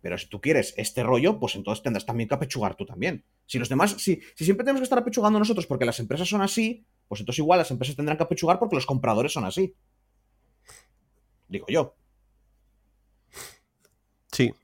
Pero 0.00 0.16
si 0.16 0.28
tú 0.28 0.40
quieres 0.40 0.74
este 0.76 1.02
rollo, 1.02 1.38
pues 1.38 1.56
entonces 1.56 1.82
tendrás 1.82 2.06
también 2.06 2.28
que 2.28 2.34
apechugar 2.34 2.76
tú 2.76 2.86
también. 2.86 3.24
Si 3.46 3.58
los 3.58 3.68
demás, 3.68 3.96
si, 3.98 4.20
si 4.36 4.44
siempre 4.44 4.64
tenemos 4.64 4.80
que 4.80 4.84
estar 4.84 4.98
apechugando 4.98 5.38
nosotros 5.38 5.66
porque 5.66 5.84
las 5.84 5.98
empresas 6.00 6.28
son 6.28 6.40
así, 6.40 6.86
pues 7.08 7.20
entonces 7.20 7.40
igual 7.40 7.58
las 7.58 7.70
empresas 7.70 7.96
tendrán 7.96 8.16
que 8.16 8.22
apechugar 8.22 8.58
porque 8.58 8.76
los 8.76 8.86
compradores 8.86 9.32
son 9.32 9.44
así. 9.44 9.74
Digo 11.48 11.66
yo. 11.68 11.94
Sí, 14.38 14.54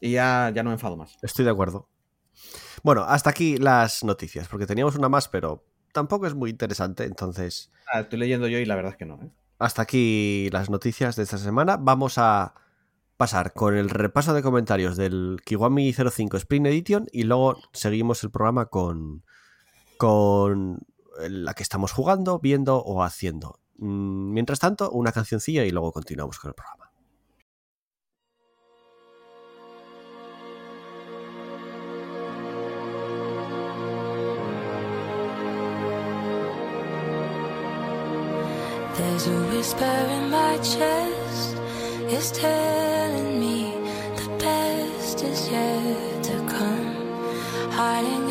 Y 0.00 0.12
ya, 0.12 0.50
ya 0.54 0.62
no 0.62 0.68
me 0.70 0.74
enfado 0.74 0.96
más. 0.96 1.16
estoy 1.22 1.44
de 1.44 1.50
acuerdo. 1.50 1.88
Bueno, 2.82 3.02
hasta 3.04 3.30
aquí 3.30 3.56
las 3.56 4.04
noticias, 4.04 4.46
porque 4.48 4.66
teníamos 4.66 4.94
una 4.96 5.08
más, 5.08 5.28
pero 5.28 5.64
tampoco 5.92 6.26
es 6.26 6.34
muy 6.34 6.50
interesante, 6.50 7.04
entonces 7.04 7.70
Ah, 7.92 8.00
estoy 8.00 8.18
leyendo 8.18 8.46
yo 8.48 8.58
y 8.58 8.66
la 8.66 8.74
verdad 8.76 8.92
es 8.92 8.98
que 8.98 9.06
no. 9.06 9.14
¿eh? 9.22 9.30
hasta 9.58 9.82
aquí 9.82 10.50
las 10.52 10.68
noticias 10.68 11.16
de 11.16 11.22
esta 11.22 11.38
semana. 11.38 11.78
Vamos 11.78 12.18
a 12.18 12.54
pasar 13.16 13.52
con 13.54 13.74
el 13.76 13.88
repaso 13.88 14.34
de 14.34 14.42
comentarios 14.42 14.96
del 14.96 15.38
Kiwami 15.46 15.92
05 15.94 16.36
Spring 16.36 16.66
Edition 16.66 17.06
y 17.12 17.22
luego 17.22 17.56
seguimos 17.72 18.22
el 18.24 18.30
programa 18.30 18.66
con, 18.66 19.24
con 19.96 20.80
la 21.28 21.54
que 21.54 21.62
estamos 21.62 21.92
jugando, 21.92 22.40
viendo 22.40 22.76
o 22.78 23.02
haciendo. 23.02 23.60
Mm, 23.78 24.32
Mientras 24.32 24.58
tanto, 24.58 24.90
una 24.90 25.12
cancioncilla 25.12 25.64
y 25.64 25.70
luego 25.70 25.92
continuamos 25.92 26.38
con 26.38 26.50
el 26.50 26.54
programa. 26.54 26.90
There's 39.14 39.28
a 39.28 39.40
whisper 39.54 39.84
in 39.84 40.28
my 40.28 40.56
chest, 40.56 41.56
it's 42.10 42.32
telling 42.32 43.38
me 43.38 43.70
the 44.16 44.28
best 44.40 45.22
is 45.22 45.48
yet 45.48 46.24
to 46.24 46.36
come. 46.48 46.96
Hiding 47.70 48.23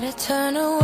Try 0.00 0.10
to 0.10 0.16
turn 0.16 0.56
away, 0.56 0.79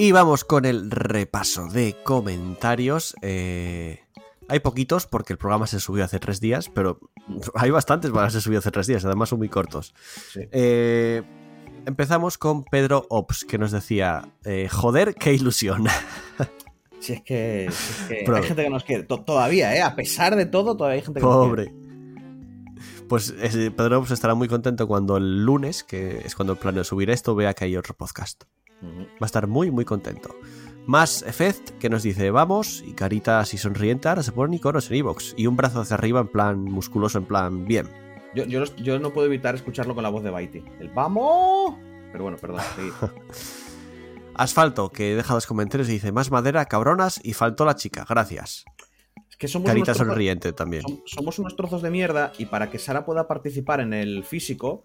Y 0.00 0.12
vamos 0.12 0.46
con 0.46 0.64
el 0.64 0.90
repaso 0.90 1.66
de 1.68 1.94
comentarios. 2.04 3.14
Eh, 3.20 4.00
hay 4.48 4.60
poquitos 4.60 5.06
porque 5.06 5.34
el 5.34 5.38
programa 5.38 5.66
se 5.66 5.78
subió 5.78 6.06
hace 6.06 6.18
tres 6.18 6.40
días, 6.40 6.70
pero 6.74 7.00
hay 7.54 7.70
bastantes 7.70 8.10
para 8.10 8.30
se 8.30 8.40
subió 8.40 8.60
hace 8.60 8.70
tres 8.70 8.86
días, 8.86 9.04
además 9.04 9.28
son 9.28 9.40
muy 9.40 9.50
cortos. 9.50 9.92
Sí. 10.32 10.40
Eh, 10.52 11.22
empezamos 11.84 12.38
con 12.38 12.64
Pedro 12.64 13.04
Ops, 13.10 13.44
que 13.44 13.58
nos 13.58 13.72
decía, 13.72 14.26
eh, 14.46 14.70
joder, 14.72 15.14
qué 15.14 15.34
ilusión. 15.34 15.86
Si 16.98 17.14
es 17.14 17.22
que, 17.22 17.68
si 17.70 17.92
es 17.92 18.08
que 18.08 18.22
Pero- 18.26 18.36
hay 18.36 18.42
gente 18.42 18.62
que 18.62 18.68
nos 18.70 18.84
quiere. 18.84 19.02
To- 19.04 19.22
todavía, 19.22 19.74
¿eh? 19.74 19.80
A 19.80 19.96
pesar 19.96 20.36
de 20.36 20.44
todo, 20.44 20.76
todavía 20.76 20.96
hay 20.96 21.02
gente 21.02 21.20
que 21.20 21.26
nos 21.26 21.46
quiere. 21.48 21.70
Pobre. 21.70 23.06
Pues 23.08 23.32
Pedro 23.74 24.00
pues, 24.00 24.10
estará 24.10 24.34
muy 24.34 24.48
contento 24.48 24.86
cuando 24.86 25.16
el 25.16 25.42
lunes, 25.44 25.82
que 25.82 26.18
es 26.24 26.34
cuando 26.34 26.56
planeo 26.56 26.84
subir 26.84 27.08
esto, 27.08 27.34
vea 27.34 27.54
que 27.54 27.64
hay 27.64 27.76
otro 27.78 27.94
podcast. 27.94 28.44
Va 28.82 29.22
a 29.22 29.26
estar 29.26 29.46
muy, 29.46 29.70
muy 29.70 29.84
contento. 29.84 30.34
Más 30.86 31.22
Effect, 31.22 31.70
que 31.78 31.90
nos 31.90 32.02
dice 32.02 32.30
vamos, 32.30 32.82
y 32.86 32.92
carita 32.94 33.38
así 33.40 33.58
sonriente, 33.58 34.08
ahora 34.08 34.22
se 34.22 34.32
ponen 34.32 34.54
iconos 34.54 34.90
en 34.90 34.96
Evox. 34.96 35.34
Y 35.36 35.46
un 35.46 35.56
brazo 35.56 35.80
hacia 35.80 35.94
arriba 35.94 36.20
en 36.20 36.28
plan 36.28 36.62
musculoso, 36.64 37.18
en 37.18 37.26
plan 37.26 37.64
bien. 37.66 37.88
Yo, 38.34 38.44
yo, 38.44 38.60
los- 38.60 38.74
yo 38.76 38.98
no 38.98 39.12
puedo 39.12 39.26
evitar 39.26 39.54
escucharlo 39.54 39.94
con 39.94 40.02
la 40.02 40.08
voz 40.08 40.22
de 40.24 40.30
Baiti. 40.30 40.64
El 40.80 40.88
¡Vamos! 40.90 41.74
Pero 42.12 42.24
bueno, 42.24 42.38
perdón. 42.38 42.60
sí. 42.76 43.06
Asfalto, 44.34 44.90
que 44.90 45.16
deja 45.16 45.34
dos 45.34 45.46
comentarios 45.46 45.88
y 45.88 45.92
dice 45.92 46.12
más 46.12 46.30
madera, 46.30 46.64
cabronas, 46.64 47.20
y 47.22 47.34
faltó 47.34 47.64
la 47.64 47.76
chica, 47.76 48.06
gracias. 48.08 48.64
Es 49.28 49.36
que 49.36 49.48
somos 49.48 49.66
Carita 49.68 49.92
trozos- 49.92 50.06
sonriente 50.06 50.52
también. 50.52 50.82
som- 50.82 51.02
somos 51.04 51.38
unos 51.38 51.56
trozos 51.56 51.82
de 51.82 51.90
mierda 51.90 52.32
y 52.38 52.46
para 52.46 52.70
que 52.70 52.78
Sara 52.78 53.04
pueda 53.04 53.26
participar 53.28 53.80
en 53.80 53.92
el 53.92 54.24
físico 54.24 54.82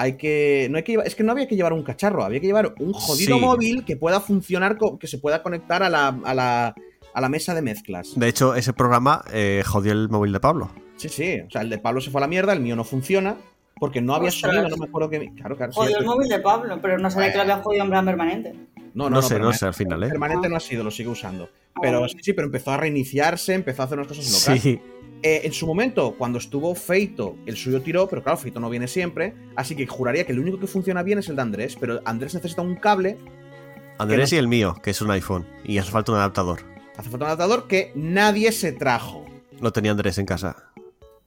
hay 0.00 0.16
que 0.16 0.68
no 0.70 0.76
hay 0.78 0.82
que 0.82 0.92
llevar- 0.92 1.06
es 1.06 1.14
que 1.14 1.22
no 1.22 1.32
había 1.32 1.46
que 1.46 1.56
llevar 1.56 1.72
un 1.72 1.82
cacharro 1.82 2.24
había 2.24 2.40
que 2.40 2.46
llevar 2.46 2.74
un 2.78 2.92
jodido 2.92 3.36
Sí. 3.36 3.40
móvil 3.40 3.84
que 3.84 3.96
pueda 3.96 4.20
funcionar 4.20 4.76
co- 4.78 4.98
que 4.98 5.06
se 5.06 5.18
pueda 5.18 5.42
conectar 5.42 5.82
a 5.82 5.90
la, 5.90 6.08
a 6.24 6.34
la, 6.34 6.74
a 7.14 7.20
la 7.20 7.28
mesa 7.28 7.54
de 7.54 7.62
mezclas 7.62 8.12
De 8.18 8.28
hecho, 8.28 8.54
ese 8.54 8.72
programa 8.72 9.22
eh, 9.32 9.62
jodió 9.66 9.92
el 9.92 10.08
móvil 10.08 10.32
de 10.32 10.40
Pablo. 10.40 10.70
sí 10.96 11.08
sí 11.08 11.40
o 11.46 11.50
sea 11.50 11.62
el 11.62 11.70
de 11.70 11.78
Pablo 11.78 12.00
se 12.00 12.10
fue 12.10 12.20
a 12.20 12.22
la 12.22 12.28
mierda 12.28 12.52
el 12.52 12.60
mío 12.60 12.76
no 12.76 12.84
funciona 12.84 13.36
porque 13.78 14.00
no 14.02 14.14
había 14.14 14.30
sonido 14.30 14.68
no 14.68 14.76
me 14.76 14.86
acuerdo 14.86 15.08
que 15.10 15.32
claro 15.34 15.56
claro 15.56 15.72
sí, 15.72 15.78
Jodió 15.78 15.96
el 15.98 16.04
pero- 16.04 16.10
móvil 16.14 16.28
de 16.28 16.38
Pablo, 16.40 16.78
pero 16.82 16.98
no 16.98 17.10
sabía 17.10 17.30
que 17.30 17.36
lo 17.36 17.42
había 17.42 17.56
jodido 17.58 17.84
en 17.84 17.90
plan 17.90 18.04
permanente. 18.04 18.54
no, 18.94 19.08
No 19.10 19.22
sé, 19.22 19.38
no 19.38 19.52
sé 19.52 19.66
al 19.66 19.74
final, 19.74 20.02
¿eh? 20.04 20.08
permanente 20.08 20.46
Ah. 20.46 20.50
no 20.50 20.56
ha 20.56 20.60
sido 20.60 20.82
lo 20.84 20.90
sigue 20.90 21.08
usando 21.10 21.48
Ah, 21.74 21.80
pero 21.82 22.00
vale. 22.00 22.12
sí 22.12 22.18
sí 22.22 22.32
pero 22.32 22.46
empezó 22.46 22.72
a 22.72 22.76
reiniciarse 22.76 23.54
empezó 23.54 23.82
a 23.82 23.84
hacer 23.86 23.98
unas 23.98 24.08
cosas 24.08 24.26
locas 24.32 24.62
Sí, 24.62 24.80
Eh, 25.22 25.42
en 25.44 25.52
su 25.52 25.66
momento, 25.66 26.14
cuando 26.16 26.38
estuvo 26.38 26.74
Feito, 26.74 27.36
el 27.44 27.56
suyo 27.56 27.82
tiró, 27.82 28.08
pero 28.08 28.22
claro, 28.22 28.38
Feito 28.38 28.58
no 28.58 28.70
viene 28.70 28.88
siempre, 28.88 29.34
así 29.54 29.76
que 29.76 29.86
juraría 29.86 30.24
que 30.24 30.32
el 30.32 30.38
único 30.40 30.58
que 30.58 30.66
funciona 30.66 31.02
bien 31.02 31.18
es 31.18 31.28
el 31.28 31.36
de 31.36 31.42
Andrés, 31.42 31.76
pero 31.78 32.00
Andrés 32.06 32.34
necesita 32.34 32.62
un 32.62 32.76
cable, 32.76 33.18
Andrés 33.98 34.32
y 34.32 34.36
el 34.38 34.48
mío, 34.48 34.76
que 34.82 34.90
es 34.92 35.02
un 35.02 35.10
iPhone, 35.10 35.46
y 35.62 35.76
hace 35.76 35.90
falta 35.90 36.12
un 36.12 36.18
adaptador. 36.18 36.60
hace 36.96 37.10
falta 37.10 37.24
un 37.26 37.30
adaptador 37.32 37.68
que 37.68 37.92
nadie 37.94 38.50
se 38.52 38.72
trajo. 38.72 39.26
Lo 39.60 39.72
tenía 39.72 39.90
Andrés 39.90 40.16
en 40.16 40.24
casa, 40.24 40.56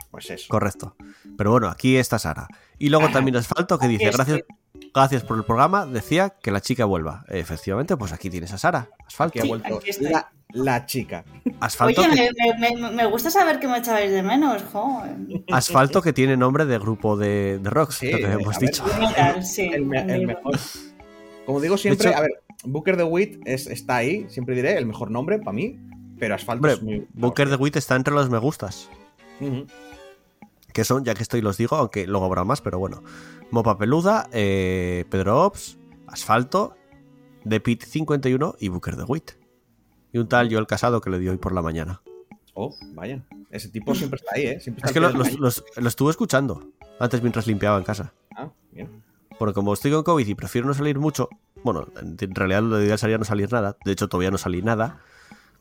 Pues 0.10 0.32
eso. 0.32 0.48
correcto. 0.50 0.96
Pero 1.38 1.52
bueno, 1.52 1.68
aquí 1.68 1.98
está 1.98 2.18
Sara. 2.18 2.48
Y 2.80 2.90
luego 2.90 3.10
también 3.12 3.36
Asfalto 3.38 3.78
que 3.78 3.88
dice, 3.88 4.10
gracias, 4.10 4.40
gracias 4.92 5.24
por 5.24 5.38
el 5.38 5.44
programa, 5.44 5.86
decía 5.86 6.32
que 6.42 6.50
la 6.50 6.62
chica 6.62 6.86
vuelva. 6.86 7.26
Efectivamente, 7.30 7.96
pues 7.96 8.12
aquí 8.12 8.32
tienes 8.32 8.52
a 8.54 8.58
Sara. 8.58 8.90
Asfalto. 9.06 9.34
Que 9.34 9.42
ha 9.42 9.46
vuelto 9.46 9.78
aquí 9.78 9.92
estoy. 9.92 10.10
la, 10.10 10.32
la 10.54 10.86
chica. 10.86 11.26
Asfalto, 11.60 12.02
Oye, 12.02 12.30
que, 12.36 12.54
me, 12.60 12.72
me- 12.82 12.92
me 12.92 13.06
gusta 13.06 13.30
saber 13.30 13.60
que 13.60 13.68
me 13.68 13.78
echabais 13.80 14.12
de 14.12 14.22
menos, 14.24 14.64
jo. 14.72 15.02
asfalto 15.52 16.02
que 16.02 16.14
tiene 16.14 16.38
nombre 16.38 16.66
de 16.66 16.78
grupo 16.80 17.18
de, 17.18 17.60
de 17.60 17.70
rock, 17.70 17.92
Sí, 17.92 18.12
lo 18.12 18.18
que 18.18 18.24
hemos 18.26 18.60
ver, 18.60 18.70
dicho. 18.70 18.84
Metal, 19.00 19.44
sí, 19.46 19.64
El, 19.74 19.94
el 19.96 20.28
mejor. 20.28 20.60
Como 21.46 21.60
digo 21.60 21.78
siempre, 21.78 22.10
hecho- 22.10 22.18
a 22.18 22.22
ver, 22.22 22.32
Booker 22.66 22.96
de 22.98 23.04
Witt 23.04 23.42
es, 23.46 23.68
está 23.68 23.98
ahí, 23.98 24.26
siempre 24.30 24.56
diré, 24.56 24.78
el 24.78 24.86
mejor 24.86 25.12
nombre 25.12 25.40
para 25.40 25.52
mí, 25.54 25.78
pero 26.20 26.36
Asfalto 26.36 26.60
Hombre, 26.68 26.74
es 26.74 26.82
muy. 26.82 27.08
Bunker 27.14 27.50
de 27.50 27.56
Wit 27.58 27.76
está 27.76 27.96
entre 27.96 28.14
los 28.14 28.30
me 28.30 28.38
gustas. 28.38 28.90
Que 30.72 30.84
son, 30.84 31.04
ya 31.06 31.14
que 31.14 31.22
estoy 31.24 31.42
los 31.42 31.58
digo, 31.58 31.76
aunque 31.76 32.08
luego 32.08 32.26
habrá 32.26 32.44
más, 32.46 32.62
pero 32.62 32.80
bueno. 32.80 33.04
Mopa 33.52 33.78
Peluda, 33.78 34.28
eh, 34.32 35.06
Pedro 35.10 35.44
Ops, 35.46 35.78
Asfalto, 36.08 36.76
The 37.48 37.60
Pit 37.60 37.84
51 37.84 38.56
y 38.60 38.70
Booker 38.70 38.96
de 38.96 39.04
Wit. 39.04 39.32
Y 40.14 40.20
un 40.20 40.28
tal 40.30 40.50
Joel 40.52 40.68
Casado 40.68 41.02
que 41.02 41.10
le 41.10 41.20
dio 41.20 41.32
hoy 41.32 41.38
por 41.38 41.52
la 41.54 41.62
mañana. 41.62 42.02
Oh, 42.54 42.74
vaya. 42.94 43.22
Ese 43.50 43.68
tipo 43.70 43.94
siempre 43.96 44.18
está 44.18 44.36
ahí, 44.36 44.44
¿eh? 44.46 44.60
Siempre 44.60 44.80
está 44.80 44.88
Es 44.88 44.94
que 44.94 45.00
lo, 45.00 45.10
los- 45.12 45.40
los- 45.40 45.64
lo 45.76 45.88
estuve 45.90 46.12
escuchando 46.12 46.70
antes 47.00 47.22
mientras 47.22 47.48
limpiaba 47.48 47.78
en 47.78 47.84
casa. 47.84 48.14
Ah, 48.36 48.50
bien. 48.72 49.04
Porque 49.40 49.54
como 49.54 49.74
estoy 49.74 49.92
con 49.92 50.04
COVID 50.04 50.26
y 50.28 50.36
prefiero 50.36 50.68
no 50.68 50.74
salir 50.76 51.00
mucho, 51.00 51.30
bueno, 51.64 51.88
en 52.00 52.16
en 52.20 52.36
realidad 52.36 52.62
lo 52.62 52.82
ideal 52.82 53.00
sería 53.00 53.18
no 53.18 53.26
salir 53.26 53.52
nada. 53.52 53.76
De 53.84 53.92
hecho, 53.92 54.08
todavía 54.08 54.30
no 54.32 54.38
salí 54.38 54.62
nada. 54.62 55.02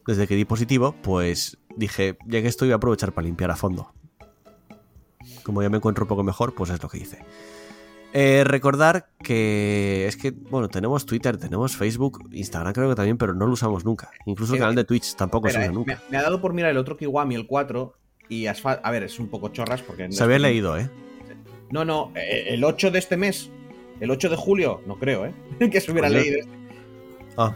Desde 0.06 0.26
que 0.26 0.34
di 0.36 0.44
positivo, 0.44 0.94
pues 1.02 1.56
dije, 1.76 2.18
ya 2.26 2.42
que 2.42 2.48
estoy, 2.48 2.68
voy 2.68 2.72
a 2.72 2.76
aprovechar 2.76 3.12
para 3.12 3.24
limpiar 3.26 3.50
a 3.50 3.56
fondo. 3.56 3.92
Como 5.44 5.62
ya 5.62 5.70
me 5.70 5.78
encuentro 5.78 6.04
un 6.04 6.08
poco 6.08 6.22
mejor, 6.24 6.54
pues 6.54 6.70
es 6.70 6.82
lo 6.82 6.88
que 6.88 6.98
hice. 6.98 7.24
Eh, 8.14 8.44
recordar 8.44 9.08
que 9.22 10.06
es 10.06 10.16
que, 10.16 10.30
bueno, 10.32 10.68
tenemos 10.68 11.06
Twitter, 11.06 11.38
tenemos 11.38 11.76
Facebook, 11.76 12.28
Instagram 12.32 12.74
creo 12.74 12.90
que 12.90 12.94
también, 12.94 13.16
pero 13.16 13.32
no 13.32 13.46
lo 13.46 13.52
usamos 13.52 13.84
nunca. 13.84 14.10
Incluso 14.26 14.52
el 14.54 14.60
canal 14.60 14.74
de 14.74 14.84
Twitch 14.84 15.14
tampoco 15.14 15.48
Espera, 15.48 15.64
se 15.64 15.70
usa 15.70 15.72
eh, 15.72 15.74
nunca. 15.74 16.02
me, 16.10 16.18
ha 16.18 16.22
dado 16.22 16.40
por 16.40 16.52
mirar 16.52 16.70
el 16.70 16.76
otro 16.76 16.96
Kiwami, 16.96 17.34
el 17.34 17.46
4, 17.46 17.94
y. 18.28 18.46
A 18.46 18.90
ver, 18.90 19.04
es 19.04 19.18
un 19.18 19.28
poco 19.28 19.48
chorras 19.48 19.80
porque. 19.82 20.08
no 20.08 20.12
Se 20.12 20.22
había 20.24 20.38
leído, 20.38 20.78
¿eh? 20.78 20.90
No, 21.70 21.86
no, 21.86 22.12
eh, 22.14 22.48
el 22.48 22.64
8 22.64 22.90
de 22.90 22.98
este 22.98 23.16
mes, 23.16 23.50
el 24.00 24.10
8 24.10 24.28
de 24.28 24.36
julio, 24.36 24.82
no 24.86 24.98
creo, 24.98 25.24
¿eh? 25.24 25.32
que 25.70 25.80
se 25.80 25.90
hubiera 25.90 26.10
leído. 26.10 26.46
Ah, 27.38 27.54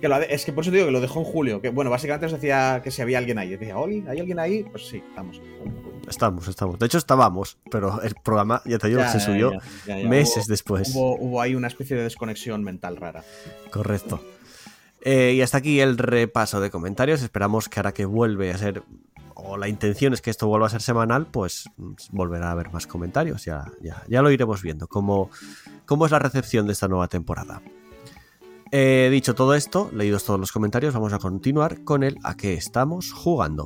Que 0.00 0.08
lo 0.08 0.16
es 0.20 0.44
que 0.44 0.52
por 0.52 0.62
eso 0.62 0.70
digo 0.70 0.86
que 0.86 0.92
lo 0.92 1.00
dejó 1.00 1.18
en 1.20 1.24
julio. 1.24 1.60
Que 1.60 1.70
bueno, 1.70 1.90
básicamente 1.90 2.26
os 2.26 2.32
decía 2.32 2.80
que 2.84 2.90
si 2.90 3.02
había 3.02 3.18
alguien 3.18 3.38
ahí. 3.38 3.50
Decía, 3.50 3.78
Oli, 3.78 4.04
¿hay 4.08 4.20
alguien 4.20 4.38
ahí? 4.38 4.62
Pues 4.64 4.86
sí, 4.86 5.02
estamos. 5.08 5.40
estamos, 6.08 6.46
estamos. 6.48 6.78
De 6.78 6.86
hecho, 6.86 6.98
estábamos, 6.98 7.58
pero 7.70 8.00
el 8.02 8.14
programa, 8.14 8.62
ya 8.64 8.78
te 8.78 8.88
digo, 8.88 9.00
Ya, 9.00 9.08
se 9.08 9.20
subió 9.20 9.52
ya, 9.52 9.60
ya, 9.86 9.98
ya. 10.02 10.08
meses 10.08 10.44
Hubo- 10.46 10.50
después. 10.50 10.94
Hubo, 10.94 11.16
hubo 11.18 11.40
ahí 11.40 11.54
una 11.54 11.66
especie 11.68 11.96
de 11.96 12.04
desconexión 12.04 12.62
mental 12.62 12.96
rara. 12.96 13.24
Correcto. 13.70 14.20
Eh, 15.00 15.32
y 15.36 15.42
hasta 15.42 15.58
aquí 15.58 15.80
el 15.80 15.98
repaso 15.98 16.60
de 16.60 16.70
comentarios. 16.70 17.22
Esperamos 17.22 17.68
que 17.68 17.80
ahora 17.80 17.92
que 17.92 18.04
vuelve 18.04 18.50
a 18.52 18.58
ser, 18.58 18.82
o 19.34 19.56
la 19.56 19.68
intención 19.68 20.12
es 20.12 20.20
que 20.20 20.30
esto 20.30 20.46
vuelva 20.48 20.66
a 20.68 20.70
ser 20.70 20.82
semanal, 20.82 21.26
pues 21.26 21.68
mm, 21.76 21.92
volverá 22.12 22.48
a 22.48 22.52
haber 22.52 22.70
más 22.72 22.86
comentarios. 22.86 23.44
Ya, 23.44 23.66
ya, 23.80 24.02
ya 24.08 24.22
lo 24.22 24.30
iremos 24.30 24.62
viendo, 24.62 24.86
cómo, 24.86 25.30
cómo 25.86 26.06
es 26.06 26.12
la 26.12 26.18
recepción 26.20 26.66
de 26.66 26.72
esta 26.72 26.86
nueva 26.88 27.08
temporada. 27.08 27.62
Eh, 28.70 29.08
dicho 29.10 29.34
todo 29.34 29.54
esto, 29.54 29.90
leídos 29.92 30.24
todos 30.24 30.38
los 30.38 30.52
comentarios, 30.52 30.94
vamos 30.94 31.12
a 31.12 31.18
continuar 31.18 31.84
con 31.84 32.02
el 32.02 32.18
a 32.22 32.36
qué 32.36 32.54
estamos 32.54 33.12
jugando. 33.12 33.64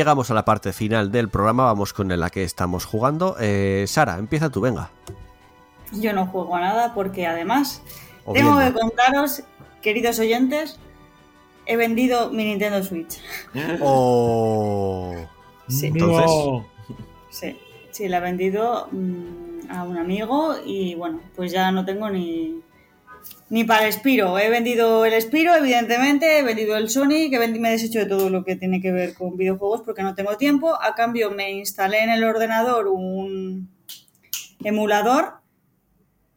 Llegamos 0.00 0.30
a 0.30 0.34
la 0.34 0.46
parte 0.46 0.72
final 0.72 1.12
del 1.12 1.28
programa, 1.28 1.64
vamos 1.64 1.92
con 1.92 2.10
el 2.10 2.22
a 2.22 2.30
qué 2.30 2.42
estamos 2.42 2.86
jugando. 2.86 3.36
Eh, 3.38 3.84
Sara, 3.86 4.16
empieza 4.16 4.48
tú, 4.48 4.62
venga. 4.62 4.88
Yo 5.92 6.14
no 6.14 6.26
juego 6.26 6.56
a 6.56 6.60
nada 6.60 6.94
porque 6.94 7.26
además 7.26 7.82
tengo 8.32 8.58
que 8.58 8.72
contaros, 8.72 9.42
queridos 9.82 10.18
oyentes, 10.18 10.78
he 11.66 11.76
vendido 11.76 12.30
mi 12.30 12.44
Nintendo 12.46 12.82
Switch. 12.82 13.18
Oh. 13.82 15.14
Sí, 15.68 15.88
Entonces- 15.88 16.24
No. 16.26 16.66
sí, 17.28 17.58
sí, 17.90 18.08
la 18.08 18.16
he 18.16 18.20
vendido 18.20 18.88
mm, 18.92 19.70
a 19.70 19.82
un 19.84 19.98
amigo 19.98 20.54
y 20.64 20.94
bueno, 20.94 21.20
pues 21.36 21.52
ya 21.52 21.70
no 21.72 21.84
tengo 21.84 22.08
ni, 22.08 22.58
ni 23.50 23.64
para 23.64 23.86
el 23.86 23.92
Spiro. 23.92 24.38
He 24.38 24.48
vendido 24.48 25.04
el 25.04 25.20
Spiro, 25.20 25.54
evidentemente, 25.54 26.38
he 26.38 26.42
vendido 26.42 26.76
el 26.76 26.88
Sonic, 26.88 27.32
he 27.32 27.48
me 27.48 27.68
he 27.68 27.72
deshecho 27.72 27.98
de 27.98 28.06
todo 28.06 28.30
lo 28.30 28.44
que 28.44 28.56
tiene 28.56 28.80
que 28.80 28.92
ver 28.92 29.12
con 29.14 29.36
videojuegos 29.36 29.82
porque 29.82 30.02
no 30.02 30.14
tengo 30.14 30.36
tiempo. 30.36 30.80
A 30.80 30.94
cambio 30.94 31.30
me 31.30 31.50
instalé 31.52 32.04
en 32.04 32.10
el 32.10 32.24
ordenador 32.24 32.86
un 32.86 33.68
emulador, 34.62 35.40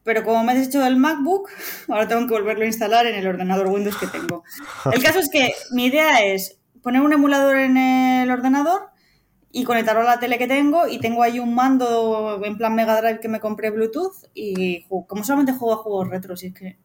pero 0.04 0.24
como 0.24 0.44
me 0.44 0.54
he 0.54 0.58
deshecho 0.58 0.82
del 0.82 0.98
MacBook, 0.98 1.50
ahora 1.88 2.08
tengo 2.08 2.28
que 2.28 2.34
volverlo 2.34 2.64
a 2.64 2.68
instalar 2.68 3.06
en 3.06 3.16
el 3.16 3.28
ordenador 3.28 3.68
Windows 3.68 3.98
que 3.98 4.08
tengo. 4.08 4.44
El 4.92 5.02
caso 5.02 5.20
es 5.20 5.30
que 5.30 5.54
mi 5.72 5.86
idea 5.86 6.26
es 6.26 6.58
poner 6.82 7.02
un 7.02 7.14
emulador 7.14 7.58
en 7.58 7.78
el 7.78 8.32
ordenador 8.32 8.90
y 9.52 9.66
conectarlo 9.66 10.02
a 10.02 10.06
la 10.06 10.20
tele 10.20 10.40
que 10.40 10.48
tengo 10.48 10.88
y 10.88 10.98
tengo 10.98 11.22
ahí 11.22 11.38
un 11.38 11.54
mando 11.54 12.42
en 12.44 12.58
plan 12.58 12.74
Mega 12.74 13.00
Drive 13.00 13.20
que 13.20 13.30
me 13.30 13.40
compré 13.40 13.70
Bluetooth 13.70 14.16
y 14.34 14.84
como 14.86 15.24
solamente 15.24 15.54
juego 15.54 15.76
a 15.76 15.78
juegos 15.78 16.10
retro, 16.10 16.36
si 16.36 16.48
es 16.48 16.54
que... 16.56 16.78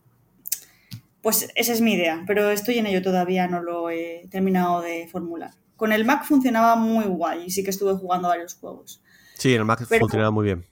Pues 1.23 1.49
esa 1.55 1.73
es 1.73 1.81
mi 1.81 1.95
idea, 1.95 2.23
pero 2.27 2.51
estoy 2.51 2.79
en 2.79 2.87
ello 2.87 3.03
todavía, 3.03 3.49
no 3.49 3.61
lo 3.63 3.91
he 3.91 4.27
terminado 4.31 4.81
de 4.83 5.09
formular. 5.11 5.51
Con 5.77 5.93
el 5.93 6.05
Mac 6.05 6.25
funcionaba 6.25 6.77
muy 6.77 7.05
guay 7.05 7.45
y 7.47 7.51
sí 7.51 7.63
que 7.65 7.71
estuve 7.71 7.95
jugando 7.95 8.29
varios 8.29 8.55
juegos. 8.55 9.03
Sí, 9.35 9.53
en 9.55 9.61
el 9.61 9.65
Mac 9.65 9.85
Pero- 9.89 10.01
funcionaba 10.01 10.31
muy 10.31 10.45
bien. 10.45 10.65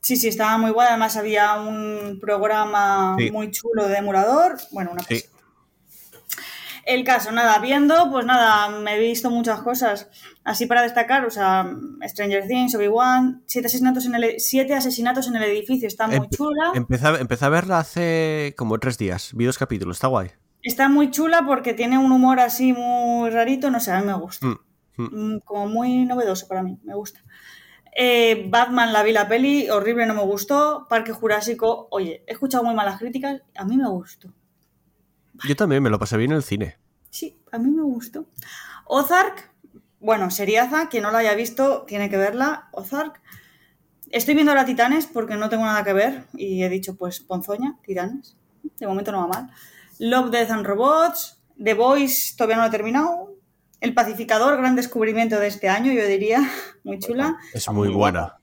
Sí, 0.00 0.16
sí, 0.16 0.28
estaba 0.28 0.56
muy 0.58 0.70
guay. 0.70 0.88
Además 0.90 1.16
había 1.16 1.60
un 1.60 2.18
programa 2.20 3.16
Sí. 3.18 3.30
muy 3.30 3.50
chulo 3.50 3.88
de 3.88 3.96
emulador. 3.96 4.56
Bueno, 4.70 4.92
una 4.92 5.02
Sí. 5.02 5.22
cosa. 5.22 5.32
El 6.90 7.04
caso, 7.04 7.30
nada, 7.32 7.58
viendo, 7.58 8.10
pues 8.10 8.24
nada, 8.24 8.70
me 8.80 8.94
he 8.96 8.98
visto 8.98 9.30
muchas 9.30 9.60
cosas. 9.60 10.08
Así 10.42 10.64
para 10.64 10.80
destacar, 10.80 11.26
o 11.26 11.30
sea, 11.30 11.70
Stranger 12.02 12.46
Things, 12.48 12.74
Obi-Wan, 12.76 13.42
siete 13.44 13.66
asesinatos, 13.66 14.06
en 14.06 14.14
el, 14.14 14.40
siete 14.40 14.74
asesinatos 14.74 15.28
en 15.28 15.36
el 15.36 15.42
edificio, 15.42 15.86
está 15.86 16.06
muy 16.06 16.16
Empe- 16.16 16.36
chula. 16.36 16.72
Empecé 16.74 17.06
a, 17.06 17.16
empecé 17.18 17.44
a 17.44 17.48
verla 17.50 17.78
hace 17.80 18.54
como 18.56 18.78
tres 18.78 18.96
días. 18.96 19.32
Vi 19.34 19.44
dos 19.44 19.58
capítulos, 19.58 19.98
está 19.98 20.06
guay. 20.06 20.30
Está 20.62 20.88
muy 20.88 21.10
chula 21.10 21.44
porque 21.46 21.74
tiene 21.74 21.98
un 21.98 22.10
humor 22.10 22.40
así 22.40 22.72
muy 22.72 23.28
rarito, 23.28 23.70
no 23.70 23.80
sé, 23.80 23.92
a 23.92 24.00
mí 24.00 24.06
me 24.06 24.14
gusta. 24.14 24.46
Mm, 24.46 24.58
mm. 24.96 25.34
Mm, 25.34 25.40
Como 25.40 25.66
muy 25.68 26.06
novedoso 26.06 26.48
para 26.48 26.62
mí, 26.62 26.78
me 26.84 26.94
gusta. 26.94 27.20
Eh, 27.94 28.46
Batman 28.48 28.92
la 28.94 29.02
vi 29.02 29.12
la 29.12 29.28
peli, 29.28 29.68
horrible, 29.68 30.06
no 30.06 30.14
me 30.14 30.22
gustó. 30.22 30.86
Parque 30.88 31.12
Jurásico, 31.12 31.88
oye, 31.90 32.22
he 32.26 32.32
escuchado 32.32 32.64
muy 32.64 32.74
malas 32.74 32.98
críticas, 32.98 33.42
a 33.56 33.64
mí 33.64 33.76
me 33.76 33.88
gustó. 33.88 34.32
Yo 35.46 35.56
también 35.56 35.82
me 35.82 35.90
lo 35.90 35.98
pasé 35.98 36.16
bien 36.16 36.32
en 36.32 36.38
el 36.38 36.42
cine. 36.42 36.78
Sí, 37.10 37.38
a 37.52 37.58
mí 37.58 37.70
me 37.70 37.82
gustó. 37.82 38.26
Ozark, 38.86 39.50
bueno, 40.00 40.30
seriaza, 40.30 40.88
quien 40.88 41.02
no 41.02 41.10
la 41.10 41.18
haya 41.18 41.34
visto 41.34 41.84
tiene 41.86 42.08
que 42.10 42.16
verla. 42.16 42.68
Ozark. 42.72 43.20
Estoy 44.10 44.34
viendo 44.34 44.52
ahora 44.52 44.64
Titanes 44.64 45.06
porque 45.06 45.36
no 45.36 45.48
tengo 45.48 45.64
nada 45.64 45.84
que 45.84 45.92
ver 45.92 46.24
y 46.34 46.62
he 46.62 46.68
dicho, 46.68 46.96
pues, 46.96 47.20
Ponzoña, 47.20 47.78
Titanes. 47.84 48.36
De 48.78 48.86
momento 48.86 49.12
no 49.12 49.20
va 49.20 49.28
mal. 49.28 49.50
Love, 49.98 50.30
Death 50.30 50.50
and 50.50 50.66
Robots. 50.66 51.38
The 51.62 51.74
Voice, 51.74 52.34
todavía 52.36 52.56
no 52.56 52.62
lo 52.62 52.68
he 52.68 52.70
terminado. 52.70 53.34
El 53.80 53.94
Pacificador, 53.94 54.56
gran 54.56 54.76
descubrimiento 54.76 55.38
de 55.38 55.48
este 55.48 55.68
año, 55.68 55.92
yo 55.92 56.06
diría. 56.06 56.48
Muy 56.84 56.98
chula. 56.98 57.36
Es 57.52 57.68
muy 57.70 57.88
buena. 57.88 58.38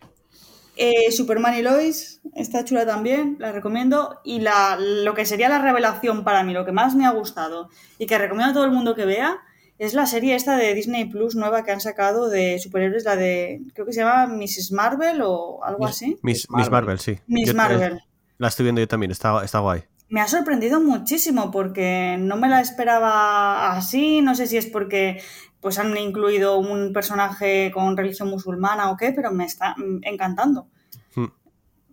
Eh, 0.78 1.12
Superman 1.12 1.56
y 1.56 1.62
Lois, 1.62 2.22
está 2.36 2.64
chula 2.66 2.86
también, 2.86 3.38
la 3.40 3.52
recomiendo. 3.52 4.20
Y 4.24 4.42
la, 4.42 4.78
lo 4.80 5.14
que 5.14 5.26
sería 5.26 5.48
la 5.50 5.60
revelación 5.60 6.24
para 6.24 6.44
mí, 6.44 6.54
lo 6.54 6.66
que 6.66 6.72
más 6.72 6.96
me 6.96 7.06
ha 7.06 7.12
gustado 7.12 7.70
y 7.98 8.06
que 8.08 8.18
recomiendo 8.18 8.52
a 8.52 8.54
todo 8.54 8.66
el 8.66 8.72
mundo 8.72 8.94
que 8.96 9.06
vea, 9.06 9.38
es 9.78 9.94
la 9.94 10.06
serie 10.06 10.36
esta 10.36 10.56
de 10.58 10.74
Disney 10.74 11.06
Plus 11.06 11.36
nueva 11.36 11.64
que 11.64 11.72
han 11.72 11.82
sacado 11.82 12.30
de 12.30 12.60
superhéroes, 12.60 13.04
la 13.06 13.16
de, 13.16 13.62
creo 13.74 13.86
que 13.86 13.94
se 13.94 14.02
llama 14.02 14.28
Mrs. 14.28 14.72
Marvel 14.72 15.22
o 15.22 15.62
algo 15.64 15.86
Miss- 15.86 15.90
así. 15.96 16.18
Miss, 16.24 16.50
Marvel. 16.50 16.62
Miss 16.64 16.72
Marvel, 16.72 17.00
sí. 17.00 17.20
Miss 17.28 17.48
Yo- 17.48 17.54
Marvel. 17.56 18.02
La 18.38 18.48
estoy 18.50 18.64
viendo 18.66 18.82
yo 18.82 18.88
también, 18.88 19.12
está, 19.12 19.44
está 19.44 19.60
guay. 19.60 19.84
Me 20.10 20.22
ha 20.22 20.28
sorprendido 20.28 20.80
muchísimo 20.82 21.52
porque 21.52 22.16
no 22.20 22.36
me 22.38 22.48
la 22.48 22.62
esperaba 22.62 23.72
así, 23.76 24.22
no 24.22 24.36
sé 24.36 24.46
si 24.48 24.56
es 24.58 24.66
porque 24.68 25.22
pues 25.66 25.80
han 25.80 25.98
incluido 25.98 26.60
un 26.60 26.94
personaje 26.94 27.72
con 27.74 27.98
religión 27.98 28.30
musulmana 28.30 28.92
o 28.92 28.98
qué, 28.98 29.12
pero 29.14 29.32
me 29.32 29.46
está 29.46 29.74
encantando. 30.04 30.68
Hmm. 31.16 31.26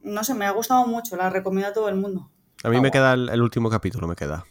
No 0.03 0.23
sé, 0.25 0.35
me 0.35 0.45
ha 0.45 0.51
gustado 0.51 0.87
mucho, 0.87 1.17
la 1.17 1.31
recomiendo 1.31 1.71
a 1.71 1.73
todo 1.73 1.89
el 1.89 1.95
mundo. 1.95 2.31
A 2.65 2.69
mí 2.69 2.77
Ah, 2.77 2.81
me 2.83 2.91
queda 2.91 3.15
el, 3.15 3.31
el 3.31 3.41
último 3.41 3.71
capítulo, 3.71 4.07
me 4.07 4.15
queda. 4.15 4.45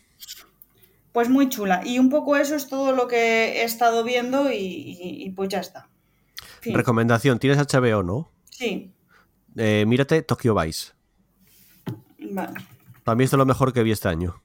Pues 1.11 1.29
muy 1.29 1.49
chula. 1.49 1.83
Y 1.85 1.99
un 1.99 2.09
poco 2.09 2.35
eso 2.35 2.55
es 2.55 2.67
todo 2.67 2.93
lo 2.93 3.07
que 3.07 3.61
he 3.61 3.63
estado 3.63 4.03
viendo 4.03 4.51
y, 4.51 4.55
y- 4.55 5.23
y 5.23 5.29
pues 5.29 5.49
ya 5.49 5.59
está. 5.59 5.87
Fin. 6.61 6.73
Recomendación, 6.73 7.37
tienes 7.37 7.59
HBO, 7.59 8.01
¿no? 8.01 8.31
Sí, 8.49 8.91
Eh, 9.55 9.85
mírate 9.87 10.23
Tokyo 10.23 10.55
Vice. 10.55 10.93
vale. 12.31 12.53
Mí 13.15 13.23
esto 13.23 13.35
es 13.35 13.37
lo 13.37 13.45
mejor 13.45 13.71
que 13.71 13.83
vi 13.83 13.91
este 13.91 14.07
año. 14.07 14.41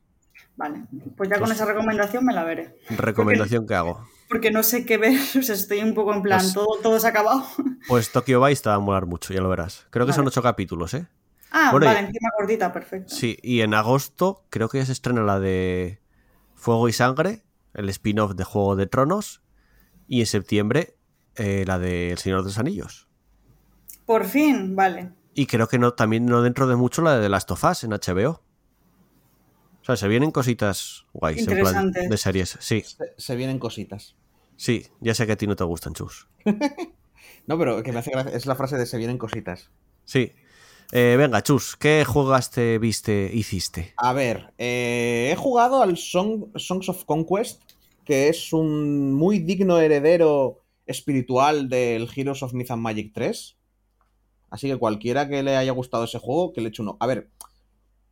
Vale, 0.56 0.82
pues 1.16 1.30
ya 1.30 1.38
con 1.40 1.50
esa 1.50 1.64
recomendación 1.64 2.26
me 2.26 2.34
la 2.34 2.44
veré. 2.44 2.76
Recomendación 2.90 3.66
que 3.66 3.74
hago. 3.74 4.06
Porque 4.28 4.50
no 4.50 4.62
sé 4.62 4.84
qué 4.84 4.98
ver, 4.98 5.18
o 5.38 5.42
sea, 5.42 5.54
estoy 5.54 5.80
un 5.80 5.94
poco 5.94 6.12
en 6.14 6.22
plan, 6.22 6.40
Pues- 6.40 6.52
todo, 6.54 6.66
todo 6.82 6.98
se 7.00 7.06
ha 7.06 7.10
acabado. 7.10 7.44
Pues 7.88 8.10
Tokyo 8.10 8.42
Vice 8.42 8.62
te 8.64 8.68
va 8.68 8.74
a 8.74 8.78
molar 8.80 9.06
mucho, 9.06 9.32
ya 9.32 9.40
lo 9.40 9.48
verás. 9.48 9.86
Creo 9.90 10.06
que 10.06 10.12
son 10.12 10.26
ocho 10.26 10.42
capítulos, 10.42 10.92
¿eh? 10.94 11.06
Ah, 11.52 11.68
Bueno, 11.70 11.86
vale, 11.86 12.00
y- 12.00 12.04
encima 12.06 12.30
gordita, 12.36 12.72
perfecto. 12.72 13.14
Sí, 13.14 13.38
y 13.42 13.60
en 13.60 13.74
agosto 13.74 14.44
creo 14.50 14.68
que 14.68 14.78
ya 14.78 14.86
se 14.86 14.92
estrena 14.92 15.22
la 15.22 15.38
de 15.38 16.00
Fuego 16.56 16.88
y 16.88 16.92
Sangre, 16.92 17.44
el 17.74 17.88
spin-off 17.90 18.34
de 18.34 18.42
Juego 18.42 18.74
de 18.74 18.86
Tronos, 18.86 19.42
y 20.08 20.20
en 20.20 20.26
septiembre 20.26 20.96
eh, 21.36 21.64
la 21.66 21.78
de 21.78 22.10
El 22.10 22.18
Señor 22.18 22.40
de 22.40 22.46
los 22.46 22.58
Anillos. 22.58 23.06
Por 24.04 24.24
fin, 24.24 24.74
vale. 24.74 25.12
Y 25.34 25.46
creo 25.46 25.68
que 25.68 25.78
no, 25.78 25.92
también 25.94 26.26
no 26.26 26.42
dentro 26.42 26.66
de 26.66 26.74
mucho 26.76 27.02
la 27.02 27.16
de 27.16 27.22
The 27.22 27.28
Last 27.28 27.50
of 27.52 27.62
Us 27.62 27.84
en 27.84 27.90
HBO. 27.92 28.42
O 29.86 29.94
sea, 29.94 29.96
se 29.96 30.08
vienen 30.08 30.32
cositas 30.32 31.04
guays 31.12 31.46
en 31.46 31.60
plan 31.60 31.92
de 31.92 32.16
series. 32.16 32.56
Sí, 32.60 32.80
Se, 32.82 33.04
se 33.16 33.36
vienen 33.36 33.60
cositas. 33.60 34.16
sí, 34.56 34.84
ya 35.00 35.14
sé 35.14 35.26
que 35.26 35.32
a 35.32 35.36
ti 35.36 35.46
no 35.46 35.54
te 35.54 35.62
gustan, 35.64 35.94
Chus. 35.94 36.26
No, 37.46 37.56
pero 37.56 37.80
que 37.84 37.92
me 37.92 38.00
hace 38.00 38.10
gracia. 38.10 38.32
Es 38.36 38.46
la 38.46 38.56
frase 38.56 38.76
de 38.76 38.86
se 38.86 38.98
vienen 38.98 39.18
cositas. 39.18 39.70
Sí. 40.04 40.32
Eh, 40.90 41.14
venga, 41.16 41.40
Chus, 41.44 41.76
¿qué 41.76 42.04
jugaste, 42.04 42.78
viste, 42.78 43.30
hiciste? 43.32 43.94
A 43.96 44.12
ver, 44.12 44.52
eh, 44.58 45.30
he 45.32 45.36
jugado 45.36 45.80
al 45.80 45.96
Song- 45.96 46.46
Songs 46.56 46.88
of 46.88 47.04
Conquest, 47.04 47.62
que 48.04 48.28
es 48.28 48.52
un 48.52 49.14
muy 49.14 49.38
digno 49.38 49.78
heredero 49.78 50.64
espiritual 50.86 51.68
del 51.68 52.08
Heroes 52.14 52.42
of 52.42 52.52
Myth 52.52 52.72
and 52.72 52.82
Magic 52.82 53.12
3. 53.14 53.56
Así 54.50 54.68
que 54.68 54.76
cualquiera 54.76 55.28
que 55.28 55.44
le 55.44 55.56
haya 55.56 55.70
gustado 55.72 56.02
ese 56.04 56.18
juego, 56.18 56.52
que 56.52 56.60
le 56.60 56.70
eche 56.70 56.82
uno. 56.82 56.96
A 56.98 57.06
ver, 57.06 57.30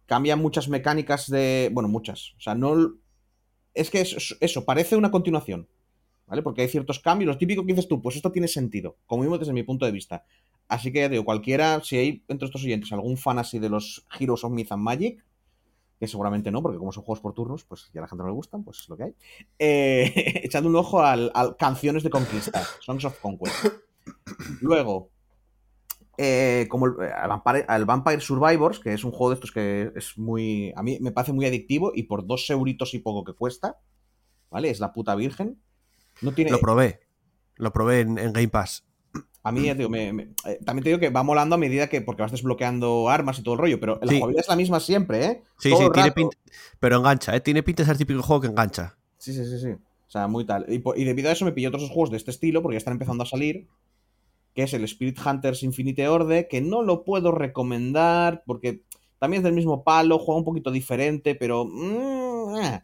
cambia 0.06 0.36
muchas 0.36 0.68
mecánicas 0.68 1.28
de. 1.30 1.70
Bueno, 1.72 1.88
muchas. 1.88 2.32
O 2.36 2.40
sea, 2.40 2.54
no. 2.54 2.94
Es 3.74 3.90
que 3.90 4.00
es- 4.00 4.36
eso, 4.40 4.64
parece 4.64 4.96
una 4.96 5.10
continuación. 5.10 5.68
¿Vale? 6.26 6.42
Porque 6.42 6.62
hay 6.62 6.68
ciertos 6.68 7.00
cambios. 7.00 7.28
Lo 7.28 7.38
típico 7.38 7.62
que 7.66 7.72
dices 7.74 7.86
tú, 7.88 8.00
pues 8.00 8.16
esto 8.16 8.32
tiene 8.32 8.48
sentido. 8.48 8.96
Como 9.06 9.22
mismo 9.22 9.36
desde 9.36 9.52
mi 9.52 9.62
punto 9.62 9.84
de 9.84 9.92
vista. 9.92 10.24
Así 10.68 10.90
que 10.90 11.00
ya 11.00 11.08
digo, 11.10 11.24
cualquiera, 11.24 11.82
si 11.84 11.96
hay 11.98 12.24
entre 12.28 12.46
estos 12.46 12.64
oyentes 12.64 12.90
algún 12.92 13.18
fan 13.18 13.38
así 13.38 13.58
de 13.58 13.68
los 13.68 14.06
Heroes 14.18 14.42
of 14.44 14.50
Myth 14.52 14.72
and 14.72 14.82
Magic, 14.82 15.22
que 16.00 16.08
seguramente 16.08 16.50
no, 16.50 16.62
porque 16.62 16.78
como 16.78 16.92
son 16.92 17.04
juegos 17.04 17.20
por 17.20 17.34
turnos, 17.34 17.64
pues 17.64 17.90
ya 17.92 18.00
la 18.00 18.08
gente 18.08 18.22
no 18.22 18.28
le 18.28 18.34
gustan, 18.34 18.64
pues 18.64 18.80
es 18.80 18.88
lo 18.88 18.96
que 18.96 19.02
hay. 19.04 19.14
Eh, 19.58 20.12
echad 20.44 20.64
un 20.64 20.76
ojo 20.76 21.02
al, 21.02 21.30
al 21.34 21.56
Canciones 21.58 22.02
de 22.02 22.08
Conquista, 22.10 22.62
Songs 22.80 23.04
of 23.04 23.18
Conquest. 23.20 23.66
Luego, 24.62 25.10
eh, 26.18 26.66
como 26.68 26.86
el, 26.86 26.94
al 27.12 27.28
Vampire, 27.28 27.64
al 27.68 27.84
Vampire 27.84 28.20
Survivors, 28.20 28.78
que 28.80 28.92
es 28.92 29.04
un 29.04 29.10
juego 29.12 29.30
de 29.30 29.34
estos 29.34 29.52
que 29.52 29.90
es 29.94 30.16
muy. 30.18 30.72
A 30.76 30.82
mí 30.82 30.98
me 31.00 31.12
parece 31.12 31.32
muy 31.32 31.46
adictivo 31.46 31.92
y 31.94 32.04
por 32.04 32.26
dos 32.26 32.48
euritos 32.50 32.94
y 32.94 32.98
poco 33.00 33.24
que 33.24 33.32
cuesta, 33.32 33.78
¿vale? 34.50 34.70
Es 34.70 34.80
la 34.80 34.92
puta 34.92 35.14
virgen. 35.14 35.60
No 36.22 36.32
tiene, 36.32 36.50
Lo 36.50 36.58
probé. 36.60 37.00
Lo 37.56 37.72
probé 37.72 38.00
en, 38.00 38.18
en 38.18 38.32
Game 38.32 38.48
Pass. 38.48 38.84
a 39.42 39.52
mí, 39.52 39.62
ya 39.64 39.72
te 39.72 39.78
digo, 39.78 39.90
me- 39.90 40.12
me- 40.12 40.22
eh, 40.46 40.58
también 40.64 40.82
te 40.84 40.88
digo 40.90 40.98
que 41.00 41.10
va 41.10 41.22
molando 41.22 41.54
a 41.54 41.58
medida 41.58 41.88
que. 41.88 42.00
Porque 42.00 42.22
vas 42.22 42.32
desbloqueando 42.32 43.08
armas 43.08 43.38
y 43.38 43.42
todo 43.42 43.54
el 43.54 43.60
rollo, 43.60 43.78
pero 43.80 43.98
la 44.02 44.08
Sí. 44.08 44.16
jugabilidad 44.16 44.42
es 44.42 44.48
la 44.48 44.56
misma 44.56 44.80
siempre, 44.80 45.24
¿eh? 45.24 45.42
Sí, 45.58 45.70
Todo 45.70 45.82
sí, 45.82 45.88
tiene 45.92 46.12
pinta. 46.12 46.36
Pero 46.80 46.96
engancha, 46.98 47.34
¿eh? 47.36 47.40
Tiene 47.40 47.62
pinta 47.62 47.82
de 47.82 47.88
ser 47.88 47.96
típico 47.98 48.22
juego 48.22 48.40
que 48.42 48.48
engancha. 48.48 48.96
Sí, 49.18 49.32
sí, 49.32 49.44
sí, 49.44 49.58
sí. 49.58 49.70
O 50.06 50.10
sea, 50.14 50.28
muy 50.28 50.44
tal. 50.46 50.64
Y, 50.68 50.82
y 51.00 51.04
debido 51.04 51.28
a 51.28 51.32
eso 51.32 51.44
me 51.44 51.52
pillé 51.52 51.66
otros 51.68 51.88
juegos 51.88 52.10
de 52.10 52.16
este 52.18 52.30
estilo, 52.30 52.62
porque 52.62 52.74
ya 52.74 52.78
están 52.78 52.92
empezando 52.92 53.24
a 53.24 53.26
salir. 53.26 53.66
Que 54.54 54.62
es 54.64 54.74
el 54.74 54.84
Spirit 54.84 55.18
Hunters 55.24 55.62
Infinite 55.62 56.08
Orde, 56.08 56.48
que 56.48 56.60
no 56.60 56.82
lo 56.82 57.04
puedo 57.04 57.32
recomendar, 57.32 58.42
porque 58.46 58.82
también 59.18 59.40
es 59.40 59.44
del 59.44 59.54
mismo 59.54 59.82
palo, 59.84 60.18
juega 60.18 60.38
un 60.38 60.44
poquito 60.44 60.70
diferente, 60.70 61.34
pero. 61.34 61.64
mm, 61.66 62.56
eh. 62.62 62.82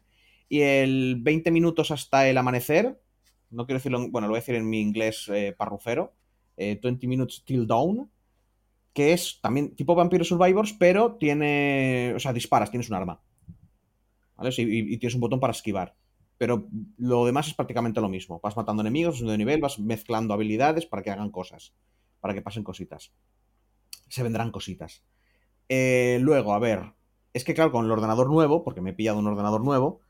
Y 0.49 0.61
el 0.63 1.17
20 1.21 1.51
minutos 1.53 1.91
hasta 1.93 2.29
el 2.29 2.37
amanecer. 2.39 3.01
No 3.51 3.67
quiero 3.67 3.79
decirlo, 3.79 3.99
en- 4.03 4.11
bueno, 4.13 4.27
lo 4.27 4.33
voy 4.33 4.39
a 4.39 4.41
decir 4.43 4.55
en 4.57 4.69
mi 4.69 4.81
inglés 4.81 5.29
eh, 5.33 5.55
parrufero. 5.57 6.13
eh, 6.57 6.79
20 6.83 7.07
minutes 7.07 7.43
till 7.45 7.67
dawn. 7.67 8.11
Que 8.93 9.13
es 9.13 9.39
también 9.41 9.77
tipo 9.77 9.95
Vampire 9.95 10.25
Survivors, 10.25 10.73
pero 10.75 11.17
tiene. 11.17 12.13
O 12.17 12.21
sea, 12.21 12.33
disparas, 12.33 12.71
tienes 12.71 12.89
un 12.91 12.97
arma. 12.97 13.21
¿Vale? 14.37 14.51
Y 14.57 14.97
tienes 14.99 15.15
un 15.15 15.21
botón 15.21 15.41
para 15.41 15.53
esquivar. 15.53 15.95
Pero 16.41 16.69
lo 16.97 17.27
demás 17.27 17.49
es 17.49 17.55
prácticamente 17.55 18.01
lo 18.01 18.09
mismo. 18.09 18.41
Vas 18.43 18.57
matando 18.57 18.81
enemigos, 18.81 19.17
subiendo 19.17 19.33
de 19.33 19.39
nivel, 19.39 19.61
vas 19.61 19.79
mezclando 19.79 20.33
habilidades 20.33 20.87
para 20.87 21.03
que 21.03 21.11
hagan 21.11 21.31
cosas. 21.31 21.75
Para 22.19 22.33
que 22.33 22.41
pasen 22.41 22.65
cositas. 22.65 23.13
Se 24.09 24.23
vendrán 24.23 24.51
cositas. 24.51 25.03
Eh, 25.69 26.17
luego, 26.23 26.55
a 26.55 26.59
ver. 26.59 26.95
Es 27.35 27.45
que 27.45 27.53
claro, 27.53 27.71
con 27.71 27.85
el 27.85 27.91
ordenador 27.91 28.31
nuevo, 28.31 28.65
porque 28.65 28.81
me 28.81 28.91
he 28.91 28.95
pillado 28.95 29.19
un 29.19 29.27
ordenador 29.27 29.63
nuevo, 29.63 30.01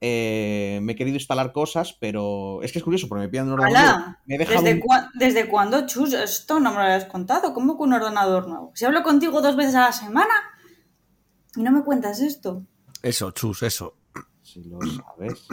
eh, 0.00 0.78
me 0.82 0.92
he 0.92 0.96
querido 0.96 1.16
instalar 1.16 1.50
cosas, 1.52 1.94
pero 1.98 2.62
es 2.62 2.70
que 2.70 2.78
es 2.78 2.84
curioso, 2.84 3.08
porque 3.08 3.20
me 3.22 3.26
he 3.26 3.28
pillado 3.28 3.48
un 3.52 3.60
ordenador 3.60 3.98
nuevo. 3.98 4.16
Me 4.26 4.34
he 4.36 4.38
dejado 4.38 4.62
¿Desde, 4.62 4.74
un- 4.76 4.80
cua- 4.86 5.10
¿Desde 5.14 5.48
cuándo, 5.48 5.84
Chus? 5.88 6.12
Esto 6.12 6.60
no 6.60 6.70
me 6.70 6.76
lo 6.76 6.82
habías 6.82 7.06
contado. 7.06 7.52
¿Cómo 7.52 7.76
que 7.76 7.82
un 7.82 7.92
ordenador 7.92 8.46
nuevo? 8.46 8.70
Si 8.76 8.84
hablo 8.84 9.02
contigo 9.02 9.42
dos 9.42 9.56
veces 9.56 9.74
a 9.74 9.80
la 9.86 9.92
semana 9.92 10.34
y 11.56 11.62
no 11.64 11.72
me 11.72 11.82
cuentas 11.82 12.20
esto. 12.20 12.62
Eso, 13.02 13.32
Chus, 13.32 13.64
eso. 13.64 13.94
Si 14.46 14.62
lo 14.62 14.78
sabes. 14.82 15.48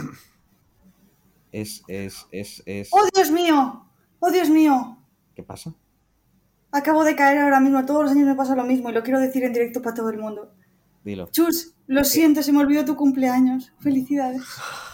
Es, 1.51 1.83
es, 1.87 2.27
es, 2.31 2.63
es. 2.65 2.89
¡Oh, 2.91 3.07
Dios 3.15 3.31
mío! 3.31 3.85
¡Oh, 4.19 4.31
Dios 4.31 4.49
mío! 4.49 4.97
¿Qué 5.35 5.43
pasa? 5.43 5.73
Acabo 6.71 7.03
de 7.03 7.15
caer 7.15 7.39
ahora 7.39 7.59
mismo. 7.59 7.85
Todos 7.85 8.03
los 8.03 8.11
años 8.11 8.27
me 8.27 8.35
pasa 8.35 8.55
lo 8.55 8.63
mismo 8.63 8.89
y 8.89 8.93
lo 8.93 9.03
quiero 9.03 9.19
decir 9.19 9.43
en 9.43 9.53
directo 9.53 9.81
para 9.81 9.95
todo 9.95 10.09
el 10.09 10.17
mundo. 10.19 10.51
Dilo. 11.03 11.27
Chus, 11.31 11.73
lo 11.87 12.03
siento, 12.03 12.41
se 12.43 12.51
me 12.51 12.59
olvidó 12.59 12.85
tu 12.85 12.95
cumpleaños. 12.95 13.71
Felicidades. 13.79 14.41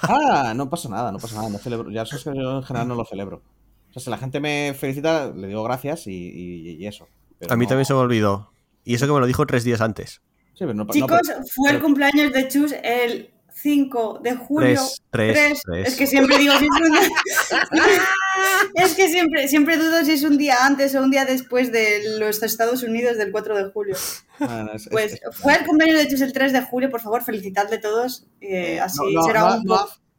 Ah, 0.02 0.54
no 0.56 0.70
pasa 0.70 0.89
nada, 0.89 1.12
no 1.12 1.20
pasa 1.20 1.36
nada. 1.36 1.50
No 1.50 1.58
celebro. 1.60 1.91
Ya 1.91 2.06
sabes 2.06 2.24
que 2.24 2.32
yo 2.36 2.58
en 2.58 2.64
general 2.64 2.88
no 2.88 2.95
lo 2.95 3.06
celebro. 3.06 3.41
O 3.89 3.93
sea, 3.93 4.02
si 4.02 4.10
la 4.10 4.18
gente 4.18 4.39
me 4.39 4.74
felicita, 4.78 5.32
le 5.32 5.47
digo 5.47 5.64
gracias 5.64 6.08
y, 6.08 6.12
y- 6.14 6.72
y 6.78 6.88
eso. 6.88 7.08
Pero 7.39 7.54
A 7.54 7.58
mí 7.58 7.66
no- 7.66 7.70
también 7.70 7.86
se 7.86 7.93
me 7.93 8.00
olvidó. 8.00 8.52
Y 8.84 8.95
eso 8.95 9.06
que 9.08 9.14
me 9.14 9.20
lo 9.20 9.28
dijo 9.28 9.45
tres 9.45 9.64
días 9.64 9.82
antes. 9.82 10.22
Sí, 10.54 10.60
pero 10.66 10.74
no, 10.74 10.84
no, 10.86 10.91
Chicos, 10.91 11.22
pero- 11.26 11.41
fue 11.54 11.72
el 11.72 11.80
cumpleaños 11.82 12.34
de 12.34 12.47
Chus 12.50 12.74
el 12.84 13.34
5 13.62 14.20
de 14.24 14.36
julio. 14.36 14.70
Tres, 14.76 15.01
tres, 15.12 15.34
Tres. 15.34 15.62
tres. 15.66 15.88
Es 15.88 15.95
que 15.95 16.07
siempre 16.07 16.38
digo 16.38 16.53
si 16.57 16.66
es 16.66 16.82
un 16.82 16.91
día. 16.91 17.10
es 18.76 18.95
que 18.95 19.10
siempre, 19.10 19.47
siempre 19.47 19.78
dudo 19.78 20.03
si 20.03 20.12
es 20.12 20.24
un 20.24 20.38
día 20.38 20.66
antes 20.66 20.95
o 20.95 21.01
un 21.03 21.12
día 21.12 21.26
después 21.26 21.72
de 21.72 22.18
los 22.20 22.41
Estados 22.43 22.84
Unidos 22.84 23.18
del 23.18 23.32
4 23.32 23.57
de 23.57 23.72
julio. 23.72 23.95
Es- 23.95 24.89
Pues 24.91 25.14
es- 25.14 25.22
fue 25.34 25.55
el 25.55 25.66
cumpleaños 25.66 25.99
de 25.99 26.07
Chus 26.07 26.22
el 26.22 26.34
3 26.34 26.53
de 26.53 26.62
julio, 26.62 26.89
por 26.89 27.01
favor, 27.01 27.24
felicitadle 27.24 27.78
todos. 27.78 28.26
eh, 28.41 28.80
así 28.80 28.99
No, 29.14 29.22
no, 29.22 29.24
será 29.24 29.55
un 29.55 29.64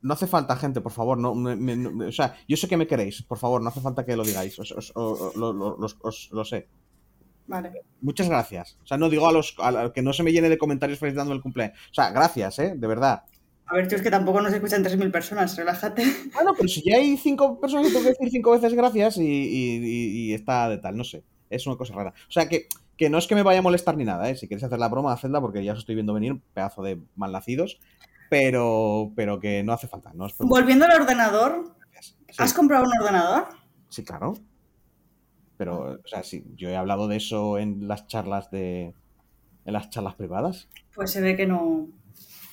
no, 0.02 0.14
hace 0.14 0.26
falta, 0.26 0.56
gente, 0.56 0.80
por 0.80 0.92
favor. 0.92 1.18
No, 1.18 1.34
me- 1.34 1.56
me- 1.56 1.76
no- 1.76 2.06
o 2.08 2.12
sea, 2.12 2.34
yo 2.48 2.56
sé 2.56 2.66
que 2.68 2.76
me 2.78 2.86
queréis, 2.86 3.22
por 3.22 3.36
favor, 3.38 3.60
no 3.62 3.68
hace 3.68 3.80
falta 3.82 4.04
que 4.06 4.16
lo 4.16 4.24
digáis. 4.24 4.58
Os, 4.58 4.72
os- 4.72 4.92
o- 4.94 5.32
lo, 5.36 5.52
lo- 5.52 5.76
los- 5.78 5.98
os- 6.00 6.28
lo 6.32 6.44
sé. 6.44 6.68
Vale. 7.46 7.72
Muchas 8.00 8.28
gracias. 8.28 8.78
O 8.82 8.86
sea, 8.86 8.96
no 8.96 9.10
digo 9.10 9.28
a 9.28 9.32
los 9.32 9.56
a 9.58 9.92
que 9.92 10.02
no 10.02 10.12
se 10.12 10.22
me 10.22 10.32
llene 10.32 10.48
de 10.48 10.56
comentarios 10.56 10.98
felicitando 11.00 11.34
el 11.34 11.42
cumpleaños. 11.42 11.76
O 11.90 11.94
sea, 11.94 12.10
gracias, 12.12 12.58
¿eh? 12.60 12.74
De 12.76 12.86
verdad. 12.86 13.24
A 13.70 13.74
ver, 13.76 13.86
Chus, 13.88 14.02
que 14.02 14.10
tampoco 14.10 14.40
nos 14.40 14.52
escuchan 14.52 14.82
3.000 14.82 15.10
personas, 15.12 15.56
relájate. 15.56 16.02
Bueno, 16.34 16.52
pero 16.56 16.68
si 16.68 16.82
ya 16.82 16.96
hay 16.96 17.16
cinco 17.16 17.60
personas 17.60 17.86
que 17.86 17.92
tengo 17.92 18.04
que 18.04 18.10
decir 18.10 18.30
cinco 18.30 18.50
veces 18.52 18.74
gracias 18.74 19.16
y, 19.16 19.22
y- 19.22 19.76
y- 19.76 20.30
y 20.30 20.34
está 20.34 20.68
de 20.68 20.78
tal, 20.78 20.96
no 20.96 21.04
sé. 21.04 21.22
Es 21.48 21.66
una 21.66 21.76
cosa 21.76 21.94
rara. 21.94 22.10
O 22.28 22.32
sea, 22.32 22.48
que, 22.48 22.66
que 22.96 23.08
no 23.10 23.18
es 23.18 23.26
que 23.26 23.34
me 23.34 23.42
vaya 23.42 23.60
a 23.60 23.62
molestar 23.62 23.96
ni 23.96 24.04
nada, 24.04 24.28
¿eh? 24.30 24.36
Si 24.36 24.48
queréis 24.48 24.64
hacer 24.64 24.78
la 24.78 24.88
broma, 24.88 25.12
hacedla 25.12 25.40
porque 25.40 25.64
ya 25.64 25.72
os 25.72 25.78
estoy 25.80 25.94
viendo 25.94 26.14
venir, 26.14 26.40
pedazo 26.54 26.82
de 26.82 27.00
malnacidos. 27.16 27.78
Pero, 28.28 29.12
pero 29.16 29.40
que 29.40 29.62
no 29.64 29.72
hace 29.72 29.88
falta. 29.88 30.12
No 30.14 30.24
os. 30.26 30.36
Volviendo 30.38 30.84
al 30.84 31.00
ordenador, 31.02 31.74
Sí. 32.00 32.14
¿has 32.38 32.54
comprado 32.54 32.84
un 32.84 32.92
ordenador? 33.00 33.48
Sí, 33.88 34.04
claro. 34.04 34.34
Pero, 35.56 35.98
o 36.04 36.06
sea, 36.08 36.22
sí, 36.22 36.44
yo 36.56 36.68
he 36.70 36.76
hablado 36.76 37.08
de 37.08 37.16
eso 37.16 37.58
en 37.58 37.86
las 37.88 38.06
charlas 38.06 38.50
de. 38.50 38.94
en 39.64 39.72
las 39.72 39.90
charlas 39.90 40.14
privadas. 40.14 40.68
Pues 40.94 41.10
se 41.10 41.20
ve 41.20 41.36
que 41.36 41.46
no, 41.46 41.88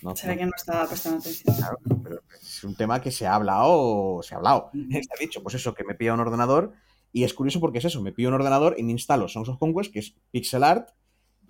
No, 0.01 0.15
se 0.15 0.27
ve 0.27 0.33
no, 0.35 0.39
que 0.39 0.45
no 0.45 0.51
estaba 0.55 0.87
prestando 0.87 1.19
atención. 1.19 1.55
claro, 1.55 1.77
pero 2.03 2.21
es 2.41 2.63
un 2.63 2.75
tema 2.75 3.01
que 3.01 3.11
se 3.11 3.25
ha 3.25 3.35
hablado, 3.35 4.21
se 4.23 4.33
ha 4.35 4.37
hablado. 4.37 4.69
Se 4.73 4.97
ha 5.13 5.19
dicho, 5.19 5.41
pues 5.43 5.55
eso, 5.55 5.73
que 5.73 5.83
me 5.83 5.95
pilla 5.95 6.13
un 6.13 6.19
ordenador. 6.19 6.73
Y 7.13 7.23
es 7.23 7.33
curioso 7.33 7.59
porque 7.59 7.79
es 7.79 7.85
eso, 7.85 8.01
me 8.01 8.11
pillo 8.11 8.27
un 8.29 8.35
ordenador 8.35 8.75
y 8.77 8.83
me 8.83 8.91
instalo 8.91 9.27
Songs 9.27 9.49
of 9.49 9.57
Conquest, 9.57 9.91
que 9.93 9.99
es 9.99 10.13
pixel 10.31 10.63
art, 10.63 10.89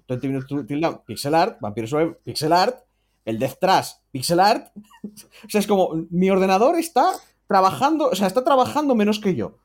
20 0.08 0.28
Minutes 0.28 0.48
Till 0.68 0.88
pixel 1.06 1.36
art, 1.36 1.60
Vampire 1.60 1.88
Survivor, 1.88 2.22
pixel 2.24 2.54
art, 2.54 2.78
el 3.26 3.40
Death 3.40 3.58
Trash, 3.60 3.92
pixel 4.12 4.40
art. 4.40 4.72
o 5.04 5.50
sea, 5.50 5.60
es 5.60 5.68
como, 5.68 6.06
mi 6.10 6.30
ordenador 6.30 6.78
está 6.78 7.12
trabajando, 7.48 8.10
o 8.10 8.16
sea, 8.16 8.28
está 8.28 8.44
trabajando 8.44 8.96
menos 8.96 9.20
que 9.20 9.36
yo. 9.36 9.58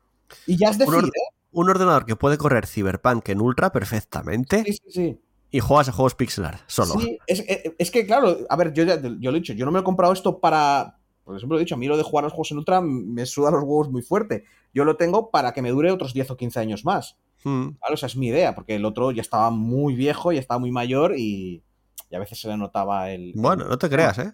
Y 0.46 0.56
ya 0.56 0.70
es 0.70 0.78
decir, 0.78 0.94
or- 0.94 1.04
¿eh? 1.06 1.34
Un 1.54 1.68
ordenador 1.68 2.06
que 2.06 2.16
puede 2.16 2.38
correr 2.38 2.66
Cyberpunk 2.66 3.28
en 3.28 3.42
Ultra 3.42 3.70
perfectamente 3.70 4.64
Sí, 4.64 4.72
sí, 4.72 4.90
sí. 4.90 5.20
Y 5.53 5.61
juegas 5.61 5.88
a 5.88 5.92
juegos 5.92 6.16
pixel 6.16 6.44
art 6.46 6.61
solo. 6.66 6.94
Sí, 6.98 7.18
es, 7.28 7.44
es- 7.46 7.72
es 7.78 7.90
que 7.92 8.05
claro, 8.07 8.38
a 8.48 8.57
ver, 8.57 8.72
yo 8.72 8.82
ya 8.82 9.00
yo 9.00 9.30
lo 9.30 9.36
he 9.36 9.40
dicho, 9.40 9.53
yo 9.53 9.64
no 9.64 9.70
me 9.70 9.78
he 9.78 9.84
comprado 9.84 10.12
esto 10.12 10.40
para. 10.40 10.98
Por 11.22 11.36
ejemplo, 11.36 11.57
he 11.57 11.61
dicho, 11.61 11.76
a 11.76 11.78
mí 11.78 11.86
lo 11.86 11.96
de 11.96 12.03
jugar 12.03 12.24
a 12.24 12.26
los 12.26 12.32
juegos 12.32 12.50
en 12.50 12.59
Ultra 12.59 12.80
me 12.80 13.24
suda 13.26 13.53
los 13.53 13.62
huevos 13.62 13.88
muy 13.90 14.03
fuerte. 14.03 14.42
Yo 14.74 14.84
lo 14.84 14.96
tengo 14.96 15.30
para 15.30 15.53
que 15.53 15.62
me 15.62 15.70
dure 15.70 15.92
otros 15.92 16.12
10 16.14 16.32
o 16.32 16.36
15 16.36 16.59
años 16.59 16.84
más. 16.84 17.16
Mm. 17.44 17.68
¿vale? 17.80 17.94
O 17.94 17.96
sea, 17.96 18.09
es 18.09 18.16
mi 18.16 18.26
idea, 18.28 18.55
porque 18.57 18.74
el 18.74 18.84
otro 18.84 19.12
ya 19.12 19.20
estaba 19.22 19.50
muy 19.50 19.94
viejo, 19.94 20.32
ya 20.32 20.40
estaba 20.40 20.59
muy 20.59 20.72
mayor 20.72 21.14
y, 21.16 21.62
y 22.11 22.14
a 22.16 22.18
veces 22.18 22.40
se 22.40 22.48
le 22.48 22.57
notaba 22.57 23.11
el. 23.12 23.32
Bueno, 23.36 23.66
no 23.68 23.78
te 23.78 23.88
creas, 23.88 24.18
¿eh? 24.18 24.32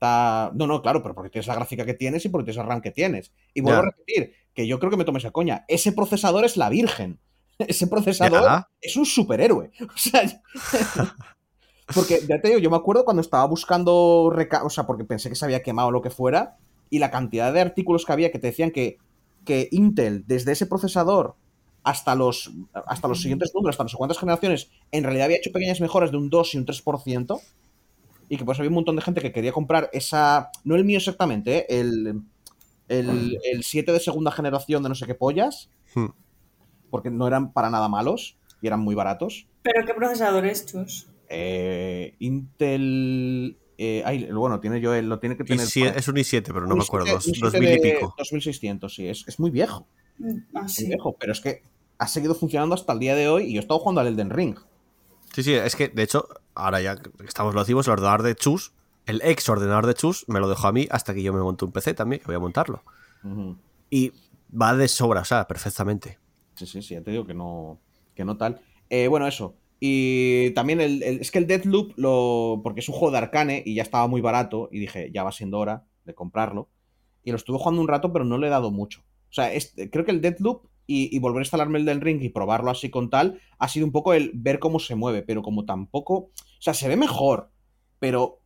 No, 0.00 0.66
no, 0.66 0.82
claro, 0.82 1.02
pero 1.02 1.14
porque 1.14 1.30
tienes 1.30 1.46
la 1.46 1.54
gráfica 1.54 1.84
que 1.84 1.94
tienes 1.94 2.24
y 2.24 2.28
porque 2.28 2.46
tienes 2.46 2.60
el 2.62 2.66
RAM 2.68 2.80
que 2.80 2.90
tienes. 2.90 3.32
Y 3.54 3.60
vuelvo 3.60 3.80
a 3.80 3.84
repetir, 3.86 4.32
que 4.52 4.66
yo 4.66 4.78
creo 4.78 4.90
que 4.90 4.96
me 4.96 5.04
tomes 5.04 5.24
a 5.24 5.30
coña. 5.30 5.64
Ese 5.68 5.92
procesador 5.92 6.44
es 6.44 6.56
la 6.56 6.68
virgen. 6.68 7.20
Ese 7.58 7.86
procesador 7.86 8.42
es 8.80 8.96
un 8.96 9.06
superhéroe. 9.06 9.70
O 9.80 9.96
sea, 9.96 10.22
porque 11.94 12.20
ya 12.26 12.40
te 12.40 12.48
digo, 12.48 12.60
yo 12.60 12.70
me 12.70 12.76
acuerdo 12.76 13.04
cuando 13.04 13.20
estaba 13.20 13.44
buscando, 13.46 14.30
reca- 14.34 14.64
o 14.64 14.70
sea, 14.70 14.86
porque 14.86 15.04
pensé 15.04 15.28
que 15.28 15.34
se 15.34 15.44
había 15.44 15.62
quemado 15.62 15.90
lo 15.90 16.00
que 16.02 16.10
fuera, 16.10 16.56
y 16.90 16.98
la 16.98 17.10
cantidad 17.10 17.52
de 17.52 17.60
artículos 17.60 18.04
que 18.04 18.12
había 18.12 18.30
que 18.32 18.38
te 18.38 18.48
decían 18.48 18.70
que, 18.70 18.98
que 19.44 19.68
Intel, 19.72 20.24
desde 20.26 20.52
ese 20.52 20.66
procesador 20.66 21.34
hasta 21.84 22.14
los, 22.14 22.50
hasta 22.86 23.08
los 23.08 23.20
siguientes 23.20 23.50
números, 23.54 23.74
hasta 23.74 23.82
no 23.84 23.88
sé 23.88 23.96
cuántas 23.96 24.18
generaciones, 24.18 24.70
en 24.92 25.02
realidad 25.04 25.24
había 25.26 25.38
hecho 25.38 25.50
pequeñas 25.52 25.80
mejoras 25.80 26.12
de 26.12 26.16
un 26.18 26.30
2 26.30 26.54
y 26.54 26.58
un 26.58 26.64
3%, 26.66 27.40
y 28.28 28.36
que 28.36 28.44
pues 28.44 28.58
había 28.58 28.68
un 28.70 28.76
montón 28.76 28.96
de 28.96 29.02
gente 29.02 29.20
que 29.20 29.32
quería 29.32 29.52
comprar 29.52 29.90
esa, 29.92 30.50
no 30.64 30.76
el 30.76 30.84
mío 30.84 30.98
exactamente, 30.98 31.58
¿eh? 31.58 31.66
el, 31.68 32.22
el, 32.88 33.38
el 33.52 33.64
7 33.64 33.92
de 33.92 34.00
segunda 34.00 34.30
generación 34.30 34.82
de 34.82 34.88
no 34.90 34.94
sé 34.94 35.06
qué 35.06 35.14
pollas, 35.14 35.68
Hmm. 35.94 36.06
Porque 36.92 37.10
no 37.10 37.26
eran 37.26 37.52
para 37.52 37.70
nada 37.70 37.88
malos 37.88 38.36
y 38.60 38.66
eran 38.68 38.80
muy 38.80 38.94
baratos. 38.94 39.48
¿Pero 39.62 39.84
qué 39.86 39.94
procesador 39.94 40.44
es, 40.46 40.66
Chus? 40.66 41.08
Eh, 41.30 42.14
Intel. 42.20 43.56
eh, 43.78 44.02
ay, 44.04 44.30
bueno, 44.30 44.60
tiene 44.60 44.80
yo 44.80 45.00
lo 45.02 45.18
tiene 45.18 45.36
que 45.36 45.44
tener. 45.44 45.66
si- 45.66 45.82
es 45.82 46.06
un 46.06 46.16
i7, 46.16 46.42
pero 46.52 46.66
no 46.66 46.74
un 46.74 46.78
me 46.78 46.84
acuerdo. 46.84 47.06
siete- 47.06 47.16
Dos, 47.16 47.26
un 47.28 47.34
siete 47.34 47.58
2000 47.58 47.74
y 47.74 47.80
pico. 47.80 48.14
2600, 48.18 48.94
sí. 48.94 49.08
Es, 49.08 49.24
es 49.26 49.40
muy 49.40 49.50
viejo. 49.50 49.88
Ah, 50.54 50.60
Muy 50.62 50.68
sí. 50.68 50.86
viejo. 50.86 51.16
Pero 51.18 51.32
es 51.32 51.40
que 51.40 51.62
ha 51.98 52.06
seguido 52.06 52.34
funcionando 52.34 52.74
hasta 52.74 52.92
el 52.92 52.98
día 52.98 53.16
de 53.16 53.28
hoy 53.28 53.44
y 53.44 53.54
yo 53.54 53.60
he 53.60 53.62
estado 53.62 53.80
jugando 53.80 54.00
al 54.02 54.08
Elden 54.08 54.30
Ring. 54.30 54.56
Sí, 55.34 55.42
sí, 55.42 55.54
es 55.54 55.74
que 55.74 55.88
de 55.88 56.02
hecho, 56.02 56.28
ahora 56.54 56.80
ya 56.82 56.96
que 56.96 57.10
estamos 57.26 57.54
lo 57.54 57.60
decimos, 57.60 57.86
el 57.86 57.94
ordenador 57.94 58.22
de 58.22 58.34
Chus, 58.36 58.72
el 59.06 59.20
ex 59.24 59.48
ordenador 59.48 59.86
de 59.86 59.94
Chus, 59.94 60.26
me 60.28 60.38
lo 60.40 60.48
dejó 60.48 60.68
a 60.68 60.72
mí 60.72 60.86
hasta 60.90 61.14
que 61.14 61.22
yo 61.22 61.32
me 61.32 61.40
monté 61.40 61.64
un 61.64 61.72
PC 61.72 61.94
también, 61.94 62.20
que 62.20 62.26
voy 62.26 62.36
a 62.36 62.40
montarlo. 62.40 62.82
Y 63.88 64.12
va 64.54 64.74
de 64.76 64.88
sobra, 64.88 65.22
o 65.22 65.24
sea, 65.24 65.46
perfectamente. 65.48 66.18
Sí, 66.54 66.66
sí, 66.66 66.82
sí, 66.82 66.94
ya 66.94 67.02
te 67.02 67.10
digo 67.10 67.26
que 67.26 67.34
no, 67.34 67.80
que 68.14 68.24
no 68.24 68.36
tal. 68.36 68.60
Eh, 68.90 69.08
bueno, 69.08 69.26
eso. 69.26 69.56
Y 69.80 70.50
también 70.50 70.80
el, 70.80 71.02
es 71.02 71.30
que 71.30 71.38
el 71.38 71.46
Deathloop, 71.46 71.92
lo, 71.96 72.60
porque 72.62 72.80
es 72.80 72.88
un 72.88 72.94
juego 72.94 73.10
de 73.12 73.18
Arcane 73.18 73.62
y 73.64 73.74
ya 73.74 73.82
estaba 73.82 74.06
muy 74.06 74.20
barato, 74.20 74.68
y 74.70 74.78
dije, 74.78 75.10
ya 75.12 75.24
va 75.24 75.32
siendo 75.32 75.58
hora 75.58 75.84
de 76.04 76.14
comprarlo. 76.14 76.68
Y 77.24 77.30
lo 77.30 77.36
estuve 77.36 77.58
jugando 77.58 77.80
un 77.80 77.88
rato, 77.88 78.12
pero 78.12 78.24
no 78.24 78.38
le 78.38 78.46
he 78.48 78.50
dado 78.50 78.70
mucho. 78.70 79.00
O 79.30 79.32
sea, 79.32 79.52
es- 79.52 79.74
creo 79.90 80.04
que 80.04 80.10
el 80.12 80.20
Deathloop 80.20 80.66
y, 80.86 81.14
y 81.14 81.18
volver 81.20 81.38
a 81.40 81.42
instalarme 81.42 81.78
el 81.78 81.84
del 81.86 82.00
ring 82.00 82.22
y 82.22 82.28
probarlo 82.28 82.70
así 82.70 82.90
con 82.90 83.08
tal, 83.10 83.40
ha 83.58 83.68
sido 83.68 83.86
un 83.86 83.92
poco 83.92 84.12
el 84.14 84.30
ver 84.34 84.58
cómo 84.58 84.78
se 84.78 84.94
mueve, 84.94 85.22
pero 85.22 85.42
como 85.42 85.64
tampoco. 85.64 86.14
O 86.16 86.30
sea, 86.60 86.74
se 86.74 86.88
ve 86.88 86.96
mejor, 86.96 87.50
pero. 87.98 88.40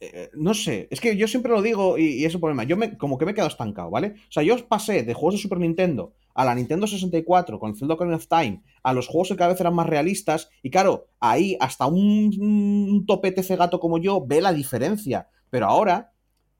eh, 0.00 0.30
no 0.34 0.54
sé, 0.54 0.88
es 0.90 1.00
que 1.00 1.16
yo 1.16 1.28
siempre 1.28 1.52
lo 1.52 1.62
digo 1.62 1.96
y, 1.98 2.04
y 2.22 2.24
es 2.24 2.34
un 2.34 2.40
problema. 2.40 2.64
Yo 2.64 2.76
me, 2.76 2.96
como 2.98 3.18
que 3.18 3.24
me 3.24 3.32
he 3.32 3.34
quedado 3.34 3.48
estancado, 3.50 3.90
¿vale? 3.90 4.14
O 4.28 4.32
sea, 4.32 4.42
yo 4.42 4.56
pasé 4.68 5.02
de 5.02 5.14
juegos 5.14 5.34
de 5.34 5.40
Super 5.42 5.58
Nintendo 5.58 6.14
a 6.34 6.44
la 6.44 6.54
Nintendo 6.54 6.86
64 6.86 7.58
con 7.58 7.70
el 7.70 7.76
Zelda 7.76 7.94
Ocarina 7.94 8.16
of 8.16 8.26
Time, 8.28 8.62
a 8.82 8.92
los 8.92 9.06
juegos 9.08 9.28
que 9.28 9.36
cada 9.36 9.50
vez 9.52 9.60
eran 9.60 9.74
más 9.74 9.86
realistas, 9.88 10.48
y 10.62 10.70
claro, 10.70 11.06
ahí 11.20 11.56
hasta 11.60 11.86
un, 11.86 12.30
un 12.40 13.04
topete 13.06 13.42
cegato 13.42 13.80
como 13.80 13.98
yo 13.98 14.24
ve 14.26 14.40
la 14.40 14.52
diferencia, 14.52 15.28
pero 15.50 15.66
ahora 15.66 16.12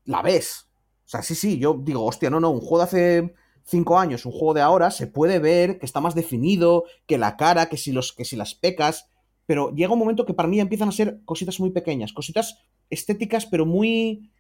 la 0.05 0.23
ves. 0.23 0.69
O 1.05 1.09
sea, 1.09 1.23
sí, 1.23 1.35
sí, 1.35 1.59
yo 1.59 1.79
digo, 1.83 2.05
hostia, 2.05 2.31
no, 2.31 2.41
no, 2.41 2.51
un 2.51 2.61
juego 2.61 2.79
de 2.79 2.85
hace 2.85 3.35
cinco 3.65 3.99
años, 3.99 4.27
un 4.27 4.33
juego 4.33 4.55
de 4.55 4.61
ahora, 4.61 4.91
se 4.91 5.07
puede 5.07 5.39
ver 5.39 5.79
que 5.79 5.87
está 5.87 6.01
más 6.01 6.15
definido, 6.15 6.85
que 7.07 7.19
la 7.19 7.37
cara, 7.37 7.67
que 7.69 7.77
si, 7.77 7.93
los, 7.93 8.13
que 8.13 8.25
si 8.25 8.37
las 8.37 8.55
pecas, 8.55 9.09
pero 9.47 9.73
llega 9.75 9.93
un 9.93 9.99
momento 9.99 10.25
que 10.27 10.35
para 10.35 10.49
mí 10.49 10.61
empiezan 10.61 10.89
a 10.89 10.93
ser 10.93 11.21
cositas 11.25 11.61
muy 11.61 11.71
pequeñas, 11.71 12.13
cositas 12.13 12.59
estéticas, 12.91 13.47
pero 13.47 13.67
muy... 13.67 14.31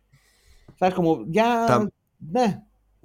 ¿Sabes? 0.78 0.94
Como 0.94 1.24
ya... 1.28 1.66
Tam- 1.66 1.90
eh, 2.36 2.58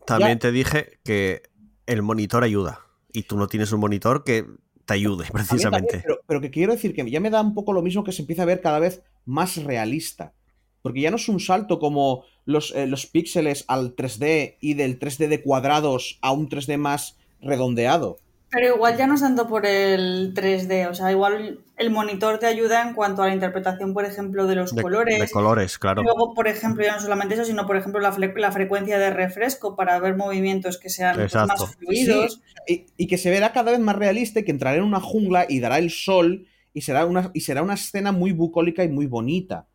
También 0.06 0.38
Ya. 0.38 0.40
te 0.40 0.52
dije 0.52 1.00
que 1.04 1.42
el 1.88 2.04
monitor 2.04 2.44
ayuda. 2.44 2.82
Y 3.12 3.24
tú 3.24 3.38
no 3.38 3.48
tienes 3.48 3.72
un 3.72 3.80
monitor 3.80 4.24
que 4.24 4.46
te 4.86 4.94
ayude, 4.94 5.26
precisamente. 5.32 5.88
también, 5.88 6.04
pero, 6.06 6.20
pero 6.28 6.42
que 6.42 6.52
quiero 6.52 6.74
decir 6.74 6.94
que 6.94 7.10
ya 7.10 7.20
me 7.20 7.32
da 7.32 7.42
un 7.42 7.56
poco 7.56 7.74
lo 7.74 7.82
mismo 7.82 8.04
que 8.04 8.12
se 8.12 8.22
empieza 8.22 8.44
a 8.44 8.46
ver 8.46 8.62
cada 8.62 8.80
vez 8.80 9.02
más 9.26 9.58
realista. 9.64 10.34
Porque 10.82 11.02
ya 11.02 11.10
no 11.10 11.16
es 11.16 11.28
un 11.28 11.40
salto 11.40 11.80
como 11.80 12.24
los, 12.46 12.74
eh, 12.76 12.88
los 12.88 13.08
píxeles 13.08 13.66
al 13.68 13.96
3D 13.96 14.58
y 14.62 14.76
del 14.76 15.00
3D 15.00 15.28
de 15.28 15.42
cuadrados 15.42 16.20
a 16.22 16.32
un 16.32 16.48
3D 16.48 16.78
más 16.78 17.18
redondeado. 17.42 18.20
Pero 18.50 18.76
igual 18.76 18.96
ya 18.98 19.08
no 19.08 19.16
es 19.16 19.22
tanto 19.22 19.46
por 19.48 19.66
el 19.66 20.34
3D, 20.34 20.90
o 20.90 20.94
sea, 20.94 21.12
igual 21.12 21.60
el 21.76 21.90
monitor 21.90 22.40
te 22.40 22.46
ayuda 22.46 22.82
en 22.88 22.94
cuanto 22.94 23.22
a 23.22 23.28
la 23.28 23.34
interpretación, 23.34 23.94
por 23.94 24.06
ejemplo, 24.06 24.48
de 24.48 24.56
los 24.56 24.74
De, 24.74 24.82
colores. 24.82 25.20
de 25.20 25.30
colores, 25.30 25.78
claro. 25.78 26.02
Y 26.02 26.06
luego, 26.06 26.34
por 26.34 26.48
ejemplo, 26.48 26.82
ya 26.84 26.96
no 26.96 27.02
solamente 27.02 27.36
eso, 27.36 27.44
sino, 27.44 27.68
por 27.68 27.76
ejemplo, 27.76 28.00
la, 28.00 28.14
fre- 28.14 28.34
la 28.38 28.54
frecuencia 28.54 28.98
de 29.00 29.10
refresco 29.10 29.76
para 29.76 30.00
ver 30.00 30.16
movimientos 30.16 30.78
que 30.78 30.90
sean 30.90 31.16
pues, 31.16 31.26
Exacto. 31.26 31.66
más 31.66 31.76
fluidos. 31.76 32.42
Sí, 32.66 32.86
y, 32.98 33.04
y 33.04 33.08
que 33.08 33.18
se 33.18 33.30
verá 33.30 33.52
cada 33.52 33.72
vez 33.72 33.82
más 33.82 33.98
realista 33.98 34.40
y 34.40 34.44
que 34.46 34.52
entrará 34.52 34.78
en 34.78 34.84
una 34.84 35.02
jungla 35.02 35.46
y 35.50 35.60
dará 35.60 35.78
el 35.78 35.92
sol 35.92 36.48
y 36.74 36.82
será 36.82 37.06
una, 37.06 37.32
y 37.34 37.42
será 37.42 37.62
una 37.64 37.74
escena 37.74 38.14
muy 38.14 38.32
bucólica 38.32 38.84
y 38.86 38.88
muy 38.90 39.08
bonita. 39.08 39.68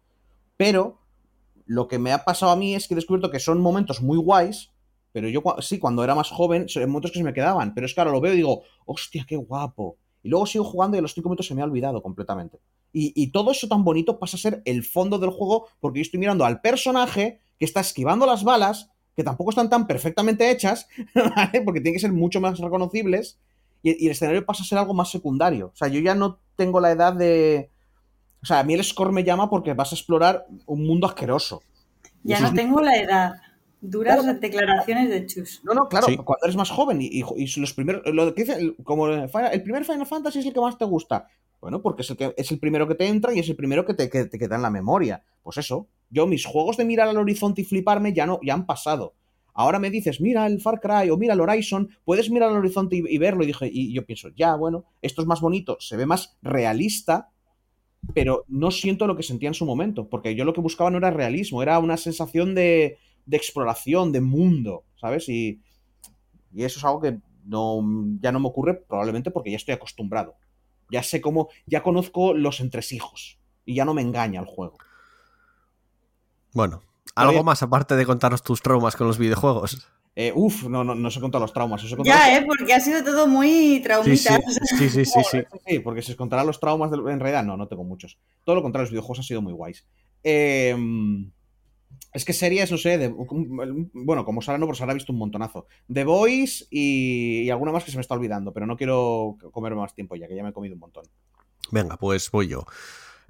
Pero 0.56 0.98
lo 1.66 1.88
que 1.88 1.98
me 1.98 2.12
ha 2.12 2.24
pasado 2.24 2.52
a 2.52 2.56
mí 2.56 2.74
es 2.74 2.88
que 2.88 2.94
he 2.94 2.96
descubierto 2.96 3.30
que 3.30 3.38
son 3.38 3.60
momentos 3.60 4.00
muy 4.00 4.16
guays, 4.16 4.70
pero 5.12 5.28
yo 5.28 5.42
sí, 5.60 5.78
cuando 5.78 6.02
era 6.02 6.14
más 6.14 6.30
joven, 6.30 6.68
son 6.68 6.82
momentos 6.86 7.12
que 7.12 7.18
se 7.18 7.24
me 7.24 7.34
quedaban. 7.34 7.74
Pero 7.74 7.86
es 7.86 7.94
que 7.94 8.00
ahora 8.00 8.12
lo 8.12 8.20
veo 8.20 8.32
y 8.32 8.36
digo, 8.36 8.62
hostia, 8.86 9.24
qué 9.28 9.36
guapo. 9.36 9.96
Y 10.22 10.28
luego 10.28 10.46
sigo 10.46 10.64
jugando 10.64 10.96
y 10.96 10.98
a 10.98 11.02
los 11.02 11.14
cinco 11.14 11.28
minutos 11.28 11.46
se 11.46 11.54
me 11.54 11.62
ha 11.62 11.64
olvidado 11.64 12.02
completamente. 12.02 12.58
Y, 12.92 13.12
y 13.14 13.30
todo 13.30 13.50
eso 13.50 13.68
tan 13.68 13.84
bonito 13.84 14.18
pasa 14.18 14.36
a 14.36 14.40
ser 14.40 14.62
el 14.64 14.84
fondo 14.84 15.18
del 15.18 15.30
juego 15.30 15.68
porque 15.80 15.98
yo 15.98 16.02
estoy 16.02 16.20
mirando 16.20 16.44
al 16.44 16.60
personaje 16.60 17.40
que 17.58 17.64
está 17.64 17.80
esquivando 17.80 18.26
las 18.26 18.44
balas, 18.44 18.90
que 19.14 19.24
tampoco 19.24 19.50
están 19.50 19.68
tan 19.68 19.86
perfectamente 19.86 20.50
hechas, 20.50 20.88
¿vale? 21.36 21.60
Porque 21.62 21.80
tienen 21.80 21.94
que 21.94 22.00
ser 22.00 22.12
mucho 22.12 22.40
más 22.40 22.58
reconocibles. 22.58 23.38
Y, 23.82 24.02
y 24.02 24.06
el 24.06 24.12
escenario 24.12 24.46
pasa 24.46 24.62
a 24.62 24.66
ser 24.66 24.78
algo 24.78 24.94
más 24.94 25.10
secundario. 25.10 25.66
O 25.66 25.76
sea, 25.76 25.88
yo 25.88 26.00
ya 26.00 26.14
no 26.14 26.38
tengo 26.56 26.80
la 26.80 26.92
edad 26.92 27.12
de. 27.12 27.70
O 28.42 28.46
sea, 28.46 28.60
a 28.60 28.64
mí 28.64 28.74
el 28.74 28.82
score 28.82 29.12
me 29.12 29.24
llama 29.24 29.50
porque 29.50 29.74
vas 29.74 29.92
a 29.92 29.94
explorar 29.94 30.46
un 30.66 30.84
mundo 30.86 31.06
asqueroso. 31.06 31.62
Ya 32.22 32.40
no 32.40 32.52
tengo 32.54 32.80
la 32.80 32.96
edad. 32.96 33.34
Duras 33.84 34.20
Claro. 34.20 34.38
declaraciones 34.38 35.10
de 35.10 35.26
chus. 35.26 35.60
No, 35.64 35.74
no, 35.74 35.88
claro, 35.88 36.06
Sí. 36.06 36.16
cuando 36.16 36.44
eres 36.44 36.54
más 36.56 36.70
joven 36.70 37.02
y, 37.02 37.06
y- 37.06 37.24
y 37.36 37.60
los 37.60 37.74
primeros. 37.74 38.02
Lo 38.14 38.32
que 38.32 38.44
dice, 38.44 38.56
el- 38.58 38.76
como 38.84 39.08
el 39.08 39.62
primer 39.64 39.84
Final 39.84 40.06
Fantasy 40.06 40.38
es 40.38 40.46
el 40.46 40.52
que 40.54 40.60
más 40.60 40.78
te 40.78 40.84
gusta. 40.84 41.26
Bueno, 41.60 41.82
porque 41.82 42.02
es 42.02 42.10
el, 42.10 42.16
que, 42.16 42.32
es 42.36 42.50
el 42.52 42.58
primero 42.60 42.86
que 42.86 42.94
te 42.94 43.06
entra 43.08 43.34
y 43.34 43.40
es 43.40 43.48
el 43.48 43.56
primero 43.56 43.84
que 43.84 43.94
te, 43.94 44.08
que 44.08 44.24
te 44.26 44.38
queda 44.38 44.54
en 44.56 44.62
la 44.62 44.70
memoria. 44.70 45.24
Pues 45.42 45.58
eso. 45.58 45.88
Yo, 46.10 46.26
mis 46.28 46.44
juegos 46.46 46.76
de 46.76 46.84
mirar 46.84 47.08
al 47.08 47.16
horizonte 47.16 47.62
y 47.62 47.64
fliparme 47.64 48.12
ya 48.12 48.24
no, 48.26 48.38
ya 48.42 48.54
han 48.54 48.66
pasado. 48.66 49.14
Ahora 49.54 49.78
me 49.78 49.90
dices, 49.90 50.20
mira 50.20 50.46
el 50.46 50.60
Far 50.60 50.80
Cry 50.80 51.10
o 51.10 51.16
mira 51.16 51.34
el 51.34 51.40
Horizon, 51.40 51.88
puedes 52.04 52.30
mirar 52.30 52.50
al 52.50 52.56
horizonte 52.58 52.96
y, 52.96 53.02
y 53.06 53.18
verlo. 53.18 53.42
Y 53.42 53.48
dije, 53.48 53.68
y 53.70 53.92
yo 53.92 54.04
pienso, 54.06 54.28
ya, 54.36 54.54
bueno, 54.54 54.84
esto 55.02 55.22
es 55.22 55.26
más 55.28 55.40
bonito, 55.40 55.76
se 55.80 55.96
ve 55.96 56.06
más 56.06 56.36
realista, 56.40 57.30
pero 58.14 58.44
no 58.48 58.70
siento 58.70 59.06
lo 59.06 59.16
que 59.16 59.22
sentía 59.22 59.48
en 59.48 59.54
su 59.54 59.66
momento. 59.66 60.08
Porque 60.08 60.34
yo 60.34 60.44
lo 60.44 60.52
que 60.52 60.60
buscaba 60.60 60.90
no 60.90 60.98
era 60.98 61.10
realismo, 61.10 61.62
era 61.62 61.78
una 61.78 61.96
sensación 61.96 62.54
de, 62.54 62.98
de 63.26 63.36
exploración, 63.36 64.12
de 64.12 64.20
mundo, 64.20 64.84
¿sabes? 64.96 65.28
Y, 65.28 65.60
y 66.52 66.64
eso 66.64 66.78
es 66.78 66.84
algo 66.84 67.00
que 67.00 67.18
no, 67.44 67.80
ya 68.20 68.32
no 68.32 68.40
me 68.40 68.48
ocurre 68.48 68.74
probablemente 68.74 69.30
porque 69.30 69.50
ya 69.50 69.56
estoy 69.56 69.74
acostumbrado. 69.74 70.34
Ya 70.90 71.02
sé 71.02 71.20
cómo, 71.20 71.48
ya 71.66 71.82
conozco 71.82 72.34
los 72.34 72.60
entresijos 72.60 73.38
y 73.64 73.74
ya 73.74 73.84
no 73.84 73.94
me 73.94 74.02
engaña 74.02 74.40
el 74.40 74.46
juego. 74.46 74.76
Bueno, 76.52 76.82
algo 77.14 77.42
más 77.44 77.62
aparte 77.62 77.96
de 77.96 78.04
contarnos 78.06 78.42
tus 78.42 78.60
traumas 78.62 78.96
con 78.96 79.06
los 79.06 79.18
videojuegos. 79.18 79.88
Eh, 80.14 80.30
uf, 80.34 80.64
no, 80.64 80.84
no, 80.84 80.94
no 80.94 81.10
se 81.10 81.20
contar 81.20 81.40
los 81.40 81.54
traumas. 81.54 81.82
Ya, 82.04 82.28
los- 82.28 82.42
¿eh? 82.42 82.44
Porque 82.46 82.74
ha 82.74 82.80
sido 82.80 83.02
todo 83.02 83.26
muy 83.26 83.80
traumita. 83.82 84.38
sí, 84.76 84.88
sí, 84.88 84.90
sí, 84.90 85.04
sí, 85.06 85.22
sí. 85.30 85.42
Sí, 85.66 85.78
porque 85.78 86.02
si 86.02 86.12
os 86.12 86.18
contará 86.18 86.44
los 86.44 86.60
traumas, 86.60 86.90
del- 86.90 87.08
en 87.08 87.18
realidad 87.20 87.44
no, 87.44 87.56
no 87.56 87.66
tengo 87.68 87.84
muchos. 87.84 88.18
Todo 88.44 88.56
lo 88.56 88.62
contrario, 88.62 88.84
los 88.84 88.90
videojuegos 88.90 89.20
han 89.20 89.24
sido 89.24 89.40
muy 89.40 89.54
guays. 89.54 89.86
Eh, 90.22 90.76
es 92.12 92.24
que 92.24 92.32
series, 92.32 92.70
no 92.70 92.78
sé, 92.78 92.98
de- 92.98 93.08
bueno, 93.94 94.24
como 94.24 94.42
Sara 94.42 94.58
no, 94.58 94.66
pero 94.66 94.76
Sara 94.76 94.92
ha 94.92 94.94
visto 94.94 95.12
un 95.12 95.18
montonazo. 95.18 95.66
The 95.92 96.04
Boys 96.04 96.66
y, 96.70 97.48
alguna 97.50 97.72
más 97.72 97.84
que 97.84 97.90
se 97.90 97.96
me 97.96 98.02
está 98.02 98.14
olvidando, 98.14 98.52
pero 98.52 98.66
no 98.66 98.76
quiero 98.76 99.36
comerme 99.52 99.80
más 99.80 99.94
tiempo 99.94 100.14
ya, 100.16 100.28
que 100.28 100.36
ya 100.36 100.42
me 100.42 100.50
he 100.50 100.52
comido 100.52 100.74
un 100.74 100.80
montón. 100.80 101.04
Venga, 101.70 101.96
pues 101.96 102.30
voy 102.30 102.48
yo. 102.48 102.66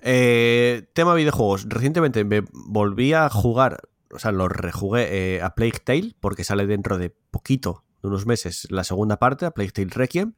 Eh, 0.01 0.89
tema 0.95 1.15
videojuegos. 1.15 1.69
Recientemente 1.69 2.25
me 2.25 2.43
volví 2.53 3.13
a 3.13 3.29
jugar, 3.29 3.89
o 4.11 4.19
sea, 4.19 4.33
lo 4.33 4.49
rejugué 4.49 5.37
eh, 5.37 5.43
a 5.43 5.55
Plague 5.55 5.79
Tale, 5.85 6.15
porque 6.19 6.43
sale 6.43 6.67
dentro 6.67 6.99
de 6.99 7.11
poquito, 7.11 7.85
de 8.03 8.09
unos 8.09 8.27
meses, 8.27 8.67
la 8.71 8.83
segunda 8.83 9.19
parte, 9.19 9.47
a 9.47 9.53
Plague 9.53 9.71
Tale 9.71 9.91
Requiem. 9.91 10.35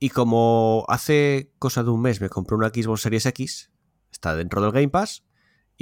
Y 0.00 0.08
como 0.10 0.84
hace 0.88 1.52
cosa 1.60 1.84
de 1.84 1.90
un 1.90 2.02
mes 2.02 2.20
me 2.20 2.28
compré 2.28 2.56
una 2.56 2.70
Xbox 2.70 3.02
Series 3.02 3.24
X, 3.26 3.70
está 4.10 4.34
dentro 4.34 4.60
del 4.60 4.72
Game 4.72 4.88
Pass, 4.88 5.22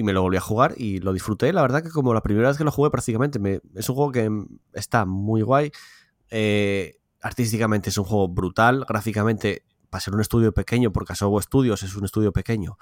y 0.01 0.03
me 0.03 0.15
lo 0.15 0.23
volví 0.23 0.39
a 0.39 0.41
jugar 0.41 0.75
y 0.79 0.99
lo 1.01 1.13
disfruté. 1.13 1.53
La 1.53 1.61
verdad 1.61 1.83
que 1.83 1.91
como 1.91 2.15
la 2.15 2.23
primera 2.23 2.49
vez 2.49 2.57
que 2.57 2.65
lo 2.65 2.73
jugué 2.73 2.91
prácticamente, 2.91 3.39
me- 3.39 3.61
es 3.75 3.87
un 3.91 3.95
juego 3.97 4.13
que 4.13 4.31
está 4.73 5.05
muy 5.05 5.43
guay. 5.43 5.71
Eh, 6.31 6.97
artísticamente 7.21 7.91
es 7.91 7.99
un 7.99 8.05
juego 8.05 8.27
brutal, 8.29 8.87
gráficamente 8.89 9.63
para 9.91 10.01
ser 10.01 10.15
un 10.15 10.21
estudio 10.23 10.53
pequeño, 10.55 10.91
porque 10.91 11.13
Asobo 11.13 11.41
Studios 11.43 11.83
es 11.83 11.95
un 11.97 12.05
estudio 12.07 12.33
pequeño, 12.33 12.79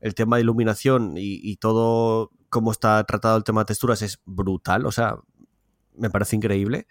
el 0.00 0.14
tema 0.14 0.36
de 0.36 0.42
iluminación 0.42 1.14
y, 1.18 1.40
y 1.42 1.56
todo 1.56 2.30
cómo 2.48 2.72
está 2.72 3.04
tratado 3.04 3.36
el 3.36 3.44
tema 3.44 3.60
de 3.62 3.66
texturas 3.66 4.00
es 4.00 4.20
brutal, 4.24 4.86
o 4.86 4.92
sea, 4.92 5.18
me 5.98 6.08
parece 6.08 6.36
increíble 6.36 6.86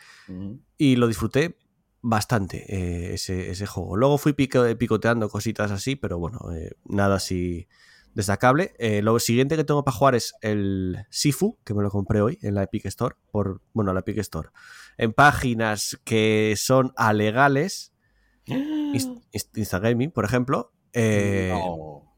y 0.77 0.95
lo 0.97 1.07
disfruté 1.07 1.57
bastante 2.01 2.65
eh, 2.67 3.13
ese, 3.15 3.49
ese 3.49 3.65
juego. 3.65 3.97
Luego 3.97 4.17
fui 4.19 4.33
pico- 4.33 4.63
picoteando 4.77 5.27
cositas 5.29 5.71
así, 5.71 5.95
pero 5.95 6.19
bueno, 6.19 6.39
eh, 6.53 6.71
nada 6.85 7.15
así 7.15 7.67
destacable. 8.15 8.73
Eh, 8.79 9.03
lo 9.03 9.19
siguiente 9.19 9.55
que 9.55 9.63
tengo 9.63 9.83
para 9.85 9.95
jugar 9.95 10.15
es 10.15 10.33
el 10.41 11.05
Sifu, 11.11 11.59
que 11.63 11.73
me 11.75 11.83
lo 11.83 11.91
compré 11.91 12.21
hoy 12.21 12.39
en 12.41 12.55
la 12.55 12.63
Epic 12.63 12.85
Store, 12.87 13.15
por, 13.31 13.61
bueno, 13.73 13.93
la 13.93 13.99
Epic 13.99 14.17
Store, 14.17 14.49
en 14.97 15.13
páginas 15.13 15.99
que 16.03 16.55
son 16.57 16.91
alegales, 16.95 17.93
Inst- 18.47 19.21
Inst- 19.33 19.57
Instagaming, 19.57 20.09
por 20.11 20.25
ejemplo, 20.25 20.71
eh, 20.93 21.49
No. 21.51 22.11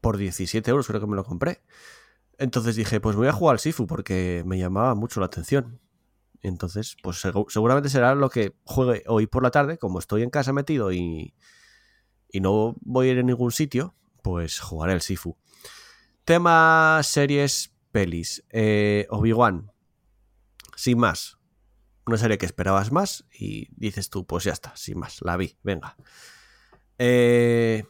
por 0.00 0.16
17 0.18 0.70
euros 0.70 0.86
creo 0.86 1.00
que 1.00 1.06
me 1.06 1.16
lo 1.16 1.24
compré. 1.24 1.62
Entonces 2.38 2.76
dije, 2.76 3.00
pues 3.00 3.16
voy 3.16 3.28
a 3.28 3.32
jugar 3.32 3.54
al 3.54 3.58
Sifu 3.60 3.86
porque 3.86 4.42
me 4.46 4.58
llamaba 4.58 4.94
mucho 4.94 5.20
la 5.20 5.26
atención. 5.26 5.80
Entonces, 6.40 6.96
pues 7.02 7.24
segu- 7.24 7.46
seguramente 7.48 7.88
será 7.88 8.14
lo 8.14 8.30
que 8.30 8.54
juegue 8.64 9.02
hoy 9.08 9.26
por 9.26 9.42
la 9.42 9.50
tarde, 9.50 9.76
como 9.78 9.98
estoy 9.98 10.22
en 10.22 10.30
casa 10.30 10.52
metido 10.52 10.92
y, 10.92 11.34
y 12.30 12.40
no 12.40 12.76
voy 12.80 13.08
a 13.08 13.12
ir 13.12 13.18
a 13.18 13.22
ningún 13.24 13.50
sitio, 13.50 13.94
pues 14.28 14.60
jugaré 14.60 14.92
el 14.92 15.00
Sifu. 15.00 15.38
Tema 16.26 17.00
series, 17.02 17.72
pelis. 17.92 18.44
Eh, 18.50 19.06
Obi-Wan, 19.08 19.72
sin 20.76 20.98
más. 20.98 21.38
Una 22.04 22.18
serie 22.18 22.36
que 22.36 22.44
esperabas 22.44 22.92
más 22.92 23.24
y 23.32 23.68
dices 23.74 24.10
tú, 24.10 24.26
pues 24.26 24.44
ya 24.44 24.52
está, 24.52 24.76
sin 24.76 24.98
más, 24.98 25.22
la 25.22 25.38
vi, 25.38 25.56
venga. 25.62 25.96
Eh, 26.98 27.84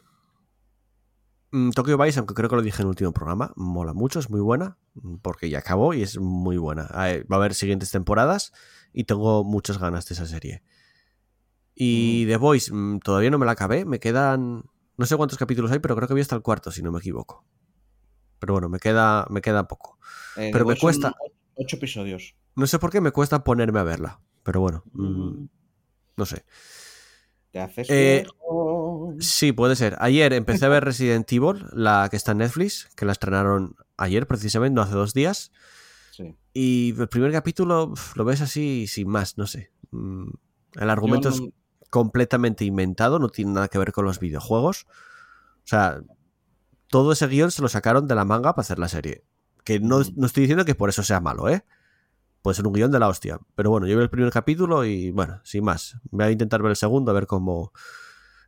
mm, 1.51 1.71
Tokyo 1.71 1.97
Vice, 1.97 2.19
aunque 2.19 2.33
creo 2.33 2.49
que 2.49 2.55
lo 2.55 2.61
dije 2.61 2.81
en 2.81 2.85
el 2.85 2.89
último 2.91 3.11
programa, 3.11 3.51
mola 3.57 3.93
mucho, 3.93 4.19
es 4.19 4.29
muy 4.29 4.39
buena, 4.39 4.77
mm, 4.93 5.15
porque 5.15 5.49
ya 5.49 5.59
acabó 5.59 5.93
y 5.93 6.03
es 6.03 6.17
muy 6.19 6.55
buena. 6.57 6.89
Eh, 7.05 7.25
Va 7.29 7.35
a 7.35 7.39
haber 7.39 7.53
siguientes 7.53 7.91
temporadas 7.91 8.53
y 8.93 9.03
tengo 9.03 9.43
muchas 9.43 9.77
ganas 9.77 10.07
de 10.07 10.15
esa 10.15 10.25
serie. 10.25 10.63
Y 11.75 12.25
The 12.27 12.37
Voice, 12.37 12.73
mm, 12.73 12.99
todavía 12.99 13.29
no 13.29 13.39
me 13.39 13.45
la 13.45 13.51
acabé, 13.51 13.83
me 13.83 13.99
quedan, 13.99 14.63
no 14.99 15.05
sé 15.05 15.15
cuántos 15.15 15.37
capítulos 15.37 15.71
hay, 15.71 15.79
pero 15.79 15.95
creo 15.95 16.09
que 16.09 16.13
voy 16.13 16.19
hasta 16.19 16.35
el 16.35 16.41
cuarto, 16.41 16.71
si 16.71 16.83
no 16.83 16.91
me 16.91 16.99
equivoco. 16.99 17.45
Pero 18.37 18.51
bueno, 18.51 18.67
me 18.67 18.79
queda, 18.79 19.25
me 19.29 19.41
queda 19.41 19.65
poco. 19.65 19.97
Eh, 20.35 20.49
Pero 20.51 20.65
me 20.65 20.75
cuesta. 20.75 21.13
Ocho 21.55 21.77
episodios. 21.77 22.35
No 22.57 22.67
sé 22.67 22.79
por 22.79 22.91
qué 22.91 22.99
me 22.99 23.11
cuesta 23.11 23.45
ponerme 23.45 23.79
a 23.79 23.83
verla, 23.83 24.19
pero 24.43 24.59
bueno, 24.59 24.83
mm, 24.91 25.45
no 26.17 26.25
sé. 26.25 26.43
Te 27.51 27.61
haces. 27.61 27.87
Eh. 27.89 28.27
Sí, 29.19 29.53
puede 29.53 29.77
ser. 29.77 29.95
Ayer 29.99 30.33
empecé 30.33 30.65
a 30.65 30.69
ver 30.69 30.83
Resident 30.83 31.31
Evil, 31.31 31.65
la 31.71 32.09
que 32.11 32.17
está 32.17 32.33
en 32.33 32.39
Netflix, 32.39 32.89
que 32.97 33.05
la 33.05 33.13
estrenaron 33.13 33.77
ayer 33.95 34.27
precisamente, 34.27 34.75
no 34.75 34.81
hace 34.81 34.95
dos 34.95 35.13
días. 35.13 35.53
Sí. 36.11 36.35
Y 36.51 36.93
el 36.99 37.07
primer 37.07 37.31
capítulo 37.31 37.93
lo 38.15 38.25
ves 38.25 38.41
así 38.41 38.85
sin 38.87 39.07
más, 39.07 39.37
no 39.37 39.47
sé. 39.47 39.71
Mm, 39.91 40.29
El 40.73 40.89
argumento 40.89 41.29
es 41.29 41.41
completamente 41.89 42.65
inventado, 42.65 43.19
no 43.19 43.29
tiene 43.29 43.51
nada 43.51 43.67
que 43.67 43.77
ver 43.77 43.91
con 43.91 44.05
los 44.05 44.19
videojuegos. 44.19 44.85
O 45.63 45.67
sea, 45.69 46.01
todo 46.87 47.11
ese 47.11 47.27
guion 47.27 47.51
se 47.51 47.61
lo 47.61 47.69
sacaron 47.69 48.07
de 48.07 48.15
la 48.15 48.25
manga 48.25 48.53
para 48.53 48.61
hacer 48.61 48.79
la 48.79 48.87
serie. 48.87 49.23
Que 49.63 49.79
no, 49.79 50.01
no 50.15 50.25
estoy 50.25 50.41
diciendo 50.41 50.65
que 50.65 50.75
por 50.75 50.89
eso 50.89 51.03
sea 51.03 51.19
malo, 51.19 51.49
¿eh? 51.49 51.65
Puede 52.41 52.55
ser 52.55 52.67
un 52.67 52.73
guion 52.73 52.91
de 52.91 52.99
la 52.99 53.07
hostia. 53.07 53.39
Pero 53.55 53.69
bueno, 53.69 53.85
yo 53.87 53.97
vi 53.97 54.03
el 54.03 54.09
primer 54.09 54.31
capítulo 54.31 54.85
y 54.85 55.11
bueno, 55.11 55.41
sin 55.43 55.63
más. 55.63 55.97
Voy 56.11 56.25
a 56.25 56.31
intentar 56.31 56.61
ver 56.61 56.71
el 56.71 56.75
segundo 56.75 57.11
a 57.11 57.13
ver 57.13 57.27
cómo, 57.27 57.73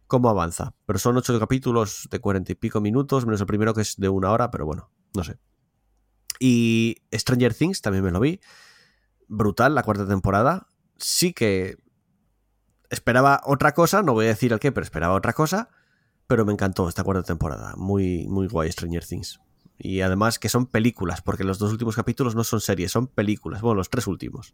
cómo 0.07 0.29
avanza. 0.29 0.73
Pero 0.85 0.97
son 0.97 1.17
ocho 1.17 1.37
capítulos 1.39 2.07
de 2.09 2.19
cuarenta 2.19 2.51
y 2.51 2.55
pico 2.55 2.79
minutos, 2.81 3.25
menos 3.25 3.41
el 3.41 3.47
primero 3.47 3.73
que 3.73 3.81
es 3.81 3.97
de 3.97 4.09
una 4.09 4.31
hora, 4.31 4.49
pero 4.49 4.65
bueno, 4.65 4.89
no 5.13 5.23
sé. 5.23 5.39
Y 6.39 6.97
Stranger 7.13 7.53
Things 7.53 7.81
también 7.81 8.03
me 8.03 8.11
lo 8.11 8.19
vi. 8.19 8.39
Brutal 9.27 9.75
la 9.75 9.83
cuarta 9.83 10.07
temporada. 10.07 10.67
Sí 10.97 11.33
que 11.33 11.77
esperaba 12.91 13.41
otra 13.45 13.73
cosa, 13.73 14.03
no 14.03 14.13
voy 14.13 14.25
a 14.25 14.29
decir 14.29 14.53
el 14.53 14.59
qué, 14.59 14.71
pero 14.71 14.83
esperaba 14.83 15.15
otra 15.15 15.33
cosa. 15.33 15.69
Pero 16.27 16.45
me 16.45 16.53
encantó 16.53 16.87
esta 16.87 17.03
cuarta 17.03 17.23
temporada. 17.23 17.73
Muy, 17.75 18.27
muy 18.27 18.47
guay 18.47 18.71
Stranger 18.71 19.05
Things. 19.05 19.41
Y 19.77 20.01
además 20.01 20.39
que 20.39 20.47
son 20.47 20.67
películas, 20.67 21.21
porque 21.21 21.43
los 21.43 21.59
dos 21.59 21.71
últimos 21.71 21.95
capítulos 21.95 22.35
no 22.35 22.43
son 22.43 22.61
series, 22.61 22.91
son 22.91 23.07
películas. 23.07 23.61
Bueno, 23.61 23.75
los 23.75 23.89
tres 23.89 24.07
últimos. 24.07 24.53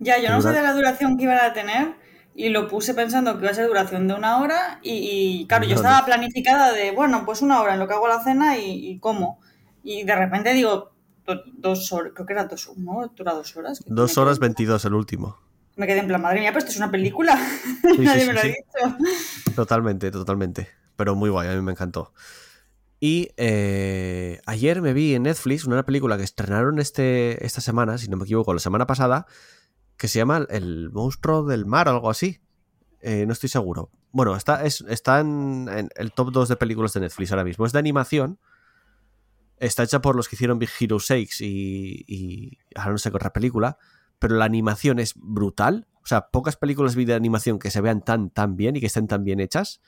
Ya, 0.00 0.18
yo 0.20 0.30
no 0.30 0.40
sé 0.40 0.50
de 0.50 0.62
la 0.62 0.74
duración 0.74 1.16
que 1.16 1.24
iban 1.24 1.38
a 1.38 1.52
tener 1.52 1.94
y 2.34 2.50
lo 2.50 2.68
puse 2.68 2.94
pensando 2.94 3.34
que 3.34 3.40
iba 3.44 3.50
a 3.50 3.54
ser 3.54 3.66
duración 3.66 4.06
de 4.06 4.14
una 4.14 4.38
hora 4.38 4.80
y, 4.82 5.40
y, 5.42 5.46
claro, 5.46 5.64
yo 5.64 5.74
estaba 5.74 6.00
no. 6.00 6.06
planificada 6.06 6.72
de, 6.72 6.92
bueno, 6.92 7.24
pues 7.24 7.42
una 7.42 7.60
hora 7.60 7.74
en 7.74 7.80
lo 7.80 7.88
que 7.88 7.94
hago 7.94 8.06
la 8.08 8.22
cena 8.22 8.58
y, 8.58 8.88
y 8.90 8.98
como. 9.00 9.40
Y 9.82 10.04
de 10.04 10.14
repente 10.14 10.52
digo, 10.52 10.92
do- 11.24 11.42
dos 11.54 11.92
horas, 11.92 12.12
creo 12.14 12.26
que 12.26 12.32
era 12.32 12.44
dos, 12.44 12.70
¿no? 12.76 13.08
Dura 13.16 13.32
dos 13.32 13.56
horas. 13.56 13.82
Dos 13.86 14.18
horas 14.18 14.38
22 14.38 14.84
el 14.84 14.94
último. 14.94 15.38
Me 15.78 15.86
quedé 15.86 16.00
en 16.00 16.08
plan, 16.08 16.20
madre 16.20 16.40
mía, 16.40 16.50
pero 16.50 16.58
esto 16.58 16.72
es 16.72 16.76
una 16.76 16.90
película. 16.90 17.36
sí, 17.82 17.98
Nadie 18.00 18.22
sí, 18.22 18.26
me 18.26 18.32
lo 18.32 18.40
sí. 18.40 18.48
ha 18.48 18.50
dicho. 18.50 19.54
Totalmente, 19.54 20.10
totalmente. 20.10 20.68
Pero 20.96 21.14
muy 21.14 21.30
guay, 21.30 21.48
a 21.48 21.54
mí 21.54 21.62
me 21.62 21.70
encantó. 21.70 22.12
Y 22.98 23.28
eh, 23.36 24.40
ayer 24.44 24.82
me 24.82 24.92
vi 24.92 25.14
en 25.14 25.22
Netflix 25.22 25.64
una 25.64 25.84
película 25.86 26.16
que 26.16 26.24
estrenaron 26.24 26.80
este, 26.80 27.46
esta 27.46 27.60
semana, 27.60 27.96
si 27.96 28.08
no 28.08 28.16
me 28.16 28.24
equivoco, 28.24 28.52
la 28.52 28.58
semana 28.58 28.88
pasada, 28.88 29.26
que 29.96 30.08
se 30.08 30.18
llama 30.18 30.44
El 30.50 30.90
monstruo 30.90 31.44
del 31.44 31.64
mar 31.64 31.86
o 31.86 31.92
algo 31.92 32.10
así. 32.10 32.40
Eh, 33.00 33.24
no 33.24 33.32
estoy 33.32 33.48
seguro. 33.48 33.92
Bueno, 34.10 34.34
está, 34.34 34.64
es, 34.64 34.80
está 34.88 35.20
en, 35.20 35.68
en 35.72 35.90
el 35.94 36.10
top 36.10 36.32
2 36.32 36.48
de 36.48 36.56
películas 36.56 36.92
de 36.94 37.00
Netflix 37.00 37.30
ahora 37.30 37.44
mismo. 37.44 37.64
Es 37.66 37.72
de 37.72 37.78
animación. 37.78 38.40
Está 39.58 39.84
hecha 39.84 40.02
por 40.02 40.16
los 40.16 40.26
que 40.28 40.34
hicieron 40.34 40.58
Big 40.58 40.70
Hero 40.80 40.98
6 40.98 41.40
y, 41.42 42.04
y 42.08 42.58
ahora 42.74 42.92
no 42.92 42.98
sé 42.98 43.10
qué 43.10 43.16
otra 43.16 43.32
película. 43.32 43.78
Pero 44.18 44.36
la 44.36 44.44
animación 44.44 44.98
es 44.98 45.14
brutal. 45.16 45.86
O 46.02 46.06
sea, 46.06 46.30
pocas 46.30 46.56
películas 46.56 46.94
vi 46.94 47.04
de 47.04 47.14
animación 47.14 47.58
que 47.58 47.70
se 47.70 47.80
vean 47.80 48.02
tan, 48.02 48.30
tan 48.30 48.56
bien 48.56 48.76
y 48.76 48.80
que 48.80 48.86
estén 48.86 49.06
tan 49.06 49.24
bien 49.24 49.40
hechas. 49.40 49.80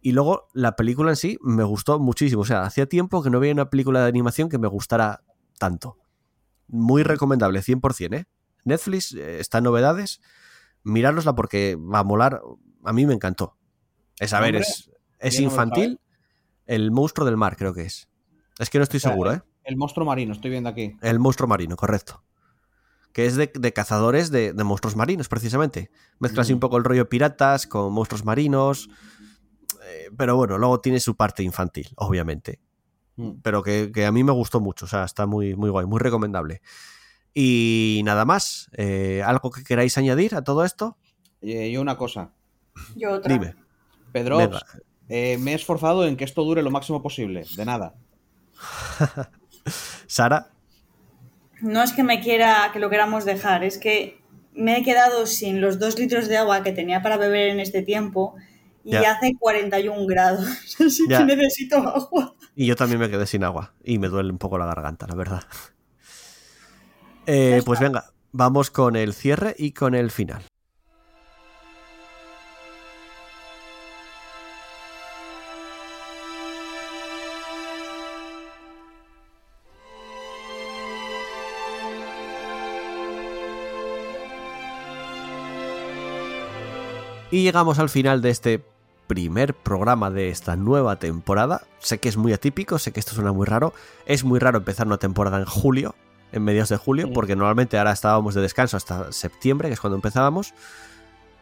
Y 0.00 0.12
luego 0.12 0.48
la 0.52 0.74
película 0.74 1.10
en 1.10 1.16
sí 1.16 1.38
me 1.42 1.62
gustó 1.62 2.00
muchísimo. 2.00 2.42
O 2.42 2.44
sea, 2.44 2.62
hacía 2.62 2.86
tiempo 2.86 3.22
que 3.22 3.30
no 3.30 3.38
veía 3.38 3.52
una 3.52 3.70
película 3.70 4.00
de 4.02 4.08
animación 4.08 4.48
que 4.48 4.58
me 4.58 4.66
gustara 4.66 5.22
tanto. 5.58 5.98
Muy 6.66 7.02
recomendable, 7.02 7.60
100%, 7.60 8.16
¿eh? 8.16 8.24
Netflix 8.64 9.14
eh, 9.14 9.38
está 9.38 9.58
en 9.58 9.64
novedades. 9.64 10.20
Mirárosla 10.82 11.34
porque 11.34 11.76
va 11.76 12.00
a 12.00 12.04
molar. 12.04 12.42
A 12.84 12.92
mí 12.92 13.06
me 13.06 13.14
encantó. 13.14 13.56
Es, 14.18 14.32
a 14.32 14.40
ver, 14.40 14.56
es, 14.56 14.90
es 15.20 15.36
¿Qué 15.36 15.42
nombre 15.42 15.62
infantil. 15.62 16.00
El 16.66 16.90
monstruo 16.90 17.24
del 17.24 17.36
mar, 17.36 17.56
creo 17.56 17.74
que 17.74 17.82
es. 17.82 18.08
Es 18.58 18.70
que 18.70 18.78
no 18.78 18.84
estoy 18.84 18.98
O 18.98 19.00
sea, 19.00 19.10
seguro, 19.12 19.32
¿eh? 19.32 19.42
El 19.64 19.76
monstruo 19.76 20.04
marino, 20.04 20.32
estoy 20.32 20.50
viendo 20.50 20.68
aquí. 20.68 20.96
El 21.00 21.18
monstruo 21.18 21.48
marino, 21.48 21.76
correcto. 21.76 22.24
Que 23.12 23.26
es 23.26 23.36
de, 23.36 23.50
de 23.54 23.72
cazadores 23.72 24.30
de, 24.30 24.52
de 24.52 24.64
monstruos 24.64 24.96
marinos, 24.96 25.28
precisamente. 25.28 25.90
Mezcla 26.18 26.42
así 26.42 26.52
Mm. 26.52 26.56
un 26.56 26.60
poco 26.60 26.76
el 26.78 26.84
rollo 26.84 27.08
piratas 27.08 27.66
con 27.66 27.92
monstruos 27.92 28.24
marinos. 28.24 28.88
eh, 29.84 30.10
pero 30.16 30.36
bueno, 30.36 30.58
luego 30.58 30.80
tiene 30.80 31.00
su 31.00 31.14
parte 31.16 31.42
infantil, 31.42 31.88
obviamente. 31.96 32.60
Mm. 33.16 33.32
Pero 33.42 33.62
que, 33.62 33.90
que 33.92 34.06
a 34.06 34.12
mí 34.12 34.24
me 34.24 34.32
gustó 34.32 34.60
mucho. 34.60 34.86
O 34.86 34.88
sea, 34.88 35.04
está 35.04 35.26
muy, 35.26 35.54
muy 35.56 35.68
guay, 35.70 35.84
muy 35.86 35.98
recomendable. 35.98 36.62
Y 37.34 38.00
nada 38.04 38.24
más. 38.24 38.68
eh, 38.72 39.22
¿Algo 39.24 39.50
que 39.50 39.62
queráis 39.64 39.96
añadir 39.98 40.34
a 40.34 40.42
todo 40.44 40.64
esto? 40.64 40.96
Eh, 41.42 41.70
yo 41.72 41.80
una 41.80 41.96
cosa. 41.98 42.30
Yo 42.96 43.12
otra. 43.12 43.32
Dime. 43.32 43.54
Pedro, 44.12 44.38
eh, 45.08 45.36
me 45.38 45.52
he 45.52 45.54
esforzado 45.54 46.06
en 46.06 46.16
que 46.16 46.24
esto 46.24 46.44
dure 46.44 46.62
lo 46.62 46.70
máximo 46.70 47.02
posible. 47.02 47.44
De 47.56 47.64
nada. 47.66 47.94
Sara, 50.06 50.50
No 51.62 51.82
es 51.82 51.92
que 51.92 52.02
me 52.02 52.20
quiera 52.20 52.70
que 52.72 52.78
lo 52.78 52.90
queramos 52.90 53.24
dejar, 53.24 53.64
es 53.64 53.78
que 53.78 54.20
me 54.54 54.76
he 54.78 54.82
quedado 54.82 55.26
sin 55.26 55.60
los 55.60 55.78
dos 55.78 55.98
litros 55.98 56.28
de 56.28 56.36
agua 56.36 56.62
que 56.62 56.72
tenía 56.72 57.02
para 57.02 57.16
beber 57.16 57.48
en 57.48 57.60
este 57.60 57.82
tiempo 57.82 58.34
y 58.84 58.90
Ya. 58.92 59.12
hace 59.12 59.34
41 59.38 60.06
grados. 60.06 60.44
Así 60.86 61.06
que 61.08 61.24
necesito 61.24 61.76
agua. 61.76 62.34
y 62.56 62.66
yo 62.66 62.76
también 62.76 63.00
me 63.00 63.08
quedé 63.08 63.26
sin 63.26 63.44
agua. 63.44 63.72
Y 63.84 63.98
me 63.98 64.08
duele 64.08 64.30
un 64.30 64.38
poco 64.38 64.58
la 64.58 64.66
garganta, 64.66 65.06
la 65.06 65.14
verdad. 65.14 65.42
Eh, 67.26 67.62
pues 67.64 67.78
venga, 67.78 68.06
vamos 68.32 68.70
con 68.70 68.96
el 68.96 69.14
cierre 69.14 69.54
y 69.56 69.72
con 69.72 69.94
el 69.94 70.10
final. 70.10 70.42
Y 87.32 87.42
llegamos 87.42 87.78
al 87.80 87.88
final 87.88 88.22
de 88.22 88.30
este 88.30 88.64
primer 89.08 89.54
programa 89.54 90.10
de 90.10 90.28
esta 90.28 90.54
nueva 90.54 90.96
temporada. 91.00 91.62
Sé 91.80 91.98
que 91.98 92.08
es 92.08 92.16
muy 92.16 92.32
atípico, 92.32 92.78
sé 92.78 92.92
que 92.92 93.00
esto 93.00 93.14
suena 93.14 93.32
muy 93.32 93.46
raro. 93.46 93.72
Es 94.06 94.22
muy 94.22 94.38
raro 94.38 94.58
empezar 94.58 94.86
una 94.86 94.98
temporada 94.98 95.38
en 95.38 95.46
julio, 95.46 95.94
en 96.30 96.44
mediados 96.44 96.68
de 96.68 96.76
julio, 96.76 97.06
Sí. 97.06 97.12
porque 97.14 97.34
normalmente 97.34 97.78
ahora 97.78 97.92
estábamos 97.92 98.34
de 98.34 98.42
descanso 98.42 98.76
hasta 98.76 99.10
septiembre, 99.12 99.68
que 99.68 99.74
es 99.74 99.80
cuando 99.80 99.96
empezábamos. 99.96 100.54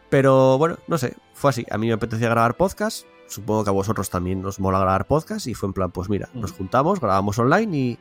Pero 0.09 0.57
bueno, 0.57 0.77
no 0.87 0.97
sé, 0.97 1.15
fue 1.33 1.49
así. 1.51 1.65
A 1.69 1.77
mí 1.77 1.87
me 1.87 1.93
apetecía 1.93 2.29
grabar 2.29 2.55
podcast. 2.57 3.05
Supongo 3.27 3.63
que 3.63 3.69
a 3.69 3.73
vosotros 3.73 4.09
también 4.09 4.45
os 4.45 4.59
mola 4.59 4.79
grabar 4.79 5.07
podcast. 5.07 5.47
Y 5.47 5.53
fue 5.53 5.67
en 5.67 5.73
plan, 5.73 5.91
pues 5.91 6.09
mira, 6.09 6.29
nos 6.33 6.51
Mm. 6.53 6.55
juntamos, 6.55 6.99
grabamos 6.99 7.37
online 7.39 7.77
y, 7.77 7.99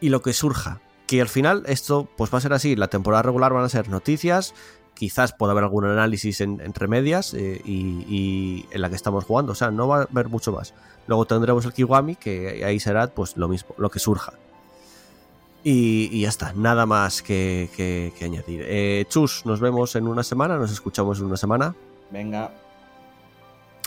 y 0.00 0.08
lo 0.08 0.22
que 0.22 0.32
surja. 0.32 0.80
Que 1.08 1.20
al 1.20 1.28
final 1.28 1.64
esto 1.66 2.08
pues 2.16 2.32
va 2.32 2.38
a 2.38 2.40
ser 2.40 2.52
así. 2.52 2.76
La 2.76 2.86
temporada 2.88 3.22
regular 3.22 3.52
van 3.52 3.64
a 3.64 3.68
ser 3.68 3.88
noticias. 3.88 4.54
Quizás 5.00 5.32
pueda 5.32 5.52
haber 5.52 5.64
algún 5.64 5.86
análisis 5.86 6.42
en- 6.42 6.60
entre 6.60 6.86
medias 6.86 7.32
eh, 7.32 7.62
y, 7.64 8.04
y 8.06 8.66
en 8.70 8.82
la 8.82 8.90
que 8.90 8.96
estamos 8.96 9.24
jugando. 9.24 9.52
O 9.52 9.54
sea, 9.54 9.70
no 9.70 9.88
va 9.88 10.00
a 10.00 10.02
haber 10.02 10.28
mucho 10.28 10.52
más. 10.52 10.74
Luego 11.06 11.24
tendremos 11.24 11.64
el 11.64 11.72
Kiwami, 11.72 12.16
que 12.16 12.62
ahí 12.66 12.78
será 12.78 13.06
pues 13.06 13.34
lo 13.38 13.48
mismo, 13.48 13.74
lo 13.78 13.88
que 13.90 13.98
surja. 13.98 14.34
Y, 15.64 16.10
y 16.12 16.20
ya 16.22 16.28
está, 16.28 16.52
nada 16.52 16.84
más 16.84 17.22
que, 17.22 17.70
que- 17.74 18.12
que 18.18 18.24
añadir. 18.26 18.62
Eh, 18.66 19.06
Chus, 19.08 19.46
nos 19.46 19.58
vemos 19.60 19.96
en 19.96 20.06
una 20.06 20.22
semana, 20.22 20.58
nos 20.58 20.70
escuchamos 20.70 21.18
en 21.18 21.24
una 21.24 21.38
semana. 21.38 21.74
Venga. 22.10 22.50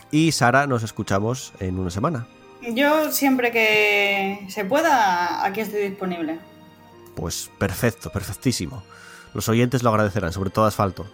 Y 0.10 0.31
Sara, 0.31 0.65
nos 0.65 0.81
escuchamos 0.81 1.53
en 1.60 1.77
una 1.77 1.91
semana. 1.91 2.26
Yo 2.73 3.11
siempre 3.11 3.52
que 3.52 4.45
se 4.49 4.65
pueda, 4.65 5.45
aquí 5.45 5.60
estoy 5.61 5.90
disponible. 5.90 6.40
Pues 7.15 7.52
perfecto, 7.60 8.10
perfectísimo. 8.11 8.81
Los 9.34 9.49
oyentes 9.49 9.84
lo 9.84 9.89
agradecerán, 9.89 10.34
sobre 10.34 10.49
todo 10.49 10.65
Asfalto. 10.65 11.05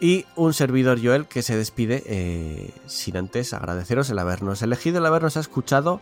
Y 0.00 0.24
un 0.34 0.54
servidor 0.54 0.98
Joel 1.02 1.26
que 1.26 1.42
se 1.42 1.56
despide 1.56 2.02
eh, 2.06 2.70
sin 2.86 3.16
antes 3.18 3.52
agradeceros 3.52 4.08
el 4.08 4.18
habernos 4.18 4.62
elegido, 4.62 4.98
el 4.98 5.06
habernos 5.06 5.36
escuchado 5.36 6.00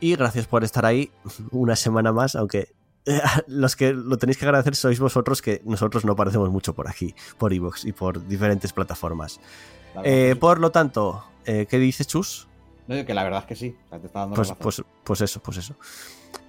y 0.00 0.16
gracias 0.16 0.46
por 0.46 0.64
estar 0.64 0.86
ahí 0.86 1.10
una 1.50 1.76
semana 1.76 2.12
más, 2.12 2.34
aunque 2.34 2.72
eh, 3.04 3.20
los 3.46 3.76
que 3.76 3.92
lo 3.92 4.16
tenéis 4.16 4.38
que 4.38 4.46
agradecer 4.46 4.74
sois 4.74 4.98
vosotros 4.98 5.42
que 5.42 5.62
nosotros 5.64 6.04
no 6.04 6.12
aparecemos 6.12 6.50
mucho 6.50 6.74
por 6.74 6.88
aquí, 6.88 7.14
por 7.38 7.52
Evox 7.52 7.84
y 7.84 7.92
por 7.92 8.26
diferentes 8.26 8.72
plataformas. 8.72 9.40
Eh, 10.04 10.36
por 10.38 10.58
lo 10.60 10.70
tanto, 10.70 11.24
eh, 11.44 11.66
¿qué 11.68 11.78
dices 11.78 12.06
Chus? 12.06 12.48
No, 12.86 13.04
que 13.04 13.14
la 13.14 13.24
verdad 13.24 13.40
es 13.40 13.46
que 13.46 13.56
sí. 13.56 13.76
O 13.86 13.88
sea, 13.88 13.98
te 13.98 14.06
está 14.06 14.20
dando 14.20 14.36
Pues, 14.36 14.52
pues, 14.58 14.82
pues 15.02 15.20
eso, 15.20 15.40
pues 15.40 15.56
eso. 15.58 15.74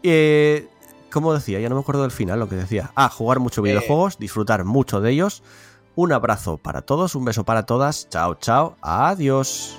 Eh, 0.03 0.67
como 1.11 1.33
decía, 1.33 1.59
ya 1.59 1.69
no 1.69 1.75
me 1.75 1.81
acuerdo 1.81 2.01
del 2.03 2.11
final, 2.11 2.39
lo 2.39 2.49
que 2.49 2.55
decía. 2.55 2.91
Ah, 2.95 3.09
jugar 3.09 3.39
mucho 3.39 3.61
Eh. 3.61 3.69
videojuegos, 3.69 4.17
disfrutar 4.17 4.63
mucho 4.65 5.01
de 5.01 5.11
ellos. 5.11 5.43
Un 5.95 6.11
abrazo 6.13 6.57
para 6.57 6.81
todos, 6.83 7.15
un 7.15 7.25
beso 7.25 7.43
para 7.43 7.65
todas. 7.65 8.07
Chao, 8.09 8.35
chao, 8.35 8.75
adiós. 8.81 9.77